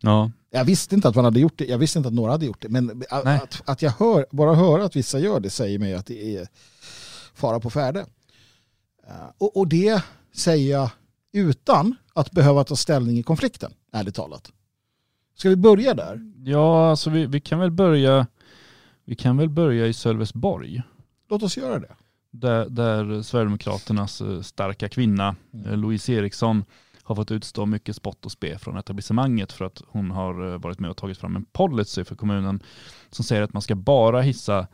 ja. 0.00 0.30
Jag 0.50 0.64
visste 0.64 0.94
inte 0.94 1.08
att 1.08 1.14
man 1.14 1.24
hade 1.24 1.40
gjort 1.40 1.58
det, 1.58 1.64
jag 1.64 1.78
visste 1.78 1.98
inte 1.98 2.08
att 2.08 2.14
några 2.14 2.32
hade 2.32 2.46
gjort 2.46 2.62
det, 2.62 2.68
men 2.68 3.02
att, 3.10 3.62
att 3.64 3.82
jag 3.82 3.90
hör, 3.90 4.26
bara 4.30 4.54
hör 4.54 4.78
att 4.78 4.96
vissa 4.96 5.18
gör 5.18 5.40
det 5.40 5.50
säger 5.50 5.78
mig 5.78 5.94
att 5.94 6.06
det 6.06 6.36
är 6.36 6.48
fara 7.34 7.60
på 7.60 7.70
färde. 7.70 8.06
Eh, 9.08 9.30
Och, 9.38 9.56
och 9.56 9.68
det 9.68 10.02
säger 10.32 10.70
jag 10.72 10.90
utan 11.32 11.94
att 12.14 12.30
behöva 12.30 12.64
ta 12.64 12.76
ställning 12.76 13.18
i 13.18 13.22
konflikten, 13.22 13.72
ärligt 13.92 14.14
talat. 14.14 14.52
Ska 15.34 15.48
vi 15.48 15.56
börja 15.56 15.94
där? 15.94 16.32
Ja, 16.44 16.90
alltså 16.90 17.10
vi, 17.10 17.26
vi 17.26 17.40
kan 17.40 17.58
väl 17.58 17.70
börja 17.70 18.26
Vi 19.04 19.14
kan 19.16 19.36
väl 19.36 19.48
börja 19.48 19.86
i 19.86 19.92
Sölvesborg. 19.92 20.82
Låt 21.30 21.42
oss 21.42 21.56
göra 21.56 21.78
det. 21.78 21.96
Där, 22.30 22.68
där 22.68 23.22
Sverigedemokraternas 23.22 24.20
eh, 24.20 24.40
starka 24.40 24.88
kvinna 24.88 25.36
Mm. 25.52 25.66
eh, 25.66 25.76
Louise 25.76 26.12
Eriksson 26.12 26.64
har 27.02 27.14
fått 27.14 27.30
utstå 27.30 27.66
mycket 27.66 27.96
spott 27.96 28.24
och 28.26 28.32
spe 28.32 28.58
från 28.58 28.76
etablissemanget 28.76 29.52
för 29.52 29.64
att 29.64 29.82
hon 29.88 30.10
har 30.10 30.58
varit 30.58 30.78
med 30.80 30.90
och 30.90 30.96
tagit 30.96 31.18
fram 31.18 31.36
en 31.36 31.44
policy 31.44 32.04
för 32.04 32.14
kommunen 32.16 32.62
som 33.10 33.24
säger 33.24 33.42
att 33.42 33.52
man 33.52 33.62
ska 33.62 33.74
bara 33.74 34.20
hissa 34.22 34.66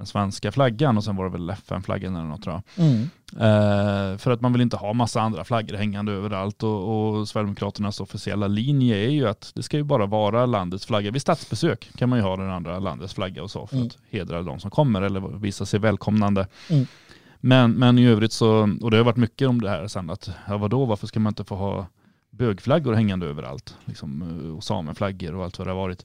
den 0.00 0.06
svenska 0.06 0.52
flaggan 0.52 0.96
och 0.96 1.04
sen 1.04 1.16
var 1.16 1.24
det 1.24 1.30
väl 1.30 1.50
FN-flaggan 1.50 2.16
eller 2.16 2.26
något 2.26 2.42
tror 2.42 2.54
jag. 2.54 2.86
Mm. 2.86 3.02
Eh, 3.32 4.18
för 4.18 4.30
att 4.30 4.40
man 4.40 4.52
vill 4.52 4.62
inte 4.62 4.76
ha 4.76 4.92
massa 4.92 5.20
andra 5.20 5.44
flaggor 5.44 5.76
hängande 5.76 6.12
överallt 6.12 6.62
och, 6.62 7.18
och 7.18 7.28
Sverigedemokraternas 7.28 8.00
officiella 8.00 8.46
linje 8.46 8.96
är 8.96 9.10
ju 9.10 9.28
att 9.28 9.52
det 9.54 9.62
ska 9.62 9.76
ju 9.76 9.82
bara 9.82 10.06
vara 10.06 10.46
landets 10.46 10.86
flagga. 10.86 11.10
Vid 11.10 11.22
statsbesök 11.22 11.90
kan 11.96 12.08
man 12.08 12.18
ju 12.18 12.22
ha 12.22 12.36
den 12.36 12.50
andra 12.50 12.78
landets 12.78 13.14
flagga 13.14 13.42
och 13.42 13.50
så 13.50 13.66
för 13.66 13.76
Mm. 13.76 13.86
att 13.86 13.98
hedra 14.10 14.42
de 14.42 14.60
som 14.60 14.70
kommer 14.70 15.02
eller 15.02 15.38
visa 15.38 15.66
sig 15.66 15.80
välkomnande. 15.80 16.46
Mm. 16.70 16.86
Men, 17.40 17.72
men 17.72 17.98
i 17.98 18.06
övrigt 18.06 18.32
så, 18.32 18.76
och 18.82 18.90
det 18.90 18.96
har 18.96 19.04
varit 19.04 19.16
mycket 19.16 19.48
om 19.48 19.60
det 19.60 19.70
här 19.70 19.86
sen 19.88 20.10
att, 20.10 20.30
ja 20.48 20.56
vadå, 20.56 20.84
varför 20.84 21.06
ska 21.06 21.20
man 21.20 21.30
inte 21.30 21.44
få 21.44 21.56
ha 21.56 21.86
bögflaggor 22.30 22.92
hängande 22.94 23.26
överallt? 23.26 23.76
Liksom, 23.84 24.22
eh, 24.22 24.56
och 24.56 24.64
sameflaggor 24.64 25.34
och 25.34 25.44
allt 25.44 25.58
vad 25.58 25.66
det 25.66 25.72
har 25.72 25.78
varit. 25.80 26.04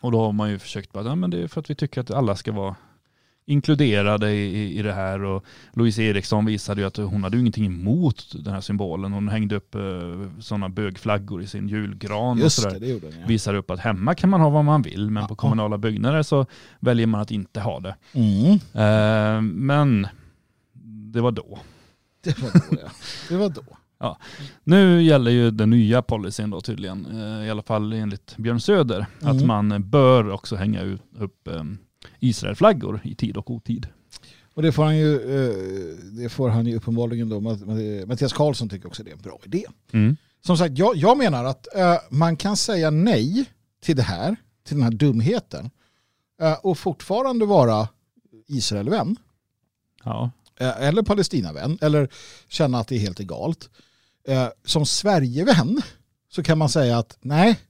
Och 0.00 0.12
då 0.12 0.20
har 0.20 0.32
man 0.32 0.50
ju 0.50 0.58
försökt, 0.58 0.92
bara, 0.92 1.04
ja, 1.04 1.14
men 1.14 1.30
det 1.30 1.42
är 1.42 1.48
för 1.48 1.60
att 1.60 1.70
vi 1.70 1.74
tycker 1.74 2.00
att 2.00 2.10
alla 2.10 2.36
ska 2.36 2.52
vara 2.52 2.74
inkluderade 3.46 4.30
i, 4.32 4.78
i, 4.78 4.82
det 4.82 4.92
här 4.92 5.22
och 5.24 5.44
Louise 5.72 6.02
Eriksson 6.02 6.44
visade 6.44 6.80
ju 6.80 6.86
att 6.86 6.96
hon 6.96 7.22
hade 7.22 7.36
ju 7.36 7.40
ingenting 7.40 7.66
emot 7.66 8.32
den 8.44 8.54
här 8.54 8.60
symbolen. 8.60 9.12
Hon 9.12 9.28
hängde 9.28 9.56
upp 9.56 9.74
eh, 9.74 9.80
sådana 10.40 10.68
bögflaggor 10.68 11.42
i 11.42 11.46
sin 11.46 11.68
julgran 11.68 12.30
och 12.38 12.38
Just 12.38 12.62
sådär. 12.62 12.80
det, 12.80 12.98
det. 13.00 13.06
Ja. 13.20 13.26
Visar 13.26 13.54
upp 13.54 13.70
att 13.70 13.80
hemma 13.80 14.14
kan 14.14 14.30
man 14.30 14.40
ha 14.40 14.50
vad 14.50 14.64
man 14.64 14.82
vill 14.82 15.10
men 15.10 15.26
på 15.26 15.32
Ja. 15.32 15.36
kommunala 15.36 15.78
byggnader 15.78 16.22
så 16.22 16.46
väljer 16.80 17.06
man 17.06 17.20
att 17.20 17.30
inte 17.30 17.60
ha 17.60 17.80
det. 17.80 17.96
Mm. 18.12 18.52
Eh, 18.74 19.40
men 19.42 20.06
det 21.12 21.20
var 21.20 21.32
då. 21.32 21.58
Det 22.24 22.38
var 22.38 22.50
då 22.52 22.76
ja. 22.82 22.88
Det 23.28 23.36
var 23.36 23.48
då. 23.48 23.62
Nu 24.64 25.02
gäller 25.02 25.30
ju 25.30 25.50
den 25.50 25.70
nya 25.70 26.02
policyn 26.02 26.50
då 26.50 26.60
tydligen, 26.60 27.06
eh, 27.06 27.46
i 27.46 27.50
alla 27.50 27.62
fall 27.62 27.92
enligt 27.92 28.36
Björn 28.36 28.60
Söder, 28.60 29.06
att 29.20 29.34
Mm. 29.34 29.46
man 29.46 29.90
bör 29.90 30.30
också 30.30 30.56
hänga 30.56 30.80
ut, 30.82 31.02
upp 31.18 31.48
eh, 31.48 31.62
Israelflaggor 32.18 33.00
i 33.04 33.14
tid 33.14 33.36
och 33.36 33.50
otid. 33.50 33.86
Och 34.54 34.62
det 34.62 34.72
får 34.72 34.84
han 34.84 34.96
ju, 34.96 35.14
eh, 35.14 35.96
det 36.22 36.28
får 36.28 36.48
han 36.48 36.66
ju 36.66 36.76
uppenbarligen 36.76 37.28
då. 37.28 37.40
Matt- 37.40 37.66
Matt- 37.66 38.06
Mattias 38.08 38.32
Karlsson 38.32 38.68
tycker 38.68 38.86
också 38.88 39.02
det 39.02 39.10
är 39.10 39.14
en 39.14 39.22
bra 39.22 39.38
idé. 39.44 39.64
Mm. 39.92 40.16
Som 40.46 40.56
sagt, 40.58 40.78
jag, 40.78 40.96
jag 40.96 41.18
menar 41.18 41.44
att 41.44 41.76
eh, 41.76 41.96
man 42.10 42.36
kan 42.36 42.56
säga 42.56 42.90
nej 42.90 43.44
till 43.82 43.96
det 43.96 44.02
här, 44.02 44.36
till 44.66 44.76
den 44.76 44.82
här 44.84 44.90
dumheten 44.90 45.70
eh, 46.42 46.52
och 46.62 46.78
fortfarande 46.78 47.46
vara 47.46 47.88
Israelvän 48.46 49.16
Ja. 50.04 50.30
eh, 50.60 50.82
eller 50.82 51.02
Palestinavän 51.02 51.78
eller 51.80 52.08
känna 52.48 52.78
att 52.78 52.88
det 52.88 52.94
är 52.96 53.00
helt 53.00 53.20
egalt. 53.20 53.70
Som 54.64 54.86
Sverigevän 54.86 55.82
så 56.28 56.42
kan 56.42 56.58
man 56.58 56.68
säga 56.68 56.98
att 56.98 57.18
nej, 57.20 57.60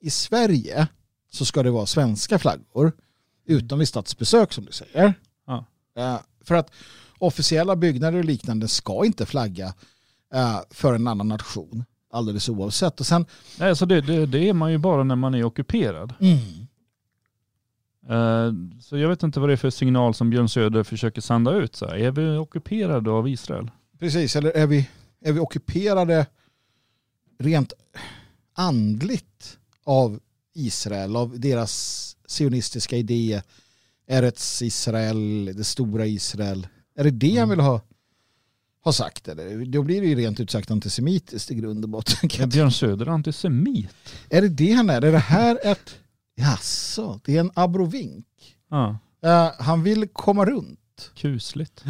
i 0.00 0.10
Sverige 0.10 0.88
så 1.32 1.44
ska 1.44 1.62
det 1.62 1.70
vara 1.70 1.86
svenska 1.86 2.38
flaggor 2.38 2.92
utom 3.46 3.78
vid 3.78 3.88
statsbesök 3.88 4.52
som 4.52 4.64
du 4.64 4.72
säger. 4.72 5.14
Ja. 5.46 5.64
Eh, 5.96 6.18
för 6.44 6.54
att 6.54 6.70
officiella 7.18 7.76
byggnader 7.76 8.18
och 8.18 8.24
liknande 8.24 8.68
ska 8.68 9.04
inte 9.04 9.26
flagga 9.26 9.74
eh, 10.34 10.60
för 10.70 10.94
en 10.94 11.08
annan 11.08 11.28
nation 11.28 11.84
alldeles 12.10 12.48
oavsett. 12.48 13.00
Och 13.00 13.06
sen, 13.06 13.26
Nej, 13.58 13.68
alltså 13.68 13.86
det, 13.86 14.00
det, 14.00 14.26
det 14.26 14.48
är 14.48 14.52
man 14.52 14.72
ju 14.72 14.78
bara 14.78 15.04
när 15.04 15.16
man 15.16 15.34
är 15.34 15.44
ockuperad. 15.44 16.14
Eh, 18.08 18.52
Så 18.80 18.96
jag 18.98 19.08
vet 19.08 19.22
inte 19.22 19.40
vad 19.40 19.48
det 19.48 19.52
är 19.52 19.56
för 19.56 19.70
signal 19.70 20.14
som 20.14 20.30
Björn 20.30 20.48
Söder 20.48 20.82
försöker 20.82 21.20
sända 21.20 21.52
ut. 21.52 21.76
Så 21.76 21.86
här, 21.86 21.94
är 21.96 22.10
vi 22.10 22.36
ockuperade 22.36 23.10
av 23.10 23.28
Israel? 23.28 23.70
precis, 23.98 24.36
eller 24.36 24.50
är 24.50 24.66
vi, 24.66 24.88
är 25.20 25.32
vi 25.32 25.40
ockuperade 25.40 26.26
rent 27.38 27.72
andligt 28.54 29.58
av 29.84 30.20
Israel, 30.56 31.16
av 31.16 31.40
deras 31.40 32.16
sionistiska 32.26 32.96
idé, 32.96 33.42
Eretz 34.06 34.62
Israel, 34.62 35.44
det 35.56 35.64
stora 35.64 36.06
Israel. 36.06 36.66
Är 36.96 37.04
det 37.04 37.10
det 37.10 37.36
han 37.38 37.48
vill 37.50 37.60
ha, 37.60 37.80
ha 38.84 38.92
sagt? 38.92 39.28
Eller? 39.28 39.64
Då 39.64 39.82
blir 39.82 40.00
det 40.00 40.06
ju 40.06 40.14
rent 40.14 40.40
ut 40.40 40.50
sagt 40.50 40.70
antisemitiskt 40.70 41.50
i 41.50 41.54
grund 41.54 41.84
och 41.84 41.88
botten. 41.90 42.30
Är 42.40 42.46
Björn 42.46 42.72
Söder 42.72 43.06
antisemit? 43.08 43.90
Är 44.30 44.42
det 44.42 44.48
det 44.48 44.72
han 44.72 44.90
är? 44.90 45.02
Är 45.04 45.12
det 45.12 45.18
här 45.18 45.58
ett... 45.62 45.94
Jaså, 46.38 47.20
det 47.24 47.36
är 47.36 47.40
en 47.40 47.50
abrovink. 47.54 48.26
Ja, 48.70 48.98
Eh, 49.22 49.50
han 49.58 49.82
vill 49.82 50.08
komma 50.12 50.44
runt. 50.44 51.10
kusligt. 51.14 51.84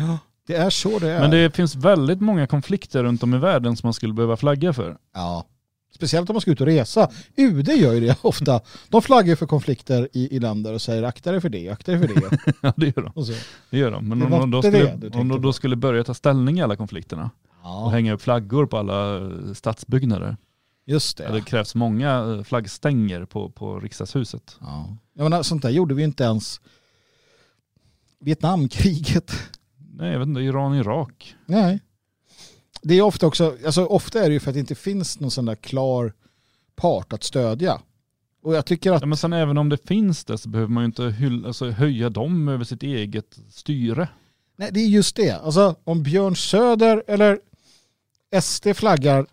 Det 0.47 0.55
är 0.55 0.71
så 0.71 0.99
det 0.99 1.11
är. 1.11 1.21
Men 1.21 1.31
det 1.31 1.57
finns 1.57 1.75
väldigt 1.75 2.21
många 2.21 2.47
konflikter 2.47 3.03
runt 3.05 3.23
om 3.23 3.35
i 3.35 3.39
världen 3.39 3.77
som 3.77 3.87
man 3.87 3.95
skulle 3.95 4.12
behöva 4.14 4.37
flagga 4.37 4.73
för. 4.73 4.99
Ja. 5.14 5.47
Speciellt 5.95 6.30
om 6.30 6.34
man 6.34 6.41
ska 6.41 6.51
ut 6.51 6.61
och 6.61 6.66
resa. 6.66 7.11
UD 7.37 7.68
gör 7.68 7.93
ju 7.93 8.01
det 8.01 8.16
ofta. 8.24 8.61
De 8.89 9.03
flaggar 9.03 9.37
för 9.37 9.47
konfliker 9.47 10.09
i, 10.12 10.37
i 10.37 10.39
länder 10.41 10.72
och 10.74 10.82
säger 10.82 11.03
akta 11.03 11.32
dig 11.32 11.41
för 11.41 11.49
det, 11.49 11.68
akta 11.68 11.93
dig 11.93 12.01
för 12.01 12.14
det. 12.20 12.39
Ja, 12.62 12.72
det 12.76 12.87
gör 12.87 13.03
de. 13.03 13.12
Och. 13.14 13.26
Det 13.70 13.78
gör 13.78 13.91
de. 13.91 14.09
Men 14.09 14.18
Det 14.18 14.24
om 14.24 14.30
de 14.30 14.51
då 14.51 14.61
det 14.61 14.68
skulle, 14.70 14.97
du 14.97 15.18
om 15.18 15.28
de 15.28 15.43
då 15.43 15.53
skulle 15.53 15.76
börja 15.76 16.05
ta 16.05 16.14
ställning 16.14 16.59
i 16.59 16.62
alla 16.62 16.76
konflikterna 16.76 17.30
och 17.47 17.61
Ja, 17.62 17.89
hänga 17.89 18.12
upp 18.12 18.22
flaggor 18.22 18.66
på 18.66 18.76
alla 18.78 19.16
eh, 19.16 19.53
stadsbyggnader. 19.55 20.37
just 20.87 21.18
Ja. 21.20 21.26
det. 21.28 21.32
Det 21.32 21.41
krävs 21.41 21.74
många 21.74 22.18
eh, 22.18 22.43
flaggstänger 22.43 23.24
på, 23.24 23.51
på 23.51 23.80
riksdagshuset. 23.80 24.57
Ja. 24.61 24.97
Jag 25.14 25.22
menar, 25.22 25.43
sånt 25.43 25.62
där 25.62 25.70
gjorde 25.70 25.95
vi 25.95 26.03
inte 26.03 26.24
ens 26.24 26.61
Vietnamkriget. 28.20 29.32
Nej, 29.93 30.12
jag 30.12 30.18
vet 30.18 30.28
inte, 30.28 30.41
Iran-Irak. 30.41 31.34
Nej. 31.47 31.80
Det 32.87 32.95
är 32.95 33.03
ofta 33.03 33.26
också, 33.26 33.57
alltså 33.66 33.84
ofta 33.84 34.24
är 34.24 34.28
det 34.28 34.32
ju 34.32 34.41
för 34.41 34.51
att 34.51 34.55
det 34.55 34.61
inte 34.61 34.74
finns 34.74 35.20
någon 35.20 35.30
sån 35.30 35.45
där 35.45 35.55
klar 35.55 36.12
part 36.76 37.12
att 37.12 37.24
stödja. 37.24 37.80
Och 38.43 38.55
jag 38.55 38.66
tycker 38.66 38.93
att 38.93 39.03
Ja, 39.03 39.07
men 39.07 39.18
sen 39.18 39.32
även 39.32 39.59
om 39.59 39.68
det 39.68 39.87
finns 39.87 40.24
det 40.24 40.39
så 40.39 40.49
behöver 40.49 40.72
man 40.72 40.82
ju 40.82 40.87
inte 40.87 41.05
hyll, 41.05 41.47
alltså, 41.47 41.70
höja 41.70 42.11
dem 42.11 42.49
över 42.49 42.64
sitt 42.64 42.82
eget 42.82 43.39
styre. 43.51 44.09
Nej, 44.57 44.70
det 44.72 44.80
är 44.80 44.87
just 44.87 45.16
det. 45.16 45.30
Alltså 45.30 45.76
om 45.84 46.03
Björn 46.03 46.37
Söder 46.37 47.05
eller 47.07 47.39
SD 48.41 48.66
flaggar 48.74 49.26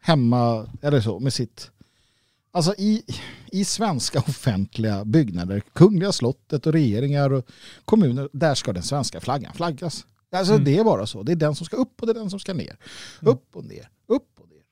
hemma 0.00 0.70
eller 0.82 1.00
så 1.00 1.18
med 1.18 1.32
sitt... 1.32 1.70
Alltså 2.50 2.74
i, 2.78 3.02
i 3.52 3.64
svenska 3.64 4.18
offentliga 4.28 5.04
byggnader, 5.04 5.62
Kungliga 5.72 6.12
slottet 6.12 6.66
och 6.66 6.72
regeringar 6.72 7.32
och 7.32 7.46
kommuner, 7.84 8.28
där 8.32 8.54
ska 8.54 8.72
den 8.72 8.82
svenska 8.82 9.20
flaggan 9.20 9.52
flaggas. 9.54 10.06
Alltså 10.32 10.52
Mm. 10.52 10.64
det 10.64 10.78
är 10.78 10.84
bara 10.84 11.06
så. 11.06 11.22
Det 11.22 11.32
är 11.32 11.36
den 11.36 11.54
som 11.54 11.66
ska 11.66 11.76
upp 11.76 12.00
och 12.00 12.06
det 12.06 12.12
är 12.12 12.14
den 12.14 12.30
som 12.30 12.40
ska 12.40 12.54
ner. 12.54 12.76
Upp 13.20 13.56
och 13.56 13.64
ner, 13.64 13.88
upp 14.06 14.28
och 14.40 14.48
ner. 14.48 14.62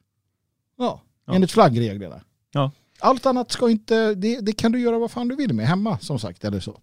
Ja, 0.79 1.01
Ja. 1.27 1.35
enligt 1.35 1.53
flaggreglerna. 1.53 2.21
Ja. 2.53 2.71
Allt 2.99 3.27
annat 3.27 3.53
ska 3.53 3.71
inte, 3.71 4.15
det, 4.15 4.41
det 4.41 4.53
kan 4.53 4.73
du 4.73 4.81
göra 4.81 4.99
vad 4.99 5.11
fan 5.11 5.29
du 5.29 5.37
vill 5.37 5.53
med 5.55 5.67
hemma 5.67 5.99
som 5.99 6.19
sagt 6.19 6.45
eller 6.45 6.61
så. 6.61 6.81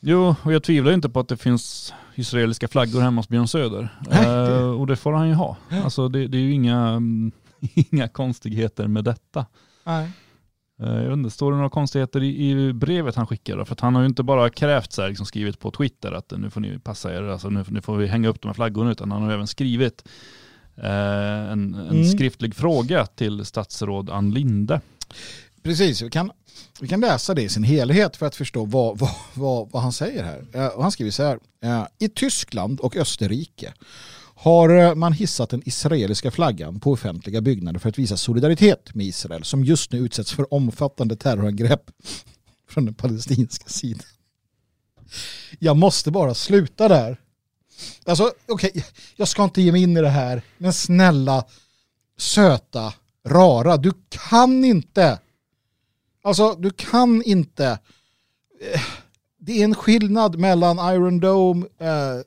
Jo, 0.00 0.34
och 0.42 0.52
jag 0.52 0.62
tvivlar 0.62 0.92
inte 0.92 1.08
på 1.08 1.20
att 1.20 1.28
det 1.28 1.36
finns 1.36 1.94
israeliska 2.14 2.68
flaggor 2.68 3.00
hemma 3.00 3.18
hos 3.20 3.28
Björn 3.28 3.48
Söder. 3.48 3.98
Nej, 4.10 4.24
det- 4.26 4.54
Eh, 4.56 4.70
och 4.80 4.86
det 4.86 4.96
får 4.96 5.12
han 5.12 5.28
ju 5.28 5.34
ha. 5.34 5.56
Alltså 5.70 6.08
det, 6.08 6.28
det 6.28 6.38
är 6.38 6.42
ju 6.42 6.52
inga, 6.52 6.88
mm, 6.88 7.32
inga 7.90 8.08
konstigheter 8.08 8.86
med 8.86 9.04
detta. 9.04 9.46
Nej. 9.84 10.10
Eh, 10.82 10.88
Jag 10.88 11.02
vet 11.08 11.12
inte, 11.12 11.30
står 11.30 11.50
det 11.50 11.56
några 11.56 11.70
konstigheter 11.70 12.22
i, 12.22 12.50
i 12.50 12.72
brevet 12.72 13.14
han 13.14 13.26
skickar 13.26 13.56
då? 13.56 13.64
För 13.64 13.72
att 13.72 13.80
han 13.80 13.94
har 13.94 14.02
ju 14.02 14.08
inte 14.08 14.22
bara 14.22 14.50
krävt 14.50 14.92
så 14.92 15.02
här, 15.02 15.08
liksom 15.08 15.26
skrivit 15.26 15.58
på 15.58 15.70
Twitter 15.70 16.12
att 16.12 16.32
nu 16.36 16.50
får 16.50 16.60
ni 16.60 16.78
passa 16.78 17.14
er, 17.14 17.22
alltså 17.22 17.48
nu, 17.50 17.64
nu 17.68 17.80
får 17.80 17.96
vi 17.96 18.06
hänga 18.06 18.28
upp 18.28 18.40
de 18.42 18.48
här 18.48 18.54
flaggorna, 18.54 18.90
utan 18.90 19.10
han 19.12 19.22
har 19.22 19.32
även 19.32 19.46
skrivit 19.46 20.04
eh, 20.76 20.90
en, 21.52 21.74
en 21.74 21.88
Mm. 21.90 22.04
skriftlig 22.04 22.54
fråga 22.54 23.06
till 23.06 23.44
statsråd 23.44 24.10
Ann 24.10 24.30
Linde. 24.30 24.80
Precis, 25.62 26.02
vi 26.02 26.10
kan, 26.10 26.30
vi 26.80 26.88
kan 26.88 27.00
läsa 27.00 27.34
det 27.34 27.42
i 27.42 27.48
sin 27.48 27.62
helhet 27.64 28.16
för 28.16 28.26
att 28.26 28.34
förstå 28.36 28.64
vad, 28.64 28.98
vad, 28.98 29.10
vad, 29.34 29.70
vad 29.70 29.82
han 29.82 29.92
säger 29.92 30.24
här. 30.24 30.44
Eh, 30.52 30.80
han 30.82 30.92
skriver 30.92 31.10
så 31.10 31.22
här. 31.22 31.38
eh, 31.62 31.86
I 31.98 32.08
Tyskland 32.08 32.80
och 32.80 32.96
Österrike 32.96 33.74
har 34.38 34.68
eh, 34.68 34.94
man 34.94 35.12
hissat 35.12 35.50
den 35.50 35.62
israeliska 35.68 36.30
flaggan 36.30 36.80
på 36.80 36.92
offentliga 36.92 37.40
byggnader 37.40 37.78
för 37.78 37.88
att 37.88 37.98
visa 37.98 38.16
solidaritet 38.16 38.94
med 38.94 39.06
Israel 39.06 39.44
som 39.44 39.64
just 39.64 39.92
nu 39.92 39.98
utsätts 39.98 40.32
för 40.32 40.54
omfattande 40.54 41.16
terrorangrepp 41.16 41.90
från 42.68 42.84
den 42.84 42.94
palestinska 42.94 43.68
sidan. 43.68 44.06
Jag 45.58 45.76
måste 45.76 46.10
bara 46.10 46.34
sluta 46.34 46.88
där. 46.88 47.20
Alltså, 48.04 48.32
okej, 48.48 48.84
jag 49.16 49.28
ska 49.28 49.44
inte 49.44 49.62
ge 49.62 49.72
mig 49.72 49.82
in 49.82 49.96
i 49.96 50.00
det 50.00 50.08
här, 50.08 50.42
men 50.58 50.72
snälla, 50.72 51.44
söta, 52.18 52.94
rara, 53.26 53.76
du 53.76 53.92
kan 54.08 54.64
inte 54.64 55.18
Alltså 56.28 56.54
du 56.54 56.70
kan 56.70 57.22
inte. 57.22 57.78
Eh, 58.60 58.80
det 59.38 59.60
är 59.60 59.64
en 59.64 59.74
skillnad 59.74 60.38
mellan 60.38 60.94
Iron 60.94 61.20
Dome, 61.20 61.66
eh, 61.78 62.20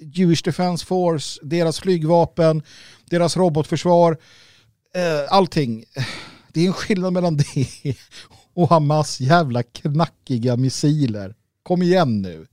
Jewish 0.00 0.42
Defense 0.42 0.86
Force, 0.86 1.40
deras 1.42 1.80
flygvapen, 1.80 2.62
deras 3.04 3.36
robotförsvar, 3.36 4.18
eh, 4.94 5.32
allting. 5.32 5.84
Det 6.52 6.62
är 6.62 6.66
en 6.66 6.72
skillnad 6.72 7.12
mellan 7.12 7.36
det 7.36 7.68
och 8.54 8.70
Hamas 8.70 9.20
jävla 9.20 9.62
knackiga 9.62 10.56
missiler. 10.56 11.34
kom 11.62 11.82
igen 11.82 12.22
nu. 12.22 12.46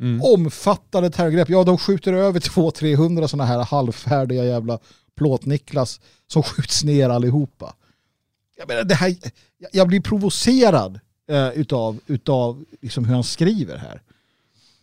Mm. 0.00 0.22
Omfattande 0.22 1.10
terrorgrepp. 1.10 1.48
Ja, 1.48 1.64
de 1.64 1.78
skjuter 1.78 2.12
över 2.12 2.40
200-300 2.50 3.26
sådana 3.26 3.44
här 3.44 3.64
halvfärdiga 3.64 4.44
jävla 4.44 4.78
plåtniklas 5.16 6.00
som 6.26 6.42
skjuts 6.42 6.84
ner 6.84 7.08
allihopa. 7.08 7.74
Jag, 8.56 8.68
menar, 8.68 8.84
det 8.84 8.94
här, 8.94 9.16
jag 9.72 9.88
blir 9.88 10.00
provocerad 10.00 11.00
eh, 11.30 11.48
utav, 11.48 12.00
utav 12.06 12.64
liksom 12.80 13.04
hur 13.04 13.14
han 13.14 13.24
skriver 13.24 13.76
här. 13.76 14.02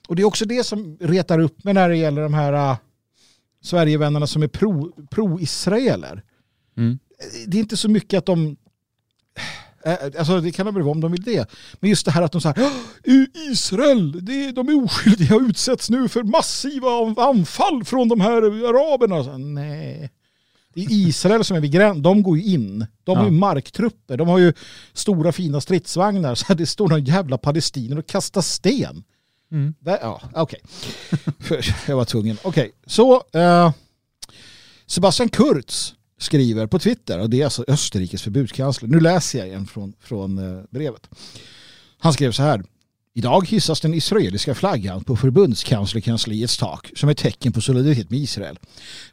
Och 0.07 0.15
det 0.15 0.21
är 0.21 0.25
också 0.25 0.45
det 0.45 0.63
som 0.63 0.97
retar 0.99 1.39
upp 1.39 1.63
mig 1.63 1.73
när 1.73 1.89
det 1.89 1.97
gäller 1.97 2.21
de 2.21 2.33
här 2.33 2.53
uh, 2.71 2.77
Sverigevännerna 3.61 4.27
som 4.27 4.43
är 4.43 4.47
pro- 4.47 5.05
pro-israeler. 5.11 6.23
Mm. 6.77 6.99
det 7.47 7.57
är 7.57 7.61
inte 7.61 7.77
så 7.77 7.89
mycket 7.89 8.17
att 8.17 8.25
de 8.25 8.57
eh, 9.85 9.93
Alltså 10.19 10.41
det 10.41 10.51
kan 10.51 10.65
de 10.65 10.75
väl 10.75 10.83
vara 10.83 10.91
om 10.91 11.01
de 11.01 11.11
vill 11.11 11.23
det. 11.23 11.49
Men 11.79 11.89
just 11.89 12.05
det 12.05 12.11
här 12.11 12.21
att 12.21 12.31
de 12.31 12.41
säger 12.41 12.71
Israel, 13.51 14.25
det, 14.25 14.51
de 14.51 14.69
är 14.69 14.83
oskyldiga 14.83 15.35
och 15.35 15.41
utsätts 15.41 15.89
nu 15.89 16.07
för 16.09 16.23
massiva 16.23 16.89
anfall 17.29 17.83
från 17.83 18.07
de 18.07 18.21
här 18.21 18.41
araberna. 18.41 19.23
Så, 19.23 19.37
nej. 19.37 20.11
Det 20.75 20.81
är 20.81 20.87
Israel 20.91 21.43
som 21.43 21.57
är 21.57 21.61
vid 21.61 21.71
gränsen. 21.71 22.01
De 22.03 22.23
går 22.23 22.37
ju 22.37 22.43
in. 22.43 22.85
De 23.03 23.17
har 23.17 23.25
Ja. 23.25 23.31
ju 23.31 23.37
marktrupper. 23.37 24.17
De 24.17 24.27
har 24.27 24.39
ju 24.39 24.53
stora 24.93 25.31
fina 25.31 25.61
stridsvagnar. 25.61 26.35
Så 26.45 26.53
det 26.53 26.65
står 26.65 26.87
några 26.87 27.01
jävla 27.01 27.37
palestinier 27.37 27.97
och 27.97 28.07
kastar 28.07 28.41
sten. 28.41 29.03
Mm. 29.53 29.73
Där, 29.79 29.97
ja, 30.01 30.21
okej. 30.33 30.59
Okay. 31.43 31.61
Jag 31.87 31.95
var 31.95 32.05
tvungen. 32.05 32.37
Okej, 32.43 32.71
så 32.85 33.23
eh, 33.33 33.71
Sebastian 34.85 35.29
Kurz 35.29 35.93
skriver 36.17 36.67
på 36.67 36.79
Twitter, 36.79 37.19
och 37.19 37.29
det 37.29 37.41
är 37.41 37.45
alltså 37.45 37.65
Österrikes 37.67 38.21
förbudskansler. 38.21 38.89
Nu 38.89 38.99
läser 38.99 39.39
jag 39.39 39.47
igen 39.47 39.67
från, 39.67 39.93
från 39.99 40.37
eh, 40.37 40.63
brevet. 40.69 41.09
Han 41.97 42.13
skrev 42.13 42.31
så 42.31 42.43
här. 42.43 42.63
Idag 43.15 43.47
hissas 43.47 43.81
den 43.81 43.93
israeliska 43.93 44.55
flaggan 44.55 45.03
på 45.03 45.15
förbundskanslerkansliets 45.15 46.57
tak 46.57 46.91
som 46.95 47.09
ett 47.09 47.17
tecken 47.17 47.51
på 47.51 47.61
solidaritet 47.61 48.09
med 48.09 48.19
Israel. 48.19 48.59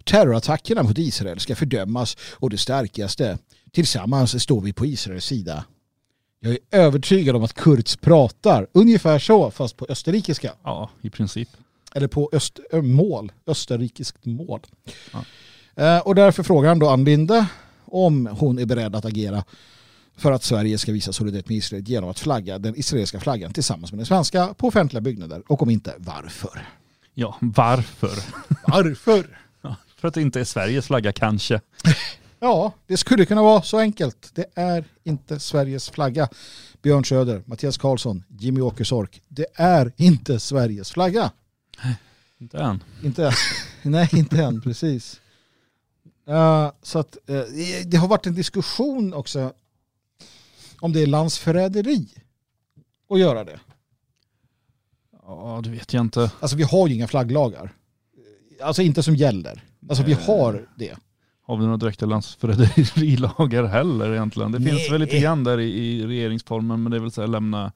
Terrorattackerna 0.04 0.82
mot 0.82 0.98
Israel 0.98 1.40
ska 1.40 1.56
fördömas 1.56 2.16
och 2.32 2.50
det 2.50 2.58
starkaste. 2.58 3.38
Tillsammans 3.72 4.42
står 4.42 4.60
vi 4.60 4.72
på 4.72 4.86
Israels 4.86 5.24
sida. 5.24 5.64
Jag 6.40 6.52
är 6.52 6.58
övertygad 6.70 7.36
om 7.36 7.42
att 7.42 7.54
Kurz 7.54 7.96
pratar 7.96 8.66
ungefär 8.72 9.18
så 9.18 9.50
fast 9.50 9.76
på 9.76 9.86
österrikiska. 9.88 10.52
Ja, 10.62 10.90
i 11.02 11.10
princip. 11.10 11.48
Eller 11.94 12.08
på 12.08 12.30
öst, 12.32 12.60
mål, 12.72 13.32
österrikiskt 13.46 14.24
mål. 14.24 14.60
Ja. 15.12 15.24
Eh, 15.84 15.98
och 15.98 16.14
därför 16.14 16.42
frågar 16.42 16.68
han 16.68 16.78
då 16.78 16.88
Ann 16.88 17.04
Linde 17.04 17.46
om 17.84 18.26
hon 18.26 18.58
är 18.58 18.66
beredd 18.66 18.96
att 18.96 19.04
agera 19.04 19.44
för 20.16 20.32
att 20.32 20.42
Sverige 20.44 20.78
ska 20.78 20.92
visa 20.92 21.12
solidaritet 21.12 21.48
med 21.48 21.58
Israel 21.58 21.88
genom 21.88 22.10
att 22.10 22.18
flagga 22.18 22.58
den 22.58 22.76
israeliska 22.76 23.20
flaggan 23.20 23.52
tillsammans 23.52 23.92
med 23.92 23.98
den 23.98 24.06
svenska 24.06 24.54
på 24.54 24.68
offentliga 24.68 25.00
byggnader. 25.00 25.42
Och 25.46 25.62
om 25.62 25.70
inte, 25.70 25.94
varför? 25.98 26.68
Ja, 27.14 27.36
varför? 27.40 28.24
Varför? 28.66 29.40
Ja, 29.62 29.76
för 29.96 30.08
att 30.08 30.14
det 30.14 30.20
inte 30.22 30.40
är 30.40 30.44
Sveriges 30.44 30.86
flagga 30.86 31.12
kanske. 31.12 31.60
Ja, 32.40 32.72
det 32.86 32.96
skulle 32.96 33.26
kunna 33.26 33.42
vara 33.42 33.62
så 33.62 33.78
enkelt. 33.78 34.30
Det 34.34 34.46
är 34.54 34.84
inte 35.04 35.40
Sveriges 35.40 35.90
flagga. 35.90 36.28
Björn 36.82 37.04
Söder, 37.04 37.42
Mattias 37.46 37.78
Karlsson, 37.78 38.24
Jimmy 38.28 38.60
Åkessork. 38.60 39.22
Det 39.28 39.46
är 39.54 39.92
inte 39.96 40.40
Sveriges 40.40 40.90
flagga. 40.90 41.30
Inte 42.38 42.58
än. 42.58 42.84
Inte, 43.04 43.32
nej, 43.82 44.08
inte 44.12 44.42
än, 44.42 44.60
precis. 44.60 45.20
Eh, 46.26 46.72
så 46.82 46.98
att, 46.98 47.16
eh, 47.26 47.42
det 47.86 47.96
har 47.96 48.08
varit 48.08 48.26
en 48.26 48.34
diskussion 48.34 49.14
också 49.14 49.52
om 50.80 50.92
det 50.92 51.02
är 51.02 51.06
landsförräderi 51.06 52.08
att 53.10 53.18
göra 53.20 53.44
det. 53.44 53.60
Ja, 55.22 55.60
det 55.64 55.70
vet 55.70 55.92
jag 55.92 56.00
inte. 56.00 56.32
Alltså 56.40 56.56
vi 56.56 56.62
har 56.62 56.88
ju 56.88 56.94
inga 56.94 57.08
flagglagar. 57.08 57.72
Alltså 58.62 58.82
inte 58.82 59.02
som 59.02 59.16
gäller. 59.16 59.64
Alltså 59.88 60.04
vi 60.04 60.12
har 60.12 60.68
det. 60.76 60.96
Har 61.50 61.56
vi 61.56 61.64
några 61.64 61.76
direkta 61.76 62.06
landsförräderilagar 62.06 63.64
heller 63.66 64.12
egentligen? 64.12 64.52
Det 64.52 64.58
finns 64.58 64.72
Nej. 64.72 64.90
väl 64.90 65.00
lite 65.00 65.18
grann 65.18 65.44
där 65.44 65.60
i, 65.60 65.70
i 65.70 66.06
regeringsformen 66.06 66.82
men 66.82 66.90
det 66.90 66.96
är 66.98 67.00
väl 67.00 67.10
så 67.10 67.20
här 67.20 67.28
lämna, 67.28 67.72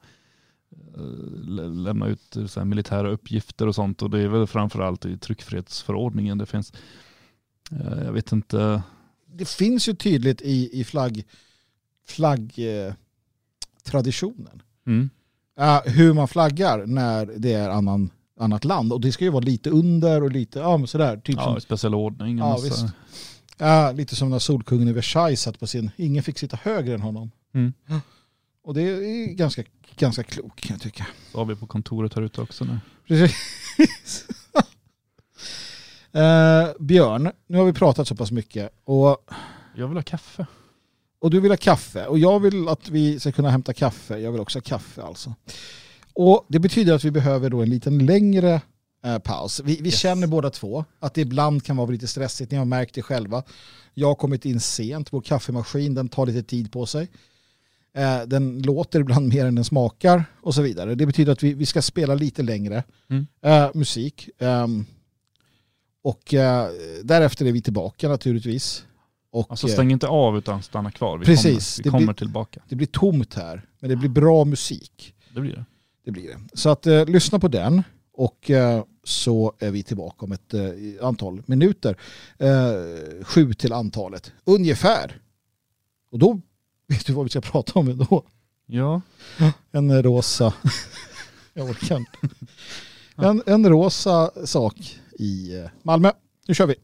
eh, 0.95 1.01
lä- 1.43 1.67
lämna 1.67 2.07
ut 2.07 2.37
så 2.47 2.59
här 2.59 2.65
militära 2.65 3.09
uppgifter 3.09 3.67
och 3.67 3.75
sånt 3.75 4.01
och 4.01 4.09
det 4.09 4.19
är 4.21 4.27
väl 4.27 4.47
framförallt 4.47 5.05
i 5.05 5.17
tryckfrihetsförordningen 5.17 6.37
det 6.37 6.45
finns. 6.45 6.73
eh, 7.71 8.03
Jag 8.05 8.11
vet 8.11 8.31
inte. 8.31 8.81
Det 9.33 9.47
finns 9.47 9.89
ju 9.89 9.93
tydligt 9.93 10.41
i, 10.41 10.69
i 10.79 10.83
flagg, 10.83 11.23
flagg 12.07 12.53
eh. 12.57 12.93
Mm. 14.87 15.09
Ja, 15.57 15.83
hur 15.85 16.13
man 16.13 16.27
flaggar 16.27 16.85
när 16.85 17.25
det 17.37 17.53
är 17.53 17.69
annan, 17.69 18.09
annat 18.39 18.65
land. 18.65 18.93
Och 18.93 19.01
det 19.01 19.11
ska 19.11 19.25
ju 19.25 19.31
vara 19.31 19.43
lite 19.43 19.69
under 19.69 20.23
och 20.23 20.31
lite, 20.31 20.59
ja 20.59 20.77
men 20.77 20.87
sådär. 20.87 21.17
Typ 21.17 21.35
Ja, 21.35 21.43
som 21.43 21.61
speciell 21.61 21.95
ordning. 21.95 22.37
Ja. 22.37 22.57
Ja, 23.57 23.91
lite 23.91 24.15
som 24.15 24.29
när 24.29 24.39
Solkungen 24.39 24.87
i 24.87 24.91
Versailles 24.91 25.41
satt 25.41 25.59
på 25.59 25.67
sin, 25.67 25.91
ingen 25.97 26.23
fick 26.23 26.39
sitta 26.39 26.59
högre 26.63 26.93
än 26.93 27.01
honom. 27.01 27.31
Mm. 27.53 27.73
Och 28.63 28.73
det 28.73 28.81
är 28.81 29.33
ganska, 29.33 29.63
ganska 29.97 30.23
klokt 30.23 30.61
kan 30.61 30.73
jag 30.73 30.81
tycka. 30.81 31.07
Så 31.31 31.37
har 31.37 31.45
vi 31.45 31.55
på 31.55 31.67
kontoret 31.67 32.13
här 32.13 32.21
ute 32.21 32.41
också 32.41 32.65
nu. 32.65 32.79
Precis. 33.07 33.35
eh, 36.11 36.67
Björn, 36.79 37.31
nu 37.47 37.57
har 37.57 37.65
vi 37.65 37.73
pratat 37.73 38.07
så 38.07 38.15
pass 38.15 38.31
mycket 38.31 38.69
och, 38.83 39.17
Jag 39.75 39.87
vill 39.87 39.97
ha 39.97 40.03
kaffe. 40.03 40.45
och 41.19 41.29
du 41.29 41.39
vill 41.39 41.51
ha 41.51 41.57
kaffe 41.57 42.05
och 42.05 42.19
jag 42.19 42.39
vill 42.39 42.69
att 42.69 42.89
vi 42.89 43.19
ska 43.19 43.31
kunna 43.31 43.49
hämta 43.49 43.73
kaffe. 43.73 44.17
Jag 44.17 44.31
vill 44.31 44.41
också 44.41 44.57
ha 44.57 44.63
kaffe 44.63 45.01
alltså. 45.01 45.33
Och 46.13 46.45
det 46.47 46.59
betyder 46.59 46.93
att 46.93 47.03
vi 47.03 47.11
behöver 47.11 47.49
då 47.49 47.61
en 47.61 47.69
liten 47.69 48.05
längre 48.05 48.61
eh, 49.05 49.17
paus. 49.19 49.61
Vi, 49.65 49.77
vi 49.81 49.89
Yes. 49.89 49.99
känner 49.99 50.27
båda 50.27 50.49
två 50.49 50.85
att 50.99 51.13
det 51.13 51.21
ibland 51.21 51.63
kan 51.63 51.77
vara 51.77 51.89
lite 51.91 52.07
stressigt. 52.07 52.51
Ni 52.51 52.57
har 52.57 52.65
märkt 52.65 52.95
det 52.95 53.01
själva. 53.01 53.43
Jag 53.93 54.07
har 54.07 54.15
kommit 54.15 54.45
in 54.45 54.59
sent. 54.59 55.13
Vår 55.13 55.21
kaffemaskin 55.21 55.93
den 55.95 56.09
tar 56.09 56.25
lite 56.25 56.43
tid 56.43 56.71
på 56.71 56.85
sig. 56.85 57.09
Eh, 57.97 58.21
den 58.27 58.61
låter 58.61 58.99
ibland 58.99 59.27
mer 59.33 59.45
än 59.45 59.55
den 59.55 59.65
smakar 59.65 60.25
och 60.41 60.55
så 60.55 60.61
vidare. 60.61 60.95
Det 60.95 61.05
betyder 61.05 61.31
att 61.31 61.43
vi, 61.43 61.53
vi 61.53 61.65
ska 61.65 61.81
spela 61.81 62.15
lite 62.15 62.43
längre 62.43 62.83
Mm. 63.09 63.27
eh, 63.41 63.69
musik. 63.73 64.29
Ehm, 64.39 64.85
och 66.01 66.33
eh, 66.33 66.67
därefter 67.03 67.45
är 67.45 67.51
vi 67.51 67.61
tillbaka 67.61 68.09
naturligtvis. 68.09 68.85
Och, 69.31 69.47
Alltså 69.49 69.67
stäng 69.67 69.91
inte 69.91 70.07
av 70.07 70.37
utan 70.37 70.63
stanna 70.63 70.91
kvar. 70.91 71.17
Vi 71.17 71.25
Precis, 71.25 71.75
kommer, 71.75 71.83
vi 71.83 71.89
kommer 71.89 72.05
blir- 72.05 72.13
tillbaka. 72.13 72.61
det 72.69 72.75
blir 72.75 72.87
tomt 72.87 73.33
här, 73.33 73.65
men 73.79 73.89
det 73.89 73.95
blir 73.95 74.09
bra 74.09 74.45
musik. 74.45 75.15
Det 75.33 75.41
blir 75.41 75.53
det. 75.53 75.65
Det 76.05 76.11
blir 76.11 76.27
det. 76.27 76.37
Så 76.53 76.69
att 76.69 76.87
eh, 76.87 77.05
lyssna 77.05 77.39
på 77.39 77.47
den 77.47 77.83
och 78.15 78.51
eh, 78.51 78.83
så 79.03 79.53
är 79.59 79.71
vi 79.71 79.83
tillbaka 79.83 80.25
om 80.25 80.31
ett 80.31 80.53
eh, 80.53 80.61
antal 81.01 81.43
minuter. 81.45 81.97
Eh, 82.37 83.23
sju 83.25 83.53
till 83.53 83.73
antalet, 83.73 84.31
ungefär. 84.45 85.21
Och 86.11 86.19
då 86.19 86.41
vet 86.87 87.05
du 87.05 87.13
vad 87.13 87.25
vi 87.25 87.29
ska 87.29 87.41
prata 87.41 87.79
om 87.79 87.97
då? 87.97 88.23
Ja, 88.65 89.01
En 89.71 90.03
rosa, 90.03 90.53
jag 91.53 91.69
orkar 91.69 91.97
inte. 91.97 92.11
En, 93.15 93.43
en 93.45 93.69
rosa 93.69 94.45
sak 94.45 94.99
i 95.19 95.63
Malmö. 95.83 96.11
Nu 96.47 96.53
kör 96.53 96.67
vi. 96.67 96.75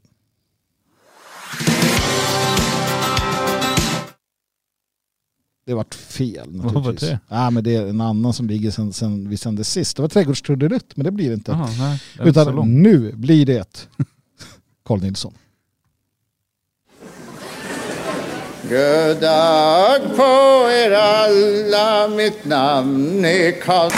Det 5.72 5.76
vart 5.76 5.96
fel 5.96 6.48
Vad 6.52 6.74
var 6.74 6.82
naturligtvis. 6.82 7.10
det? 7.10 7.20
Ja, 7.28 7.50
men 7.50 7.64
det 7.64 7.76
är 7.76 7.88
en 7.88 8.02
annan 8.02 8.34
som 8.34 8.48
ligger 8.48 8.72
sen, 8.72 8.94
sen 8.94 9.30
vi 9.30 9.38
sände 9.38 9.64
sist. 9.64 9.96
Det 9.96 10.02
var 10.02 10.10
trädgårdstrudelutt, 10.10 10.98
men 10.98 11.04
det 11.04 11.12
blir 11.12 11.28
det 11.28 11.34
inte. 11.34 11.52
Jaha, 11.52 11.70
nej. 11.80 12.02
det 12.18 12.30
Utan 12.30 12.82
nu 12.82 13.12
blir 13.16 13.46
det 13.46 13.88
Carl 14.86 15.00
Nilsson. 15.02 15.34
God 18.70 19.22
dag 19.22 20.02
på 20.16 20.70
er 20.72 20.92
alla, 20.92 22.08
mitt 22.08 22.46
namn 22.46 23.26
är 23.26 23.62
Karl. 23.62 23.92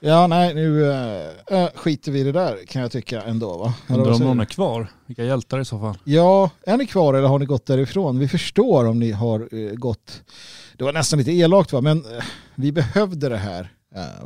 Ja, 0.00 0.26
nej, 0.26 0.54
nu 0.54 0.92
äh, 0.92 1.62
äh, 1.62 1.68
skiter 1.74 2.12
vi 2.12 2.20
i 2.20 2.24
det 2.24 2.32
där 2.32 2.66
kan 2.66 2.82
jag 2.82 2.92
tycka 2.92 3.22
ändå. 3.22 3.56
Va? 3.56 3.74
Undrar 3.88 4.12
om 4.12 4.20
någon 4.20 4.40
är 4.40 4.44
kvar. 4.44 4.92
Vilka 5.06 5.24
hjältar 5.24 5.60
i 5.60 5.64
så 5.64 5.80
fall. 5.80 5.98
Ja, 6.04 6.50
är 6.66 6.76
ni 6.76 6.86
kvar 6.86 7.14
eller 7.14 7.28
har 7.28 7.38
ni 7.38 7.46
gått 7.46 7.66
därifrån? 7.66 8.18
Vi 8.18 8.28
förstår 8.28 8.84
om 8.86 8.98
ni 8.98 9.12
har 9.12 9.48
eh, 9.52 9.72
gått. 9.72 10.22
Det 10.76 10.84
var 10.84 10.92
nästan 10.92 11.18
lite 11.18 11.32
elakt 11.32 11.72
va, 11.72 11.80
men 11.80 11.98
eh, 11.98 12.24
vi 12.54 12.72
behövde 12.72 13.28
det 13.28 13.36
här 13.36 13.72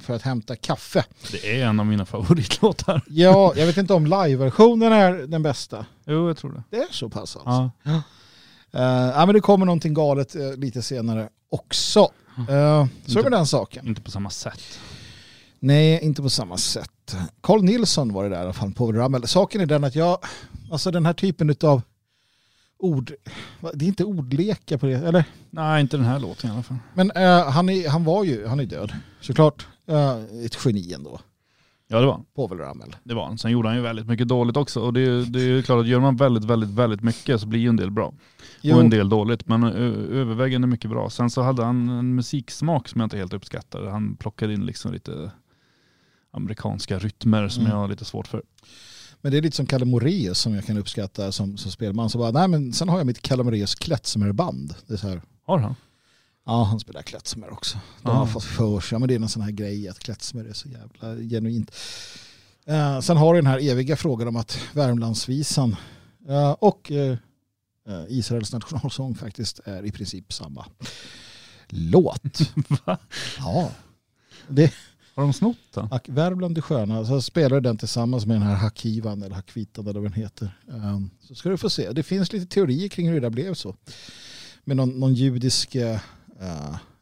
för 0.00 0.14
att 0.14 0.22
hämta 0.22 0.56
kaffe. 0.56 1.04
Det 1.32 1.60
är 1.60 1.66
en 1.66 1.80
av 1.80 1.86
mina 1.86 2.06
favoritlåtar. 2.06 3.02
Ja, 3.06 3.52
jag 3.56 3.66
vet 3.66 3.76
inte 3.76 3.94
om 3.94 4.04
live-versionen 4.06 4.92
är 4.92 5.12
den 5.12 5.42
bästa. 5.42 5.86
Jo, 6.06 6.28
jag 6.28 6.36
tror 6.36 6.52
det. 6.52 6.62
Det 6.76 6.82
är 6.82 6.92
så 6.92 7.08
pass 7.08 7.36
alltså. 7.36 7.70
Ja. 7.82 8.02
Ja, 9.14 9.26
men 9.26 9.34
det 9.34 9.40
kommer 9.40 9.66
någonting 9.66 9.94
galet 9.94 10.34
lite 10.56 10.82
senare 10.82 11.28
också. 11.50 12.10
Så 12.46 12.52
är 12.52 12.88
det 13.06 13.22
med 13.22 13.32
den 13.32 13.46
saken. 13.46 13.86
Inte 13.88 14.00
på 14.00 14.10
samma 14.10 14.30
sätt. 14.30 14.78
Nej, 15.64 15.98
inte 16.02 16.22
på 16.22 16.30
samma 16.30 16.56
sätt. 16.56 17.16
Carl 17.40 17.62
Nilsson 17.62 18.12
var 18.12 18.22
det 18.24 18.28
där 18.30 18.36
i 18.38 18.40
alla 18.44 18.52
fall 18.52 18.72
på 18.72 18.92
Rammel. 18.92 19.26
Saken 19.28 19.60
är 19.60 19.66
den 19.66 19.84
att 19.84 19.94
jag, 19.94 20.18
alltså 20.72 20.90
den 20.90 21.06
här 21.06 21.12
typen 21.12 21.54
av 21.62 21.82
ord, 22.78 23.12
det 23.74 23.84
är 23.84 23.88
inte 23.88 24.04
ordlekar 24.04 24.78
på 24.78 24.86
det, 24.86 24.92
eller? 24.94 25.24
Nej, 25.50 25.80
inte 25.80 25.96
den 25.96 26.06
här 26.06 26.18
låten 26.18 26.50
i 26.50 26.52
alla 26.52 26.62
fall. 26.62 26.76
Men 26.94 27.10
eh, 27.10 27.50
han, 27.50 27.68
är, 27.68 27.88
han 27.88 28.04
var 28.04 28.24
ju, 28.24 28.46
han 28.46 28.60
är 28.60 28.64
död, 28.66 28.92
såklart. 29.20 29.66
Eh, 29.86 30.44
ett 30.44 30.58
geni 30.64 30.92
ändå, 30.92 31.20
Ja, 31.88 32.00
det 32.00 32.06
var 32.06 32.12
han. 32.12 32.24
Povel 32.34 32.58
Ramel. 32.58 32.96
Det 33.04 33.14
var 33.14 33.24
han. 33.24 33.38
Sen 33.38 33.50
gjorde 33.50 33.68
han 33.68 33.76
ju 33.76 33.82
väldigt 33.82 34.06
mycket 34.06 34.28
dåligt 34.28 34.56
också. 34.56 34.80
Och 34.80 34.92
det 34.92 35.00
är, 35.00 35.04
ju- 35.04 35.24
det 35.24 35.40
är 35.40 35.44
ju 35.44 35.62
klart 35.62 35.80
att 35.80 35.86
gör 35.86 36.00
man 36.00 36.16
väldigt, 36.16 36.44
väldigt, 36.44 36.70
väldigt 36.70 37.00
mycket 37.00 37.40
så 37.40 37.46
blir 37.46 37.60
ju 37.60 37.68
en 37.68 37.76
del 37.76 37.90
bra. 37.90 38.14
Jo, 38.60 38.74
Och 38.74 38.80
en 38.80 38.90
del 38.90 39.08
dåligt. 39.08 39.46
Men 39.48 39.64
ö- 39.64 40.06
övervägande 40.20 40.66
mycket 40.66 40.90
bra. 40.90 41.10
Sen 41.10 41.30
så 41.30 41.42
hade 41.42 41.64
han 41.64 41.88
en 41.88 42.14
musiksmak 42.14 42.88
som 42.88 43.00
jag 43.00 43.06
inte 43.06 43.16
helt 43.16 43.32
uppskattade. 43.32 43.90
Han 43.90 44.16
plockade 44.16 44.54
in 44.54 44.66
liksom 44.66 44.92
lite 44.92 45.30
amerikanska 46.32 46.98
rytmer 46.98 47.48
som 47.48 47.60
Mm. 47.62 47.72
jag 47.72 47.80
har 47.80 47.88
lite 47.88 48.04
svårt 48.04 48.26
för. 48.28 48.42
Men 49.20 49.32
det 49.32 49.38
är 49.38 49.42
lite 49.42 49.56
som 49.56 49.66
Kalle 49.66 49.84
Moraeus 49.84 50.38
som 50.38 50.54
jag 50.54 50.66
kan 50.66 50.78
uppskatta 50.78 51.32
som, 51.32 51.56
som 51.56 51.70
spelman. 51.70 52.10
Så 52.10 52.18
bara, 52.18 52.30
nej 52.30 52.48
men 52.48 52.72
sen 52.72 52.88
har 52.88 52.98
jag 52.98 53.06
mitt 53.06 53.22
Kalle 53.22 53.42
Moraeus 53.42 53.74
klezmerband. 53.74 54.74
Det 54.86 54.92
är 54.94 54.98
så 54.98 55.08
här, 55.08 55.22
Har 55.46 55.58
han? 55.58 55.74
ja 56.46 56.64
han 56.64 56.80
spelar 56.80 57.02
klezmer 57.02 57.52
också. 57.52 57.78
De 58.02 58.08
Ah. 58.10 58.14
har 58.14 58.26
fått 58.26 58.44
för 58.44 58.80
sig, 58.80 58.94
ja, 58.94 58.98
men 58.98 59.08
det 59.08 59.14
är 59.14 59.18
någon 59.18 59.28
sån 59.28 59.42
här 59.42 59.50
grej 59.50 59.88
att 59.88 59.98
klezmer 59.98 60.44
är 60.44 60.52
så 60.52 60.68
jävla 60.68 61.16
genuint. 61.30 61.70
Eh, 62.66 63.00
sen 63.00 63.16
har 63.16 63.34
du 63.34 63.40
den 63.40 63.46
här 63.50 63.58
eviga 63.70 63.96
frågan 63.96 64.28
om 64.28 64.36
att 64.36 64.58
Värmlandsvisan 64.72 65.76
eh, 66.28 66.50
och 66.50 66.92
eh, 66.92 67.16
eh, 67.88 68.04
Israels 68.08 68.52
nationalsång 68.52 69.14
faktiskt 69.14 69.60
är 69.64 69.84
i 69.86 69.92
princip 69.92 70.32
samma 70.32 70.66
låt. 71.68 72.40
Va? 72.86 72.98
Ja. 73.38 73.70
Det, 74.48 74.72
Har 75.14 75.22
de 75.22 75.32
snott 75.32 75.56
den? 75.74 75.88
Värmland 76.06 76.58
är 76.58 76.62
sköna. 76.62 77.04
Så 77.04 77.22
spelar 77.22 77.60
den 77.60 77.78
tillsammans 77.78 78.26
med 78.26 78.36
den 78.36 78.42
här 78.42 78.56
Hakivan 78.56 79.22
eller 79.22 79.34
Hackvitan 79.34 79.86
eller 79.86 80.00
vad 80.00 80.10
den 80.10 80.22
heter. 80.22 80.58
Um, 80.66 81.10
så 81.20 81.34
ska 81.34 81.48
du 81.48 81.56
få 81.56 81.70
se. 81.70 81.92
Det 81.92 82.02
finns 82.02 82.32
lite 82.32 82.46
teorier 82.46 82.88
kring 82.88 83.08
hur 83.08 83.14
det 83.14 83.20
där 83.20 83.30
blev 83.30 83.54
så. 83.54 83.76
Med 84.64 84.76
någon, 84.76 85.00
någon 85.00 85.14
judisk, 85.14 85.76
uh, 85.76 85.98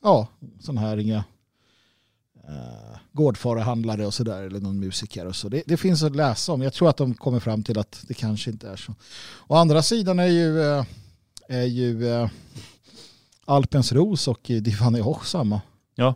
ja, 0.02 0.28
sån 0.60 0.78
här 0.78 0.96
inga 0.96 1.24
uh, 2.48 2.96
gårdfarahandlare 3.12 4.06
och 4.06 4.14
sådär. 4.14 4.42
Eller 4.42 4.60
någon 4.60 4.80
musiker 4.80 5.26
och 5.26 5.36
så. 5.36 5.48
Det, 5.48 5.62
det 5.66 5.76
finns 5.76 6.02
att 6.02 6.16
läsa 6.16 6.52
om. 6.52 6.62
Jag 6.62 6.72
tror 6.72 6.90
att 6.90 6.96
de 6.96 7.14
kommer 7.14 7.40
fram 7.40 7.62
till 7.62 7.78
att 7.78 8.04
det 8.08 8.14
kanske 8.14 8.50
inte 8.50 8.68
är 8.68 8.76
så. 8.76 8.94
Å 9.46 9.54
andra 9.54 9.82
sidan 9.82 10.18
är 10.18 10.26
ju, 10.26 10.62
eh, 10.62 10.84
är 11.48 11.66
ju 11.66 12.08
eh, 12.08 12.28
Alpens 13.44 13.92
Ros 13.92 14.28
och 14.28 14.40
Divane 14.42 15.00
Hoch 15.00 15.26
samma. 15.26 15.60
Ja. 15.94 16.14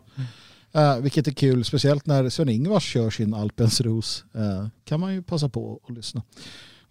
Eh, 0.75 0.97
vilket 0.97 1.27
är 1.27 1.31
kul, 1.31 1.65
speciellt 1.65 2.05
när 2.05 2.29
Sven-Ingvars 2.29 2.83
kör 2.83 3.09
sin 3.09 3.33
Alpens 3.33 3.81
Ros. 3.81 4.25
Eh, 4.33 4.67
kan 4.83 4.99
man 4.99 5.13
ju 5.13 5.21
passa 5.21 5.49
på 5.49 5.79
att 5.87 5.95
lyssna. 5.95 6.23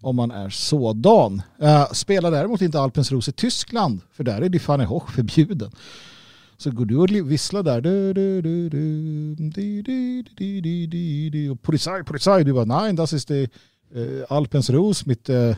Om 0.00 0.16
man 0.16 0.30
är 0.30 0.50
sådan. 0.50 1.42
Eh, 1.60 1.92
spelar 1.92 2.30
däremot 2.30 2.62
inte 2.62 2.80
Alpens 2.80 3.12
Ros 3.12 3.28
i 3.28 3.32
Tyskland, 3.32 4.00
för 4.12 4.24
där 4.24 4.42
är 4.42 4.48
Die 4.48 4.58
Fanny 4.58 4.84
Hoch 4.84 5.10
förbjuden. 5.12 5.70
Så 6.56 6.70
går 6.70 6.84
du 6.84 6.96
och 6.96 7.30
visslar 7.30 7.62
där. 7.62 7.80
Du, 7.80 8.12
du, 8.12 8.42
du, 8.42 8.68
du, 8.68 9.34
du, 9.34 9.82
du, 9.82 10.22
du, 10.22 10.60
du, 10.60 10.86
du, 10.86 11.30
du, 11.30 11.50
och 11.50 11.62
Polizei, 11.62 12.02
Polizei. 12.02 12.44
Du 12.44 12.52
bara, 12.52 12.64
nej, 12.64 12.92
das 12.92 13.12
ist 13.12 13.28
die 13.28 13.48
eh, 13.94 14.24
Alpens 14.28 14.70
Ros 14.70 15.06
mit 15.06 15.28
eh, 15.28 15.56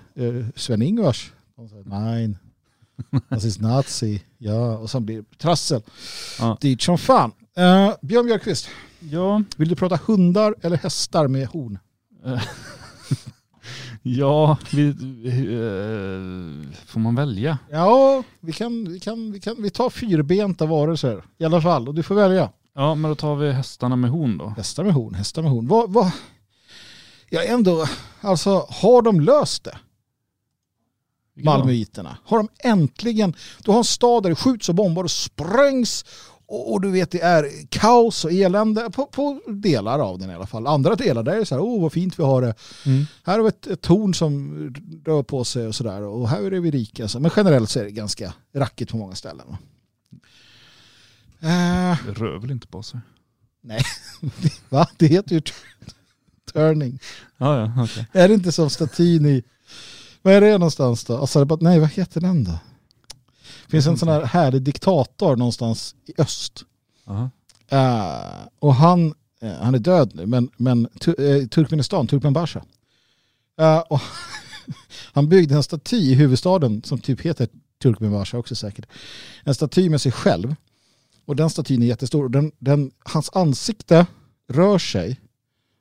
Sven-Ingvars. 0.55 1.32
Nej, 1.85 2.35
das 3.28 3.44
ist 3.44 3.61
Nazi. 3.61 4.23
Ja, 4.39 4.78
och 4.78 4.90
sen 4.90 5.05
blir 5.07 5.16
det 5.16 5.39
trassel. 5.39 5.82
Ja. 6.39 6.59
Dit 6.61 6.82
som 6.82 6.98
fan. 6.98 7.32
Uh, 7.58 7.94
Björn 8.02 8.26
Björkqvist, 8.26 8.68
Ja, 9.00 9.42
vill 9.56 9.68
du 9.68 9.74
prata 9.74 9.98
hundar 10.06 10.54
eller 10.62 10.76
hästar 10.76 11.28
med 11.28 11.46
horn? 11.46 11.78
ja 14.02 14.58
vi, 14.72 14.88
eh, 14.88 16.76
får 16.86 17.00
man 17.00 17.14
välja? 17.14 17.58
Ja, 17.70 18.22
vi 18.40 18.52
kan, 18.52 18.92
vi 18.92 19.00
kan, 19.00 19.32
vi 19.32 19.40
kan, 19.40 19.62
vi 19.62 19.70
tar 19.70 19.90
fyrbenta 19.90 20.66
varelser 20.66 21.24
i 21.38 21.44
alla 21.44 21.60
fall 21.60 21.88
och 21.88 21.94
du 21.94 22.02
får 22.02 22.14
välja. 22.14 22.50
Ja, 22.74 22.94
men 22.94 23.10
då 23.10 23.14
tar 23.14 23.36
vi 23.36 23.52
hästarna 23.52 23.96
med 23.96 24.10
horn 24.10 24.38
då. 24.38 24.54
Hästar 24.56 24.84
med 24.84 24.92
horn, 24.92 25.14
hästar 25.14 25.42
med 25.42 25.50
horn. 25.50 25.68
Vad, 25.68 25.92
vad, 25.92 26.10
ja 27.30 27.42
ändå, 27.42 27.86
alltså 28.20 28.66
har 28.68 29.02
de 29.02 29.20
löst 29.20 29.64
det? 29.64 29.78
Malmöiterna. 31.44 32.18
Har 32.24 32.38
de 32.38 32.48
äntligen, 32.68 33.34
du 33.62 33.70
har 33.70 33.78
en 33.78 33.84
stad 33.84 34.22
där 34.22 34.30
det 34.30 34.36
skjuts 34.36 34.68
och 34.68 34.74
bombar 34.74 35.04
och 35.04 35.10
sprängs 35.10 36.04
och, 36.47 36.73
och 36.73 36.81
du 36.81 36.90
vet 36.90 37.10
det 37.10 37.20
är 37.20 37.51
kaos 37.68 38.24
och 38.24 38.32
elände 38.32 38.90
på, 38.90 39.06
på 39.06 39.40
delar 39.47 39.98
av 39.98 40.18
den 40.18 40.31
i 40.31 40.35
alla 40.35 40.47
fall. 40.47 40.66
Andra 40.66 40.94
delar 40.94 41.23
där 41.23 41.32
är 41.32 41.39
det 41.39 41.47
så 41.47 41.55
här, 41.55 41.62
åh 41.62 41.82
vad 41.82 41.93
fint 41.93 42.18
vi 42.18 42.23
har 42.23 42.43
det. 42.43 42.55
Mm. 42.86 43.05
Här 43.24 43.36
har 43.39 43.43
vi 43.43 43.48
ett, 43.48 43.66
ett 43.66 43.81
torn 43.81 44.14
som 44.14 44.52
rör 45.06 45.23
på 45.23 45.44
sig 45.44 45.66
och 45.66 45.74
sådär 45.74 46.02
och 46.02 46.28
här 46.28 46.43
är 46.43 46.60
vi 46.60 46.70
rika. 46.70 47.09
Men 47.18 47.31
generellt 47.36 47.70
så 47.70 47.81
är 47.81 47.85
det 47.85 47.90
ganska 47.90 48.35
rackigt 48.55 48.90
på 48.90 48.97
många 48.97 49.14
ställen. 49.14 49.47
Eh, 51.40 51.98
Det 52.06 52.12
rör 52.12 52.39
väl 52.39 52.51
inte 52.51 52.66
på 52.66 52.82
sig? 52.82 53.01
va? 54.68 54.89
Det 54.97 55.06
heter 55.06 55.35
ju 55.35 55.43
turning. 56.52 56.98
Ja, 57.36 57.59
ja, 57.60 57.82
okej. 57.85 58.06
Är 58.12 58.28
det 58.28 58.35
inte 58.35 58.52
som 58.52 58.70
statyn 58.70 59.27
i, 59.27 59.43
vad 60.23 60.35
är 60.35 60.40
det 60.40 60.52
någonstans 60.52 61.05
då? 61.05 61.16
Alltså, 61.18 61.59
nej, 61.60 61.81
vad 61.81 61.89
heter 61.90 62.20
den 62.20 62.44
då? 62.44 62.59
Det 63.66 63.70
finns 63.70 63.86
en 63.86 63.98
sån 63.98 64.09
här 64.09 64.24
härlig 64.24 64.62
diktator 64.62 65.36
någonstans 65.36 65.94
i 66.06 66.12
öst. 66.18 66.64
Aha. 67.05 67.30
Eh, 67.68 68.48
och 68.59 68.74
han, 68.74 69.14
eh, 69.40 69.52
han 69.52 69.74
är 69.74 69.78
död 69.78 70.12
nu, 70.14 70.26
men, 70.26 70.51
men 70.56 70.86
eh, 71.06 71.47
Turkmenistan, 71.47 72.06
Turkmenbasha. 72.06 72.64
Eh, 73.60 73.78
och 73.78 74.01
han 75.12 75.28
byggde 75.28 75.55
en 75.55 75.62
staty 75.62 75.97
i 75.97 76.14
huvudstaden 76.14 76.82
som 76.82 76.98
typ 76.98 77.20
heter 77.20 77.48
Turkmenbasha 77.82 78.38
också 78.38 78.55
säkert. 78.55 78.86
En 79.44 79.55
staty 79.55 79.90
med 79.90 80.01
sig 80.01 80.12
själv. 80.12 80.55
Och 81.24 81.36
den 81.36 81.51
statyn 81.51 81.82
är 81.82 81.86
jättestor. 81.86 82.28
Den, 82.28 82.52
den, 82.59 82.90
hans 82.98 83.30
ansikte 83.32 84.06
rör 84.48 84.78
sig 84.78 85.20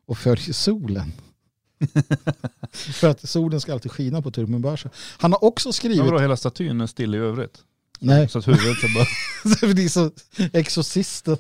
och 0.06 0.18
följer 0.18 0.54
solen. 0.54 1.12
För 2.72 3.10
att 3.10 3.30
solen 3.30 3.62
ska 3.62 3.74
alltid 3.74 3.92
skina 3.92 4.22
på 4.22 4.32
Turkmenbasha. 4.32 4.90
Han 5.18 5.32
har 5.32 5.44
också 5.44 5.72
skrivit... 5.72 6.00
vadå, 6.00 6.20
hela 6.20 6.38
statyn 6.38 6.82
är 6.82 6.88
still 6.88 7.16
i 7.16 7.18
övrigt? 7.18 7.64
Nej, 8.00 8.30
Så 8.30 8.40
att 8.40 8.48
huvudet 8.48 8.78
så 8.78 8.88
bara... 8.96 9.74
det 9.74 9.84
är 9.84 9.90
så 9.90 10.12
exorcisten. 10.54 11.38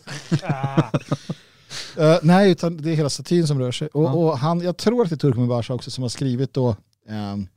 Eh, 1.97 2.17
nej, 2.21 2.51
utan 2.51 2.77
det 2.77 2.91
är 2.91 2.95
hela 2.95 3.09
statyn 3.09 3.47
som 3.47 3.59
rör 3.59 3.71
sig. 3.71 3.87
Och, 3.87 4.03
Ja. 4.03 4.11
och 4.13 4.37
han, 4.39 4.61
jag 4.61 4.77
tror 4.77 5.03
att 5.03 5.09
det 5.09 5.15
är 5.15 5.17
Turkmenbasha 5.17 5.73
också 5.73 5.91
som 5.91 6.01
har 6.01 6.09
skrivit 6.09 6.53
då 6.53 6.75
ehm, 7.09 7.47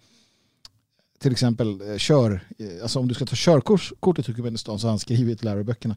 till 1.18 1.32
exempel 1.32 1.90
eh, 1.90 1.96
kör, 1.96 2.46
eh, 2.58 2.82
alltså 2.82 2.98
om 2.98 3.08
du 3.08 3.14
ska 3.14 3.26
ta 3.26 3.36
körkort 3.36 3.92
kort 4.00 4.18
i 4.18 4.22
Turkmenistan 4.22 4.78
så 4.78 4.86
har 4.86 4.90
han 4.92 4.98
skrivit 4.98 5.44
läroböckerna. 5.44 5.96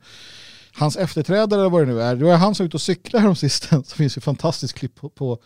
Hans 0.74 0.98
efterträdare 0.98 1.60
eller 1.62 1.70
vad 1.70 1.82
det 1.88 1.94
nu 1.94 2.02
är, 2.02 2.16
då 2.16 2.28
är 2.28 2.38
han 2.38 2.56
som 2.56 2.64
är 2.64 2.68
ute 2.68 2.78
och 2.78 2.82
cyklar 2.82 3.20
häromsistens. 3.22 3.90
Så 3.90 3.96
finns 3.96 4.14
det 4.14 4.20
ett 4.20 4.24
fantastiskt 4.24 4.74
klipp 4.74 4.96
på, 4.96 5.10
på, 5.10 5.40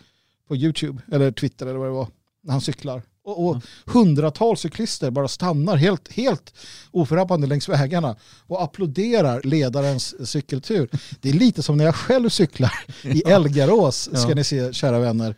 på 0.47 0.55
YouTube 0.55 1.01
eller 1.11 1.31
Twitter 1.31 1.65
eller 1.65 1.79
vad 1.79 1.87
det 1.87 1.91
var, 1.93 2.07
när 2.43 2.51
han 2.51 2.61
cyklar. 2.61 3.01
Och, 3.25 3.47
och 3.47 3.63
hundratals 3.85 4.59
cyklister 4.59 5.11
bara 5.11 5.27
stannar 5.27 5.75
helt, 5.75 6.13
helt 6.13 6.53
oförrappande 6.91 7.47
längs 7.47 7.69
vägarna 7.69 8.15
och 8.47 8.63
applåderar 8.63 9.41
ledarens 9.43 10.29
cykeltur. 10.29 10.89
Det 11.21 11.29
är 11.29 11.33
lite 11.33 11.63
som 11.63 11.77
när 11.77 11.85
jag 11.85 11.95
själv 11.95 12.29
cyklar 12.29 12.73
i 13.01 13.21
Elgarås, 13.25 14.09
ska 14.13 14.35
ni 14.35 14.43
se 14.43 14.73
kära 14.73 14.99
vänner. 14.99 15.35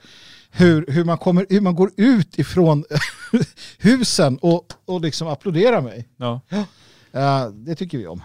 Hur, 0.51 0.85
hur, 0.88 1.03
man 1.03 1.18
kommer, 1.18 1.45
hur 1.49 1.61
man 1.61 1.76
går 1.76 1.91
ut 1.97 2.39
ifrån 2.39 2.84
husen 3.77 4.38
och, 4.38 4.73
och 4.85 5.01
liksom 5.01 5.27
applåderar 5.27 5.81
mig. 5.81 6.07
Ja. 6.18 6.41
Eh, 7.11 7.47
det 7.49 7.76
tycker 7.76 7.97
vi 7.97 8.07
om. 8.07 8.23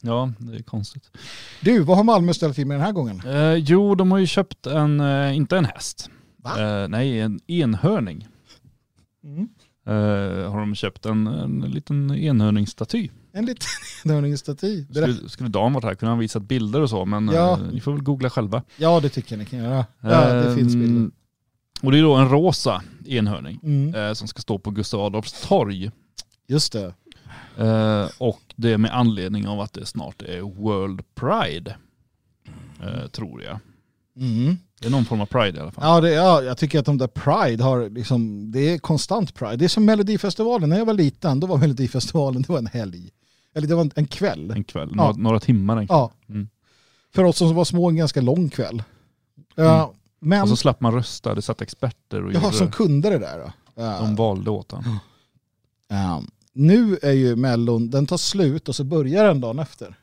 ja, 0.00 0.32
det 0.38 0.56
är 0.56 0.62
konstigt. 0.62 1.10
Du, 1.60 1.80
vad 1.80 1.96
har 1.96 2.04
Malmö 2.04 2.34
ställt 2.34 2.54
till 2.54 2.66
med 2.66 2.76
den 2.76 2.84
här 2.84 2.92
gången? 2.92 3.22
Eh, 3.26 3.54
jo, 3.54 3.94
de 3.94 4.10
har 4.10 4.18
ju 4.18 4.26
köpt 4.26 4.66
en, 4.66 5.00
eh, 5.00 5.36
inte 5.36 5.56
en 5.56 5.64
häst. 5.64 6.10
Eh, 6.58 6.88
nej, 6.88 7.20
en 7.20 7.40
enhörning. 7.46 8.28
Mm. 9.26 9.48
Eh, 9.86 10.50
har 10.52 10.60
de 10.60 10.74
köpt 10.74 11.06
en, 11.06 11.26
en 11.26 11.60
liten 11.60 12.10
enhörningsstaty. 12.14 13.08
En 13.32 13.46
liten 13.46 13.66
enhörningsstaty. 14.04 14.84
Skulle, 14.84 15.28
skulle 15.28 15.48
Dan 15.48 15.72
varit 15.72 15.84
här 15.84 15.94
kunde 15.94 16.10
han 16.10 16.18
visat 16.18 16.42
bilder 16.42 16.80
och 16.80 16.90
så, 16.90 17.04
men 17.04 17.28
Ja. 17.28 17.52
eh, 17.52 17.66
ni 17.72 17.80
får 17.80 17.92
väl 17.92 18.02
googla 18.02 18.30
själva. 18.30 18.62
Ja, 18.76 19.00
det 19.00 19.08
tycker 19.08 19.32
jag 19.32 19.38
ni 19.38 19.44
kan 19.44 19.58
göra. 19.58 19.86
Ja, 20.00 20.32
det 20.32 20.54
finns 20.54 20.74
Ehm, 20.74 20.80
bilder. 20.80 21.10
Och 21.82 21.92
det 21.92 21.98
är 21.98 22.02
då 22.02 22.14
en 22.14 22.28
rosa 22.28 22.82
enhörning 23.06 23.60
Mm. 23.62 23.94
eh, 23.94 24.12
som 24.12 24.28
ska 24.28 24.40
stå 24.42 24.58
på 24.58 24.70
Gustav 24.70 25.00
Adolfs 25.00 25.46
torg. 25.48 25.90
Just 26.48 26.72
det. 26.72 26.94
Eh, 27.56 28.08
och 28.18 28.40
det 28.56 28.72
är 28.72 28.78
med 28.78 28.90
anledning 28.98 29.48
av 29.48 29.60
att 29.60 29.72
det 29.72 29.86
snart 29.86 30.22
är 30.22 30.40
World 30.40 31.02
Pride. 31.14 31.76
Eh, 32.82 33.06
tror 33.06 33.42
jag. 33.42 33.58
Mm. 34.16 34.56
Det 34.80 34.86
är 34.86 34.90
någon 34.90 35.04
form 35.04 35.20
av 35.20 35.26
Pride 35.26 35.58
i 35.58 35.60
alla 35.60 35.70
fall. 35.70 35.84
Ja, 35.84 36.00
det, 36.00 36.10
ja, 36.10 36.42
jag 36.42 36.58
tycker 36.58 36.78
att 36.78 36.84
de 36.86 36.98
där 36.98 37.06
Pride 37.06 37.64
har 37.64 37.90
liksom, 37.90 38.50
det 38.52 38.60
är 38.60 38.78
konstant 38.78 39.34
Pride. 39.34 39.56
Det 39.56 39.64
är 39.64 39.68
som 39.68 39.84
Melodifestivalen. 39.84 40.68
När 40.68 40.78
jag 40.78 40.84
var 40.84 40.94
liten, 40.94 41.40
då 41.40 41.46
var 41.46 41.56
Melodifestivalen, 41.58 42.42
det 42.42 42.48
var 42.48 42.58
en 42.58 42.66
helg. 42.66 43.10
Eller 43.54 43.68
det 43.68 43.74
var 43.74 43.82
en, 43.82 43.90
en 43.94 44.06
kväll. 44.06 44.50
En 44.50 44.64
kväll, 44.64 44.88
Ja. 44.90 44.96
några, 44.96 45.12
några 45.12 45.40
timmar 45.40 45.76
en 45.76 45.86
kväll. 45.86 45.96
Ja. 45.96 46.12
Mm. 46.28 46.48
För 47.14 47.24
oss 47.24 47.36
som 47.36 47.54
var 47.54 47.64
små, 47.64 47.88
en 47.88 47.96
ganska 47.96 48.20
lång 48.20 48.48
kväll. 48.50 48.82
Ja, 49.54 49.92
men, 50.20 50.42
Och 50.42 50.48
så 50.48 50.56
slapp 50.56 50.80
man 50.80 50.94
rösta, 50.94 51.34
det 51.34 51.42
satt 51.42 51.60
experter 51.62 52.24
och 52.24 52.32
ja, 52.32 52.40
gjorde 52.42 52.56
som 52.56 52.70
kunde 52.70 53.10
det 53.10 53.18
där. 53.18 53.38
Då. 53.38 53.52
Ja. 53.82 53.98
De 54.00 54.16
valde 54.16 54.50
åt 54.50 54.70
honom. 54.72 54.98
Ja. 55.88 56.22
nu 56.52 56.98
är 57.02 57.12
ju 57.12 57.36
Mellon, 57.36 57.90
den 57.90 58.06
tar 58.06 58.16
slut 58.16 58.68
och 58.68 58.76
så 58.76 58.84
börjar 58.84 59.24
den 59.24 59.40
dagen 59.40 59.58
efter. 59.58 59.98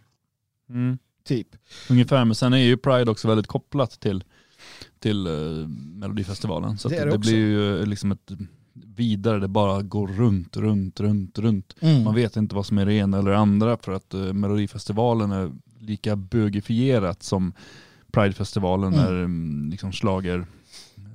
Mm. 0.69 0.97
Typ. 1.27 1.47
Ungefär, 1.89 2.25
men 2.25 2.35
sen 2.35 2.53
är 2.53 2.57
ju 2.57 2.77
Pride 2.77 3.11
också 3.11 3.27
väldigt 3.27 3.47
kopplat 3.47 3.99
till, 3.99 4.23
till 4.99 5.27
uh, 5.27 5.67
Melodifestivalen. 5.67 6.77
Så 6.77 6.89
Det 6.89 7.05
det, 7.05 7.11
det 7.11 7.17
blir 7.17 7.35
ju 7.35 7.79
eh, 7.79 7.85
liksom 7.85 8.11
ett 8.11 8.31
vidare, 8.95 9.39
det 9.39 9.47
bara 9.47 9.81
går 9.81 10.07
runt, 10.07 10.57
runt, 10.57 10.99
runt, 10.99 11.39
runt. 11.39 11.75
Mm. 11.79 12.03
Man 12.03 12.15
vet 12.15 12.35
inte 12.35 12.55
vad 12.55 12.65
som 12.65 12.77
är 12.77 12.85
det 12.85 12.93
ena 12.93 13.17
eller 13.19 13.31
det 13.31 13.37
andra 13.37 13.77
för 13.77 13.91
att 13.91 14.13
uh, 14.13 14.33
Melodifestivalen 14.33 15.31
är 15.31 15.51
lika 15.79 16.15
bögifierat 16.15 17.23
som 17.23 17.53
Pridefestivalen 18.11 18.93
Mm. 18.93 19.05
är 19.05 19.23
um, 19.23 19.69
liksom 19.71 19.93
slager 19.93 20.45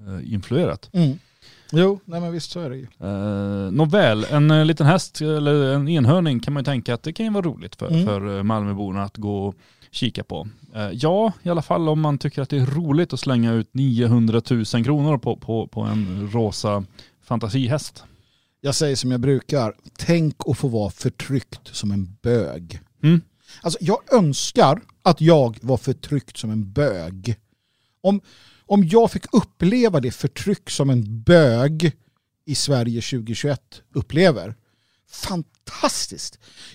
uh, 0.08 0.32
influerat. 0.34 0.90
Mm. 0.92 1.18
Jo, 1.72 2.00
nej 2.04 2.20
men 2.20 2.32
visst 2.32 2.50
så 2.50 2.60
är 2.60 2.70
det 2.70 2.76
ju. 2.76 2.86
Uh, 3.08 3.72
Nåväl, 3.72 4.26
en 4.30 4.50
uh, 4.50 4.64
liten 4.64 4.86
häst 4.86 5.20
eller 5.20 5.74
en 5.74 5.88
enhörning 5.88 6.40
kan 6.40 6.54
man 6.54 6.60
ju 6.60 6.64
tänka 6.64 6.94
att 6.94 7.02
det 7.02 7.12
kan 7.12 7.26
ju 7.26 7.32
vara 7.32 7.46
roligt 7.46 7.76
för, 7.76 7.88
Mm. 7.88 8.04
för 8.06 8.42
Malmöborna 8.42 9.02
att 9.02 9.16
gå 9.16 9.54
kika 9.90 10.24
på. 10.24 10.48
Uh, 10.76 10.90
ja, 10.92 11.32
i 11.42 11.48
alla 11.48 11.62
fall 11.62 11.88
om 11.88 12.00
man 12.00 12.18
tycker 12.18 12.42
att 12.42 12.50
det 12.50 12.56
är 12.56 12.66
roligt 12.66 13.12
att 13.12 13.20
slänga 13.20 13.52
ut 13.52 13.74
900 13.74 14.42
000 14.50 14.64
kronor 14.64 15.18
på, 15.18 15.36
på, 15.36 15.66
på 15.66 15.80
en 15.80 16.30
rosa 16.32 16.84
fantasihäst. 17.22 18.04
Jag 18.60 18.74
säger 18.74 18.96
som 18.96 19.10
jag 19.10 19.20
brukar, 19.20 19.74
tänk 19.98 20.36
att 20.46 20.58
få 20.58 20.68
vara 20.68 20.90
förtryckt 20.90 21.74
som 21.76 21.90
en 21.90 22.16
bög. 22.22 22.80
Mm. 23.02 23.20
Alltså 23.62 23.78
jag 23.80 24.12
önskar 24.12 24.80
att 25.02 25.20
jag 25.20 25.58
var 25.62 25.76
förtryckt 25.76 26.36
som 26.36 26.50
en 26.50 26.72
bög. 26.72 27.36
Om, 28.00 28.20
om 28.66 28.84
jag 28.84 29.10
fick 29.10 29.34
uppleva 29.34 30.00
det 30.00 30.10
förtryck 30.10 30.70
som 30.70 30.90
en 30.90 31.22
bög 31.22 31.92
i 32.44 32.54
Sverige 32.54 33.00
2021 33.00 33.82
upplever. 33.94 34.54
Fantastiskt! 35.10 35.57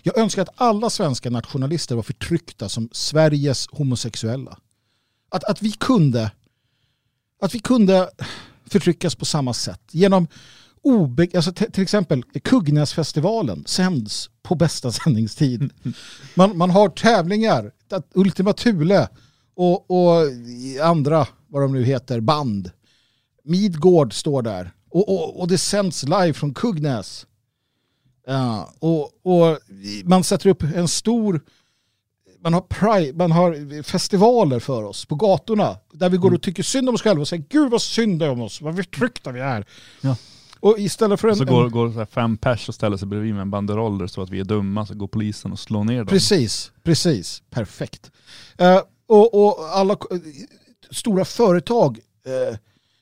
Jag 0.04 0.18
önskar 0.18 0.42
att 0.42 0.54
alla 0.56 0.90
svenska 0.90 1.30
nationalister 1.30 1.96
var 1.96 2.04
förtryckta 2.04 2.70
som 2.70 2.90
Sveriges 2.92 3.68
homosexuella. 3.72 4.58
Att, 5.30 5.44
att 5.44 5.62
vi 5.62 5.72
kunde 5.72 6.32
att 7.42 7.56
vi 7.56 7.60
kunde 7.60 8.10
förtryckas 8.70 9.16
på 9.16 9.26
samma 9.26 9.54
sätt 9.54 9.82
genom 9.92 10.28
obe, 10.82 11.28
alltså 11.36 11.54
t- 11.54 11.72
till 11.72 11.84
exempel 11.84 12.24
Kuggnäsfestivalen 12.24 13.64
sänds 13.66 14.30
på 14.44 14.56
bästa 14.56 14.92
sändningstid. 15.04 15.70
Man, 16.36 16.58
man 16.58 16.70
har 16.70 16.90
tävlingar, 16.90 17.72
Ultima 18.14 18.54
Thule 18.54 19.10
och, 19.56 19.92
och 19.92 20.22
andra, 20.82 21.28
vad 21.48 21.62
de 21.62 21.74
nu 21.74 21.84
heter, 21.84 22.20
band. 22.20 22.72
Midgård 23.44 24.14
står 24.14 24.42
där 24.42 24.72
och, 24.90 25.10
och, 25.10 25.40
och 25.40 25.48
det 25.48 25.58
sänds 25.58 26.04
live 26.04 26.34
från 26.34 26.54
Kuggnäs. 26.54 27.26
Ja, 28.28 28.74
och, 28.80 29.04
och 29.04 29.60
man 30.04 30.24
sätter 30.24 30.50
upp 30.50 30.64
en 30.64 30.88
stor 30.88 31.42
man 32.44 32.54
har, 32.54 32.62
pride, 32.62 33.18
man 33.18 33.32
har 33.32 33.84
festivaler 33.84 34.60
för 34.60 34.84
oss 34.84 35.06
på 35.06 35.16
gatorna 35.16 35.78
där 35.94 36.10
vi 36.10 36.18
går 36.18 36.34
och 36.34 36.42
tycker 36.42 36.64
synd 36.64 36.90
om 36.90 36.96
oss 36.96 37.02
själva 37.02 37.22
och 37.22 37.28
säger 37.28 37.44
gud 37.50 37.72
vad 37.72 37.82
synd 37.82 38.20
det 38.20 38.26
är 38.26 38.30
om 38.30 38.42
oss, 38.42 38.62
vad 38.62 38.76
förtryckta 38.76 39.32
vi 39.32 39.40
är. 39.40 39.66
Ja. 40.02 40.16
Och 40.60 40.80
istället 40.80 41.20
för 41.20 41.28
en... 41.28 41.36
Så 41.36 41.46
går, 41.46 41.66
en 41.66 41.72
går 41.72 41.92
så 41.92 41.98
här 41.98 42.06
fem 42.06 42.38
pers 42.38 42.70
och 42.70 42.76
ställer 42.76 42.98
sig 42.98 43.08
bredvid 43.08 43.34
med 43.34 43.42
en 43.42 43.52
banderoll 43.52 43.98
där 43.98 44.06
det 44.06 44.10
står 44.10 44.24
att 44.24 44.30
vi 44.30 44.40
är 44.40 44.44
dumma 44.44 44.86
så 44.86 44.96
går 44.96 45.08
polisen 45.08 45.52
och 45.52 45.60
slår 45.60 45.84
ner 45.84 45.98
dem. 45.98 46.08
precis, 46.08 46.72
precis, 46.84 47.44
perfekt. 47.50 48.12
Eh, 48.58 48.82
och, 49.08 49.46
och 49.46 49.70
alla 49.70 49.94
eh, 49.94 49.98
stora 50.92 51.26
företag 51.26 52.00
eh, 52.26 52.58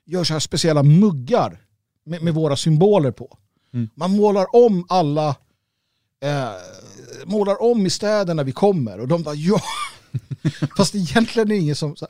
gör 0.05 0.23
så 0.23 0.33
här 0.33 0.39
speciella 0.39 0.83
muggar 0.83 1.61
med, 2.05 2.23
med 2.23 2.33
våra 2.33 2.55
symboler 2.55 3.11
på. 3.11 3.37
Mm. 3.73 3.89
Man 3.95 4.11
målar 4.11 4.55
om 4.55 4.85
alla 4.89 5.29
eh, 6.23 6.49
målar 7.25 7.61
om 7.61 7.85
i 7.85 7.89
städerna 7.89 8.43
vi 8.43 8.51
kommer 8.51 8.99
och 8.99 9.07
de 9.07 9.23
bara 9.23 9.35
ja. 9.35 9.61
Fast 10.77 10.95
egentligen 10.95 11.47
är 11.47 11.49
det 11.49 11.57
ingen 11.57 11.75
som... 11.75 11.95
Här, 12.01 12.09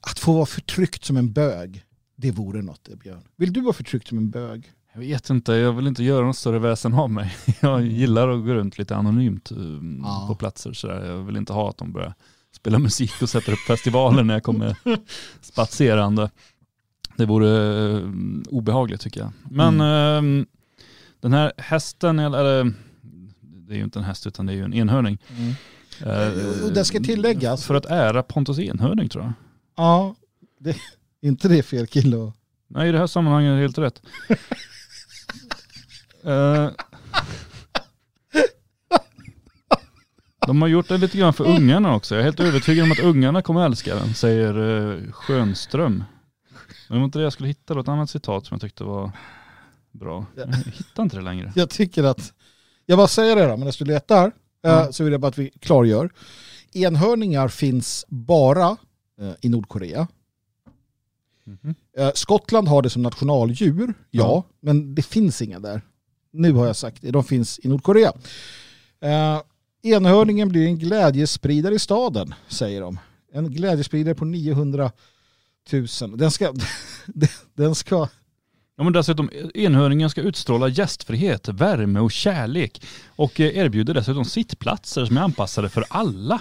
att 0.00 0.18
få 0.18 0.32
vara 0.32 0.46
förtryckt 0.46 1.04
som 1.04 1.16
en 1.16 1.32
bög, 1.32 1.84
det 2.16 2.30
vore 2.30 2.62
något 2.62 2.84
det 2.84 2.96
Björn. 2.96 3.22
Vill 3.36 3.52
du 3.52 3.60
vara 3.60 3.72
förtryckt 3.72 4.08
som 4.08 4.18
en 4.18 4.30
bög? 4.30 4.72
Jag 4.92 5.00
vet 5.00 5.30
inte, 5.30 5.52
jag 5.52 5.72
vill 5.72 5.86
inte 5.86 6.04
göra 6.04 6.26
något 6.26 6.36
större 6.36 6.58
väsen 6.58 6.94
av 6.94 7.10
mig. 7.10 7.36
Jag 7.60 7.86
gillar 7.86 8.28
att 8.28 8.44
gå 8.46 8.54
runt 8.54 8.78
lite 8.78 8.96
anonymt 8.96 9.52
um, 9.52 10.00
Ja. 10.04 10.24
på 10.28 10.34
platser 10.34 10.72
sådär. 10.72 11.04
Jag 11.06 11.22
vill 11.22 11.36
inte 11.36 11.52
ha 11.52 11.70
att 11.70 11.76
de 11.78 11.92
börjar 11.92 12.14
spela 12.56 12.78
musik 12.88 13.12
och 13.22 13.28
sätter 13.30 13.52
upp 13.52 13.58
festivaler 13.58 14.22
när 14.24 14.34
jag 14.34 14.42
kommer 14.42 14.76
spatserande. 15.40 16.30
Det 17.16 17.26
vore 17.26 17.48
um, 17.48 18.44
obehagligt 18.50 19.00
tycker 19.00 19.20
jag. 19.20 19.32
Men 19.50 19.80
um, 19.80 20.46
den 21.26 21.32
här 21.32 21.52
hästen, 21.56 22.18
eller 22.18 22.72
det 23.40 23.74
är 23.74 23.76
ju 23.76 23.84
inte 23.84 23.98
en 23.98 24.04
häst 24.04 24.26
utan 24.26 24.46
det 24.46 24.52
är 24.52 24.54
ju 24.54 24.64
en 24.64 24.74
enhörning. 24.74 25.18
Eh, 26.04 26.64
Och 26.64 26.72
det 26.72 26.84
ska 26.84 27.00
tilläggas. 27.00 27.66
För 27.66 27.74
att 27.74 27.86
ära 27.86 28.22
Pontus 28.22 28.58
enhörning 28.58 29.08
tror 29.08 29.24
jag. 29.24 29.32
Ja, 29.76 30.14
det, 30.60 30.70
är 30.70 30.76
inte 31.28 31.48
det 31.48 31.62
fel 31.62 31.86
kille 31.86 32.16
att... 32.28 32.34
Nej, 32.68 32.88
i 32.88 32.92
det 32.92 32.98
här 32.98 33.06
sammanhanget 33.06 33.50
är 33.50 33.54
det 33.54 33.60
helt 33.60 33.78
rätt. 33.78 34.02
Eh, 36.24 36.70
de 40.46 40.62
har 40.62 40.68
gjort 40.68 40.88
det 40.88 40.98
lite 40.98 41.18
grann 41.18 41.32
för 41.32 41.44
ungarna 41.48 41.94
också. 41.94 42.14
Jag 42.14 42.20
är 42.20 42.24
helt 42.24 42.40
övertygad 42.40 42.84
om 42.84 42.92
att 42.92 42.98
ungarna 42.98 43.42
kommer 43.42 43.64
älska 43.64 43.94
den, 43.94 44.14
säger 44.14 44.58
uh, 44.58 45.12
Schönström. 45.12 46.04
Men 46.88 46.96
det 46.96 46.98
var 46.98 47.04
inte 47.04 47.18
det 47.18 47.22
jag 47.22 47.32
skulle 47.32 47.48
hitta 47.48 47.74
då, 47.74 47.80
ett 47.80 47.88
annat 47.88 48.10
citat 48.10 48.46
som 48.46 48.54
jag 48.54 48.60
tyckte 48.60 48.84
var 48.84 49.12
bra. 49.96 50.26
Jag 50.36 50.46
hittar 50.56 51.02
inte 51.02 51.16
det 51.16 51.22
längre. 51.22 51.52
Jag 51.56 51.70
tycker 51.70 52.04
att, 52.04 52.32
jag 52.86 52.98
bara 52.98 53.08
säger 53.08 53.36
det 53.36 53.42
då, 53.46 53.56
men 53.56 53.60
när 53.60 53.78
du 53.78 53.84
letar 53.84 54.32
eh, 54.64 54.78
Mm. 54.80 54.92
så 54.92 55.04
vill 55.04 55.12
jag 55.12 55.20
bara 55.20 55.28
att 55.28 55.38
vi 55.38 55.50
klargör. 55.60 56.10
Enhörningar 56.72 57.48
finns 57.48 58.04
bara 58.08 58.76
eh, 59.20 59.32
i 59.40 59.48
Nordkorea. 59.48 60.08
Eh, 61.98 62.10
Skottland 62.14 62.68
har 62.68 62.82
det 62.82 62.90
som 62.90 63.02
nationaldjur, 63.02 63.94
ja, 64.10 64.22
Ja. 64.22 64.44
men 64.60 64.94
det 64.94 65.02
finns 65.02 65.42
inga 65.42 65.58
där. 65.60 65.80
Nu 66.32 66.52
har 66.52 66.66
jag 66.66 66.76
sagt 66.76 67.02
det, 67.02 67.10
de 67.10 67.24
finns 67.24 67.60
i 67.62 67.68
Nordkorea. 67.68 68.12
Enhörningen 69.82 70.48
blir 70.48 70.66
en 70.66 70.78
glädjespridare 70.78 71.74
i 71.74 71.78
staden, 71.78 72.34
säger 72.48 72.80
de. 72.80 72.98
En 73.32 73.50
glädjespridare 73.50 74.14
på 74.14 74.24
900 74.24 74.92
000. 75.72 75.86
Den 76.18 76.30
ska, 76.30 76.54
den 77.54 77.74
ska 77.74 78.08
Ja 78.76 78.84
men 78.84 78.92
dessutom, 78.92 79.30
enhörningen 79.54 80.10
ska 80.10 80.20
utstråla 80.20 80.68
gästfrihet, 80.68 81.48
värme 81.48 82.00
och 82.00 82.12
kärlek 82.12 82.82
och 83.16 83.40
eh, 83.40 83.56
erbjuder 83.58 83.94
dessutom 83.94 84.24
sittplatser 84.24 85.04
som 85.04 85.16
är 85.16 85.20
anpassade 85.20 85.68
för 85.68 85.84
alla. 85.88 86.40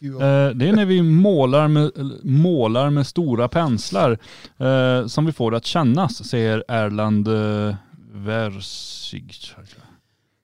Vad- 0.00 0.22
Eh, 0.22 0.54
Det 0.54 0.68
är 0.68 0.72
när 0.72 0.84
vi 0.84 1.02
målar 1.02 1.68
med, 1.68 1.90
målar 2.24 2.90
med 2.90 3.06
stora 3.06 3.48
penslar 3.48 4.18
eh, 4.58 5.06
som 5.06 5.26
vi 5.26 5.32
får 5.32 5.50
det 5.50 5.56
att 5.56 5.66
kännas, 5.66 6.28
säger 6.28 6.64
Erland 6.68 7.28
Versig. 8.12 9.34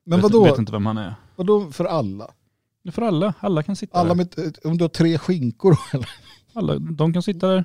men 0.04 0.20
vadå, 0.20 0.44
vet 0.44 0.58
inte 0.58 0.72
vem 0.72 0.86
han 0.86 0.98
är. 0.98 1.14
vadå 1.36 1.70
för 1.70 1.84
alla? 1.84 2.30
För 2.92 3.02
alla, 3.02 3.34
alla 3.40 3.62
kan 3.62 3.76
sitta 3.76 3.98
Alla 3.98 4.14
där. 4.14 4.14
med, 4.14 4.56
om 4.64 4.78
du 4.78 4.84
har 4.84 4.88
tre 4.88 5.18
skinkor 5.18 5.76
eller? 5.92 6.08
Alla, 6.52 6.78
de 6.78 7.12
kan 7.12 7.22
sitta 7.22 7.46
där, 7.48 7.64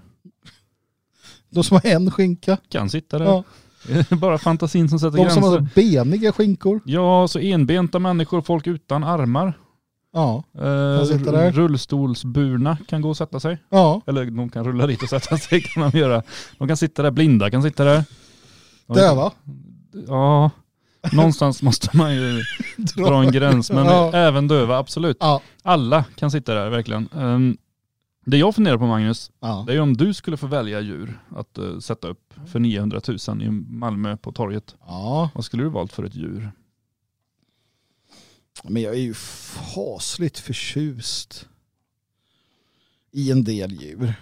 De 1.50 1.64
som 1.64 1.80
har 1.84 1.90
en 1.92 2.12
skinka. 2.12 2.58
kan 2.70 2.90
sitta 2.90 3.20
där. 3.20 3.26
Ja. 3.26 3.44
Bara 4.18 4.38
fantasin 4.38 4.90
som 4.90 5.00
sätter 5.00 5.18
De 5.18 5.30
som 5.30 5.42
gränser. 5.44 5.60
har 5.60 5.70
beniga 6.06 6.32
skinkor. 6.32 6.82
Ja, 6.86 7.28
så 7.28 7.40
enbenta 7.40 8.00
människor, 8.00 8.42
folk 8.42 8.68
utan 8.68 9.04
armar. 9.04 9.54
Ja. 10.14 10.44
Eh, 10.58 11.52
rullstolsburna 11.52 12.78
kan 12.88 13.02
gå 13.02 13.10
och 13.10 13.18
sätta 13.18 13.40
sig. 13.40 13.58
Ja. 13.70 14.02
Eller 14.08 14.26
de 14.26 14.50
kan 14.50 14.64
rulla 14.66 14.88
dit 14.88 15.04
och 15.04 15.10
sätta 15.10 15.38
sig 15.38 15.62
kan 15.74 15.90
de 15.92 15.98
göra. 15.98 16.24
De 16.58 16.68
kan 16.68 16.78
sitta 16.78 17.02
där, 17.04 17.12
blinda 17.12 17.52
kan 17.52 17.64
sitta 17.64 17.84
där. 17.84 18.04
De- 18.88 18.94
Döva. 18.94 19.32
Ja, 20.08 20.52
någonstans 21.12 21.62
måste 21.62 21.98
man 21.98 22.16
ju 22.16 22.44
dra 22.78 23.24
en 23.24 23.32
gräns. 23.32 23.72
Men 23.72 23.86
Ja. 23.86 24.12
även 24.14 24.48
döva, 24.48 24.78
absolut. 24.78 25.18
Ja. 25.20 25.42
Alla 25.64 26.04
kan 26.16 26.32
sitta 26.32 26.54
där 26.54 26.70
verkligen. 26.70 27.10
Ehm, 27.18 27.58
det 28.32 28.38
jag 28.38 28.56
funderar 28.56 28.78
på 28.78 28.88
Magnus, 28.88 29.32
ja. 29.40 29.64
det 29.68 29.74
är 29.74 29.80
om 29.80 29.98
du 29.98 30.14
skulle 30.14 30.38
få 30.38 30.48
välja 30.48 30.82
djur 30.82 31.20
att 31.30 31.58
eh, 31.58 31.80
sätta 31.80 32.08
upp 32.08 32.34
för 32.48 32.60
900 32.60 33.02
000 33.28 33.44
i 33.44 33.50
Malmö 33.52 34.18
på 34.18 34.32
torget. 34.32 34.76
Ja. 34.80 35.30
Vad 35.36 35.46
skulle 35.46 35.64
du 35.64 35.70
valt 35.70 35.94
för 35.94 36.04
ett 36.04 36.16
djur? 36.16 36.52
Men 38.64 38.82
jag 38.82 38.94
är 38.94 39.00
ju 39.00 39.14
fasligt 39.14 40.40
förtjust 40.40 41.48
i 43.12 43.32
en 43.32 43.44
del 43.44 43.72
djur. 43.72 44.14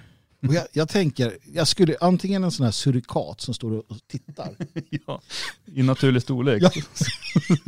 Och 0.47 0.53
jag, 0.53 0.67
jag 0.71 0.89
tänker, 0.89 1.37
jag 1.53 1.67
skulle 1.67 1.97
antingen 2.01 2.43
en 2.43 2.51
sån 2.51 2.63
här 2.63 2.71
surikat 2.71 3.41
som 3.41 3.53
står 3.53 3.71
och 3.71 3.97
tittar. 4.07 4.55
ja, 5.07 5.21
I 5.65 5.83
naturlig 5.83 6.21
storlek. 6.21 6.63
Ja, 6.63 6.71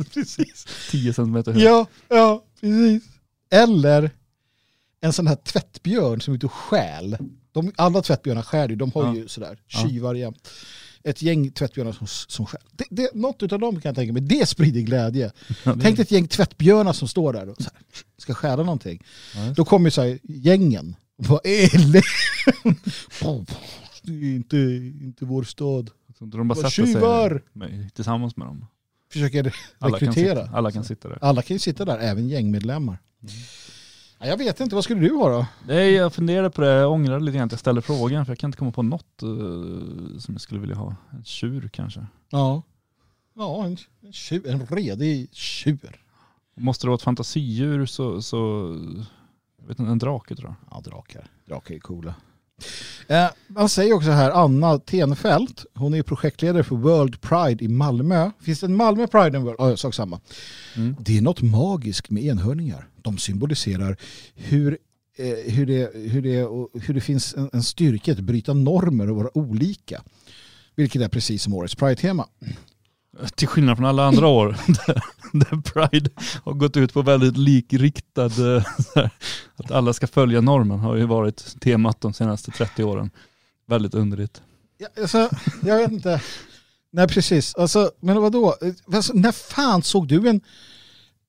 precis. 0.14 0.66
10 0.90 1.12
centimeter 1.12 1.52
hög. 1.52 1.62
Ja, 1.62 1.86
ja, 2.08 2.44
precis. 2.60 3.04
Eller 3.50 4.10
en 5.00 5.12
sån 5.12 5.26
här 5.26 5.36
tvättbjörn 5.36 6.20
som 6.20 6.32
är 6.34 6.36
ute 6.36 6.46
och 6.46 6.52
stjäl. 6.52 7.16
De, 7.52 7.72
alla 7.76 8.02
tvättbjörnar 8.02 8.42
skär 8.42 8.68
ju, 8.68 8.76
de 8.76 8.92
har 8.94 9.02
Ja. 9.04 9.14
ju 9.14 9.28
sådär 9.28 9.58
Ja. 9.66 9.88
tjuvar 9.88 10.14
jämt. 10.14 10.48
ett 11.04 11.22
gäng 11.22 11.50
tvättbjörnar 11.50 11.92
som, 11.92 12.06
som 12.06 12.46
skäll. 12.46 12.60
Det, 12.72 12.84
det, 12.90 13.14
något 13.14 13.42
av 13.52 13.58
dem 13.60 13.80
kan 13.80 13.88
jag 13.88 13.96
tänka 13.96 14.12
mig, 14.12 14.22
det 14.22 14.48
sprider 14.48 14.80
glädje. 14.80 15.32
Ja, 15.64 15.74
det- 15.74 15.80
Tänk 15.82 15.96
dig 15.96 16.02
ett 16.02 16.10
gäng 16.10 16.28
tvättbjörnar 16.28 16.92
som 16.92 17.08
står 17.08 17.32
där 17.32 17.48
och 17.48 17.56
så 17.56 17.62
här, 17.62 17.82
ska 18.18 18.34
stjäla 18.34 18.62
någonting. 18.62 19.04
Ja, 19.34 19.52
Då 19.56 19.64
kommer 19.64 19.86
ju 19.86 19.90
så 19.90 20.02
här, 20.02 20.18
gängen 20.22 20.96
och 21.18 21.24
bara. 21.24 21.40
Det 24.02 24.12
är 24.12 24.34
inte, 24.36 24.56
inte 25.04 25.24
vår 25.24 25.42
stad. 25.42 25.90
De 26.18 26.48
bara 26.48 26.70
Tjuvar! 26.70 27.42
tillsammans 27.94 28.36
med 28.36 28.46
dem. 28.46 28.66
Försöker 29.12 29.54
Alla 29.78 29.98
kan, 29.98 30.08
rekrytera. 30.08 30.44
sitta, 30.44 30.56
alla 30.56 30.70
kan 30.72 30.84
sitta 30.84 31.08
där. 31.08 31.18
Alla 31.20 31.42
kan 31.42 31.54
ju 31.54 31.58
sitta 31.58 31.84
där, 31.84 31.98
även 31.98 32.28
gängmedlemmar. 32.28 32.98
Mm. 33.22 33.34
Ja, 34.20 34.26
jag 34.26 34.36
vet 34.36 34.60
inte, 34.60 34.74
vad 34.74 34.84
skulle 34.84 35.00
du 35.00 35.14
ha 35.14 35.28
då? 35.28 35.46
Nej, 35.66 35.92
jag 35.92 36.12
funderade 36.12 36.50
på 36.50 36.60
det, 36.60 36.68
jag 36.68 36.92
ångrar 36.92 37.20
lite 37.20 37.36
grann 37.36 37.46
att 37.46 37.52
jag 37.52 37.60
ställde 37.60 37.82
frågan 37.82 38.26
för 38.26 38.32
jag 38.32 38.38
kan 38.38 38.48
inte 38.48 38.58
komma 38.58 38.72
på 38.72 38.82
något 38.82 39.22
eh, 39.22 40.18
som 40.18 40.34
jag 40.34 40.40
skulle 40.40 40.60
vilja 40.60 40.76
ha. 40.76 40.96
En 41.10 41.24
tjur 41.24 41.68
kanske. 41.72 42.06
Ja, 42.30 42.62
ja 43.34 43.64
en, 43.64 43.76
en, 44.00 44.12
tjur, 44.12 44.46
en 44.46 44.66
redig 44.66 45.28
tjur. 45.32 46.00
Måste 46.54 46.86
det 46.86 46.88
vara 46.88 46.96
ett 46.96 47.02
fantasidjur 47.02 47.86
så, 47.86 48.22
så 48.22 48.36
jag 49.60 49.68
vet 49.68 49.78
inte, 49.78 49.92
en 49.92 49.98
drake 49.98 50.36
tror 50.36 50.48
jag. 50.48 50.76
Ja, 50.76 50.90
drakar. 50.90 51.30
Drakar 51.46 51.74
är 51.74 51.78
coola. 51.78 52.14
Eh, 53.06 53.26
man 53.46 53.68
säger 53.68 53.92
också 53.92 54.10
här, 54.10 54.30
Anna 54.30 54.78
Tenfelt, 54.78 55.64
hon 55.74 55.94
är 55.94 56.02
projektledare 56.02 56.64
för 56.64 56.76
World 56.76 57.20
Pride 57.20 57.64
i 57.64 57.68
Malmö. 57.68 58.30
Finns 58.40 58.60
det 58.60 58.66
en 58.66 58.76
Malmö 58.76 59.06
Pride? 59.06 59.38
World? 59.38 59.56
Ja, 59.58 59.76
sak 59.76 59.94
samma. 59.94 60.20
Mm. 60.76 60.96
Det 61.00 61.18
är 61.18 61.22
något 61.22 61.42
magiskt 61.42 62.10
med 62.10 62.24
enhörningar. 62.24 62.88
De 63.02 63.18
symboliserar 63.18 63.96
hur, 64.34 64.78
eh, 65.16 65.52
hur, 65.52 65.66
det, 65.66 65.90
hur, 65.94 66.22
det, 66.22 66.48
hur 66.86 66.94
det 66.94 67.00
finns 67.00 67.34
en, 67.34 67.50
en 67.52 67.62
styrka 67.62 68.12
att 68.12 68.20
bryta 68.20 68.54
normer 68.54 69.10
och 69.10 69.16
vara 69.16 69.38
olika. 69.38 70.02
Vilket 70.74 71.02
är 71.02 71.08
precis 71.08 71.42
som 71.42 71.54
årets 71.54 71.74
Pride-tema. 71.74 72.28
Till 73.34 73.48
skillnad 73.48 73.76
från 73.76 73.86
alla 73.86 74.04
andra 74.06 74.26
år 74.26 74.56
där, 74.86 75.02
där 75.32 75.60
Pride 75.60 76.10
har 76.44 76.52
gått 76.52 76.76
ut 76.76 76.92
på 76.92 77.02
väldigt 77.02 77.36
likriktad, 77.36 78.24
eh, 78.24 78.64
här, 78.94 79.10
att 79.56 79.70
alla 79.70 79.92
ska 79.92 80.06
följa 80.06 80.40
normen 80.40 80.78
har 80.78 80.96
ju 80.96 81.04
varit 81.04 81.60
temat 81.60 82.00
de 82.00 82.12
senaste 82.12 82.50
30 82.50 82.84
åren. 82.84 83.10
Väldigt 83.66 83.94
underligt. 83.94 84.42
Ja, 84.78 84.88
alltså, 85.02 85.30
jag 85.62 85.76
vet 85.76 85.90
inte. 85.90 86.20
Nej, 86.92 87.08
precis. 87.08 87.54
Alltså, 87.54 87.90
men 88.00 88.22
vadå? 88.22 88.56
Alltså, 88.92 89.12
när 89.12 89.32
fan 89.32 89.82
såg 89.82 90.08
du 90.08 90.28
en, 90.28 90.40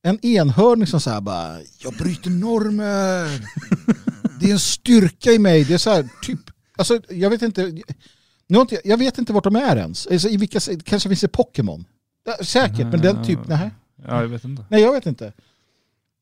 en 0.03 0.25
enhörning 0.25 0.87
som 0.87 1.01
så 1.01 1.09
här 1.09 1.21
bara, 1.21 1.57
jag 1.83 1.93
bryter 1.93 2.29
normer. 2.29 3.41
Det 4.39 4.49
är 4.49 4.51
en 4.51 4.59
styrka 4.59 5.31
i 5.31 5.39
mig. 5.39 5.63
Det 5.63 5.73
är 5.73 5.77
så 5.77 5.89
här, 5.89 6.09
typ, 6.21 6.39
alltså, 6.77 7.01
jag 7.09 7.29
vet 7.29 7.41
inte. 7.41 7.81
Nu 8.49 8.59
inte, 8.61 8.81
jag 8.83 8.97
vet 8.97 9.17
inte 9.17 9.33
vart 9.33 9.43
de 9.43 9.55
är 9.55 9.75
ens. 9.75 10.07
Alltså, 10.07 10.29
i 10.29 10.37
vilka, 10.37 10.59
kanske 10.83 11.09
finns 11.09 11.21
det 11.21 11.27
Pokémon. 11.27 11.85
Säkert, 12.41 12.79
men 12.87 13.01
den 13.01 13.23
typ, 13.25 13.39
nej. 13.47 13.69
Ja, 14.07 14.21
jag 14.21 14.27
vet 14.27 14.43
inte. 14.43 14.65
Nej, 14.69 14.81
jag 14.81 14.93
vet 14.93 15.05
inte. 15.05 15.33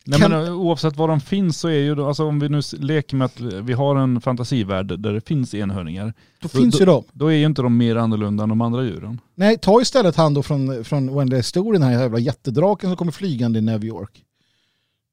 Nej, 0.05 0.19
Kan- 0.19 0.31
men 0.31 0.45
eh, 0.45 0.53
oavsett 0.53 0.95
var 0.97 1.07
de 1.07 1.19
finns 1.21 1.59
så 1.59 1.67
är 1.67 1.73
ju, 1.79 2.03
alltså 2.03 2.25
om 2.25 2.39
vi 2.39 2.49
nu 2.49 2.61
leker 2.73 3.17
med 3.17 3.25
att 3.25 3.39
vi 3.39 3.73
har 3.73 3.95
en 3.95 4.21
fantasivärld 4.21 4.99
där 4.99 5.13
det 5.13 5.21
finns 5.27 5.53
enhörningar, 5.53 6.05
Då 6.05 6.13
Då- 6.53 6.59
finns 6.59 6.73
då- 6.75 6.79
ju 6.79 6.85
de. 6.85 7.03
då 7.11 7.27
är 7.27 7.35
ju 7.35 7.45
inte 7.45 7.61
de 7.61 7.77
mer 7.77 7.95
annorlunda 7.95 8.43
än 8.43 8.49
de 8.49 8.61
andra 8.61 8.83
djuren. 8.83 9.21
Nej, 9.35 9.47
Nej, 9.47 9.57
ta 9.57 9.81
istället 9.81 10.15
han 10.15 10.33
då 10.33 10.43
från, 10.43 10.83
från 10.83 11.09
oändliga 11.09 11.37
historien, 11.39 11.81
den 11.81 11.91
här 11.91 12.01
jävla 12.01 12.19
jättedraken 12.19 12.89
som 12.89 12.97
kommer 12.97 13.11
flygande 13.11 13.59
i 13.59 13.61
New 13.61 13.85
York. 13.85 14.23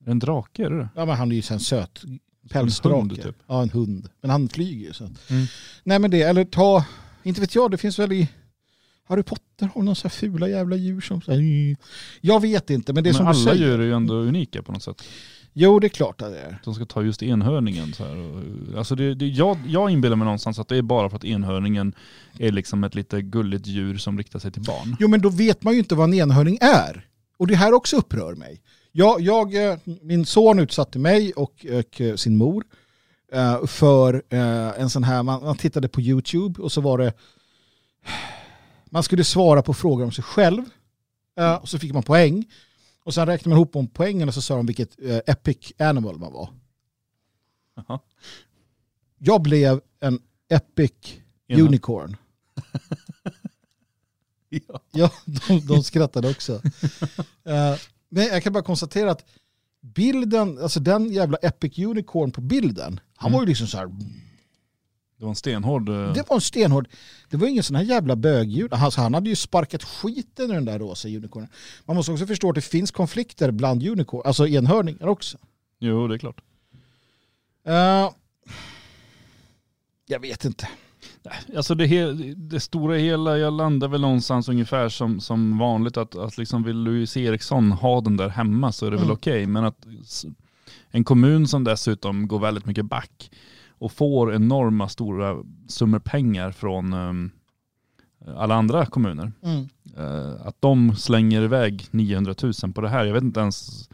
En 0.07 0.19
drake? 0.19 0.65
Är 0.65 0.71
det? 0.71 0.89
Ja 0.97 1.05
men 1.05 1.17
han 1.17 1.33
är 1.33 1.37
ju 1.37 1.43
här 1.51 1.59
söt. 1.59 2.01
hund, 2.05 2.19
Pälsdrake. 2.51 3.23
typ. 3.23 3.37
Ja 3.47 3.63
en 3.63 3.71
hund. 3.71 4.09
Men 4.21 4.31
han 4.31 4.49
flyger 4.49 4.87
ju. 4.87 4.93
Så. 4.93 5.05
Mm. 5.05 5.15
Nej 5.85 5.99
men 5.99 6.11
det, 6.11 6.23
eller 6.23 6.45
ta, 6.45 6.85
inte 7.25 7.41
vet 7.41 7.55
jag, 7.55 7.71
det 7.71 7.77
finns 7.77 7.99
väl 7.99 8.13
i 8.13 8.29
Harry 9.09 9.23
Potter 9.23 9.71
har 9.75 9.83
några 9.83 9.95
så 9.95 10.09
här 10.09 10.11
fula 10.11 10.49
jävla 10.49 10.77
djur 10.77 11.01
som 11.01 11.23
så 11.23 11.33
här, 11.33 11.77
Jag 12.21 12.41
vet 12.41 12.71
inte 12.71 12.93
men 12.93 13.05
det 13.05 13.11
är 13.11 13.13
Men 13.13 13.17
som 13.17 13.25
du 13.25 13.31
alla 13.51 13.57
säger. 13.57 13.71
djur 13.71 13.81
är 13.81 13.85
ju 13.85 13.93
ändå 13.93 14.15
unika 14.15 14.63
på 14.63 14.73
något 14.73 14.83
sätt. 14.83 15.03
Jo 15.53 15.79
det 15.79 15.87
är 15.87 15.89
klart 15.89 16.23
att 16.23 16.33
det 16.33 16.39
är. 16.39 16.61
De 16.65 16.75
ska 16.75 16.85
ta 16.85 17.03
just 17.03 17.23
enhörningen. 17.23 17.93
Så 17.93 18.05
här. 18.05 18.43
Alltså 18.79 18.95
det, 18.95 19.15
det, 19.15 19.27
jag, 19.27 19.59
jag 19.67 19.91
inbillar 19.91 20.17
mig 20.17 20.25
någonstans 20.25 20.59
att 20.59 20.69
det 20.69 20.77
är 20.77 20.83
bara 20.83 21.11
för 21.11 21.17
att 21.17 21.25
enhörningen 21.25 21.95
är 22.39 22.53
liksom 22.53 22.85
ett 22.85 22.95
lite 22.95 23.23
gulligt 23.23 23.67
djur 23.67 23.97
som 23.97 24.19
riktar 24.19 24.39
sig 24.39 24.53
till 24.53 24.63
barn. 24.63 24.97
Jo 25.01 25.09
men 25.09 25.21
då 25.21 25.29
vet 25.29 25.63
man 25.63 25.73
ju 25.73 25.79
inte 25.79 25.95
vad 25.95 26.09
en 26.09 26.15
enhörning 26.15 26.59
är. 26.61 27.07
Och 27.37 27.47
det 27.47 27.55
här 27.55 27.73
också 27.73 27.97
upprör 27.97 28.35
mig. 28.35 28.61
Jag, 28.93 29.21
jag, 29.21 29.71
eh, 29.71 29.79
min 30.03 30.27
son 30.27 30.59
utsatte 30.59 30.99
mig 30.99 31.33
och, 31.33 31.67
och 31.79 32.01
eh, 32.01 32.17
sin 32.17 32.37
mor 32.37 32.65
för 33.67 34.23
eh, 34.29 34.81
en 34.81 34.91
sån 34.91 35.05
här, 35.05 35.23
man, 35.23 35.43
man 35.45 35.57
tittade 35.57 35.89
på 35.89 36.01
YouTube 36.01 36.63
och 36.63 36.73
så 36.73 36.81
var 36.81 36.99
det, 36.99 37.13
man 38.85 39.03
skulle 39.03 39.25
svara 39.25 39.63
på 39.63 39.75
frågor 39.75 40.05
om 40.05 40.13
sig 40.13 40.25
själv 40.25 40.65
eh, 41.39 41.55
och 41.55 41.69
så 41.69 41.79
fick 41.79 41.93
man 41.93 42.03
poäng. 42.03 42.45
Och 43.05 43.15
sen 43.15 43.27
räknade 43.27 43.49
man 43.49 43.59
ihop 43.59 43.77
om 43.77 43.89
poängen 43.89 44.29
och 44.29 44.35
så 44.35 44.43
sa 44.43 44.57
de 44.57 44.67
vilket 44.67 45.03
eh, 45.03 45.21
epic 45.27 45.73
animal 45.79 46.19
man 46.19 46.33
var. 46.33 46.49
Jaha. 47.77 48.01
Jag 49.19 49.43
blev 49.43 49.81
en 50.01 50.19
epic 50.49 50.93
Enhörning. 51.47 51.69
unicorn. 51.69 52.17
Ja. 54.69 54.81
Ja, 54.93 55.11
de, 55.25 55.61
de 55.67 55.83
skrattade 55.85 56.31
också. 56.31 56.63
Eh, 57.47 57.77
men 58.09 58.25
jag 58.27 58.43
kan 58.43 58.53
bara 58.53 58.63
konstatera 58.65 59.11
att 59.11 59.25
bilden, 59.95 60.59
alltså 60.63 60.81
den 60.81 61.13
jävla 61.13 61.37
epic 61.39 61.79
unicorn 61.79 62.31
på 62.31 62.41
bilden, 62.41 63.01
han 63.17 63.29
Mm. 63.29 63.33
var 63.33 63.43
ju 63.43 63.49
liksom 63.49 63.67
så 63.67 63.77
här, 63.79 63.87
Det 65.17 65.25
var 65.25 65.29
en 65.29 65.35
stenhård... 65.37 65.89
eh, 65.89 66.13
det 66.13 66.29
var 66.29 66.35
en 66.37 66.41
stenhård, 66.41 66.89
det 67.31 67.37
var 67.37 67.47
ingen 67.49 67.63
sån 67.63 67.77
här 67.77 67.83
jävla 67.83 68.17
bögljud. 68.17 68.73
Alltså, 68.73 69.01
han 69.01 69.15
hade 69.15 69.29
ju 69.31 69.37
sparkat 69.37 69.83
skiten 69.83 70.51
ur 70.51 70.55
den 70.55 70.65
där 70.65 70.79
rosa 70.79 71.09
unicornen. 71.09 71.49
Man 71.85 71.97
måste 71.97 72.13
också 72.13 72.27
förstå 72.27 72.49
att 72.49 72.55
det 72.55 72.61
finns 72.61 72.91
konflikter 72.91 73.51
bland 73.51 73.87
unicorn, 73.87 74.23
alltså 74.25 74.47
enhörningar 74.49 75.07
också. 75.07 75.39
Jo, 75.79 76.09
det 76.09 76.15
är 76.15 76.19
klart. 76.19 76.41
Eh, 77.67 78.11
jag 80.07 80.21
vet 80.21 80.45
inte. 80.45 80.69
Alltså 81.57 81.75
det, 81.75 82.13
det 82.35 82.61
stora 82.61 82.95
hela, 82.97 83.39
jag 83.39 83.53
landar 83.53 83.89
väl 83.89 84.01
någonstans 84.01 84.49
ungefär 84.49 84.89
som, 84.89 85.21
som 85.21 85.59
vanligt 85.59 85.97
att, 85.97 86.17
att 86.17 86.39
liksom 86.39 86.63
vill 86.63 86.77
Louise 86.77 87.21
Eriksson 87.21 87.73
ha 87.73 88.01
den 88.01 88.17
där 88.17 88.29
hemma 88.29 88.73
så 88.73 88.87
är 88.87 88.91
det 88.91 88.97
väl 88.97 89.05
Mm. 89.05 89.15
okej. 89.17 89.47
Men 89.47 89.65
att 89.65 89.87
en 90.91 91.05
kommun 91.05 91.49
som 91.49 91.65
dessutom 91.65 92.29
går 92.29 92.39
väldigt 92.39 92.67
mycket 92.67 92.85
back 92.85 93.31
och 93.69 93.93
får 93.93 94.35
enorma 94.35 94.89
stora 94.89 95.37
summor 95.69 95.99
pengar 95.99 96.53
från 96.53 96.93
ehm, 96.93 97.31
alla 98.37 98.55
andra 98.55 98.87
kommuner. 98.87 99.33
Mm. 99.43 99.69
Eh, 99.97 100.47
att 100.47 100.57
de 100.61 100.97
slänger 100.97 101.43
iväg 101.43 101.87
900 101.91 102.35
000 102.43 102.73
på 102.75 102.81
det 102.81 102.89
här. 102.89 103.05
Jag 103.05 103.15
vet 103.15 103.23
inte 103.23 103.41
ens, 103.41 103.89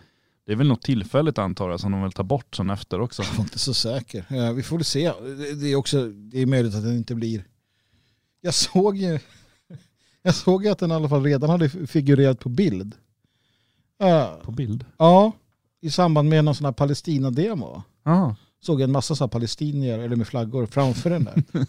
det 0.50 0.54
är 0.54 0.56
väl 0.56 0.68
något 0.68 0.82
tillfälligt 0.82 1.38
antar 1.38 1.70
jag 1.70 1.80
som 1.80 1.92
de 1.92 2.02
vill 2.02 2.12
ta 2.12 2.22
bort 2.22 2.54
sen 2.56 2.70
efter 2.70 3.00
också. 3.00 3.22
Jag 3.22 3.32
var 3.32 3.44
inte 3.44 3.58
så 3.58 3.74
säker. 3.74 4.24
Ja, 4.28 4.52
vi 4.52 4.62
får 4.62 4.76
väl 4.76 4.84
se. 4.84 5.12
Det- 5.60 5.72
är 5.72 5.76
också 5.76 6.06
det 6.08 6.40
är 6.42 6.46
möjligt 6.46 6.74
att 6.74 6.82
den 6.82 6.96
inte 6.96 7.14
blir... 7.14 7.44
Jag 8.40 8.54
såg 8.54 8.96
ju 8.96 9.18
jag 10.22 10.34
såg 10.34 10.66
att 10.68 10.78
den 10.78 10.90
i 10.90 10.94
alla 10.94 11.08
fall 11.08 11.24
redan 11.24 11.50
hade 11.50 11.68
figurerat 11.68 12.38
på 12.40 12.48
bild. 12.48 12.94
På 14.42 14.52
bild. 14.52 14.84
ja 14.98 15.32
i 15.80 15.90
samband 15.90 16.28
med 16.28 16.44
någon 16.44 16.54
sån 16.54 16.64
här 16.64 16.72
Palestina-demo. 16.72 17.82
Ja, 18.04 18.36
Såg 18.60 18.80
en 18.80 18.92
massa 18.92 19.14
så 19.14 19.28
palestinier 19.28 19.98
eller 19.98 20.16
med 20.16 20.26
flaggor 20.28 20.66
framför 20.66 21.10
den 21.10 21.24
där. 21.24 21.42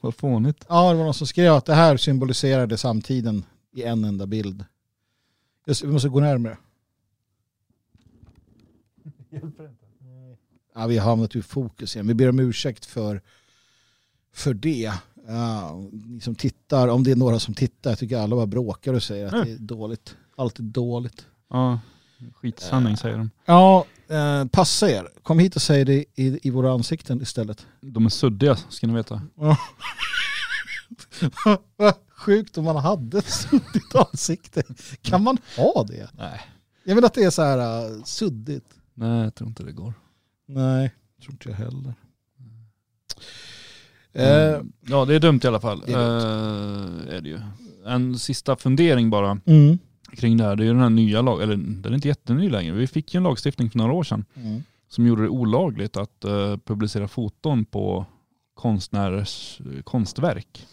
vad 0.00 0.14
fånigt. 0.14 0.64
Ja, 0.68 0.90
det 0.90 0.96
var 0.98 1.04
någon 1.04 1.14
som 1.14 1.26
skrev 1.26 1.52
att 1.52 1.64
det 1.66 1.74
här 1.74 1.96
symboliserade 1.96 2.78
samtiden 2.78 3.44
i 3.72 3.82
en 3.82 4.04
enda 4.04 4.26
bild. 4.26 4.64
Vi 5.82 5.86
måste 5.88 6.08
gå 6.08 6.20
närmare. 6.20 6.56
Ja, 10.74 10.86
vi 10.86 10.98
har 10.98 11.10
hamnat 11.10 11.36
ur 11.36 11.42
fokus 11.42 11.96
igen. 11.96 12.06
Vi 12.06 12.14
ber 12.14 12.28
om 12.28 12.38
ursäkt 12.38 12.84
för, 12.84 13.20
för 14.32 14.54
det. 14.54 14.92
Ja, 15.26 15.82
ni 15.92 16.20
som 16.20 16.34
tittar, 16.34 16.88
om 16.88 17.04
det 17.04 17.10
är 17.10 17.16
några 17.16 17.38
som 17.38 17.54
tittar, 17.54 17.90
jag 17.90 17.98
tycker 17.98 18.18
alla 18.18 18.36
bara 18.36 18.46
bråkar 18.46 18.94
och 18.94 19.02
säger 19.02 19.26
att 19.26 19.46
det 19.46 19.52
är 19.52 19.58
dåligt. 19.58 20.16
Allt 20.36 20.58
är 20.58 20.62
dåligt. 20.62 21.26
Ja, 21.50 21.80
skitsanning 22.34 22.96
säger 22.96 23.16
de. 23.18 23.30
Ja, 23.44 23.86
eh, 24.08 24.44
passa 24.44 24.90
er. 24.90 25.08
Kom 25.22 25.38
hit 25.38 25.56
och 25.56 25.62
säg 25.62 25.84
det 25.84 26.04
i, 26.14 26.48
i 26.48 26.50
våra 26.50 26.72
ansikten 26.72 27.22
istället. 27.22 27.66
De 27.80 28.06
är 28.06 28.10
suddiga 28.10 28.56
ska 28.56 28.86
ni 28.86 28.92
veta. 28.94 29.22
Sjukt 32.08 32.58
om 32.58 32.64
man 32.64 32.76
hade 32.76 33.18
ett 33.18 33.30
suddigt 33.30 33.94
ansikte. 33.94 34.62
Kan 35.02 35.22
man 35.22 35.38
ha 35.56 35.84
det? 35.84 36.10
Nej. 36.12 36.40
Jag 36.84 36.94
vill 36.94 37.04
att 37.04 37.14
det 37.14 37.24
är 37.24 37.30
så 37.30 37.42
här 37.42 37.90
uh, 37.90 38.02
suddigt. 38.04 38.75
Nej, 38.98 39.24
jag 39.24 39.34
tror 39.34 39.48
inte 39.48 39.62
det 39.62 39.72
går. 39.72 39.94
Nej, 40.46 40.92
tror 41.22 41.32
inte 41.32 41.48
jag 41.48 41.56
heller. 41.56 41.94
Mm. 42.38 42.64
Eh, 44.12 44.62
ja, 44.80 45.04
det 45.04 45.14
är 45.14 45.20
dumt 45.20 45.40
i 45.44 45.46
alla 45.46 45.60
fall. 45.60 45.82
det 45.86 45.92
är 45.92 45.96
Eh, 45.96 47.14
är 47.16 47.20
det 47.20 47.28
ju. 47.28 47.40
En 47.86 48.18
sista 48.18 48.56
fundering 48.56 49.10
bara 49.10 49.38
mm. 49.46 49.78
kring 50.12 50.36
det 50.36 50.44
här. 50.44 50.56
Det 50.56 50.62
är 50.62 50.66
ju 50.66 50.72
den 50.72 50.82
här 50.82 50.90
nya 50.90 51.22
lagen, 51.22 51.42
eller 51.42 51.56
den 51.56 51.92
är 51.92 51.94
inte 51.94 52.08
jätteny 52.08 52.48
längre. 52.48 52.74
Vi 52.74 52.86
fick 52.86 53.14
ju 53.14 53.18
en 53.18 53.24
lagstiftning 53.24 53.70
för 53.70 53.78
några 53.78 53.92
år 53.92 54.04
sedan 54.04 54.24
Mm. 54.34 54.62
som 54.88 55.06
gjorde 55.06 55.22
det 55.22 55.28
olagligt 55.28 55.96
att 55.96 56.24
eh, 56.24 56.56
publicera 56.56 57.08
foton 57.08 57.64
på 57.64 58.06
konstnärers 58.54 59.60
konstverk. 59.84 60.66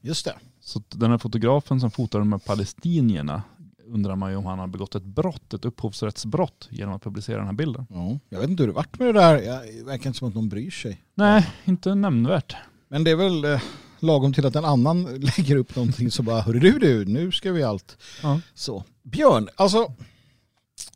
Just 0.00 0.24
det. 0.24 0.34
Så 0.60 0.82
den 0.88 1.10
här 1.10 1.18
fotografen 1.18 1.80
som 1.80 1.90
fotar 1.90 2.18
de 2.18 2.32
här 2.32 2.38
palestinierna 2.38 3.42
undrar 3.88 4.16
man 4.16 4.30
ju 4.30 4.36
om 4.36 4.46
han 4.46 4.58
har 4.58 4.66
begått 4.66 4.94
ett 4.94 5.02
brott, 5.04 5.54
ett 5.54 5.64
upphovsrättsbrott 5.64 6.68
genom 6.70 6.94
att 6.94 7.02
publicera 7.02 7.36
den 7.36 7.46
här 7.46 7.52
bilden. 7.52 7.86
Ja, 7.90 8.18
jag 8.28 8.40
vet 8.40 8.50
inte 8.50 8.62
hur 8.62 8.68
det 8.68 8.72
varit 8.74 8.98
med 8.98 9.08
det 9.08 9.20
där. 9.20 9.38
Jag- 9.42 9.62
Det 9.78 9.84
verkar 9.84 10.06
inte 10.06 10.18
som 10.18 10.28
att 10.28 10.34
någon 10.34 10.48
bryr 10.48 10.70
sig. 10.70 11.02
Nej, 11.14 11.46
inte 11.64 11.94
nämnvärt. 11.94 12.56
Men 12.88 13.04
det 13.04 13.10
är 13.10 13.16
väl 13.16 13.44
eh, 13.44 13.60
lagom 14.00 14.32
till 14.32 14.46
att 14.46 14.56
en 14.56 14.64
annan 14.64 15.02
lägger 15.36 15.56
upp 15.56 15.76
någonting 15.76 16.10
så 16.10 16.22
bara, 16.22 16.40
hörru 16.40 16.58
du 16.60 16.78
du, 16.78 17.04
nu 17.04 17.32
ska 17.32 17.52
vi 17.52 17.62
allt. 17.62 17.98
Ja. 18.22 18.40
Så. 18.54 18.84
Björn, 19.02 19.48
alltså, 19.56 19.92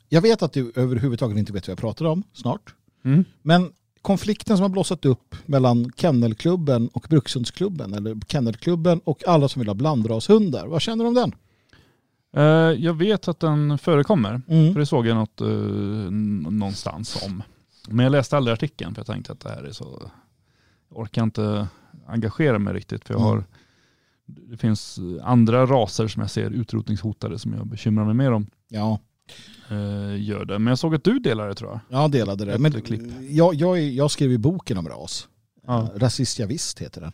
jag 0.08 0.20
vet 0.22 0.42
att 0.42 0.52
du 0.52 0.72
överhuvudtaget 0.76 1.38
inte 1.38 1.52
vet 1.52 1.68
vad 1.68 1.72
jag 1.72 1.78
pratar 1.78 2.04
om 2.04 2.22
snart. 2.32 2.74
Mm. 3.04 3.24
Men 3.42 3.72
konflikten 4.02 4.56
som 4.56 4.62
har 4.62 4.68
blossat 4.68 5.04
upp 5.04 5.34
mellan 5.46 5.92
Kennelklubben 5.96 6.88
och 6.88 7.06
Brukshundsklubben, 7.10 7.94
eller 7.94 8.16
Kennelklubben 8.28 9.00
och 9.04 9.28
alla 9.28 9.48
som 9.48 9.60
vill 9.60 9.68
ha 9.68 9.74
blandrashundar, 9.74 10.66
vad 10.66 10.82
känner 10.82 11.04
du 11.04 11.08
om 11.08 11.14
den? 11.14 11.34
Eh, 12.36 12.42
jag 12.84 12.94
vet 12.94 13.28
att 13.28 13.40
den 13.40 13.78
förekommer, 13.78 14.42
Mm. 14.48 14.72
för 14.72 14.80
det 14.80 14.86
såg 14.86 15.06
jag 15.06 15.14
något 15.16 15.40
eh, 15.40 15.46
någonstans 16.50 17.22
om. 17.26 17.42
Men 17.88 18.04
jag 18.04 18.10
läste 18.12 18.36
aldrig 18.36 18.52
artikeln 18.52 18.94
för 18.94 19.00
jag 19.00 19.06
tänkte 19.06 19.32
att 19.32 19.40
det 19.40 19.48
här 19.50 19.62
är 19.64 19.72
så, 19.72 20.10
jag 20.90 20.98
orkar 20.98 21.22
inte 21.22 21.68
engagera 22.06 22.58
mig 22.58 22.74
riktigt 22.74 23.04
för 23.04 23.14
jag 23.14 23.20
Mm. 23.22 23.30
har, 23.30 23.44
det 24.26 24.56
finns 24.56 24.98
andra 25.22 25.66
raser 25.66 26.08
som 26.08 26.20
jag 26.22 26.30
ser 26.30 26.50
utrotningshotade 26.50 27.38
som 27.38 27.52
jag 27.52 27.66
bekymrar 27.66 28.04
mig 28.04 28.14
mer 28.14 28.32
om. 28.32 28.46
Ja, 28.68 28.98
Eh, 29.68 30.22
gör 30.22 30.44
det. 30.44 30.58
Men 30.58 30.66
jag 30.70 30.78
såg 30.78 30.94
att 30.94 31.04
du 31.04 31.18
delar 31.18 31.48
det 31.48 31.54
tror 31.54 31.70
jag. 31.70 32.02
jag 32.02 32.10
delade 32.10 32.44
det. 32.44 32.52
Ett 32.52 32.60
Men 32.60 32.72
klipp. 32.82 33.02
jag, 33.30 33.54
jag, 33.54 33.80
jag 33.80 34.10
skrev 34.10 34.30
ju 34.30 34.38
boken 34.38 34.78
om 34.78 34.88
ras. 34.88 35.28
Ja. 35.66 35.88
Rasist 35.96 36.38
jag 36.38 36.46
visst 36.46 36.78
heter 36.78 37.00
den. 37.00 37.12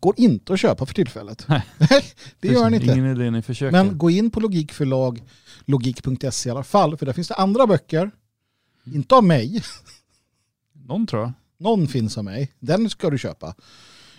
Går 0.00 0.14
inte 0.16 0.52
att 0.52 0.60
köpa 0.60 0.86
för 0.86 0.94
tillfället. 0.94 1.44
Nej. 1.48 1.64
det 2.40 2.48
gör 2.48 2.64
den 2.64 2.74
inte. 2.74 2.86
Ingen 2.86 3.06
idé 3.06 3.30
ni 3.30 3.42
försöker. 3.42 3.72
Men 3.72 3.98
gå 3.98 4.10
in 4.10 4.30
på 4.30 4.40
logikförlag, 4.40 5.22
logik.se 5.64 6.48
i 6.48 6.50
alla 6.50 6.62
fall, 6.62 6.96
för 6.96 7.06
där 7.06 7.12
finns 7.12 7.28
det 7.28 7.34
andra 7.34 7.66
böcker. 7.66 8.10
Inte 8.94 9.14
av 9.14 9.24
mig, 9.24 9.62
Någon 10.72 11.06
tror 11.06 11.22
jag. 11.22 11.32
någon 11.58 11.88
finns 11.88 12.18
av 12.18 12.24
mig. 12.24 12.52
Den 12.58 12.90
ska 12.90 13.10
du 13.10 13.18
köpa. 13.18 13.54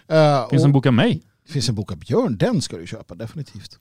Eh, 0.07 0.49
Finns 0.49 0.61
och 0.61 0.67
en 0.67 0.73
bok 0.73 0.85
av 0.85 0.93
mig? 0.93 1.21
det 1.45 1.51
finns 1.51 1.69
en 1.69 1.75
bok 1.75 1.91
av 1.91 1.97
Björn, 1.97 2.37
den 2.37 2.61
ska 2.61 2.77
du 2.77 2.87
köpa 2.87 3.15
definitivt. 3.15 3.79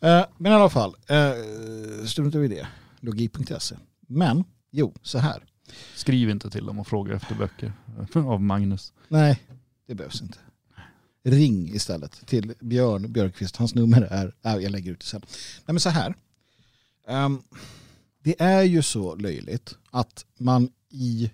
Eh, 0.00 0.24
men 0.38 0.52
i 0.52 0.54
alla 0.54 0.70
fall, 0.70 0.90
uh, 0.90 2.06
struntar 2.06 2.38
vi 2.38 2.44
i 2.44 2.48
det. 2.48 2.66
Logik.se. 3.00 3.76
Men, 4.08 4.44
jo, 4.70 4.94
så 5.02 5.18
här. 5.18 5.44
Skriv 5.94 6.30
inte 6.30 6.50
till 6.50 6.66
dem 6.66 6.78
och 6.78 6.86
fråga 6.86 7.14
efter 7.14 7.34
böcker 7.34 7.72
av 8.14 8.42
Magnus. 8.42 8.92
Nej, 9.08 9.42
det 9.86 9.94
behövs 9.94 10.22
inte. 10.22 10.38
Ring 11.24 11.74
istället 11.74 12.26
till 12.26 12.54
Björn 12.60 13.12
Björkqvist. 13.12 13.56
Hans 13.56 13.74
nummer 13.74 14.02
är, 14.02 14.34
äh, 14.44 14.56
jag 14.62 14.72
lägger 14.72 14.92
ut 14.92 15.00
det 15.00 15.06
sen. 15.06 15.22
Nej 15.56 15.72
men 15.72 15.80
så 15.80 15.88
här. 15.90 16.14
Ehm, 17.08 17.42
det 18.22 18.42
är 18.42 18.62
ju 18.62 18.82
så 18.82 19.14
löjligt 19.14 19.74
att 19.90 20.24
man 20.38 20.68
i 20.90 21.30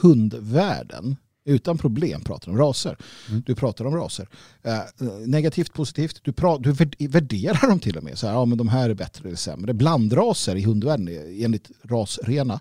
hundvärlden 0.00 1.16
utan 1.44 1.78
problem 1.78 2.20
pratar 2.24 2.52
om 2.52 2.58
raser. 2.58 2.96
Mm. 3.28 3.42
Du 3.46 3.54
pratar 3.54 3.84
om 3.84 3.94
raser. 3.94 4.28
Eh, 4.62 4.80
negativt, 5.26 5.72
positivt. 5.72 6.20
Du, 6.24 6.32
pra, 6.32 6.58
du 6.58 6.72
värd- 6.72 7.08
värderar 7.10 7.68
dem 7.68 7.80
till 7.80 7.96
och 7.96 8.04
med. 8.04 8.18
Så 8.18 8.26
här, 8.26 8.34
ja, 8.34 8.44
men 8.44 8.58
de 8.58 8.68
här 8.68 8.90
är 8.90 8.94
bättre 8.94 9.28
eller 9.28 9.36
sämre. 9.36 9.74
Blandraser 9.74 10.56
i 10.56 10.62
hundvärlden 10.62 11.08
är 11.08 11.44
enligt 11.44 11.70
rasrena 11.82 12.60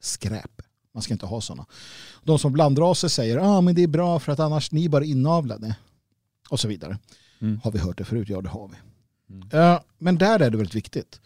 skräp. 0.00 0.62
Man 0.94 1.02
ska 1.02 1.14
inte 1.14 1.26
ha 1.26 1.40
sådana. 1.40 1.66
De 2.22 2.38
som 2.38 2.52
blandraser 2.52 3.08
säger 3.08 3.38
att 3.38 3.44
ah, 3.44 3.60
men 3.60 3.74
det 3.74 3.82
är 3.82 3.86
bra 3.88 4.18
för 4.18 4.32
att 4.32 4.40
annars 4.40 4.72
ni 4.72 4.88
bara 4.88 5.04
inavlade. 5.04 5.76
Och 6.50 6.60
så 6.60 6.68
vidare. 6.68 6.98
Mm. 7.40 7.60
Har 7.64 7.72
vi 7.72 7.78
hört 7.78 7.98
det 7.98 8.04
förut? 8.04 8.28
Ja, 8.28 8.40
det 8.40 8.48
har 8.48 8.68
vi. 8.68 8.76
Mm. 9.34 9.48
Eh, 9.52 9.80
men 9.98 10.18
där 10.18 10.40
är 10.40 10.50
det 10.50 10.56
väldigt 10.56 10.74
viktigt. 10.74 11.20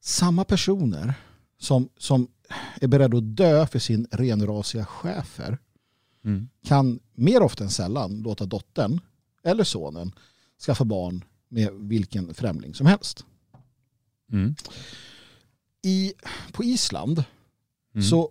Samma 0.00 0.44
personer 0.44 1.14
som, 1.58 1.88
som 1.98 2.28
är 2.80 2.86
beredda 2.86 3.16
att 3.18 3.36
dö 3.36 3.66
för 3.66 3.78
sin 3.78 4.06
renrasiga 4.10 4.84
chefer 4.84 5.58
Mm. 6.24 6.48
kan 6.64 7.00
mer 7.14 7.42
ofta 7.42 7.64
än 7.64 7.70
sällan 7.70 8.22
låta 8.22 8.46
dottern 8.46 9.00
eller 9.44 9.64
sonen 9.64 10.12
skaffa 10.66 10.84
barn 10.84 11.24
med 11.48 11.70
vilken 11.72 12.34
främling 12.34 12.74
som 12.74 12.86
helst. 12.86 13.24
Mm. 14.32 14.54
I, 15.82 16.12
på 16.52 16.64
Island 16.64 17.24
Mm. 17.94 18.04
så 18.06 18.30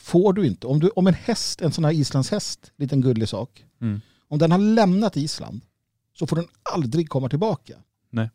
får 0.00 0.32
du 0.32 0.46
inte, 0.46 0.66
om, 0.66 0.80
du, 0.80 0.88
om 0.88 1.06
en 1.06 1.14
häst, 1.14 1.60
en 1.62 1.72
sån 1.72 1.84
här 1.84 1.92
islandshäst, 1.92 2.72
liten 2.76 3.00
gullig 3.00 3.28
sak, 3.28 3.64
Mm. 3.80 4.00
om 4.28 4.38
den 4.38 4.52
har 4.52 4.58
lämnat 4.58 5.16
Island 5.16 5.60
så 6.18 6.26
får 6.26 6.36
den 6.36 6.46
aldrig 6.62 7.08
komma 7.08 7.28
tillbaka. 7.28 7.74
Nej. 8.10 8.30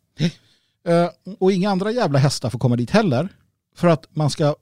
Eh, 0.84 1.08
och 1.38 1.52
inga 1.52 1.70
andra 1.70 1.90
jävla 1.90 2.18
hästar 2.18 2.50
får 2.50 2.58
komma 2.58 2.76
dit 2.76 2.90
heller 2.90 3.28
för 3.74 3.88
att 3.88 4.06
man 4.16 4.30
ska 4.30 4.56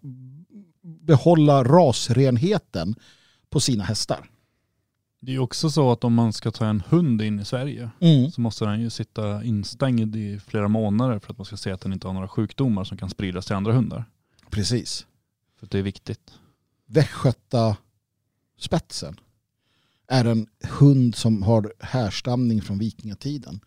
behålla 0.82 1.64
rasrenheten 1.64 2.94
på 3.51 3.60
sina 3.60 3.85
hästar. 3.85 4.31
Det 5.20 5.31
är 5.31 5.35
ju 5.35 5.39
också 5.39 5.70
så 5.70 5.93
att 5.93 6.05
om 6.05 6.14
man 6.14 6.32
ska 6.32 6.51
ta 6.51 6.66
en 6.66 6.82
hund 6.89 7.22
in 7.22 7.40
i 7.40 7.44
Sverige 7.44 7.90
Mm. 8.01 8.31
så 8.31 8.40
måste 8.40 8.64
den 8.64 8.81
ju 8.81 8.90
sitta 8.90 9.44
instängd 9.44 10.16
i 10.16 10.39
flera 10.47 10.68
månader 10.68 11.18
för 11.18 11.32
att 11.32 11.39
man 11.39 11.44
ska 11.44 11.56
se 11.56 11.70
att 11.70 11.81
den 11.81 11.93
inte 11.93 12.06
har 12.06 12.14
några 12.14 12.28
sjukdomar 12.28 12.85
som 12.85 12.97
kan 12.98 13.10
spridas 13.10 13.47
till 13.47 13.55
andra 13.56 13.72
hundar. 13.72 14.05
Precis. 14.51 15.06
För 15.60 15.66
det 15.66 15.78
är 15.78 15.82
viktigt. 15.82 16.32
Västgöta 16.95 17.77
spetsen 18.59 19.21
är 20.09 20.25
en 20.25 20.47
hund 20.62 21.15
som 21.15 21.43
har 21.43 21.73
härstamning 21.81 22.62
från 22.62 22.79
vikingatiden. 22.79 23.61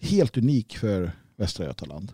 Helt 0.00 0.36
unik 0.36 0.78
för 0.78 1.12
Västra 1.36 1.64
Götaland. 1.64 2.12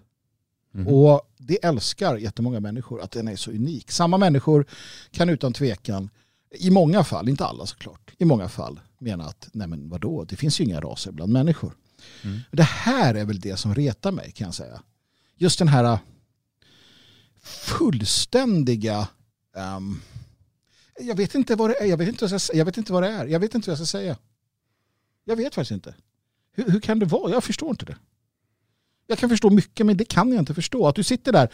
Mhm. 0.72 0.86
Och 0.86 1.32
det 1.38 1.64
älskar 1.64 2.16
jättemånga 2.16 2.60
människor 2.60 3.00
att 3.00 3.10
den 3.10 3.28
är 3.28 3.36
så 3.36 3.50
unik. 3.50 3.90
Samma 3.90 4.18
människor 4.18 4.66
kan 5.10 5.28
utan 5.28 5.52
tvekan, 5.52 6.10
i 6.50 6.70
många 6.70 7.04
fall, 7.04 7.28
inte 7.28 7.44
alla 7.44 7.66
såklart, 7.66 8.12
i 8.18 8.24
många 8.24 8.48
fall 8.48 8.80
mena 8.98 9.24
att 9.24 9.48
nej 9.52 9.68
men 9.68 9.88
vadå, 9.88 10.24
det 10.24 10.36
finns 10.36 10.60
ju 10.60 10.64
inga 10.64 10.80
raser 10.80 11.12
bland 11.12 11.32
människor. 11.32 11.76
Mm. 12.22 12.40
Det 12.50 12.62
här 12.62 13.14
är 13.14 13.24
väl 13.24 13.40
det 13.40 13.56
som 13.56 13.74
retar 13.74 14.12
mig 14.12 14.32
kan 14.32 14.44
jag 14.44 14.54
säga. 14.54 14.82
Just 15.36 15.58
den 15.58 15.68
här 15.68 15.98
fullständiga 17.42 19.08
ehm, 19.56 20.00
jag 21.00 21.16
vet 21.16 21.34
inte 21.34 21.54
vad 21.54 21.70
det 21.70 21.82
är. 21.82 21.86
Jag 21.86 21.96
vet 21.96 22.08
inte 22.08 22.24
vad 22.24 22.32
jag, 22.32 22.40
ska, 22.40 22.56
jag 22.56 22.64
vet 22.64 22.76
inte 22.76 22.92
vad 22.92 23.02
det 23.02 23.08
är. 23.08 23.26
Jag 23.26 23.40
vet 23.40 23.54
inte 23.54 23.70
vad 23.70 23.78
jag 23.78 23.86
ska 23.86 23.98
säga. 23.98 24.16
Jag 25.24 25.36
vet 25.36 25.54
faktiskt 25.54 25.70
inte. 25.70 25.94
Hur, 26.52 26.70
hur 26.70 26.80
kan 26.80 26.98
det 26.98 27.06
vara? 27.06 27.30
Jag 27.30 27.44
förstår 27.44 27.70
inte 27.70 27.84
det. 27.84 27.96
Jag 29.06 29.18
kan 29.18 29.28
förstå 29.28 29.50
mycket 29.50 29.86
men 29.86 29.96
det 29.96 30.04
kan 30.04 30.32
jag 30.32 30.38
inte 30.38 30.54
förstå. 30.54 30.86
Att 30.86 30.94
du 30.94 31.02
sitter 31.02 31.32
där. 31.32 31.52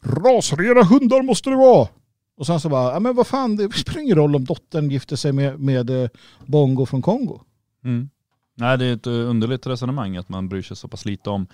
Rasrena 0.00 0.82
hundar 0.82 1.22
måste 1.22 1.50
det 1.50 1.56
vara. 1.56 1.88
Och 2.36 2.46
sen 2.46 2.60
så 2.60 2.68
bara, 2.68 2.92
ja 2.92 3.00
men 3.00 3.14
vad 3.14 3.26
fan, 3.26 3.56
det 3.56 3.72
spelar 3.72 4.00
ingen 4.00 4.16
roll 4.16 4.36
om 4.36 4.44
dottern 4.44 4.90
gifter 4.90 5.16
sig 5.16 5.32
med, 5.32 5.60
med 5.60 5.90
eh, 5.90 6.08
Bongo 6.46 6.86
från 6.86 7.02
Kongo. 7.02 7.40
Mm. 7.84 8.08
Nej, 8.54 8.78
det 8.78 8.84
är 8.84 8.92
ett 8.92 9.06
eh, 9.06 9.12
underligt 9.12 9.66
resonemang 9.66 10.16
att 10.16 10.28
man 10.28 10.48
bryr 10.48 10.62
sig 10.62 10.76
så 10.76 10.88
pass 10.88 11.04
lite 11.04 11.30
om 11.30 11.46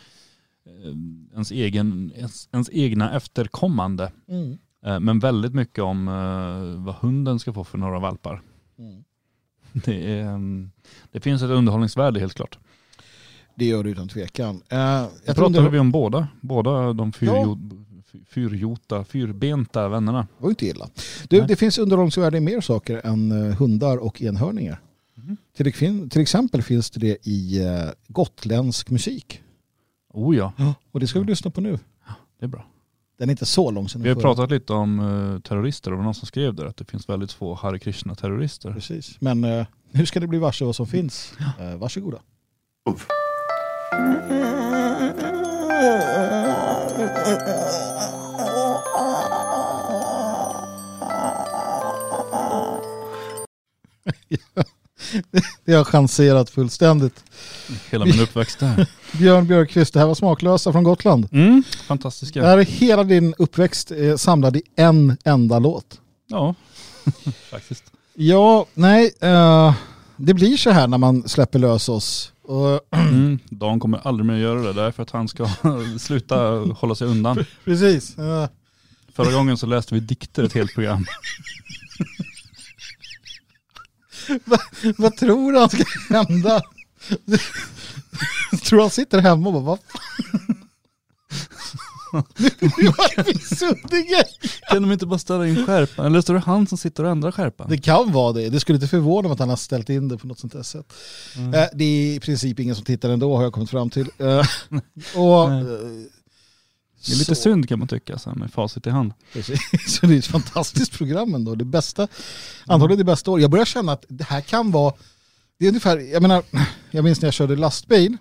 eh, 0.67 0.95
ens, 1.33 1.51
egen, 1.51 2.13
ens, 2.17 2.49
ens 2.53 2.71
egna 2.73 3.17
efterkommande. 3.17 4.13
Mm. 4.29 4.59
Eh, 4.85 5.01
Men 5.01 5.19
väldigt 5.19 5.55
mycket 5.55 5.85
om 5.85 6.09
eh, 6.09 6.85
vad 6.85 6.95
hunden 6.95 7.39
ska 7.39 7.53
få 7.53 7.65
för 7.65 7.79
några 7.79 7.99
valpar. 7.99 8.43
Mm. 8.79 9.05
Det, 9.85 10.19
är, 10.19 10.23
mm, 10.23 10.71
det 11.13 11.21
finns 11.21 11.43
ett 11.43 11.51
underhållningsvärde 11.51 12.21
helt 12.21 12.35
klart. 12.35 12.59
Det 13.55 13.65
gör 13.65 13.85
det 13.85 13.91
utan 13.91 14.09
tvekan. 14.09 14.55
Uh, 14.73 14.79
jag 15.25 15.37
pratade 15.37 15.63
det 15.63 15.69
vi 15.69 15.79
om 15.79 15.91
båda, 15.91 16.29
båda 16.41 16.93
de 16.93 17.13
fyrjo, 17.13 17.59
fyrjota, 18.29 19.05
fyrbenta 19.05 19.89
vännerna. 19.89 20.27
var 20.39 20.49
ju 20.49 20.51
inte 20.51 20.67
illa. 20.67 20.89
Du, 21.29 21.39
Nej. 21.39 21.49
det 21.49 21.57
finns 21.57 21.79
underhållningsvärde 21.79 22.37
i 22.37 22.41
mer 22.41 22.61
saker 22.61 23.01
än 23.07 23.31
hundar 23.53 23.97
och 23.97 24.23
enhörningar. 24.23 24.81
Mhm. 25.15 25.37
Till, 25.57 25.73
till 26.11 26.23
exempel 26.23 26.63
finns 26.63 26.91
det 26.91 27.01
det 27.01 27.29
i 27.29 27.61
gotländsk 28.09 28.91
musik. 28.91 29.43
Oh 30.13 30.37
ja, 30.37 30.53
Och 30.91 31.01
det 31.01 31.07
ska 31.07 31.21
vi 31.21 31.27
lyssna 31.27 31.51
på 31.51 31.61
nu. 31.61 31.79
det 32.39 32.45
är 32.45 32.49
bra. 32.49 32.65
Den 33.25 33.29
är 33.29 33.33
inte 33.33 33.47
så 33.47 33.71
lång 33.71 33.89
sen 33.89 34.03
Vi 34.03 34.09
har 34.09 34.17
pratat 34.17 34.51
lite 34.51 34.73
om 34.73 35.01
eh, 35.01 35.41
terrorister 35.41 35.93
och 35.93 36.05
någon 36.05 36.15
som 36.15 36.27
skrev 36.27 36.55
där 36.55 36.67
att 36.67 36.77
det 36.77 36.91
finns 36.91 37.09
väldigt 37.09 37.33
få 37.33 37.55
Hare 37.55 37.79
Krishna-terrorister. 37.79 38.73
Precis. 38.73 39.17
Men 39.21 39.45
eh, 39.45 39.67
nu 39.91 40.07
ska 40.07 40.21
det 40.21 40.27
bli 40.27 40.39
varse 40.39 40.65
vad 40.65 40.77
som 40.77 40.87
finns. 40.87 41.33
Eh, 41.61 41.77
varsågoda. 41.77 42.19
Det 55.65 55.73
har 55.73 55.85
chanserat 55.85 56.51
fullständigt. 56.51 57.25
Hela 57.91 58.05
min 58.05 58.21
uppväxt 58.21 58.59
där. 58.59 58.87
Björn 59.19 59.47
Björkqvist, 59.47 59.95
det 59.95 60.01
här 60.01 60.07
var 60.07 60.15
Smaklösa 60.15 60.73
från 60.73 60.85
Gotland. 60.85 61.29
Mm, 61.33 61.63
Det 61.73 61.79
fantastiska. 61.79 62.43
här 62.47 62.59
är 62.59 62.65
hela 62.65 63.05
din 63.05 63.35
uppväxt 63.39 63.91
eh, 63.91 64.17
samlad 64.17 64.57
i 64.57 64.63
en 64.77 65.17
enda 65.25 65.59
låt. 65.59 66.01
Ja, 66.27 66.55
faktiskt. 67.51 67.85
Ja, 68.15 68.67
nej, 68.75 69.13
eh, 69.21 69.75
det 70.17 70.35
blir 70.35 70.57
så 70.57 70.71
här 70.71 70.89
när 70.89 70.99
man 70.99 71.29
släpper 71.29 71.59
lös 71.59 71.89
oss 71.89 72.33
Och, 72.43 72.81
Mm. 72.91 73.39
Dan 73.51 73.81
kommer 73.81 74.01
aldrig 74.09 74.27
mer 74.27 74.37
göra 74.37 74.61
det 74.63 74.73
där 74.73 74.91
för 74.91 75.03
att 75.03 75.11
han 75.11 75.29
ska 75.29 75.49
sluta 75.99 76.37
hålla 76.59 76.95
sig 76.95 77.07
undan. 77.07 77.45
precis. 77.65 78.19
Eh, 78.19 78.49
Förra 79.13 79.33
gången 79.33 79.57
så 79.57 79.67
läste 79.67 79.95
vi 79.95 80.01
dikter 80.01 80.45
ett 80.45 80.53
helt 80.53 80.75
program. 80.75 81.05
vad 84.97 85.17
tror 85.17 85.53
du 85.53 85.59
han 85.59 85.69
ska 85.71 85.85
hända? 86.11 86.63
tror 88.65 88.81
han 88.81 88.91
sitter 88.91 89.19
hemma 89.21 89.47
och 89.49 89.53
bara, 89.53 89.63
vad 89.63 89.79
fan? 89.79 90.65
Nu 92.77 92.87
är 92.87 93.25
vi 93.25 93.39
suddiga. 93.39 94.25
Kan 94.71 94.83
de 94.83 94.93
inte 94.93 95.07
bara 95.07 95.19
ställa 95.19 95.47
in 95.49 95.67
skärpan? 95.67 96.07
Eller 96.07 96.21
så 96.21 96.33
är 96.33 96.35
det 96.35 96.41
han 96.47 96.67
som 96.67 96.79
sitter 96.79 97.05
och 97.05 97.11
ändrar 97.11 97.31
skärpan? 97.33 97.67
Det 97.71 97.79
kan 97.79 98.13
vara 98.13 98.33
det. 98.33 98.49
Det 98.51 98.61
skulle 98.61 98.77
inte 98.77 98.89
förvåna 98.89 99.29
mig 99.29 99.33
att 99.33 99.39
han 99.39 99.49
har 99.49 99.57
ställt 99.57 99.89
in 99.91 100.09
det 100.09 100.19
på 100.19 100.27
något 100.27 100.39
sånt 100.39 100.53
där 100.53 100.63
sätt. 100.63 100.93
Mm. 101.37 101.55
Eh, 101.55 101.67
Det 101.75 101.85
är 101.85 102.17
i 102.17 102.21
princip 102.21 102.61
ingen 102.61 102.75
som 102.77 102.85
tittar 102.85 103.11
ändå 103.11 103.37
har 103.37 103.43
jag 103.43 103.53
kommit 103.53 103.71
fram 103.71 103.91
till. 103.91 104.11
Eh, 104.19 104.27
Och, 105.21 105.53
eh, 105.53 105.59
Det 107.07 107.13
är 107.13 107.17
lite 107.19 107.35
så- 107.35 107.43
synd 107.43 107.69
kan 107.69 107.79
man 107.79 107.89
tycka 107.89 108.19
så 108.19 108.31
här 108.31 108.37
med 108.37 108.53
facit 108.53 108.87
i 108.87 108.91
hand. 108.91 109.13
Precis. 109.33 109.61
Så 110.01 110.07
det 110.07 110.15
är 110.15 110.19
ett 110.19 110.27
fantastiskt 110.27 110.93
program 110.93 111.35
ändå. 111.35 111.55
Det 111.55 111.65
bästa, 111.65 112.09
antagligen 112.67 112.99
det 112.99 113.05
bästa 113.05 113.31
år. 113.31 113.41
Jag 113.41 113.51
börjar 113.51 113.65
känna 113.65 113.93
att 113.93 114.05
det 114.09 114.25
här 114.25 114.41
kan 114.41 114.71
vara, 114.71 114.95
det 115.59 115.65
är 115.65 115.69
ungefär, 115.69 115.99
jag 115.99 116.23
menar, 116.23 116.43
jag 116.91 117.05
minns 117.05 117.21
när 117.21 117.27
jag 117.27 117.35
körde 117.35 117.57
lastbil. 117.57 118.17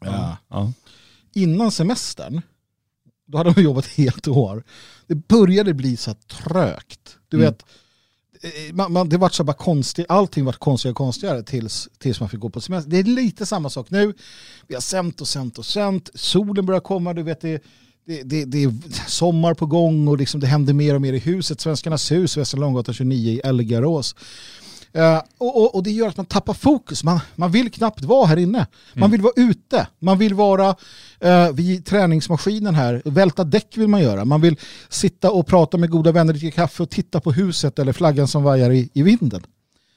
Ja. 0.00 0.36
Ja. 0.48 0.72
Innan 1.34 1.70
semestern, 1.70 2.40
då 3.26 3.38
hade 3.38 3.52
de 3.52 3.62
jobbat 3.62 3.86
helt 3.96 4.28
år. 4.28 4.64
Det 5.06 5.14
började 5.14 5.74
bli 5.74 5.96
så 5.96 6.10
här 6.10 6.18
trögt. 6.18 7.16
Du 7.28 7.36
Mm. 7.36 7.46
vet, 7.50 7.62
eh, 8.42 8.74
man, 8.74 8.92
man, 8.92 9.08
det 9.08 9.16
var 9.18 9.28
så 9.28 9.44
bara 9.44 9.52
konstigt, 9.56 10.06
allting 10.08 10.44
var 10.44 10.52
konstigare 10.52 10.92
och 10.92 10.96
konstigare 10.96 11.42
tills, 11.42 11.88
tills 11.98 12.20
man 12.20 12.28
fick 12.28 12.40
gå 12.40 12.50
på 12.50 12.60
semester. 12.60 12.90
Det 12.90 12.98
är 12.98 13.04
lite 13.04 13.46
samma 13.46 13.70
sak 13.70 13.90
nu. 13.90 14.14
Vi 14.66 14.74
har 14.74 14.82
sänt 14.82 15.20
och 15.20 15.28
sänt 15.28 15.58
och 15.58 15.66
sänt. 15.66 16.10
Solen 16.14 16.66
börjar 16.66 16.80
komma, 16.80 17.14
du 17.14 17.22
vet 17.22 17.40
det, 17.40 17.62
det, 18.06 18.22
det, 18.22 18.44
det 18.44 18.62
är 18.64 18.72
sommar 19.08 19.54
på 19.54 19.66
gång 19.66 20.08
och 20.08 20.18
liksom 20.18 20.40
det 20.40 20.46
händer 20.46 20.72
mer 20.72 20.94
och 20.94 21.00
mer 21.02 21.12
i 21.12 21.18
huset. 21.18 21.60
Svenskarnas 21.60 22.12
hus, 22.12 22.36
Västra 22.36 22.60
Långgatan 22.60 22.94
29 22.94 23.32
i 23.32 23.38
Elgarås. 23.40 24.16
Eh, 24.92 25.22
och, 25.38 25.62
och, 25.62 25.74
och 25.74 25.82
det 25.82 25.90
gör 25.90 26.08
att 26.08 26.16
man 26.16 26.26
tappar 26.26 26.54
fokus. 26.54 27.04
Man, 27.04 27.20
man 27.34 27.50
vill 27.50 27.70
knappt 27.70 28.04
vara 28.04 28.26
här 28.26 28.36
inne. 28.36 28.66
Man 28.94 29.10
vill 29.10 29.20
vara 29.20 29.32
ute. 29.36 29.86
Man 29.98 30.18
vill 30.18 30.34
vara 30.34 30.76
eh, 31.20 31.52
vid 31.52 31.86
träningsmaskinen 31.86 32.74
här. 32.74 33.02
Välta 33.04 33.44
däck 33.44 33.76
vill 33.76 33.88
man 33.88 34.02
göra. 34.02 34.24
Man 34.24 34.40
vill 34.40 34.56
sitta 34.88 35.30
och 35.30 35.46
prata 35.46 35.76
med 35.76 35.90
goda 35.90 36.12
vänner, 36.12 36.32
dricka 36.32 36.62
kaffe 36.62 36.82
och 36.82 36.90
titta 36.90 37.20
på 37.20 37.32
huset 37.32 37.78
eller 37.78 37.92
flaggan 37.92 38.28
som 38.28 38.42
vajar 38.42 38.70
i, 38.70 38.90
i 38.92 39.02
vinden. 39.02 39.42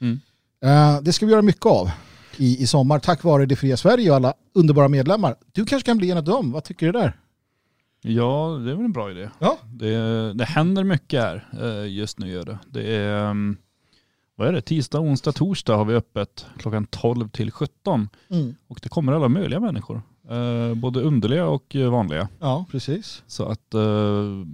Mm. 0.00 0.20
Eh, 0.64 1.02
det 1.02 1.12
ska 1.12 1.26
vi 1.26 1.32
göra 1.32 1.42
mycket 1.42 1.66
av 1.66 1.90
i, 2.36 2.62
i 2.62 2.66
sommar 2.66 2.98
tack 2.98 3.24
vare 3.24 3.46
Det 3.46 3.56
fria 3.56 3.76
Sverige 3.76 4.10
och 4.10 4.16
alla 4.16 4.34
underbara 4.54 4.88
medlemmar. 4.88 5.36
Du 5.52 5.64
kanske 5.64 5.86
kan 5.86 5.98
bli 5.98 6.10
en 6.10 6.18
av 6.18 6.24
dem. 6.24 6.52
Vad 6.52 6.64
tycker 6.64 6.86
du 6.86 6.92
där? 6.92 7.16
ja, 8.06 8.60
det 8.64 8.70
är 8.70 8.74
väl 8.74 8.84
en 8.84 8.92
bra 8.92 9.10
idé. 9.10 9.30
Ja. 9.38 9.58
Det, 9.64 10.32
det 10.32 10.44
händer 10.44 10.84
mycket 10.84 11.22
här 11.22 11.48
eh, 11.60 11.92
just 11.92 12.18
nu 12.18 12.30
gör 12.30 12.44
det. 12.44 12.58
Det 12.70 12.96
är, 12.96 13.24
mm, 13.24 13.56
vad 14.36 14.48
är 14.48 14.52
det, 14.52 14.60
tisdag, 14.60 15.00
onsdag, 15.00 15.32
torsdag 15.32 15.76
har 15.76 15.84
vi 15.84 15.94
öppet 15.94 16.46
klockan 16.58 16.86
12 16.86 17.28
till 17.28 17.50
17. 17.50 18.08
Mm. 18.30 18.54
Och 18.68 18.78
det 18.82 18.88
kommer 18.88 19.12
alla 19.12 19.28
möjliga 19.28 19.60
människor. 19.60 20.02
Eh, 20.30 20.74
både 20.74 21.00
underliga 21.00 21.46
och 21.46 21.76
eh, 21.76 21.90
vanliga. 21.90 22.28
Ja, 22.40 22.66
precis. 22.70 23.22
Så 23.26 23.44
att, 23.44 23.74
eh, 23.74 24.44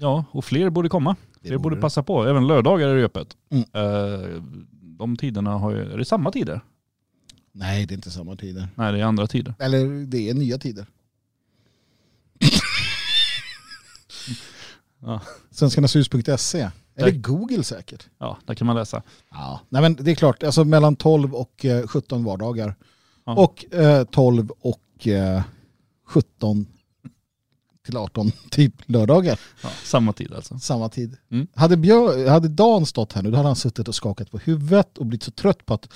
ja, 0.00 0.24
och 0.30 0.44
fler 0.44 0.70
borde 0.70 0.88
komma. 0.88 1.16
Det 1.40 1.48
Fler 1.48 1.58
borde 1.58 1.76
det. 1.76 1.80
passa 1.82 2.02
på. 2.02 2.24
Även 2.24 2.46
lördagar 2.46 2.88
är 2.88 2.96
det 2.96 3.04
öppet. 3.04 3.36
Mm. 3.50 3.64
Eh, 3.72 4.42
de 4.82 5.16
tiderna 5.16 5.50
har 5.50 5.70
ju, 5.70 5.92
är 5.92 5.98
det 5.98 6.04
samma 6.04 6.30
tider? 6.32 6.60
Nej, 7.52 7.86
det 7.86 7.92
är 7.94 7.96
inte 7.96 8.10
samma 8.10 8.36
tider. 8.36 8.68
Nej, 8.74 8.92
det 8.92 9.00
är 9.00 9.04
andra 9.04 9.26
tider. 9.26 9.54
Eller 9.58 10.06
det 10.06 10.30
är 10.30 10.34
nya 10.34 10.58
tider. 10.58 10.86
Ja. 15.00 15.20
Svenskarnashus.se. 15.50 16.70
Eller. 16.98 17.10
Google 17.10 17.64
säkert. 17.64 18.06
Ja, 18.18 18.38
där 18.46 18.54
kan 18.54 18.66
man 18.66 18.76
läsa. 18.76 19.02
Ja. 19.30 19.60
Nej, 19.68 19.82
men 19.82 19.94
det 19.94 20.10
är 20.10 20.14
klart, 20.14 20.42
alltså 20.42 20.64
mellan 20.64 20.96
12 20.96 21.34
och 21.34 21.64
eh, 21.64 21.86
17 21.86 22.24
vardagar. 22.24 22.74
Ja. 23.26 23.34
Och 23.34 23.74
eh, 23.74 24.04
12 24.04 24.50
och 24.60 25.08
eh, 25.08 25.42
17 26.06 26.66
till 27.86 27.96
18 27.96 28.32
typ 28.50 28.74
lördagar. 28.86 29.40
Ja, 29.62 29.68
samma 29.84 30.12
tid 30.12 30.32
alltså. 30.32 30.58
Samma 30.58 30.88
tid. 30.88 31.16
Mm. 31.30 31.46
Hade, 31.54 31.76
Björ, 31.76 32.28
hade 32.28 32.48
Dan 32.48 32.86
stått 32.86 33.12
här 33.12 33.22
nu 33.22 33.30
då 33.30 33.36
hade 33.36 33.48
han 33.48 33.56
suttit 33.56 33.88
och 33.88 33.94
skakat 33.94 34.30
på 34.30 34.38
huvudet 34.38 34.98
och 34.98 35.06
blivit 35.06 35.22
så 35.22 35.30
trött 35.30 35.66
på 35.66 35.74
att 35.74 35.88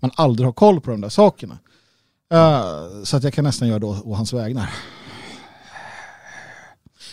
man 0.00 0.10
aldrig 0.14 0.46
har 0.46 0.52
koll 0.52 0.80
på 0.80 0.90
de 0.90 1.00
där 1.00 1.08
sakerna. 1.08 1.58
Eh, 2.32 3.02
så 3.04 3.16
att 3.16 3.22
jag 3.22 3.32
kan 3.32 3.44
nästan 3.44 3.68
göra 3.68 3.78
det 3.78 3.86
å 3.86 4.14
hans 4.14 4.32
vägnar. 4.32 4.70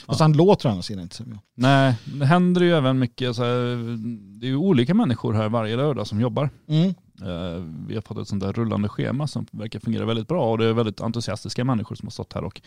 Fast 0.06 0.20
han 0.20 0.34
låter 0.34 0.70
annars 0.70 0.92
inte 0.92 1.16
som. 1.16 1.40
Nej, 1.56 1.96
det 2.20 2.26
händer 2.26 2.62
ju 2.62 2.72
även 2.78 3.00
mycket, 3.00 3.36
så 3.36 3.44
här, 3.44 3.98
det 4.40 4.46
är 4.46 4.50
ju 4.50 4.56
olika 4.56 4.94
människor 4.94 5.34
här 5.34 5.50
varje 5.50 5.76
lördag 5.76 6.08
som 6.08 6.22
jobbar. 6.22 6.50
Mm. 6.68 6.88
Eh, 7.22 7.64
Vi 7.88 7.96
har 7.96 8.02
fått 8.02 8.18
ett 8.18 8.28
sånt 8.28 8.44
där 8.44 8.54
rullande 8.54 8.90
schema 8.90 9.28
som 9.28 9.46
verkar 9.52 9.80
fungera 9.80 10.06
väldigt 10.06 10.28
bra 10.28 10.52
och 10.52 10.58
det 10.58 10.66
är 10.66 10.74
väldigt 10.74 11.02
entusiastiska 11.02 11.64
människor 11.64 11.96
som 11.96 12.06
har 12.06 12.12
stått 12.12 12.34
här 12.34 12.44
och 12.44 12.62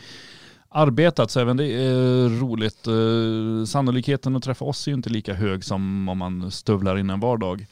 arbetat. 0.69 1.31
Så 1.31 1.39
även 1.39 1.57
det 1.57 1.67
är 1.67 2.29
roligt. 2.39 2.87
Eh, 2.87 3.65
Sannolikheten 3.65 4.35
att 4.35 4.43
träffa 4.43 4.65
oss 4.65 4.87
är 4.87 4.91
ju 4.91 4.95
inte 4.95 5.09
lika 5.09 5.33
hög 5.33 5.63
som 5.63 6.09
om 6.09 6.17
man 6.17 6.51
stövlar 6.51 6.97
in 6.97 7.09
en 7.09 7.19
vardag. 7.19 7.65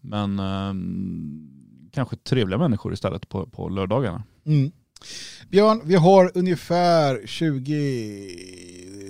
Men 0.00 0.38
eh, 0.38 0.74
kanske 1.92 2.16
trevliga 2.16 2.58
människor 2.58 2.92
istället 2.92 3.28
på, 3.28 3.46
på 3.46 3.68
lördagarna. 3.68 4.22
Mm. 4.46 4.72
Björn, 5.50 5.80
vi 5.84 5.94
har 5.94 6.30
ungefär 6.34 7.26
20 7.26 7.72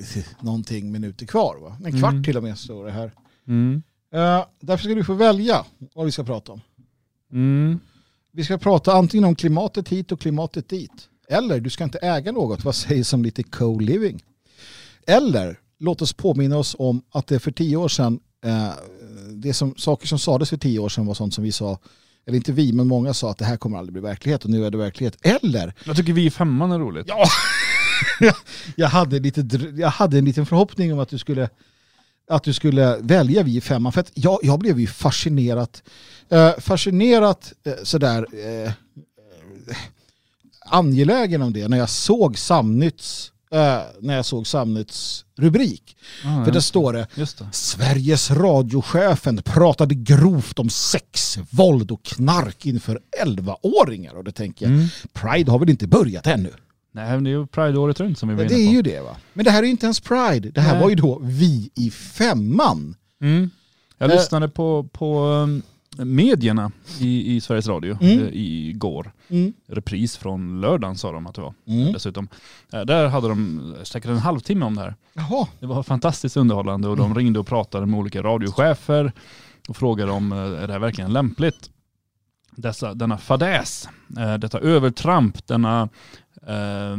någonting 0.41 0.93
minuter 0.93 1.27
kvar. 1.27 1.57
Va? 1.63 1.77
En 1.85 1.99
kvart 2.01 2.13
Mm. 2.13 2.25
till 2.25 2.37
och 2.37 2.43
med 2.43 2.59
står 2.59 2.85
det 2.85 2.93
här. 2.93 3.13
Mm. 3.49 3.83
Eh, 4.15 4.45
därför 4.61 4.85
ska 4.85 4.95
du 4.95 5.05
få 5.05 5.15
välja 5.15 5.65
vad 5.95 6.05
vi 6.07 6.13
ska 6.13 6.25
prata 6.25 6.53
om. 6.53 6.61
Mm. 7.33 7.79
Vi 8.33 8.45
ska 8.45 8.59
prata 8.59 8.93
antingen 8.93 9.25
om 9.25 9.35
klimatet 9.35 9.89
hit 9.89 10.13
och 10.13 10.21
klimatet 10.21 10.69
dit. 10.69 11.09
Eller 11.29 11.61
du 11.61 11.71
ska 11.71 11.85
inte 11.85 11.99
äga 11.99 12.33
något, 12.33 12.65
vad 12.65 12.75
sägs 12.75 13.13
om 13.13 13.23
lite 13.23 13.43
co-living? 13.43 14.23
Eller 15.07 15.59
låt 15.79 16.03
oss 16.03 16.13
påminna 16.13 16.57
oss 16.59 16.77
om 16.79 17.03
att 17.11 17.27
det 17.27 17.39
för 17.41 17.51
tio 17.51 17.77
år 17.77 17.89
sedan, 17.89 18.21
eh, 18.45 18.69
det 19.31 19.53
som, 19.55 19.75
saker 19.77 20.07
som 20.07 20.19
sades 20.19 20.51
för 20.51 20.57
tio 20.57 20.79
år 20.79 20.89
sedan 20.89 21.07
var 21.07 21.15
sånt 21.15 21.35
som 21.35 21.45
vi 21.45 21.53
sa, 21.53 21.79
eller 22.27 22.37
inte 22.37 22.53
vi, 22.53 22.73
men 22.73 22.87
många 22.89 23.15
sa 23.15 23.31
att 23.31 23.39
det 23.39 23.45
här 23.45 23.57
kommer 23.57 23.79
aldrig 23.79 23.93
bli 23.93 24.03
verklighet 24.03 24.45
och 24.45 24.51
nu 24.51 24.67
är 24.67 24.71
det 24.71 24.79
verklighet. 24.79 25.17
Eller 25.23 25.75
Jag 25.87 25.97
tycker 25.97 26.13
vi 26.13 26.27
i 26.27 26.31
femman 26.31 26.73
är 26.73 26.79
roligt. 26.79 27.05
Ja, 27.09 27.25
jag 28.77 28.89
hade, 28.89 29.19
lite, 29.19 29.41
jag 29.77 29.89
hade 29.89 30.19
en 30.19 30.25
liten 30.25 30.47
förhoppning 30.47 30.93
om 30.93 30.99
att 30.99 31.09
du 31.09 31.19
skulle, 31.19 31.49
att 32.31 32.45
du 32.45 32.53
skulle 32.53 32.97
välja 33.01 33.43
vi 33.43 33.57
i 33.57 33.61
femman. 33.61 33.93
För 33.93 34.01
att 34.01 34.11
jag, 34.15 34.39
jag 34.43 34.59
blev 34.59 34.81
ju 34.81 34.87
fascinerat, 34.87 35.83
eh, 36.29 36.53
fascinerat 36.59 37.53
eh, 37.65 37.73
sådär 37.83 38.27
eh, 38.33 38.73
angelägen 40.67 41.43
om 41.43 41.53
det 41.53 41.69
när 41.69 41.79
jag 41.79 41.91
såg 41.91 42.39
Samnytts, 42.39 43.33
eh, 43.53 43.79
när 44.01 44.17
jag 44.17 44.25
såg 44.25 44.47
Samnytts 44.47 45.25
rubrik. 45.39 45.97
Ah, 46.25 46.45
För 46.45 46.53
där 46.53 46.61
står 46.61 46.93
det 46.93 47.07
det. 47.15 47.47
Sveriges 47.53 48.31
radiochefen 48.31 49.43
pratade 49.43 49.95
grovt 49.95 50.59
om 50.59 50.71
sex, 50.71 51.39
våld 51.51 51.91
och 51.91 52.03
knark 52.03 52.67
inför 52.67 53.01
11-åringar. 53.25 54.15
Och 54.15 54.25
då 54.25 54.33
tänker 54.33 54.67
jag, 54.67 54.75
Mm. 54.75 54.87
Pride 55.13 55.51
har 55.51 55.59
väl 55.59 55.71
inte 55.71 55.87
börjat 55.87 56.27
ännu? 56.27 56.53
Nej, 56.93 57.11
men 57.15 57.25
det 57.25 57.31
är 57.31 57.33
ju 57.33 57.47
Pride 57.47 57.79
året 57.79 58.01
runt 58.01 58.19
som 58.19 58.29
vi 58.29 58.35
var 58.35 58.43
Ja, 58.43 58.49
inne 58.51 58.59
det 58.59 58.65
på. 58.65 58.71
är 58.71 58.75
ju 58.75 58.83
det 58.83 59.01
va. 59.01 59.17
Men 59.33 59.45
det 59.45 59.51
här 59.51 59.59
är 59.59 59.65
ju 59.65 59.71
inte 59.71 59.87
ens 59.87 60.01
Pride. 60.01 60.51
Det 60.51 60.61
här 60.61 60.73
Nej. 60.73 60.83
var 60.83 60.89
ju 60.91 60.95
då 60.97 61.19
vi 61.23 61.71
i 61.75 61.91
femman. 61.91 62.95
Mm. 63.21 63.51
Jag 63.99 64.11
Eh. 64.11 64.17
lyssnade 64.17 64.49
på, 64.49 64.89
på 64.93 65.25
um, 65.27 65.63
medierna 65.97 66.73
i, 67.01 67.37
i 67.37 67.41
Sveriges 67.41 67.67
Radio 67.67 67.99
Mm. 68.01 68.21
eh, 68.23 68.29
igår. 68.33 69.13
Mm. 69.29 69.53
Repris 69.69 70.17
från 70.17 70.61
lördagen 70.61 70.97
sa 70.99 71.13
de 71.13 71.27
att 71.27 71.35
det 71.35 71.41
var. 71.41 71.55
Mm. 71.67 71.93
Dessutom. 71.93 72.29
Eh, 72.73 72.81
Där 72.81 73.09
hade 73.09 73.29
de 73.29 73.75
säkert 73.83 74.11
en 74.11 74.19
halvtimme 74.19 74.65
om 74.67 74.75
det 74.75 74.81
här. 74.83 74.95
Jaha. 75.15 75.47
Det 75.61 75.67
var 75.67 75.83
fantastiskt 75.83 76.37
underhållande 76.37 76.89
och 76.89 76.99
Mm. 76.99 77.09
de 77.15 77.19
ringde 77.19 77.39
och 77.39 77.47
pratade 77.47 77.87
med 77.87 78.01
olika 78.01 78.23
radiochefer 78.23 79.13
och 79.69 79.77
frågade 79.77 80.13
om 80.13 80.33
eh, 80.33 80.39
är 80.39 80.67
det 80.67 80.73
här 80.73 80.81
verkligen 80.81 81.13
lämpligt. 81.13 81.71
Dessa, 82.57 82.95
denna 82.95 83.19
fadäs, 83.19 83.89
eh, 84.19 84.35
detta 84.35 84.59
övertramp, 84.59 85.47
denna 85.47 85.89
eh, 86.47 86.97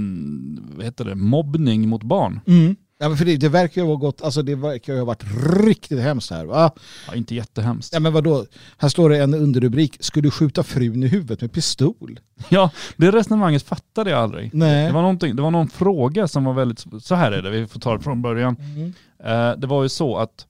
vad 0.75 0.85
heter 0.85 1.05
det, 1.05 1.15
mobbning 1.15 1.89
mot 1.89 2.03
barn. 2.03 2.39
Mm. 2.47 2.75
Ja, 2.99 3.15
för 3.15 3.25
det, 3.25 3.37
det 3.37 3.49
verkar 3.49 3.81
ju 3.81 3.87
ha 3.87 3.95
gått, 3.95 4.21
alltså 4.21 4.41
det 4.41 4.55
verkar 4.55 4.93
ju 4.93 4.99
ha 4.99 5.05
varit 5.05 5.23
riktigt 5.65 5.99
hemskt 5.99 6.31
här 6.31 6.45
va. 6.45 6.71
Ja, 7.07 7.15
inte 7.15 7.35
jättehemskt. 7.35 7.93
Ja 7.93 7.99
men 7.99 8.13
vadå, 8.13 8.45
här 8.77 8.89
står 8.89 9.09
det 9.09 9.17
en 9.17 9.33
underrubrik, 9.33 9.97
du 10.21 10.31
skjuta 10.31 10.63
frun 10.63 11.03
i 11.03 11.07
huvudet 11.07 11.41
med 11.41 11.51
pistol? 11.51 12.19
Ja, 12.49 12.69
det 12.97 13.11
resonemanget 13.11 13.63
fattade 13.63 14.09
jag 14.09 14.19
aldrig. 14.19 14.49
Nej. 14.53 14.87
Det 14.87 14.91
var, 14.93 15.33
det 15.35 15.41
var 15.41 15.51
någon 15.51 15.69
fråga 15.69 16.27
som 16.27 16.43
var 16.43 16.53
väldigt, 16.53 16.85
så 16.99 17.15
här 17.15 17.31
är 17.31 17.41
det, 17.41 17.49
vi 17.49 17.67
får 17.67 17.79
ta 17.79 17.97
det 17.97 18.03
från 18.03 18.21
början. 18.21 18.55
Mm. 18.59 18.93
Eh, 19.23 19.59
det 19.59 19.67
var 19.67 19.83
ju 19.83 19.89
så 19.89 20.17
att 20.17 20.47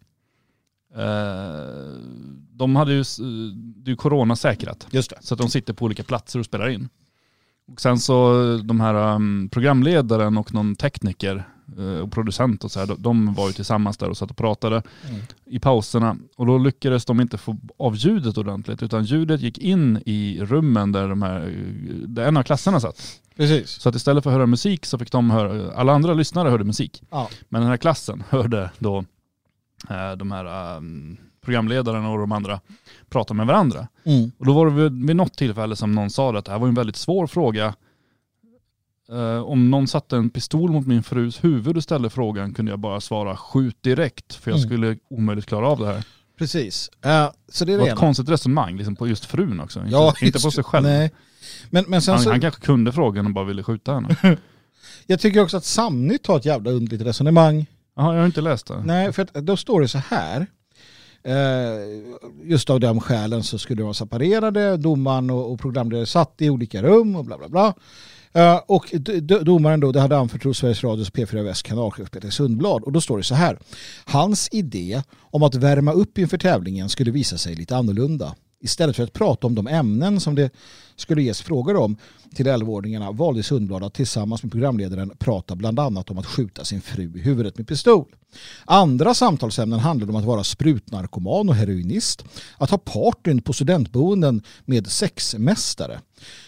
eh, 0.95 1.97
de 2.51 2.75
hade 2.75 2.93
ju, 2.93 3.01
s- 3.01 3.17
det 3.75 3.89
är 3.89 3.91
ju 3.91 3.95
coronasäkrat. 3.95 4.87
Just 4.91 5.09
det. 5.09 5.15
Så 5.21 5.33
att 5.33 5.39
de 5.39 5.49
sitter 5.49 5.73
på 5.73 5.85
olika 5.85 6.03
platser 6.03 6.39
och 6.39 6.45
spelar 6.45 6.69
in. 6.69 6.89
Och 7.67 7.81
sen 7.81 7.99
så 7.99 8.33
de 8.63 8.79
här 8.81 9.15
um, 9.15 9.49
programledaren 9.51 10.37
och 10.37 10.53
någon 10.53 10.75
tekniker 10.75 11.47
eh, 11.77 11.99
och 11.99 12.11
producent 12.11 12.63
och 12.63 12.71
så 12.71 12.79
här, 12.79 12.87
de, 12.87 13.01
de 13.01 13.33
var 13.33 13.47
ju 13.47 13.53
tillsammans 13.53 13.97
där 13.97 14.09
och 14.09 14.17
satt 14.17 14.31
och 14.31 14.37
pratade 14.37 14.83
Mm. 15.09 15.21
i 15.45 15.59
pauserna. 15.59 16.17
Och 16.37 16.45
då 16.45 16.57
lyckades 16.57 17.05
de 17.05 17.21
inte 17.21 17.37
få 17.37 17.57
av 17.79 17.95
ljudet 17.95 18.37
ordentligt 18.37 18.83
utan 18.83 19.03
ljudet 19.03 19.41
gick 19.41 19.57
in 19.57 20.03
i 20.05 20.39
rummen 20.41 20.91
där, 20.91 21.07
de 21.09 21.21
här, 21.21 21.39
där 22.07 22.25
en 22.25 22.37
av 22.37 22.43
klasserna 22.43 22.79
satt. 22.79 23.19
Precis. 23.35 23.69
Så 23.69 23.89
att 23.89 23.95
istället 23.95 24.23
för 24.23 24.29
att 24.29 24.35
höra 24.35 24.45
musik 24.45 24.85
så 24.85 24.97
fick 24.97 25.11
de 25.11 25.29
höra, 25.31 25.73
alla 25.73 25.93
andra 25.93 26.13
lyssnare 26.13 26.49
hörde 26.49 26.63
musik. 26.63 27.03
Ja. 27.09 27.29
Men 27.49 27.61
den 27.61 27.69
här 27.69 27.77
klassen 27.77 28.23
hörde 28.29 28.69
då 28.79 28.97
eh, 29.89 30.11
de 30.17 30.31
här 30.31 30.77
um, 30.77 31.17
programledarna 31.43 32.09
och 32.09 32.17
de 32.19 32.31
andra 32.31 32.59
prata 33.09 33.33
med 33.33 33.47
varandra. 33.47 33.87
Mm. 34.03 34.31
Och 34.37 34.45
då 34.45 34.53
var 34.53 34.65
det 34.65 34.71
vid, 34.71 35.07
vid 35.07 35.15
något 35.15 35.37
tillfälle 35.37 35.75
som 35.75 35.91
någon 35.91 36.09
sa 36.09 36.37
att 36.37 36.45
det 36.45 36.51
här 36.51 36.59
var 36.59 36.67
en 36.67 36.73
väldigt 36.73 36.95
svår 36.95 37.27
fråga. 37.27 37.73
Eh, 39.11 39.39
om 39.43 39.71
någon 39.71 39.87
satte 39.87 40.15
en 40.17 40.29
pistol 40.29 40.71
mot 40.71 40.87
min 40.87 41.03
frus 41.03 41.43
huvud 41.43 41.77
och 41.77 41.83
ställde 41.83 42.09
frågan 42.09 42.53
kunde 42.53 42.71
jag 42.71 42.79
bara 42.79 43.01
svara 43.01 43.37
skjut 43.37 43.83
direkt 43.83 44.35
för 44.35 44.51
jag 44.51 44.57
Mm. 44.57 44.69
skulle 44.69 44.97
omöjligt 45.09 45.45
klara 45.45 45.67
av 45.67 45.79
det 45.79 45.85
här. 45.85 46.03
Precis. 46.37 46.89
Eh, 47.05 47.29
så 47.49 47.65
det 47.65 47.73
är 47.73 47.77
Det 47.77 47.83
var 47.83 47.89
ett 47.89 47.95
konstigt 47.97 48.29
resonemang 48.29 48.77
liksom 48.77 48.95
på 48.95 49.07
just 49.07 49.25
frun 49.25 49.59
också. 49.59 49.79
Inte, 49.79 49.91
Ja, 49.91 50.13
inte 50.21 50.41
på 50.41 50.51
sig 50.51 50.63
själv. 50.63 50.85
Nej. 50.85 51.11
Men, 51.69 51.85
men 51.87 52.01
Han, 52.07 52.19
så, 52.19 52.29
han 52.31 52.41
kanske 52.41 52.61
kunde 52.61 52.91
frågan 52.91 53.25
och 53.25 53.33
bara 53.33 53.45
ville 53.45 53.63
skjuta 53.63 53.93
henne. 53.93 54.17
jag 55.07 55.19
tycker 55.19 55.41
också 55.41 55.57
att 55.57 55.65
Samnytt 55.65 56.27
har 56.27 56.37
ett 56.37 56.45
jävla 56.45 56.71
underligt 56.71 57.01
resonemang. 57.07 57.65
Jaha, 57.95 58.13
jag 58.13 58.19
har 58.21 58.25
inte 58.25 58.41
läst 58.41 58.67
det. 58.67 58.83
Nej, 58.85 59.13
för 59.13 59.41
då 59.41 59.57
står 59.57 59.81
det 59.81 59.87
så 59.87 59.97
här. 59.97 60.47
Eh, 61.23 62.03
just 62.43 62.69
av 62.69 62.79
de 62.79 62.99
skälen 62.99 63.43
så 63.43 63.57
skulle 63.57 63.81
de 63.81 63.83
vara 63.83 63.93
separerade. 63.93 64.77
Domaren 64.77 65.29
och, 65.29 65.59
programledare 65.59 66.05
satt 66.05 66.35
i 66.37 66.49
olika 66.49 66.83
rum 66.83 67.15
och 67.15 67.25
bla 67.25 67.37
bla 67.37 67.49
bla. 67.49 67.73
Eh, 68.33 68.61
och 68.67 68.93
domaren 69.41 69.79
då, 69.79 69.91
det 69.91 70.01
hade 70.01 70.17
anförtrott 70.17 70.57
Sveriges 70.57 70.83
Radios 70.83 71.11
P4 71.11 71.43
Väst 71.43 71.63
kanalchef 71.63 72.11
Peter 72.11 72.29
Sundblad. 72.29 72.83
Och 72.83 72.91
då 72.91 73.01
står 73.01 73.17
det 73.17 73.23
så 73.23 73.35
här. 73.35 73.59
Hans 74.05 74.49
idé 74.51 75.01
om 75.21 75.43
att 75.43 75.55
värma 75.55 75.93
upp 75.93 76.17
inför 76.17 76.37
tävlingen 76.37 76.89
skulle 76.89 77.11
visa 77.11 77.37
sig 77.37 77.55
lite 77.55 77.75
annorlunda. 77.77 78.35
Istället 78.63 78.95
för 78.95 79.03
att 79.03 79.13
prata 79.13 79.47
om 79.47 79.55
de 79.55 79.67
ämnen 79.67 80.19
som 80.19 80.35
det 80.35 80.51
skulle 80.95 81.21
ges 81.21 81.41
frågor 81.41 81.75
om 81.75 81.97
till 82.35 82.47
11-åringarna 82.47 83.11
valde 83.11 83.43
Sundblad 83.43 83.83
att 83.83 83.93
tillsammans 83.93 84.43
med 84.43 84.51
programledaren 84.51 85.11
prata 85.19 85.55
bland 85.55 85.79
annat 85.79 86.09
om 86.09 86.17
att 86.17 86.25
skjuta 86.25 86.63
sin 86.63 86.81
fru 86.81 87.11
i 87.15 87.19
huvudet 87.19 87.57
med 87.57 87.67
pistol. 87.67 88.05
Andra 88.65 89.13
samtalsämnen 89.13 89.79
handlade 89.79 90.11
om 90.11 90.15
att 90.15 90.25
vara 90.25 90.43
sprutnarkoman 90.43 91.49
och 91.49 91.55
heroinist, 91.55 92.25
att 92.57 92.69
ha 92.69 92.77
partyn 92.77 93.41
på 93.41 93.53
studentboenden 93.53 94.41
med 94.65 94.87
sexmästare. 94.87 95.99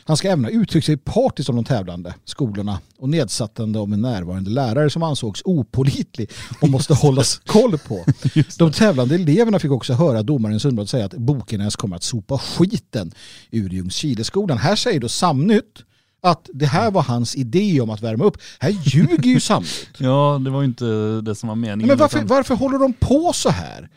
Han 0.04 0.18
ska 0.18 0.28
även 0.28 0.46
ha 0.46 0.52
uttryckt 0.52 0.86
sig 0.86 0.98
partiskt 0.98 1.50
om 1.50 1.56
de 1.56 1.66
tävlande, 1.66 2.14
skolorna 2.26 2.80
och 2.98 3.10
nedsättande 3.10 3.80
om 3.80 3.94
en 3.94 4.02
närvarande 4.02 4.50
lärare 4.50 4.90
som 4.90 5.04
ansågs 5.04 5.42
opolitlig 5.46 6.32
och 6.62 6.70
måste 6.70 6.94
hållas 6.94 7.42
koll 7.46 7.78
på. 7.78 8.06
De 8.58 8.72
tävlande 8.72 9.16
eleverna 9.16 9.60
fick 9.60 9.72
också 9.72 9.94
höra 9.94 10.24
domaren 10.24 10.60
Sundblad 10.60 10.90
säga 10.90 11.06
att 11.06 11.14
Bokenäs 11.14 11.76
kommer 11.76 11.96
att 11.96 12.04
sopa 12.04 12.38
skiten 12.38 13.12
ur 13.52 13.70
Ljungskileskolan. 13.70 14.58
Här 14.58 14.76
säger 14.76 15.00
då 15.00 15.10
Samnytt 15.10 15.84
att 16.22 16.50
det 16.54 16.66
här 16.66 16.92
var 16.92 17.02
hans 17.02 17.36
idé 17.36 17.82
om 17.82 17.90
att 17.90 18.02
värma 18.02 18.24
upp. 18.24 18.38
Här 18.60 18.70
ljuger 18.70 19.30
ju 19.30 19.40
Samnytt. 19.40 19.90
Ja, 19.98 20.42
det 20.46 20.50
var 20.50 20.62
ju 20.62 20.68
inte 20.68 20.86
det 21.22 21.36
som 21.36 21.50
var 21.50 21.56
meningen. 21.56 21.88
Men 21.88 21.98
varför, 21.98 22.22
varför 22.22 22.56
håller 22.56 22.80
de 22.80 22.94
på 22.94 23.32
så 23.34 23.50
här? 23.50 23.90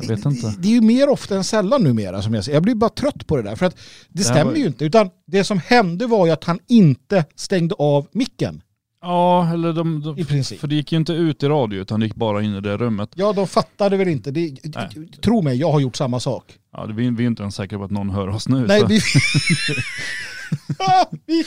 Jag 0.00 0.08
vet 0.08 0.24
inte. 0.24 0.46
Det, 0.46 0.54
det 0.58 0.68
är 0.68 0.72
ju 0.72 0.80
mer 0.80 1.08
ofta 1.08 1.36
än 1.36 1.44
sällan 1.44 1.82
numera 1.84 2.22
som 2.22 2.34
jag 2.34 2.44
säger. 2.44 2.56
Jag 2.56 2.62
blir 2.62 2.74
bara 2.74 2.90
trött 2.90 3.26
på 3.26 3.36
det 3.36 3.42
där. 3.42 3.56
För 3.56 3.66
att 3.66 3.74
det 3.76 3.82
Det 4.08 4.24
stämmer 4.24 4.44
var- 4.44 4.54
ju 4.58 4.66
inte. 4.66 4.84
Utan 4.84 5.10
det 5.26 5.44
som 5.44 5.58
hände 5.58 6.06
var 6.06 6.26
ju 6.26 6.32
att 6.32 6.44
han 6.44 6.58
inte 6.66 7.24
stängde 7.36 7.74
av 7.78 8.06
micken. 8.12 8.62
Ja, 9.02 9.52
eller 9.52 9.72
de, 9.72 10.00
de, 10.02 10.18
I 10.18 10.24
princip. 10.24 10.60
För 10.60 10.68
det 10.68 10.74
gick 10.74 10.92
ju 10.92 10.98
inte 10.98 11.12
ut 11.12 11.42
i 11.42 11.46
radio 11.48 11.80
utan 11.80 12.00
det 12.00 12.06
gick 12.06 12.14
bara 12.14 12.42
in 12.42 12.54
i 12.54 12.60
det 12.60 12.76
rummet. 12.76 13.10
Ja, 13.14 13.32
de 13.32 13.46
fattade 13.48 13.96
väl 13.96 14.08
inte. 14.08 14.30
Det, 14.30 14.56
Nej. 14.64 14.88
tro 15.22 15.42
mig, 15.42 15.56
jag 15.56 15.72
har 15.72 15.80
gjort 15.80 15.96
samma 15.96 16.20
sak. 16.20 16.44
Ja, 16.72 16.84
vi, 16.84 17.10
vi 17.10 17.22
är 17.24 17.26
inte 17.26 17.42
ens 17.42 17.54
säkra 17.54 17.78
på 17.78 17.84
att 17.84 17.90
någon 17.90 18.10
hör 18.10 18.28
oss 18.28 18.48
nu. 18.48 18.66
Nej, 18.66 18.82
vi... 18.88 19.00
vi, 21.26 21.44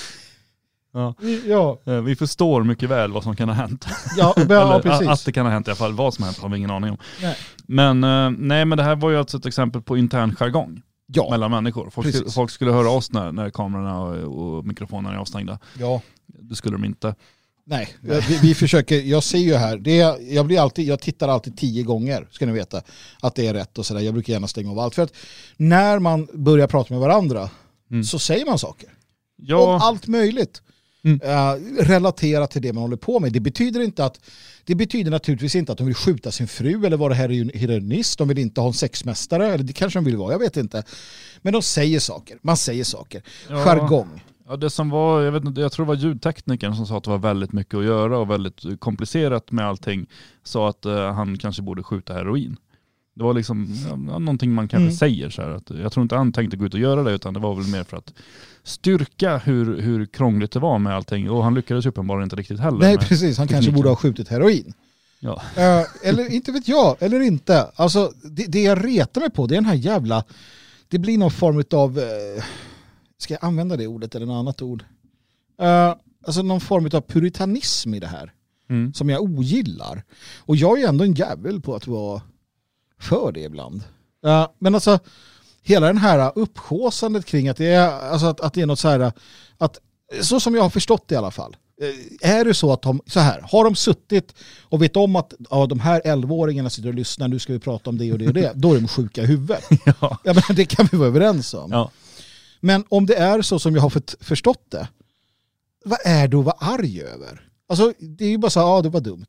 ja. 0.94 1.14
vi, 1.20 1.50
ja, 1.50 1.80
Eh, 1.86 2.02
vi 2.02 2.16
förstår 2.16 2.64
mycket 2.64 2.90
väl 2.90 3.12
vad 3.12 3.24
som 3.24 3.36
kan 3.36 3.50
ha 3.50 3.56
hänt. 3.56 3.86
ja, 4.18 4.34
ja, 4.50 4.80
precis. 4.84 5.08
Att 5.08 5.26
det 5.26 5.32
kan 5.32 5.46
ha 5.46 5.54
hänt 5.54 5.68
i 5.68 5.72
alla 5.72 5.76
fall. 5.76 5.94
Vad 5.94 6.14
som 6.14 6.24
har 6.24 6.28
hänt 6.28 6.38
har 6.40 6.50
vi 6.50 6.58
ingen 6.58 6.72
aning 6.72 6.92
om. 6.92 6.98
Nej. 7.22 7.38
Men, 7.68 8.04
eh, 8.04 8.30
nej, 8.38 8.66
men 8.66 8.78
det 8.78 8.84
här 8.84 8.96
var 8.96 9.10
ju 9.10 9.18
alltså 9.18 9.38
ett 9.38 9.46
exempel 9.46 9.82
på 9.82 9.98
intern 9.98 10.36
jargong 10.36 10.82
Ja, 11.08 11.28
mellan 11.30 11.52
människor. 11.52 11.90
Folk, 11.90 12.16
skulle, 12.16 12.32
folk 12.32 12.52
skulle 12.52 12.72
höra 12.72 12.90
oss 12.90 13.12
när, 13.12 13.32
när 13.32 13.50
kamerorna 13.50 14.00
och, 14.00 14.58
och 14.58 14.66
mikrofonerna 14.66 15.16
är 15.16 15.20
avstängda. 15.20 15.60
ja. 15.80 16.02
Det 16.42 16.56
skulle 16.56 16.76
de 16.76 16.86
inte. 16.86 17.16
Nej, 17.66 17.90
vi, 18.02 18.40
vi 18.42 18.56
försöker, 18.56 18.96
jag 19.02 19.24
ser 19.24 19.38
ju 19.38 19.56
här, 19.56 19.78
det 19.78 20.00
är, 20.00 20.34
jag, 20.36 20.46
blir 20.46 20.60
alltid, 20.62 20.88
jag 20.88 21.00
tittar 21.00 21.28
alltid 21.28 21.58
tio 21.58 21.84
gånger, 21.84 22.28
ska 22.32 22.46
ni 22.46 22.52
veta, 22.52 22.82
att 23.22 23.36
det 23.36 23.48
är 23.48 23.54
rätt 23.54 23.78
och 23.78 23.86
sådär. 23.86 24.02
Jag 24.02 24.14
brukar 24.14 24.34
gärna 24.34 24.48
stänga 24.48 24.72
av 24.72 24.80
allt. 24.80 24.96
För 24.96 25.02
att 25.04 25.14
när 25.58 26.00
man 26.00 26.28
börjar 26.34 26.68
prata 26.68 26.94
med 26.94 27.02
varandra 27.02 27.50
Mm. 27.92 28.04
så 28.04 28.20
säger 28.20 28.46
man 28.46 28.60
saker. 28.60 28.90
Om 28.90 28.94
Ja, 29.46 29.80
allt 29.82 30.08
möjligt. 30.08 30.62
Mm. 31.04 31.20
Eh, 31.24 31.84
relaterat 31.84 32.52
till 32.52 32.62
det 32.62 32.74
man 32.74 32.82
håller 32.82 32.98
på 32.98 33.20
med. 33.20 33.34
Det 33.34 33.40
betyder, 33.40 33.82
inte 33.82 34.06
att, 34.06 34.20
det 34.66 34.76
betyder 34.76 35.12
naturligtvis 35.12 35.56
inte 35.56 35.72
att 35.72 35.78
de 35.78 35.88
vill 35.88 35.96
skjuta 35.96 36.32
sin 36.32 36.48
fru 36.48 36.86
eller 36.86 36.98
vara 36.98 37.14
heroin- 37.14 37.58
heroinist. 37.58 38.18
De 38.18 38.28
vill 38.28 38.38
inte 38.38 38.62
ha 38.62 38.68
en 38.68 38.74
sexmästare, 38.74 39.48
eller 39.48 39.64
det 39.64 39.74
kanske 39.74 40.00
de 40.00 40.06
vill 40.06 40.18
vara, 40.18 40.32
jag 40.32 40.40
vet 40.40 40.58
inte. 40.58 40.84
Men 41.42 41.54
de 41.54 41.62
säger 41.62 42.00
saker, 42.00 42.38
man 42.42 42.58
säger 42.58 42.84
saker. 42.84 43.24
Ja. 43.50 43.56
Jargong. 43.66 44.24
Ja, 44.48 44.56
det 44.58 44.70
som 44.70 44.90
var, 44.90 45.22
jag, 45.22 45.32
vet 45.32 45.44
inte, 45.46 45.62
jag 45.62 45.72
tror 45.72 45.86
det 45.86 45.88
var 45.88 45.96
ljudteknikern 45.96 46.76
som 46.76 46.86
sa 46.88 46.98
att 46.98 47.04
det 47.04 47.10
var 47.10 47.18
väldigt 47.18 47.54
mycket 47.54 47.74
att 47.74 47.86
göra 47.86 48.18
och 48.18 48.30
väldigt 48.30 48.80
komplicerat 48.80 49.52
med 49.52 49.66
allting. 49.66 50.06
Sa 50.44 50.70
att 50.70 50.86
eh, 50.86 51.14
han 51.14 51.38
kanske 51.38 51.62
borde 51.62 51.84
skjuta 51.84 52.14
heroin. 52.14 52.58
Det 53.20 53.26
var 53.26 53.34
liksom 53.34 53.76
ja, 53.90 53.96
någonting 54.20 54.54
man 54.54 54.68
kanske 54.68 54.84
Mm. 54.84 54.96
säger 54.96 55.30
så 55.30 55.42
här. 55.42 55.50
Att, 55.50 55.70
jag 55.70 55.92
tror 55.92 56.02
inte 56.02 56.16
han 56.16 56.32
tänkte 56.32 56.58
gå 56.58 56.66
ut 56.66 56.74
och 56.74 56.80
göra 56.80 57.04
det 57.04 57.12
utan 57.12 57.34
det 57.34 57.40
var 57.40 57.56
väl 57.56 57.68
mer 57.68 57.84
för 57.84 57.98
att 57.98 58.14
styrka 58.64 59.38
hur, 59.38 59.82
hur 59.82 60.06
krångligt 60.06 60.52
det 60.52 60.60
var 60.60 60.80
med 60.80 60.96
allting. 60.96 61.30
Och 61.30 61.44
han 61.44 61.56
lyckades 61.56 61.86
uppenbarligen 61.86 62.24
inte 62.24 62.36
riktigt 62.36 62.60
heller. 62.60 62.80
Nej 62.80 62.98
precis, 62.98 63.38
han 63.38 63.48
kanske 63.48 63.56
tekniken. 63.56 63.76
borde 63.76 63.90
ha 63.90 63.96
skjutit 63.96 64.28
heroin. 64.28 64.74
Ja. 65.20 65.42
Eh, 65.56 65.86
eller 66.04 66.34
inte 66.34 66.52
vet 66.52 66.68
jag, 66.68 66.96
eller 67.00 67.20
inte. 67.20 67.72
Alltså, 67.76 68.14
det, 68.24 68.46
det 68.46 68.62
jag 68.64 68.86
retar 68.86 69.22
mig 69.22 69.30
på 69.30 69.48
det 69.48 69.54
är 69.54 69.62
den 69.62 69.66
här 69.66 69.76
jävla... 69.76 70.24
Det 70.88 71.00
blir 71.00 71.18
någon 71.18 71.32
form 71.32 71.64
av... 71.72 71.98
Uh, 71.98 72.04
ska 73.18 73.34
jag 73.34 73.46
använda 73.46 73.78
det 73.78 73.88
ordet 73.88 74.16
eller 74.16 74.26
något 74.26 74.40
annat 74.40 74.62
ord? 74.62 74.84
Eh, 75.62 75.96
alltså 76.26 76.42
någon 76.42 76.62
form 76.62 76.90
av 76.94 77.02
puritanism 77.02 77.94
i 77.94 78.00
det 78.00 78.08
här. 78.08 78.34
Mm. 78.70 78.94
Som 78.94 79.10
jag 79.10 79.22
ogillar. 79.22 80.04
Och 80.40 80.56
jag 80.56 80.82
är 80.82 80.88
ändå 80.88 81.04
en 81.04 81.14
jävel 81.14 81.62
på 81.62 81.76
att 81.76 81.88
vara 81.88 82.22
för 83.00 83.32
det 83.32 83.40
ibland. 83.42 83.84
Eh, 84.26 84.48
men 84.60 84.76
alltså, 84.76 85.00
hela 85.62 85.88
den 85.88 85.98
här 85.98 86.32
upphåsandet 86.36 87.26
kring 87.26 87.50
att 87.50 87.58
det 87.58 87.66
är, 87.68 87.92
alltså 87.92 88.28
att, 88.28 88.42
att 88.42 88.54
det 88.54 88.62
är 88.62 88.66
något 88.66 88.80
så 88.80 88.88
här... 88.88 89.12
Att, 89.58 89.80
så 90.22 90.40
som 90.40 90.56
jag 90.56 90.62
har 90.62 90.70
förstått 90.70 91.08
det 91.08 91.16
i 91.16 91.18
alla 91.18 91.32
fall. 91.32 91.56
Eh, 91.82 92.30
Är 92.38 92.46
det 92.46 92.54
så 92.54 92.74
att 92.74 92.82
de, 92.82 93.02
så 93.06 93.20
här, 93.20 93.42
har 93.52 93.64
de 93.64 93.76
suttit 93.76 94.34
och 94.62 94.82
vet 94.82 94.96
om 94.98 95.16
att 95.16 95.34
ja, 95.50 95.66
de 95.66 95.80
här 95.80 96.02
11-åringarna 96.02 96.70
sitter 96.70 96.90
och 96.90 96.96
lyssnar, 96.96 97.28
nu 97.28 97.40
ska 97.40 97.54
vi 97.54 97.60
prata 97.60 97.90
om 97.90 97.98
det 97.98 98.12
och 98.12 98.20
det 98.20 98.28
och 98.28 98.34
det, 98.34 98.52
då 98.56 98.72
är 98.74 98.76
de 98.80 98.88
sjuka 98.88 99.22
i 99.24 99.26
huvudet. 99.26 99.64
Ja. 99.86 100.18
Ja, 100.24 100.34
men 100.34 100.56
det 100.56 100.66
kan 100.66 100.88
vi 100.92 100.98
vara 100.98 101.08
överens 101.08 101.54
om. 101.54 101.72
Ja. 101.72 101.92
Men 102.60 102.84
om 102.90 103.06
det 103.06 103.16
är 103.16 103.42
så 103.42 103.60
som 103.60 103.76
jag 103.76 103.82
har 103.82 104.24
förstått 104.24 104.66
det, 104.70 104.88
vad 105.86 106.00
är 106.06 106.28
det 106.28 106.38
att 106.38 106.46
vara 106.46 106.56
arg 106.60 107.02
över? 107.02 107.42
Alltså 107.70 107.94
det 108.00 108.26
är 108.26 108.30
ju 108.30 108.38
bara 108.38 108.50
så 108.50 108.60
här, 108.60 108.68
ja 108.68 108.82
det 108.82 108.90
var 108.90 109.02
dumt. 109.02 109.26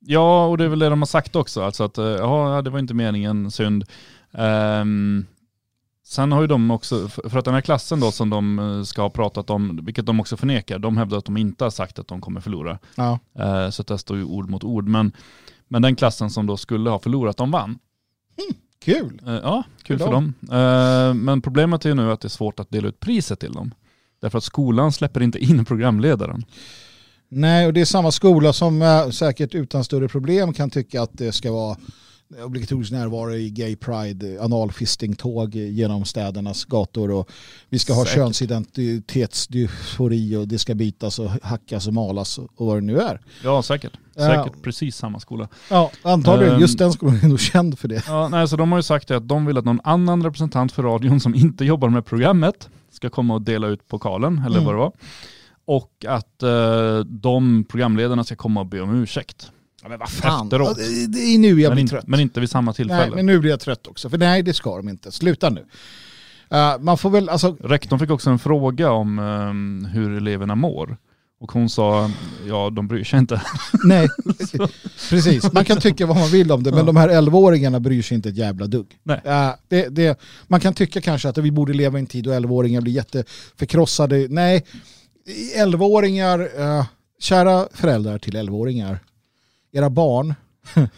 Ja, 0.00 0.46
och 0.46 0.58
det 0.58 0.64
är 0.64 0.68
väl 0.68 0.78
det 0.78 0.88
de 0.88 1.00
har 1.00 1.06
sagt 1.06 1.36
också. 1.36 1.62
Alltså 1.62 1.84
att, 1.84 1.98
eh, 1.98 2.04
ja, 2.04 2.62
det 2.62 2.70
var 2.70 2.78
inte 2.78 2.94
meningen, 2.94 3.50
synd. 3.50 3.84
Ehm, 4.32 5.26
sen 6.04 6.32
har 6.32 6.40
ju 6.40 6.46
de 6.46 6.70
också, 6.70 7.08
för 7.08 7.38
att 7.38 7.44
den 7.44 7.54
här 7.54 7.60
klassen 7.60 8.00
då 8.00 8.10
som 8.10 8.30
de 8.30 8.58
eh, 8.58 8.82
ska 8.82 9.02
ha 9.02 9.10
pratat 9.10 9.50
om, 9.50 9.80
vilket 9.84 10.06
de 10.06 10.20
också 10.20 10.36
förnekar, 10.36 10.78
de 10.78 10.96
hävdar 10.96 11.18
att 11.18 11.24
de 11.24 11.36
inte 11.36 11.64
har 11.64 11.70
sagt 11.70 11.98
att 11.98 12.08
de 12.08 12.20
kommer 12.20 12.40
förlora. 12.40 12.78
Ja. 12.94 13.18
Eh, 13.38 13.70
så 13.70 13.82
det 13.82 13.98
står 13.98 14.16
ju 14.16 14.24
ord 14.24 14.50
mot 14.50 14.64
ord. 14.64 14.88
Men, 14.88 15.12
men 15.68 15.82
den 15.82 15.96
klassen 15.96 16.30
som 16.30 16.46
då 16.46 16.56
skulle 16.56 16.90
ha 16.90 16.98
förlorat, 16.98 17.36
de 17.36 17.50
vann. 17.50 17.78
Kul. 18.84 19.20
Eh, 19.26 19.32
ja, 19.32 19.62
kul 19.82 19.98
För 19.98 20.04
för 20.04 20.12
dem. 20.12 20.34
Eh, 20.42 21.14
men 21.14 21.42
problemet 21.42 21.84
är 21.84 21.88
ju 21.88 21.94
nu 21.94 22.12
att 22.12 22.20
det 22.20 22.26
är 22.26 22.30
svårt 22.30 22.60
att 22.60 22.70
dela 22.70 22.88
ut 22.88 23.00
priset 23.00 23.40
till 23.40 23.52
dem. 23.52 23.74
Därför 24.20 24.38
att 24.38 24.44
skolan 24.44 24.92
släpper 24.92 25.22
inte 25.22 25.38
in 25.38 25.64
programledaren. 25.64 26.44
Nej, 27.28 27.66
och 27.66 27.72
det 27.72 27.80
är 27.80 27.84
samma 27.84 28.12
skola 28.12 28.52
som 28.52 29.08
säkert 29.12 29.54
utan 29.54 29.84
större 29.84 30.08
problem 30.08 30.52
kan 30.52 30.70
tycka 30.70 31.02
att 31.02 31.10
det 31.12 31.32
ska 31.32 31.52
vara 31.52 31.76
obligatorisk 32.44 32.92
närvaro 32.92 33.34
i 33.34 33.50
gay 33.50 33.76
pride, 33.76 34.38
analfistingtåg 34.42 35.54
genom 35.54 36.04
städernas 36.04 36.64
gator 36.64 37.10
och 37.10 37.30
vi 37.68 37.78
ska 37.78 37.92
ha 37.92 38.04
Säkert. 38.04 38.14
könsidentitetsdysfori 39.08 40.36
och 40.36 40.48
det 40.48 40.58
ska 40.58 40.74
bitas 40.74 41.18
och 41.18 41.30
hackas 41.42 41.86
och 41.86 41.94
malas 41.94 42.38
och 42.38 42.48
vad 42.66 42.76
det 42.76 42.80
nu 42.80 43.00
är. 43.00 43.20
Ja, 43.44 43.62
säkert. 43.62 43.92
Säkert 44.16 44.62
precis 44.62 44.96
samma 44.96 45.20
skola. 45.20 45.48
Ja, 45.70 45.90
antagligen. 46.02 46.54
Ehm. 46.54 46.60
Just 46.60 46.78
den 46.78 46.92
skolan 46.92 47.16
är 47.22 47.28
nog 47.28 47.40
känd 47.40 47.78
för 47.78 47.88
det. 47.88 48.02
Ja, 48.06 48.28
nej, 48.28 48.48
så 48.48 48.56
de 48.56 48.72
har 48.72 48.78
ju 48.78 48.82
sagt 48.82 49.10
att 49.10 49.28
de 49.28 49.46
vill 49.46 49.58
att 49.58 49.64
någon 49.64 49.80
annan 49.84 50.22
representant 50.22 50.72
för 50.72 50.82
radion 50.82 51.20
som 51.20 51.34
inte 51.34 51.64
jobbar 51.64 51.88
med 51.88 52.06
programmet 52.06 52.68
ska 52.92 53.10
komma 53.10 53.34
och 53.34 53.42
dela 53.42 53.66
ut 53.66 53.88
pokalen, 53.88 54.38
eller 54.46 54.56
Mm. 54.58 54.64
vad 54.64 54.74
det 54.74 54.78
var. 54.78 54.92
Och 55.70 56.04
att 56.08 56.42
eh, 56.42 56.98
de 56.98 57.64
programledarna 57.68 58.24
ska 58.24 58.36
komma 58.36 58.60
och 58.60 58.66
be 58.66 58.80
om 58.80 59.02
ursäkt. 59.02 59.50
Ja, 59.82 59.88
men 59.88 59.98
vad 59.98 60.08
fan. 60.10 60.46
Efteråt. 60.46 60.76
Det, 61.08 61.18
är 61.18 61.38
nu 61.38 61.48
jag 61.48 61.56
Men, 61.56 61.72
blir 61.72 61.82
in, 61.82 61.88
trött. 61.88 62.06
men 62.06 62.20
inte 62.20 62.40
vid 62.40 62.50
samma 62.50 62.72
tillfälle. 62.72 63.00
nej, 63.06 63.10
men 63.14 63.26
nu 63.26 63.38
blir 63.38 63.50
jag 63.50 63.60
trött 63.60 63.86
också. 63.86 64.10
För 64.10 64.18
nej, 64.18 64.42
det 64.42 64.54
ska 64.54 64.76
de 64.76 64.88
inte. 64.88 65.12
Sluta 65.12 65.50
nu. 65.50 65.64
Eh, 66.50 66.78
man 66.80 66.98
får 66.98 67.10
väl, 67.10 67.28
alltså, 67.28 67.56
Rektorn 67.60 67.98
fick 67.98 68.10
också 68.10 68.30
en 68.30 68.38
fråga 68.38 68.90
om 68.90 69.18
ehm, 69.18 69.88
hur 69.92 70.16
eleverna 70.16 70.54
mår. 70.54 70.96
Och 71.40 71.52
hon 71.52 71.68
sa, 71.68 72.10
ja 72.48 72.70
de 72.70 72.88
bryr 72.88 73.04
sig 73.04 73.18
inte. 73.18 73.42
nej. 73.84 74.08
Precis, 75.10 75.52
man 75.52 75.64
kan 75.64 75.80
tycka 75.80 76.06
vad 76.06 76.16
man 76.16 76.28
vill 76.30 76.52
om 76.52 76.62
det, 76.62 76.70
men 76.70 76.78
Ja. 76.78 76.84
de 76.86 76.96
här 76.96 77.08
11-åringarna 77.08 77.80
bryr 77.80 78.02
sig 78.02 78.14
inte 78.14 78.28
ett 78.28 78.36
jävla 78.36 78.66
dugg. 78.66 78.86
Nej. 79.02 79.20
Eh, 79.24 79.50
det, 79.68 79.88
det, 79.88 80.20
man 80.46 80.60
kan 80.60 80.74
tycka 80.74 81.00
kanske 81.00 81.28
att 81.28 81.38
vi 81.38 81.50
borde 81.50 81.72
leva 81.72 81.98
i 81.98 82.00
en 82.00 82.06
tid 82.06 82.24
då 82.24 82.30
11-åringar 82.30 82.80
blir 82.80 82.92
jätteförkrossade. 82.92 84.26
Nej, 84.30 84.64
11-åringar, 85.56 86.50
eh, 86.58 86.86
kära 87.18 87.68
föräldrar 87.72 88.18
till 88.18 88.36
11-åringar, 88.36 88.98
era 89.72 89.90
barn, 89.90 90.34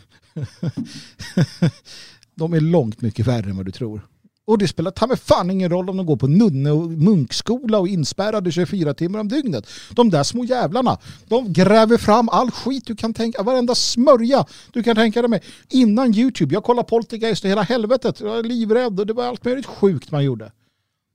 de 2.34 2.52
är 2.52 2.60
långt 2.60 3.00
mycket 3.00 3.26
värre 3.26 3.50
än 3.50 3.56
vad 3.56 3.66
du 3.66 3.72
tror. 3.72 4.00
Och 4.44 4.58
det 4.58 4.68
spelar 4.68 4.90
ta 4.90 5.06
mig 5.06 5.16
fan 5.16 5.50
ingen 5.50 5.70
roll 5.70 5.90
om 5.90 5.96
de 5.96 6.06
går 6.06 6.16
på 6.16 6.26
nunne 6.26 6.70
och 6.70 6.90
munkskola 6.90 7.78
och 7.78 7.88
inspärrade 7.88 8.52
24 8.52 8.94
timmar 8.94 9.18
om 9.18 9.28
dygnet. 9.28 9.66
De 9.90 10.10
där 10.10 10.22
små 10.22 10.44
jävlarna, 10.44 10.98
de 11.28 11.52
gräver 11.52 11.96
fram 11.96 12.28
all 12.28 12.50
skit 12.50 12.86
du 12.86 12.96
kan 12.96 13.14
tänka, 13.14 13.42
varenda 13.42 13.74
smörja 13.74 14.46
du 14.72 14.82
kan 14.82 14.96
tänka 14.96 15.22
dig 15.22 15.30
med. 15.30 15.44
Innan 15.68 16.14
YouTube, 16.14 16.54
jag 16.54 16.64
kollade 16.64 16.88
Poltergeist 16.88 17.44
och 17.44 17.50
hela 17.50 17.62
helvetet, 17.62 18.20
jag 18.20 18.28
var 18.28 18.42
livrädd 18.42 19.00
och 19.00 19.06
det 19.06 19.12
var 19.12 19.24
allt 19.24 19.44
möjligt 19.44 19.66
sjukt 19.66 20.10
man 20.10 20.24
gjorde. 20.24 20.52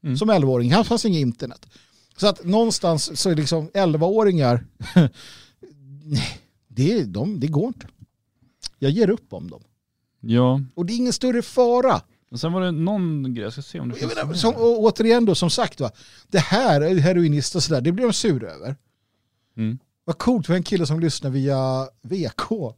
Mm. 0.04 0.18
Som 0.18 0.32
11-åring, 0.32 0.72
här 0.72 0.84
fanns 0.84 1.06
inget 1.06 1.22
internet. 1.22 1.66
Så 2.18 2.28
att 2.28 2.44
någonstans 2.46 3.20
så 3.22 3.30
är 3.30 3.36
liksom 3.36 3.70
11-åringar, 3.70 4.66
nej, 6.04 6.42
det, 6.68 7.04
de, 7.04 7.40
det 7.40 7.48
går 7.48 7.68
inte. 7.68 7.88
Jag 8.80 8.92
ger 8.92 9.10
upp 9.10 9.34
om 9.34 9.50
dem. 9.50 9.64
Ja, 10.20 10.62
Och 10.76 10.86
det 10.86 10.94
är 10.94 10.98
ingen 10.98 11.14
större 11.14 11.42
fara. 11.42 12.02
och 12.32 12.40
sen 12.40 12.54
var 12.54 12.62
det 12.62 12.72
någon 12.72 13.34
grej, 13.34 13.44
jag 13.44 13.54
ska 13.54 13.62
se 13.62 13.80
om 13.80 13.90
det 13.90 13.96
finns 13.96 14.16
menar, 14.16 14.34
som, 14.34 14.54
och 14.56 14.80
återigen 14.80 15.26
då, 15.26 15.36
som 15.36 15.50
sagt, 15.50 15.80
va, 15.80 15.92
det 16.28 16.40
här 16.40 16.82
är 16.82 16.96
heroinist 16.96 17.56
och 17.56 17.64
sådär, 17.64 17.82
det 17.82 17.92
blir 17.92 18.06
de 18.06 18.14
sur 18.14 18.44
över. 18.44 18.76
Mm. 19.58 19.80
Vad 20.04 20.18
coolt 20.18 20.46
för 20.48 20.54
en 20.54 20.64
kille 20.64 20.86
som 20.86 21.00
lyssnar 21.00 21.30
via 21.30 21.88
VK. 22.02 22.52
Ah, 22.52 22.72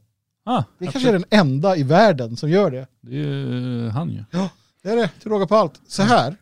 Det 0.44 0.86
absolut. 0.86 0.92
kanske 0.92 1.08
är 1.08 1.12
den 1.12 1.24
enda 1.30 1.76
i 1.76 1.82
världen 1.82 2.36
som 2.36 2.50
gör 2.50 2.70
det. 2.70 2.86
Det 3.00 3.10
är 3.10 3.14
ju 3.18 3.88
han 3.88 4.10
ju. 4.10 4.24
Det 4.82 4.88
är 4.90 4.96
det, 4.96 5.10
till 5.20 5.30
råga 5.30 5.46
på 5.46 5.56
allt. 5.56 5.80
Så 5.88 6.02
här. 6.02 6.36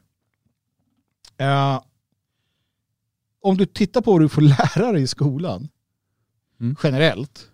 Eh, 1.38 1.80
om 3.46 3.56
du 3.56 3.66
tittar 3.66 4.00
på 4.00 4.12
vad 4.12 4.20
du 4.20 4.28
får 4.28 4.42
lära 4.42 4.92
dig 4.92 5.02
i 5.02 5.06
skolan, 5.06 5.68
Mm. 6.60 6.76
generellt, 6.82 7.46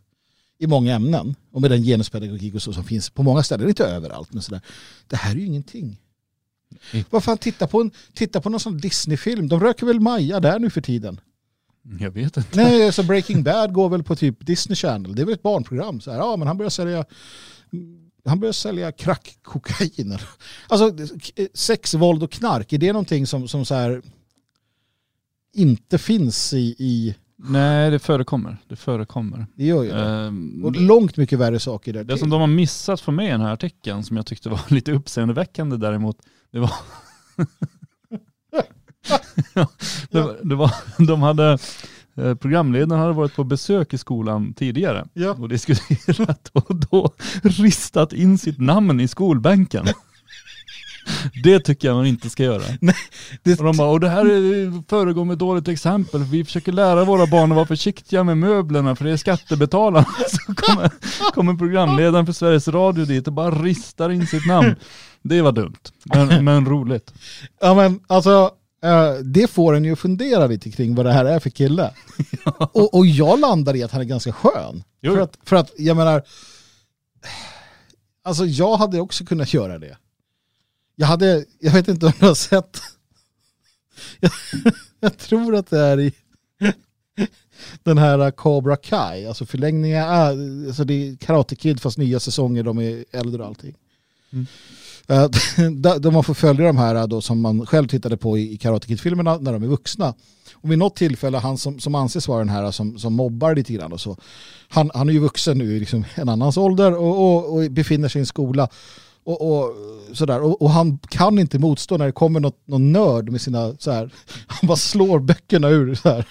i 0.59 0.67
många 0.67 0.95
ämnen, 0.95 1.35
och 1.53 1.61
med 1.61 1.71
den 1.71 1.83
genuspedagogik 1.83 2.55
och 2.55 2.63
så 2.63 2.73
som 2.73 2.85
finns 2.85 3.11
på 3.11 3.23
många 3.23 3.43
ställen, 3.43 3.69
inte 3.69 3.85
överallt, 3.85 4.33
men 4.33 4.43
sådär. 4.43 4.61
Det 5.07 5.17
här 5.17 5.31
är 5.31 5.39
ju 5.39 5.47
ingenting. 5.47 6.01
Mm. 6.93 7.05
Vad 7.11 7.25
fan, 7.25 7.39
titta 7.39 7.67
på, 7.67 7.81
en, 7.81 7.91
titta 8.15 8.41
på 8.41 8.51
någon 8.51 8.61
sån 8.61 8.79
Disney-film. 8.79 9.49
De 9.49 9.61
röker 9.61 9.87
väl 9.87 10.01
Maja 10.01 10.41
där 10.41 10.59
nu 10.59 10.71
för 10.71 10.81
tiden. 10.81 11.21
Jag 12.01 12.11
vet 12.11 12.37
inte. 12.37 12.57
Nej, 12.57 12.93
så 12.93 13.03
Breaking 13.03 13.43
Bad 13.43 13.73
går 13.73 13.89
väl 13.89 14.03
på 14.03 14.17
typ 14.17 14.47
Disney 14.47 14.77
Channel. 14.77 15.15
Det 15.15 15.23
är 15.23 15.27
väl 15.27 15.35
ett 15.35 15.43
barnprogram. 15.43 16.01
Så 16.01 16.11
här, 16.11 16.19
ja, 16.19 16.37
men 16.37 16.49
han 16.49 16.59
börjar 16.59 16.71
sälja 16.71 17.05
han 18.25 18.41
börjar 18.41 18.53
sälja 18.53 18.93
crack-kokain. 18.93 20.19
Alltså 20.69 20.97
sex, 21.55 21.95
våld 21.95 22.23
och 22.23 22.33
knark, 22.33 22.73
är 22.73 22.79
det 22.79 22.93
någonting 22.93 23.27
som, 23.27 23.49
som 23.49 23.65
så 23.65 23.75
här 23.75 24.03
inte 25.53 25.99
finns 25.99 26.53
i, 26.55 26.75
i 26.79 27.15
Nej, 27.37 27.91
det 27.91 27.99
förekommer. 27.99 28.57
Det 28.69 28.77
förekommer. 28.77 29.47
det 29.55 29.65
gör 29.65 29.83
ju 29.83 29.91
det. 29.91 30.05
Ehm, 30.05 30.65
Och 30.65 30.77
långt 30.77 31.17
mycket 31.17 31.39
värre 31.39 31.61
saker 31.61 31.93
där 31.93 32.05
Det 32.05 32.19
som 32.19 32.31
de 32.31 32.41
har 32.41 32.47
missat 32.49 33.01
för 33.01 33.13
mig 33.13 33.29
i 33.29 33.31
den 33.31 33.41
här 33.41 33.53
artikeln 33.53 34.05
som 34.05 34.17
jag 34.17 34.27
tyckte 34.27 34.49
var 34.49 34.61
lite 34.69 34.93
uppseendeväckande 34.93 35.77
däremot, 35.77 36.17
det 36.53 36.59
var... 36.59 36.73
ja, 39.55 39.69
det, 40.11 40.21
var- 40.21 40.39
det 40.49 40.55
var 40.55 40.71
de 41.07 41.23
hade, 41.23 41.59
eh, 42.17 42.35
programledaren 42.35 43.01
hade 43.03 43.13
varit 43.13 43.35
på 43.37 43.45
besök 43.45 43.95
i 43.95 43.99
skolan 43.99 44.55
tidigare 44.55 45.07
Ja. 45.13 45.31
och 45.33 45.49
diskuterat 45.49 46.49
och 46.53 46.77
då 46.77 47.13
ristat 47.43 48.13
in 48.13 48.39
sitt 48.39 48.59
namn 48.61 49.01
i 49.01 49.09
skolbänken. 49.09 49.87
Det 51.43 51.61
tycker 51.61 51.89
jag 51.89 51.95
man 51.97 52.07
inte 52.07 52.31
ska 52.31 52.43
göra. 52.45 52.63
det- 53.43 53.59
och 53.61 53.65
de 53.65 53.77
bara, 53.77 53.89
och 53.89 54.01
det 54.01 54.09
här 54.09 54.25
är- 54.25 54.89
föregår 54.89 55.25
med 55.25 55.39
dåligt 55.39 55.69
exempel. 55.69 56.23
Vi 56.23 56.45
försöker 56.45 56.73
lära 56.73 57.05
våra 57.05 57.27
barn 57.27 57.53
att 57.53 57.57
vara 57.57 57.67
försiktiga 57.67 58.25
med 58.25 58.39
möblerna 58.39 58.97
för 58.97 59.05
det 59.05 59.11
är 59.11 59.17
skattebetalarna. 59.17 60.07
Så 60.47 60.55
kommer, 60.55 60.91
kommer 61.35 61.55
programledaren 61.55 62.27
för 62.27 62.33
Sveriges 62.33 62.69
Radio 62.69 63.05
dit 63.05 63.27
och 63.27 63.33
bara 63.33 63.51
ristar 63.51 64.11
in 64.11 64.27
sitt 64.27 64.47
namn. 64.47 64.75
Det 65.23 65.43
var 65.43 65.53
dumt, 65.53 65.77
men, 66.05 66.45
men 66.45 66.67
roligt. 66.67 67.13
Ja 67.61 67.75
men 67.75 68.01
alltså, 68.07 68.51
eh, 68.85 69.13
det 69.25 69.51
får 69.51 69.75
en 69.75 69.85
ju 69.85 69.97
fundera 69.97 70.47
lite 70.47 70.71
kring 70.71 70.95
vad 70.95 71.07
det 71.07 71.13
här 71.13 71.25
är 71.25 71.39
för 71.41 71.51
kille. 71.51 71.91
och, 72.73 72.95
och 72.95 73.07
jag 73.07 73.41
landar 73.41 73.77
i 73.77 73.83
att 73.83 73.93
han 73.93 74.01
är 74.01 74.05
ganska 74.05 74.33
skön. 74.33 74.83
Jo. 75.03 75.15
För 75.15 75.21
att, 75.21 75.39
för 75.45 75.57
att 75.57 75.71
jag 75.79 75.97
menar, 75.97 76.23
alltså 78.25 78.45
jag 78.47 78.77
hade 78.77 79.01
också 79.01 79.25
kunnat 79.25 79.55
göra 79.55 79.79
det. 79.79 79.97
Jag 80.97 81.07
hade, 81.07 81.45
jag 81.61 81.73
vet 81.73 81.89
inte 81.89 82.07
om 82.07 82.13
du 82.21 82.27
har 82.27 82.35
sett, 82.35 82.81
jag, 84.21 84.31
jag 85.01 85.19
tror 85.19 85.57
att 85.57 85.71
det 85.71 85.79
är 85.79 86.01
i 86.01 86.13
den 87.83 87.99
här 87.99 88.31
Cobra 88.31 88.77
Kai, 88.77 89.27
alltså 89.27 89.47
förlängningar, 89.47 90.09
alltså 90.67 90.85
det 90.85 90.95
är 90.95 91.17
Karate 91.17 91.57
Kid 91.57 91.81
fast 91.83 91.99
nya 91.99 92.21
säsonger, 92.21 92.63
de 92.63 92.79
är 92.79 93.05
äldre 93.13 93.43
och 93.43 93.49
allting. 93.49 93.75
Mm. 94.33 94.47
Eh, 95.07 95.29
där- 96.01 96.11
man 96.11 96.25
får 96.25 96.35
följa 96.35 96.67
de 96.67 96.77
här 96.77 97.07
då 97.07 97.21
som 97.21 97.41
man 97.41 97.67
själv 97.67 97.89
tittade 97.89 98.17
på 98.17 98.39
i 98.39 98.53
i 98.53 98.57
Karate 98.57 98.87
Kid-filmerna 98.87 99.37
när 99.37 99.53
de 99.53 99.63
är 99.63 99.67
vuxna. 99.67 100.15
Och 100.55 100.71
vid 100.71 100.79
något 100.79 100.97
tillfälle, 100.97 101.39
han 101.39 101.59
som, 101.59 101.81
som 101.81 101.95
anses 101.95 102.29
vara 102.29 102.39
den 102.39 102.49
här 102.49 102.71
som, 102.71 102.99
som 102.99 103.13
mobbar 103.13 103.55
lite 103.55 103.73
grann 103.73 103.93
och 103.93 104.01
så, 104.01 104.17
han, 104.69 104.91
han 104.95 105.09
är 105.09 105.13
ju 105.13 105.19
vuxen 105.19 105.59
nu 105.59 105.77
i 105.77 105.81
liksom 105.81 106.05
en 106.15 106.29
annans 106.29 106.57
ålder 106.57 106.95
och, 106.97 107.37
och, 107.37 107.55
och 107.55 107.71
befinner 107.71 108.09
sig 108.09 108.19
i 108.19 108.21
en 108.23 108.27
skola. 108.27 108.69
Och, 109.25 109.41
och, 109.59 109.75
sådär. 110.13 110.41
Och, 110.41 110.63
och 110.63 110.71
han 110.71 110.99
kan 110.99 111.39
inte 111.39 111.59
motstå 111.59 111.97
när 111.97 112.07
det 112.07 112.13
kommer 112.13 112.41
något, 112.41 112.67
någon 112.67 112.93
nörd 112.93 113.31
med 113.31 113.41
sina, 113.41 113.75
så 113.79 113.91
här, 113.91 114.11
han 114.47 114.67
bara 114.67 114.77
slår 114.77 115.21
böckerna 115.21 115.69
ur 115.69 115.95
så 115.95 116.09
här. 116.09 116.27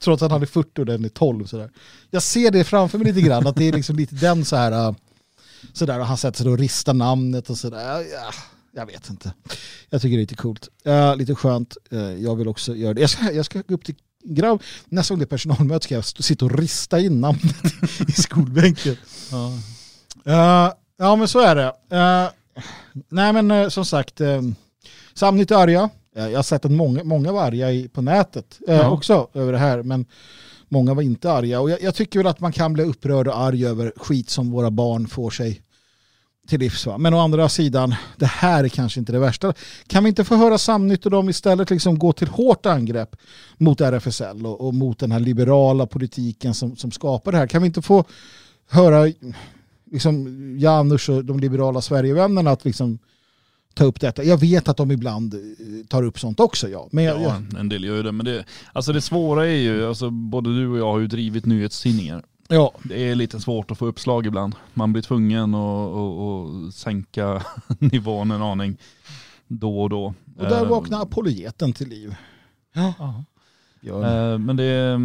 Trots 0.00 0.22
att 0.22 0.30
han 0.30 0.42
är 0.42 0.46
40 0.46 0.80
och 0.80 0.86
den 0.86 1.04
är 1.04 1.08
12. 1.08 1.46
Så 1.46 1.56
där. 1.56 1.70
Jag 2.10 2.22
ser 2.22 2.50
det 2.50 2.64
framför 2.64 2.98
mig 2.98 3.06
lite 3.12 3.20
grann, 3.28 3.46
att 3.46 3.56
det 3.56 3.68
är 3.68 3.72
liksom 3.72 3.96
lite 3.96 4.14
den 4.14 4.44
så 4.44 4.56
här, 4.56 4.72
äh, 4.72 4.94
så 5.72 5.86
där 5.86 6.00
och 6.00 6.06
han 6.06 6.16
sätter 6.16 6.42
sig 6.42 6.52
och 6.52 6.58
ristar 6.58 6.94
namnet 6.94 7.50
och 7.50 7.58
sådär. 7.58 8.00
Ja, 8.12 8.32
jag 8.72 8.86
vet 8.86 9.10
inte. 9.10 9.32
Jag 9.90 10.02
tycker 10.02 10.16
det 10.16 10.20
är 10.20 10.22
lite 10.22 10.34
coolt. 10.34 10.68
Ja, 10.82 11.14
lite 11.14 11.34
skönt. 11.34 11.76
Eh, 11.90 11.98
Jag 12.00 12.36
vill 12.36 12.48
också 12.48 12.76
göra 12.76 12.94
det. 12.94 13.00
Jag 13.00 13.10
ska, 13.10 13.32
jag 13.32 13.44
ska 13.44 13.62
gå 13.68 13.74
upp 13.74 13.84
till 13.84 13.94
grabb. 14.24 14.62
Nästa 14.86 15.14
gång 15.14 15.18
det 15.18 15.24
är 15.24 15.26
personalmöte 15.26 15.84
ska 15.84 15.94
jag 15.94 16.04
sitta 16.04 16.44
och 16.44 16.58
rista 16.58 17.00
in 17.00 17.20
namnet 17.20 17.56
i 18.08 18.12
skolbänken. 18.12 18.96
Ja. 19.30 19.52
Eh, 20.24 20.72
ja 20.98 21.16
men 21.16 21.28
så 21.28 21.40
är 21.40 21.54
det. 21.56 21.96
Eh, 21.96 22.30
nej 23.08 23.32
men 23.32 23.50
eh, 23.50 23.68
som 23.68 23.84
sagt, 23.84 24.20
uh, 24.20 24.42
Samnytt 25.14 25.50
är 25.50 25.56
arga. 25.56 25.90
Eh, 26.16 26.28
jag 26.28 26.38
har 26.38 26.42
sett 26.42 26.64
att 26.64 26.70
många, 26.70 27.04
många 27.04 27.32
var 27.32 27.42
arga 27.42 27.72
i, 27.72 27.88
på 27.88 28.02
nätet 28.02 28.58
eh, 28.68 28.76
Ja. 28.76 28.90
också 28.90 29.28
över 29.34 29.52
det 29.52 29.58
här. 29.58 29.82
Men 29.82 30.06
många 30.68 30.94
var 30.94 31.02
inte 31.02 31.32
arga. 31.32 31.60
Och 31.60 31.70
jag, 31.70 31.82
jag 31.82 31.94
tycker 31.94 32.18
väl 32.18 32.26
att 32.26 32.40
man 32.40 32.52
kan 32.52 32.72
bli 32.72 32.84
upprörd 32.84 33.28
och 33.28 33.38
arg 33.38 33.66
över 33.66 33.92
skit 33.96 34.30
som 34.30 34.50
våra 34.50 34.70
barn 34.70 35.08
får 35.08 35.30
sig 35.30 35.62
till 36.48 36.60
livs. 36.60 36.86
Va? 36.86 36.98
Men 36.98 37.14
å 37.14 37.18
andra 37.18 37.48
sidan, 37.48 37.94
det 38.16 38.26
här 38.26 38.64
är 38.64 38.68
kanske 38.68 39.00
inte 39.00 39.12
det 39.12 39.18
värsta. 39.18 39.54
Kan 39.86 40.04
vi 40.04 40.08
inte 40.08 40.24
få 40.24 40.36
höra 40.36 40.58
Samnytt 40.58 41.04
och 41.04 41.10
dem 41.10 41.28
istället 41.28 41.70
liksom 41.70 41.98
gå 41.98 42.12
till 42.12 42.28
hårt 42.28 42.66
angrepp 42.66 43.16
mot 43.56 43.80
RFSL 43.80 44.46
och, 44.46 44.60
och 44.66 44.74
mot 44.74 44.98
den 44.98 45.12
här 45.12 45.20
liberala 45.20 45.86
politiken 45.86 46.54
som, 46.54 46.76
som 46.76 46.90
skapar 46.90 47.32
det 47.32 47.38
här? 47.38 47.46
Kan 47.46 47.62
vi 47.62 47.66
inte 47.66 47.82
få 47.82 48.04
höra 48.70 49.12
liksom 49.92 50.26
Janus 50.58 51.08
och 51.08 51.24
de 51.24 51.40
liberala 51.40 51.80
Sverigevännerna 51.80 52.50
att 52.50 52.64
liksom 52.64 52.98
ta 53.74 53.84
upp 53.84 54.00
detta. 54.00 54.24
Jag 54.24 54.40
vet 54.40 54.68
att 54.68 54.76
de 54.76 54.90
ibland 54.90 55.34
eh, 55.34 55.40
tar 55.88 56.02
upp 56.02 56.18
sånt 56.20 56.40
också, 56.40 56.68
ja. 56.68 56.88
Men 56.92 57.04
jag, 57.04 57.16
Ja, 57.22 57.42
jag, 57.50 57.60
en 57.60 57.68
del 57.68 57.84
gör 57.84 57.96
ju 57.96 58.02
det. 58.02 58.12
Men 58.12 58.26
det, 58.26 58.44
alltså 58.72 58.92
det 58.92 59.00
svåra 59.00 59.46
är 59.46 59.56
ju, 59.56 59.86
alltså 59.86 60.10
både 60.10 60.56
du 60.56 60.68
och 60.68 60.78
jag 60.78 60.92
har 60.92 60.98
ju 60.98 61.06
drivit 61.06 61.46
nyhetstidningar. 61.46 62.22
Ja, 62.48 62.72
Det 62.84 63.08
är 63.10 63.14
lite 63.14 63.40
svårt 63.40 63.70
att 63.70 63.78
få 63.78 63.86
uppslag 63.86 64.26
ibland. 64.26 64.54
Man 64.74 64.92
blir 64.92 65.02
tvungen 65.02 65.54
att, 65.54 65.94
att, 65.94 66.68
att 66.68 66.74
sänka 66.74 67.42
nivån 67.78 68.30
en 68.30 68.42
aning 68.42 68.76
då 69.48 69.82
och 69.82 69.90
då. 69.90 70.14
och 70.38 70.44
där 70.44 70.62
Eh, 70.64 70.68
vaknar 70.68 71.02
apologeten 71.02 71.72
till 71.72 71.88
liv. 71.88 72.14
Ja. 72.74 72.94
ja. 73.80 74.06
Eh, 74.32 74.38
Men 74.38 74.56
det 74.56 74.64
är... 74.64 74.98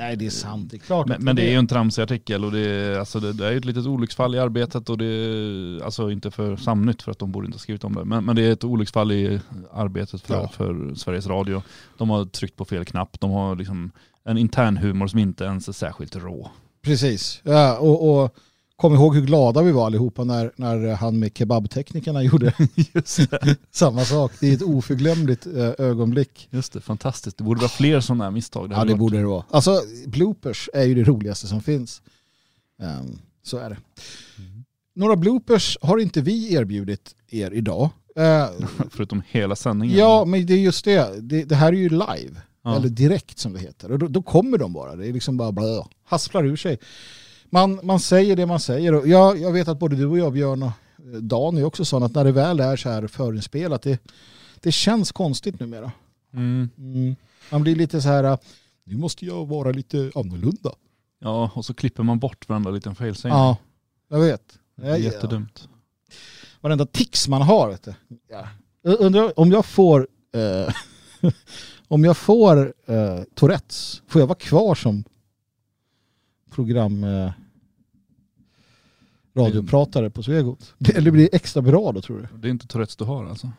Nej, 0.00 0.16
det 0.16 0.26
är 0.26 0.30
sant. 0.30 0.70
Det 0.70 0.76
är 0.76 0.78
klart. 0.78 1.06
Men, 1.08 1.24
men 1.24 1.36
det 1.36 1.42
är 1.42 1.50
ju 1.50 1.56
en 1.56 1.66
tramsig 1.66 2.02
artikel 2.02 2.44
och 2.44 2.52
det 2.52 2.58
är, 2.60 2.98
alltså 2.98 3.20
det, 3.20 3.32
det 3.32 3.46
är 3.46 3.56
ett 3.56 3.64
litet 3.64 3.86
olycksfall 3.86 4.34
i 4.34 4.38
arbetet 4.38 4.90
och 4.90 4.98
det 4.98 5.04
är, 5.04 5.84
alltså 5.84 6.10
inte 6.10 6.30
för 6.30 6.56
Samnytt 6.56 7.02
för 7.02 7.10
att 7.12 7.18
de 7.18 7.32
borde 7.32 7.46
inte 7.46 7.56
ha 7.56 7.60
skrivit 7.60 7.84
om 7.84 7.94
det, 7.94 8.04
men, 8.04 8.24
men 8.24 8.36
det 8.36 8.42
är 8.42 8.52
ett 8.52 8.64
olycksfall 8.64 9.12
i 9.12 9.40
arbetet 9.72 10.22
för, 10.22 10.34
Ja. 10.34 10.48
för 10.48 10.94
Sveriges 10.94 11.26
Radio. 11.26 11.62
De 11.98 12.10
har 12.10 12.24
tryckt 12.24 12.56
på 12.56 12.64
fel 12.64 12.84
knapp, 12.84 13.20
de 13.20 13.30
har 13.30 13.56
liksom 13.56 13.90
en 14.24 14.38
intern 14.38 14.76
humor 14.76 15.06
som 15.06 15.18
inte 15.18 15.44
ens 15.44 15.68
är 15.68 15.72
särskilt 15.72 16.16
rå. 16.16 16.50
Precis. 16.82 17.40
Ja, 17.44 17.78
och, 17.78 18.22
och 18.24 18.34
kom 18.80 18.94
ihåg 18.94 19.14
hur 19.14 19.22
glada 19.22 19.62
vi 19.62 19.72
var 19.72 19.86
allihopa 19.86 20.24
när, 20.24 20.52
när 20.56 20.94
han 20.94 21.18
med 21.18 21.30
kebabteknikerna 21.38 22.22
gjorde 22.24 22.54
det. 22.92 23.56
samma 23.70 24.04
sak. 24.04 24.32
Det 24.40 24.48
är 24.48 24.54
ett 24.54 24.62
oförglömligt 24.62 25.46
eh, 25.46 25.70
ögonblick. 25.78 26.48
Just 26.50 26.72
det, 26.72 26.80
fantastiskt. 26.80 27.36
Det 27.38 27.44
borde 27.44 27.60
vara 27.60 27.68
fler 27.68 28.00
sådana 28.00 28.24
här 28.24 28.30
misstag. 28.30 28.72
Ja, 28.72 28.76
hade 28.76 28.88
det 28.88 28.92
varit- 28.94 29.00
borde 29.00 29.18
det 29.18 29.26
vara. 29.26 29.44
Alltså, 29.50 29.80
bloopers 30.06 30.68
är 30.74 30.84
ju 30.84 30.94
det 30.94 31.04
roligaste 31.04 31.46
som 31.46 31.60
finns. 31.62 32.02
Ehm, 32.82 33.18
så 33.42 33.56
är 33.58 33.70
det. 33.70 33.76
Några 34.94 35.16
bloopers 35.16 35.78
har 35.82 35.98
inte 35.98 36.20
vi 36.20 36.54
erbjudit 36.54 37.14
er 37.30 37.50
idag. 37.50 37.90
Eh, 38.16 38.46
Förutom 38.90 39.22
hela 39.28 39.56
sändningen. 39.56 39.98
ja, 39.98 40.24
men 40.24 40.46
det 40.46 40.54
är 40.54 40.58
just 40.58 40.84
det. 40.84 41.20
det. 41.22 41.44
Det 41.44 41.54
här 41.54 41.68
är 41.72 41.76
ju 41.76 41.88
live. 41.88 42.40
Ja. 42.64 42.76
Eller 42.76 42.88
direkt 42.88 43.38
som 43.38 43.52
det 43.52 43.58
heter. 43.60 43.92
Och 43.92 43.98
då, 43.98 44.08
då 44.08 44.22
kommer 44.22 44.58
de 44.58 44.72
bara. 44.72 44.96
Det 44.96 45.08
är 45.08 45.12
liksom 45.12 45.36
bara 45.36 45.52
blö, 45.52 45.82
hasplar 46.04 46.44
ur 46.44 46.56
sig. 46.56 46.78
Man, 47.50 47.80
man 47.82 48.00
säger 48.00 48.36
det 48.36 48.46
man 48.46 48.60
säger. 48.60 48.94
Och 48.94 49.08
jag, 49.08 49.38
jag 49.38 49.52
vet 49.52 49.68
att 49.68 49.78
både 49.78 49.96
du 49.96 50.06
och 50.06 50.18
jag, 50.18 50.32
Björn 50.32 50.62
och 50.62 50.68
eh, 51.14 51.20
Dan 51.20 51.58
är 51.58 51.64
också 51.64 51.84
sådana 51.84 52.06
att 52.06 52.14
när 52.14 52.24
det 52.24 52.32
väl 52.32 52.60
är 52.60 52.76
så 52.76 52.88
här 52.88 53.06
förinspelat, 53.06 53.82
det, 53.82 54.00
det 54.60 54.72
känns 54.72 55.12
konstigt 55.12 55.60
numera. 55.60 55.92
Mm. 56.32 56.68
Mm. 56.78 57.16
Man 57.50 57.62
blir 57.62 57.76
lite 57.76 58.02
så 58.02 58.08
här, 58.08 58.24
äh, 58.24 58.38
nu 58.84 58.96
måste 58.96 59.26
jag 59.26 59.48
vara 59.48 59.70
lite 59.70 60.12
annorlunda. 60.14 60.72
ja, 61.18 61.50
och 61.54 61.64
så 61.64 61.74
klipper 61.74 62.02
man 62.02 62.18
bort 62.18 62.48
varenda 62.48 62.70
liten 62.70 62.94
felsägning. 62.94 63.38
Ja, 63.38 63.56
jag 64.08 64.20
vet. 64.20 64.58
Det 64.76 64.86
är 64.86 64.96
jättedumt. 64.96 65.68
varenda 66.60 66.86
tics 66.86 67.28
man 67.28 67.42
har. 67.42 67.68
Vet 67.68 67.82
du. 67.82 67.94
Ja. 68.28 68.48
Undrar 68.82 69.40
om 69.40 69.52
jag 69.52 69.66
får, 69.66 70.08
eh, 70.34 70.74
om 71.88 72.04
jag 72.04 72.16
får 72.16 72.74
eh, 72.86 73.20
Tourettes, 73.34 74.02
får 74.08 74.20
jag 74.22 74.26
vara 74.26 74.38
kvar 74.38 74.74
som 74.74 75.04
program 76.50 77.04
eh, 77.04 77.30
radiopratare 79.34 80.10
på 80.10 80.22
Svegot? 80.22 80.74
Eller 80.94 81.10
blir 81.10 81.22
det 81.22 81.36
extra 81.36 81.62
bra 81.62 81.92
då 81.92 82.00
tror 82.00 82.18
du? 82.32 82.38
Det 82.38 82.48
är 82.48 82.50
inte 82.50 82.66
Tourettes 82.66 82.96
du 82.96 83.04
har 83.04 83.26
alltså. 83.26 83.50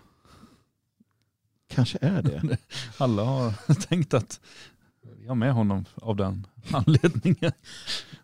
Kanske 1.68 1.98
är 2.02 2.22
det. 2.22 2.58
Alla 2.98 3.24
har 3.24 3.74
tänkt 3.88 4.14
att 4.14 4.40
vi 5.22 5.28
har 5.28 5.36
med 5.36 5.54
honom 5.54 5.86
av 5.96 6.16
den 6.16 6.48
anledningen. 6.72 7.52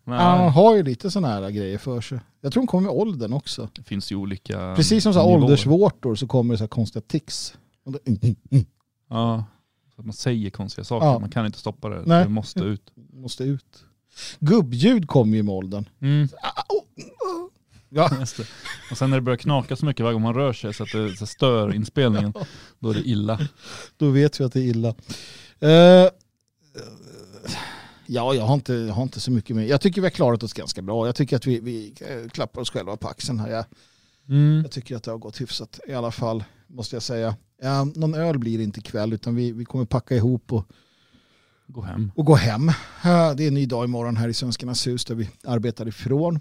Men 0.04 0.20
Han 0.20 0.52
har 0.52 0.76
ju 0.76 0.84
lite 0.84 1.12
sådana 1.12 1.28
här 1.28 1.50
grejer 1.50 1.78
för 1.78 2.02
sig. 2.02 2.20
Jag 2.42 2.54
tror 2.54 2.62
hon 2.62 2.68
kommer 2.68 2.84
med 2.84 2.92
åldern 3.00 3.34
också. 3.34 3.70
det 3.74 3.84
finns 3.84 4.12
ju 4.12 4.16
olika 4.16 4.76
Precis 4.76 5.04
som 5.04 5.14
så 5.14 5.20
här 5.20 5.28
nivåer. 5.28 5.44
åldersvårtor 5.44 6.16
så 6.16 6.28
kommer 6.28 6.54
det 6.54 6.58
så 6.58 6.64
här 6.64 6.68
konstiga 6.70 7.04
tics. 7.08 7.58
Mm, 7.88 8.00
mm, 8.06 8.36
mm. 8.52 8.66
Ja, 9.10 9.44
så 9.96 10.02
att 10.02 10.06
man 10.06 10.14
säger 10.14 10.50
konstiga 10.50 10.86
saker. 10.86 11.08
Ja. 11.08 11.20
Man 11.20 11.30
kan 11.30 11.46
inte 11.46 11.60
stoppa 11.60 11.90
det. 11.90 12.04
Nej. 12.06 12.24
Det 12.24 12.30
måste 12.30 12.60
ut. 12.60 12.92
Måste 13.14 13.44
ut. 13.44 13.86
Gubbljud 14.40 15.08
kommer 15.08 15.38
ju 15.38 15.44
med 15.44 15.54
åldern. 15.56 15.90
Mm. 16.02 16.28
Ja. 17.90 18.10
Just 18.20 18.38
det. 18.38 18.48
Och 18.92 18.98
sen 18.98 19.10
när 19.10 19.18
det 19.18 19.22
börjar 19.22 19.38
knaka 19.38 19.76
så 19.76 19.86
mycket 19.86 20.04
varje 20.04 20.14
gång 20.14 20.22
man 20.22 20.34
rör 20.34 20.54
sig 20.54 20.74
så 20.74 20.84
att 20.84 20.92
det 20.92 21.16
så 21.16 21.26
stör 21.26 21.76
inspelningen, 21.76 22.34
då 22.80 22.90
är 22.90 22.94
det 22.94 23.08
illa. 23.08 23.40
Då 23.98 24.10
vet 24.10 24.40
vi 24.40 24.44
att 24.44 24.54
det 24.54 24.60
är 24.60 24.64
illa. 24.64 24.96
Eh, 25.60 26.10
ja, 28.08 28.34
jag 28.34 28.44
har, 28.44 28.54
inte, 28.54 28.74
jag 28.74 28.94
har 28.94 29.04
inte 29.04 29.20
så 29.20 29.32
mycket 29.32 29.56
mer. 29.56 29.64
Jag 29.64 29.82
tycker 29.82 30.02
vi 30.02 30.06
har 30.06 30.12
klarat 30.12 30.44
oss 30.44 30.54
ganska 30.54 30.82
bra. 30.82 31.06
Jag 31.06 31.16
tycker 31.16 31.36
att 31.36 31.46
vi, 31.48 31.60
vi 31.60 31.94
eh, 32.02 32.30
klappar 32.30 32.62
oss 32.62 32.70
själva 32.70 32.98
på 32.98 33.08
axeln 33.08 33.40
här. 33.40 33.50
Jag, 33.50 33.66
Mm. 34.30 34.62
jag 34.62 34.72
tycker 34.72 34.96
att 34.96 35.04
det 35.04 35.12
har 35.12 35.18
gått 35.18 35.42
hyfsat 35.42 35.80
i 35.88 35.94
alla 35.94 36.12
fall, 36.12 36.44
måste 36.68 36.96
jag 36.96 37.04
säga. 37.04 37.36
Eh, 37.62 37.86
någon 37.96 38.16
öl 38.16 38.38
blir 38.40 38.58
det 38.58 38.64
inte 38.64 38.80
ikväll, 38.80 39.14
utan 39.14 39.36
vi, 39.36 39.52
vi 39.52 39.66
kommer 39.66 39.86
packa 39.86 40.16
ihop 40.16 40.54
och, 40.54 40.66
Gå 41.68 41.82
hem. 41.82 42.12
och 42.16 42.26
gå 42.26 42.36
hem. 42.36 42.70
Eh, 42.70 42.74
det 43.38 43.44
är 43.44 43.48
en 43.48 43.54
ny 43.54 43.66
dag 43.66 43.86
imorgon 43.86 44.18
här 44.18 44.28
i 44.30 44.34
Svenskarnas 44.34 44.88
hus 44.88 45.06
där 45.06 45.16
vi 45.16 45.30
arbetar 45.48 45.88
ifrån, 45.88 46.40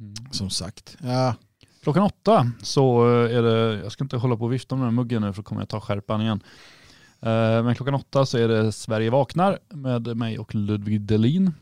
Mm. 0.00 0.14
som 0.30 0.50
sagt. 0.50 0.96
Eh, 1.04 1.34
Klockan 1.82 2.02
åtta 2.02 2.50
så 2.62 3.04
är 3.24 3.42
det, 3.42 3.74
jag 3.82 3.92
ska 3.92 4.04
inte 4.04 4.16
hålla 4.16 4.36
på 4.36 4.44
och 4.44 4.52
vifta 4.52 4.76
med 4.76 4.82
den 4.86 4.94
här 4.94 5.02
muggen 5.02 5.22
nu 5.22 5.32
för 5.32 5.42
då 5.42 5.46
kommer 5.46 5.60
jag 5.60 5.68
ta 5.68 5.80
skärpan 5.80 6.20
igen. 6.20 6.40
Eh, 7.20 7.62
Men 7.64 7.74
klockan 7.74 7.94
åtta 7.94 8.26
så 8.26 8.38
är 8.38 8.48
det 8.48 8.72
Sverige 8.72 9.10
vaknar 9.10 9.58
med 9.68 10.16
mig 10.16 10.38
och 10.38 10.54
Ludvig 10.54 11.00
Delin. 11.00 11.52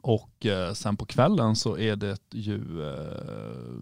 Och 0.00 0.46
eh, 0.46 0.72
sen 0.72 0.96
på 0.96 1.06
kvällen 1.06 1.56
så 1.56 1.78
är 1.78 1.96
det 1.96 2.18
ju 2.32 2.82
eh, 2.88 3.74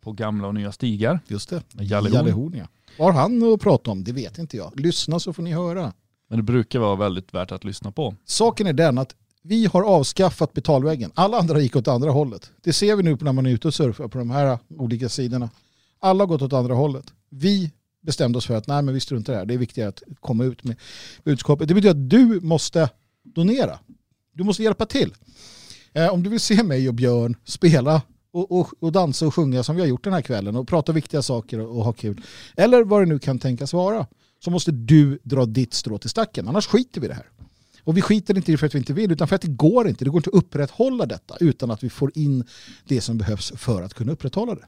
på 0.00 0.12
gamla 0.12 0.48
och 0.48 0.54
nya 0.54 0.72
stigar. 0.72 1.20
just 1.26 1.48
det. 1.50 1.62
Jalle 1.72 2.30
Horn. 2.32 2.66
Vad 2.98 3.14
har 3.14 3.22
han 3.22 3.52
att 3.54 3.60
prata 3.60 3.90
om? 3.90 4.04
Det 4.04 4.12
vet 4.12 4.38
inte 4.38 4.56
jag. 4.56 4.80
Lyssna 4.80 5.20
så 5.20 5.32
får 5.32 5.42
ni 5.42 5.52
höra. 5.52 5.92
Men 6.30 6.38
det 6.38 6.42
brukar 6.42 6.78
vara 6.78 6.96
väldigt 6.96 7.34
värt 7.34 7.52
att 7.52 7.64
lyssna 7.64 7.92
på. 7.92 8.14
Saken 8.24 8.66
är 8.66 8.72
den 8.72 8.98
att 8.98 9.14
vi 9.42 9.66
har 9.66 9.82
avskaffat 9.82 10.52
betalväggen. 10.52 11.10
Alla 11.14 11.38
andra 11.38 11.60
gick 11.60 11.76
åt 11.76 11.88
andra 11.88 12.10
hållet. 12.10 12.50
Det 12.62 12.72
ser 12.72 12.96
vi 12.96 13.02
nu 13.02 13.16
när 13.20 13.32
man 13.32 13.46
är 13.46 13.50
ute 13.50 13.68
och 13.68 13.74
surfar 13.74 14.08
på 14.08 14.18
de 14.18 14.30
här 14.30 14.58
olika 14.78 15.08
sidorna. 15.08 15.50
Alla 15.98 16.22
har 16.22 16.26
gått 16.26 16.42
åt 16.42 16.52
andra 16.52 16.74
hållet. 16.74 17.04
Vi 17.28 17.72
bestämde 18.00 18.38
oss 18.38 18.46
för 18.46 18.54
att 18.54 18.66
nej 18.66 18.82
men 18.82 18.94
vi 18.94 19.00
struntar 19.00 19.32
i 19.32 19.34
det 19.34 19.38
här. 19.38 19.46
Det 19.46 19.54
är 19.54 19.58
viktigare 19.58 19.88
att 19.88 20.02
komma 20.20 20.44
ut 20.44 20.64
med 20.64 20.76
budskapet. 21.24 21.68
Det 21.68 21.74
betyder 21.74 21.90
att 21.90 22.10
du 22.10 22.40
måste 22.42 22.90
donera. 23.22 23.78
Du 24.32 24.44
måste 24.44 24.62
hjälpa 24.62 24.86
till. 24.86 25.14
Eh, 25.92 26.08
om 26.08 26.22
du 26.22 26.30
vill 26.30 26.40
se 26.40 26.62
mig 26.62 26.88
och 26.88 26.94
Björn 26.94 27.36
spela 27.44 28.02
och, 28.32 28.60
och, 28.60 28.68
och 28.80 28.92
dansa 28.92 29.26
och 29.26 29.34
sjunga 29.34 29.62
som 29.62 29.76
vi 29.76 29.82
har 29.82 29.88
gjort 29.88 30.04
den 30.04 30.12
här 30.12 30.22
kvällen 30.22 30.56
och 30.56 30.68
prata 30.68 30.92
viktiga 30.92 31.22
saker 31.22 31.60
och, 31.60 31.76
och 31.78 31.84
ha 31.84 31.92
kul. 31.92 32.22
Eller 32.56 32.84
vad 32.84 33.02
det 33.02 33.06
nu 33.06 33.18
kan 33.18 33.38
tänkas 33.38 33.72
vara. 33.72 34.06
Så 34.44 34.50
måste 34.50 34.70
du 34.70 35.18
dra 35.22 35.46
ditt 35.46 35.74
strå 35.74 35.98
till 35.98 36.10
stacken. 36.10 36.48
Annars 36.48 36.66
skiter 36.66 37.00
vi 37.00 37.04
i 37.04 37.08
det 37.08 37.14
här. 37.14 37.26
Och 37.84 37.96
vi 37.96 38.02
skiter 38.02 38.36
inte 38.36 38.50
i 38.50 38.54
det 38.54 38.58
för 38.58 38.66
att 38.66 38.74
vi 38.74 38.78
inte 38.78 38.92
vill 38.92 39.12
utan 39.12 39.28
för 39.28 39.36
att 39.36 39.42
det 39.42 39.48
går 39.48 39.88
inte. 39.88 40.04
Det 40.04 40.10
går 40.10 40.18
inte 40.18 40.30
att 40.30 40.36
upprätthålla 40.36 41.06
detta 41.06 41.36
utan 41.40 41.70
att 41.70 41.84
vi 41.84 41.90
får 41.90 42.12
in 42.14 42.44
det 42.84 43.00
som 43.00 43.18
behövs 43.18 43.52
för 43.56 43.82
att 43.82 43.94
kunna 43.94 44.12
upprätthålla 44.12 44.54
det. 44.54 44.64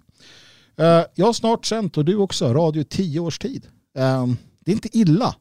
Eh, 0.85 1.05
jag 1.15 1.27
har 1.27 1.33
snart 1.33 1.67
sänt 1.67 1.97
och 1.97 2.05
du 2.05 2.17
också, 2.17 2.55
radio 2.55 2.83
i 2.83 2.85
tio 2.85 3.21
års 3.21 3.39
tid. 3.39 3.67
Eh, 3.99 4.27
det 4.65 4.71
är 4.71 4.75
inte 4.75 4.99
illa. 4.99 5.35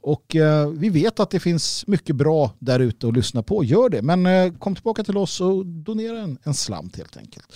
Och 0.00 0.36
eh, 0.36 0.68
vi 0.68 0.88
vet 0.88 1.20
att 1.20 1.30
det 1.30 1.40
finns 1.40 1.86
mycket 1.86 2.16
bra 2.16 2.52
där 2.58 2.80
ute 2.80 3.08
att 3.08 3.14
lyssna 3.14 3.42
på. 3.42 3.64
Gör 3.64 3.88
det. 3.88 4.02
Men 4.02 4.52
kom 4.58 4.74
tillbaka 4.74 5.04
till 5.04 5.16
oss 5.16 5.40
och 5.40 5.66
donera 5.66 6.20
en, 6.20 6.38
en 6.42 6.54
slant 6.54 6.96
helt 6.96 7.16
enkelt. 7.16 7.52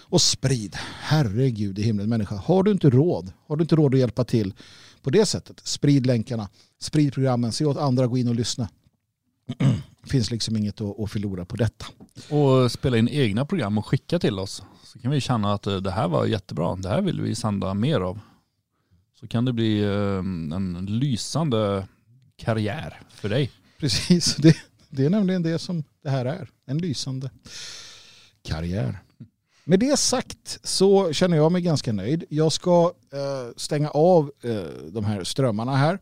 Och 0.00 0.22
sprid. 0.22 0.76
Herregud 1.00 1.78
i 1.78 1.82
himlen 1.82 2.08
människa. 2.08 2.34
Har 2.34 2.62
du 2.62 2.70
inte 2.70 2.90
råd, 2.90 3.32
har 3.46 3.56
du 3.56 3.62
inte 3.62 3.76
råd 3.76 3.94
att 3.94 4.00
hjälpa 4.00 4.24
till 4.24 4.54
på 5.02 5.10
det 5.10 5.26
sättet, 5.26 5.60
sprid 5.64 6.06
länkarna. 6.06 6.48
Sprid 6.78 7.12
programmen. 7.12 7.52
Se 7.52 7.64
åt 7.64 7.76
andra 7.76 8.06
gå 8.06 8.18
in 8.18 8.28
och 8.28 8.34
lyssna. 8.34 8.68
Det 10.02 10.10
finns 10.10 10.30
liksom 10.30 10.56
inget 10.56 10.80
att, 10.80 11.00
att 11.00 11.10
förlora 11.10 11.44
på 11.44 11.56
detta. 11.56 11.86
Och 12.28 12.72
spela 12.72 12.98
in 12.98 13.08
egna 13.08 13.44
program 13.44 13.78
och 13.78 13.86
skicka 13.86 14.18
till 14.18 14.38
oss. 14.38 14.62
Så 14.84 14.98
kan 14.98 15.10
vi 15.10 15.20
känna 15.20 15.54
att 15.54 15.66
eh, 15.66 15.76
det 15.76 15.90
här 15.90 16.08
var 16.08 16.26
jättebra. 16.26 16.76
Det 16.76 16.88
här 16.88 17.02
vill 17.02 17.20
vi 17.20 17.34
sända 17.34 17.74
mer 17.74 18.00
av. 18.00 18.20
Så 19.20 19.28
kan 19.28 19.44
det 19.44 19.52
bli 19.52 19.82
eh, 19.82 20.18
en 20.56 20.86
lysande 20.88 21.88
karriär 22.36 23.00
för 23.10 23.28
dig. 23.28 23.50
Precis, 23.78 24.36
det, 24.38 24.56
det 24.88 25.04
är 25.04 25.10
nämligen 25.10 25.42
det 25.42 25.58
som 25.58 25.84
det 26.02 26.10
här 26.10 26.24
är. 26.24 26.50
En 26.66 26.78
lysande 26.78 27.30
karriär. 28.42 28.98
Med 29.64 29.80
det 29.80 29.96
sagt 29.96 30.58
så 30.62 31.12
känner 31.12 31.36
jag 31.36 31.52
mig 31.52 31.62
ganska 31.62 31.92
nöjd. 31.92 32.24
Jag 32.28 32.52
ska 32.52 32.92
eh, 33.12 33.54
stänga 33.56 33.90
av 33.90 34.32
eh, 34.42 34.90
de 34.90 35.04
här 35.04 35.24
strömmarna 35.24 35.76
här. 35.76 35.98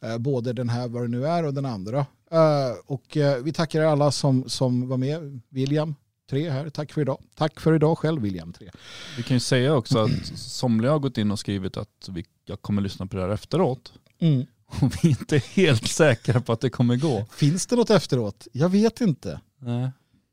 Eh, 0.00 0.18
både 0.18 0.52
den 0.52 0.68
här 0.68 0.88
vad 0.88 1.02
det 1.02 1.08
nu 1.08 1.26
är 1.26 1.44
och 1.44 1.54
den 1.54 1.66
andra. 1.66 2.06
Eh, 2.30 2.72
och 2.86 3.16
eh, 3.16 3.42
vi 3.42 3.52
tackar 3.52 3.82
alla 3.82 4.12
som, 4.12 4.48
som 4.48 4.88
var 4.88 4.96
med. 4.96 5.40
William 5.48 5.94
3 6.30 6.50
här, 6.50 6.70
tack 6.70 6.92
för 6.92 7.00
idag. 7.00 7.22
Tack 7.34 7.60
för 7.60 7.74
idag 7.74 7.98
själv 7.98 8.22
William 8.22 8.52
3. 8.52 8.70
Vi 9.16 9.22
kan 9.22 9.36
ju 9.36 9.40
säga 9.40 9.74
också 9.74 9.98
att 9.98 10.26
somliga 10.34 10.92
har 10.92 10.98
gått 10.98 11.18
in 11.18 11.30
och 11.30 11.38
skrivit 11.38 11.76
att 11.76 12.08
vi, 12.08 12.24
jag 12.44 12.62
kommer 12.62 12.82
lyssna 12.82 13.06
på 13.06 13.16
det 13.16 13.22
här 13.22 13.30
efteråt. 13.30 13.92
Mm. 14.18 14.46
Och 14.66 14.92
vi 14.94 15.08
är 15.08 15.10
inte 15.10 15.38
helt 15.38 15.88
säkra 15.88 16.40
på 16.40 16.52
att 16.52 16.60
det 16.60 16.70
kommer 16.70 16.96
gå. 16.96 17.26
Finns 17.32 17.66
det 17.66 17.76
något 17.76 17.90
efteråt? 17.90 18.46
Jag 18.52 18.68
vet 18.68 19.00
inte. 19.00 19.40
Nej. 19.58 19.90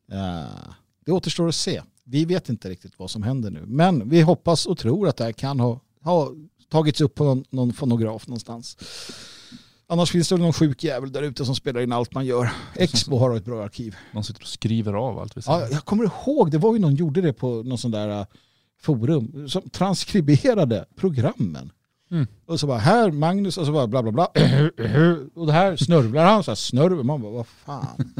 Ja, 0.08 0.46
det 1.06 1.12
återstår 1.12 1.48
att 1.48 1.56
se. 1.56 1.82
Vi 2.06 2.26
vet 2.26 2.50
inte 2.50 2.70
riktigt 2.70 3.00
vad 3.00 3.12
som 3.12 3.24
händer 3.24 3.52
nu. 3.52 3.64
Men 3.66 4.10
vi 4.10 4.22
hoppas 4.22 4.66
och 4.66 4.78
tror 4.78 5.08
att 5.08 5.18
det 5.18 5.24
här 5.24 5.32
kan 5.32 5.60
ha, 5.60 5.80
ha 6.02 6.32
tagits 6.70 7.02
upp 7.02 7.16
på 7.16 7.24
någon, 7.24 7.44
någon 7.50 7.74
fonograf 7.74 8.28
någonstans. 8.28 8.78
Annars 9.88 10.12
finns 10.12 10.30
det 10.30 10.36
väl 10.36 10.42
någon 10.42 10.54
sjuk 10.54 10.84
jävel 10.84 11.12
där 11.12 11.22
ute 11.22 11.46
som 11.46 11.56
spelar 11.56 11.82
in 11.82 11.92
allt 11.92 12.14
man 12.14 12.26
gör. 12.26 12.50
Expo 12.76 13.18
har 13.18 13.36
ett 13.36 13.46
bra 13.46 13.64
arkiv. 13.64 13.96
Någon 14.12 14.24
sitter 14.24 14.42
och 14.42 14.48
skriver 14.48 14.94
av 14.94 15.20
allt 15.20 15.38
vi 15.38 15.42
säger. 15.42 15.60
Ja, 15.60 15.68
jag 15.72 15.86
kommer 15.86 16.04
ihåg, 16.04 16.52
det 16.52 16.58
var 16.58 16.74
ju 16.74 16.80
någon 16.80 16.96
gjorde 16.96 17.22
det 17.22 17.34
på 17.34 17.64
någon 17.64 17.78
sån 17.78 17.92
där 17.92 18.20
äh, 18.20 18.26
forum 18.82 19.50
som 19.50 19.70
transkriberade 19.70 20.86
programmen. 20.96 21.72
Mm. 22.12 22.28
Och 22.46 22.60
så 22.60 22.68
bara 22.68 22.78
här 22.78 23.12
Magnus 23.12 23.58
och 23.58 23.66
så 23.66 23.72
bara 23.72 23.88
bla 23.88 24.04
bla 24.04 24.12
bla. 24.12 24.26
Och 25.36 25.48
det 25.48 25.54
här 25.54 25.76
snörvlar 25.76 26.26
han 26.26 26.44
så 26.44 26.52
här 26.52 26.56
snörv. 26.56 27.06
Man 27.06 27.22
bara 27.22 27.32
vad 27.32 27.48
fan. 27.48 28.14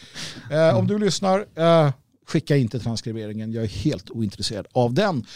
eh, 0.50 0.78
om 0.78 0.86
du 0.86 0.98
lyssnar, 0.98 1.46
eh, 1.54 1.92
skicka 2.30 2.56
inte 2.56 2.78
transkriberingen. 2.78 3.52
Jag 3.52 3.64
är 3.64 3.68
helt 3.68 4.10
ointresserad 4.10 4.66
av 4.72 4.94
den. 4.94 5.26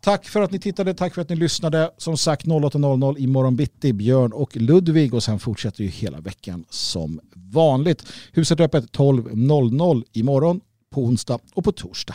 Tack 0.00 0.28
för 0.28 0.40
att 0.40 0.50
ni 0.50 0.58
tittade, 0.58 0.94
tack 0.94 1.14
för 1.14 1.22
att 1.22 1.28
ni 1.28 1.36
lyssnade. 1.36 1.90
Som 1.98 2.16
sagt 2.16 2.46
08.00 2.46 3.18
imorgon 3.18 3.56
bitti, 3.56 3.92
Björn 3.92 4.32
och 4.32 4.56
Ludvig 4.56 5.14
och 5.14 5.22
sen 5.22 5.38
fortsätter 5.38 5.84
ju 5.84 5.88
hela 5.88 6.20
veckan 6.20 6.64
som 6.70 7.20
vanligt. 7.34 8.06
Huset 8.32 8.60
är 8.60 8.64
öppet 8.64 8.92
12.00 8.92 10.04
imorgon, 10.12 10.60
på 10.90 11.04
onsdag 11.04 11.38
och 11.54 11.64
på 11.64 11.72
torsdag. 11.72 12.14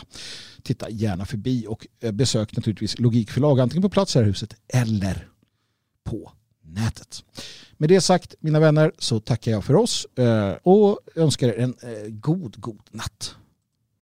Titta 0.62 0.90
gärna 0.90 1.24
förbi 1.24 1.66
och 1.68 1.86
eh, 2.00 2.12
besök 2.12 2.56
naturligtvis 2.56 2.98
Logikförlag 2.98 3.60
antingen 3.60 3.82
på 3.82 3.88
plats 3.88 4.14
här 4.14 4.22
i 4.22 4.26
huset 4.26 4.54
eller 4.68 5.28
på 6.04 6.32
nätet. 6.62 7.24
Med 7.76 7.88
det 7.88 8.00
sagt 8.00 8.34
mina 8.40 8.60
vänner 8.60 8.92
så 8.98 9.20
tackar 9.20 9.52
jag 9.52 9.64
för 9.64 9.76
oss 9.76 10.06
eh, 10.18 10.52
och 10.62 10.98
önskar 11.16 11.48
er 11.48 11.58
en 11.58 11.74
eh, 11.82 12.08
god, 12.08 12.60
god 12.60 12.82
natt. 12.90 13.36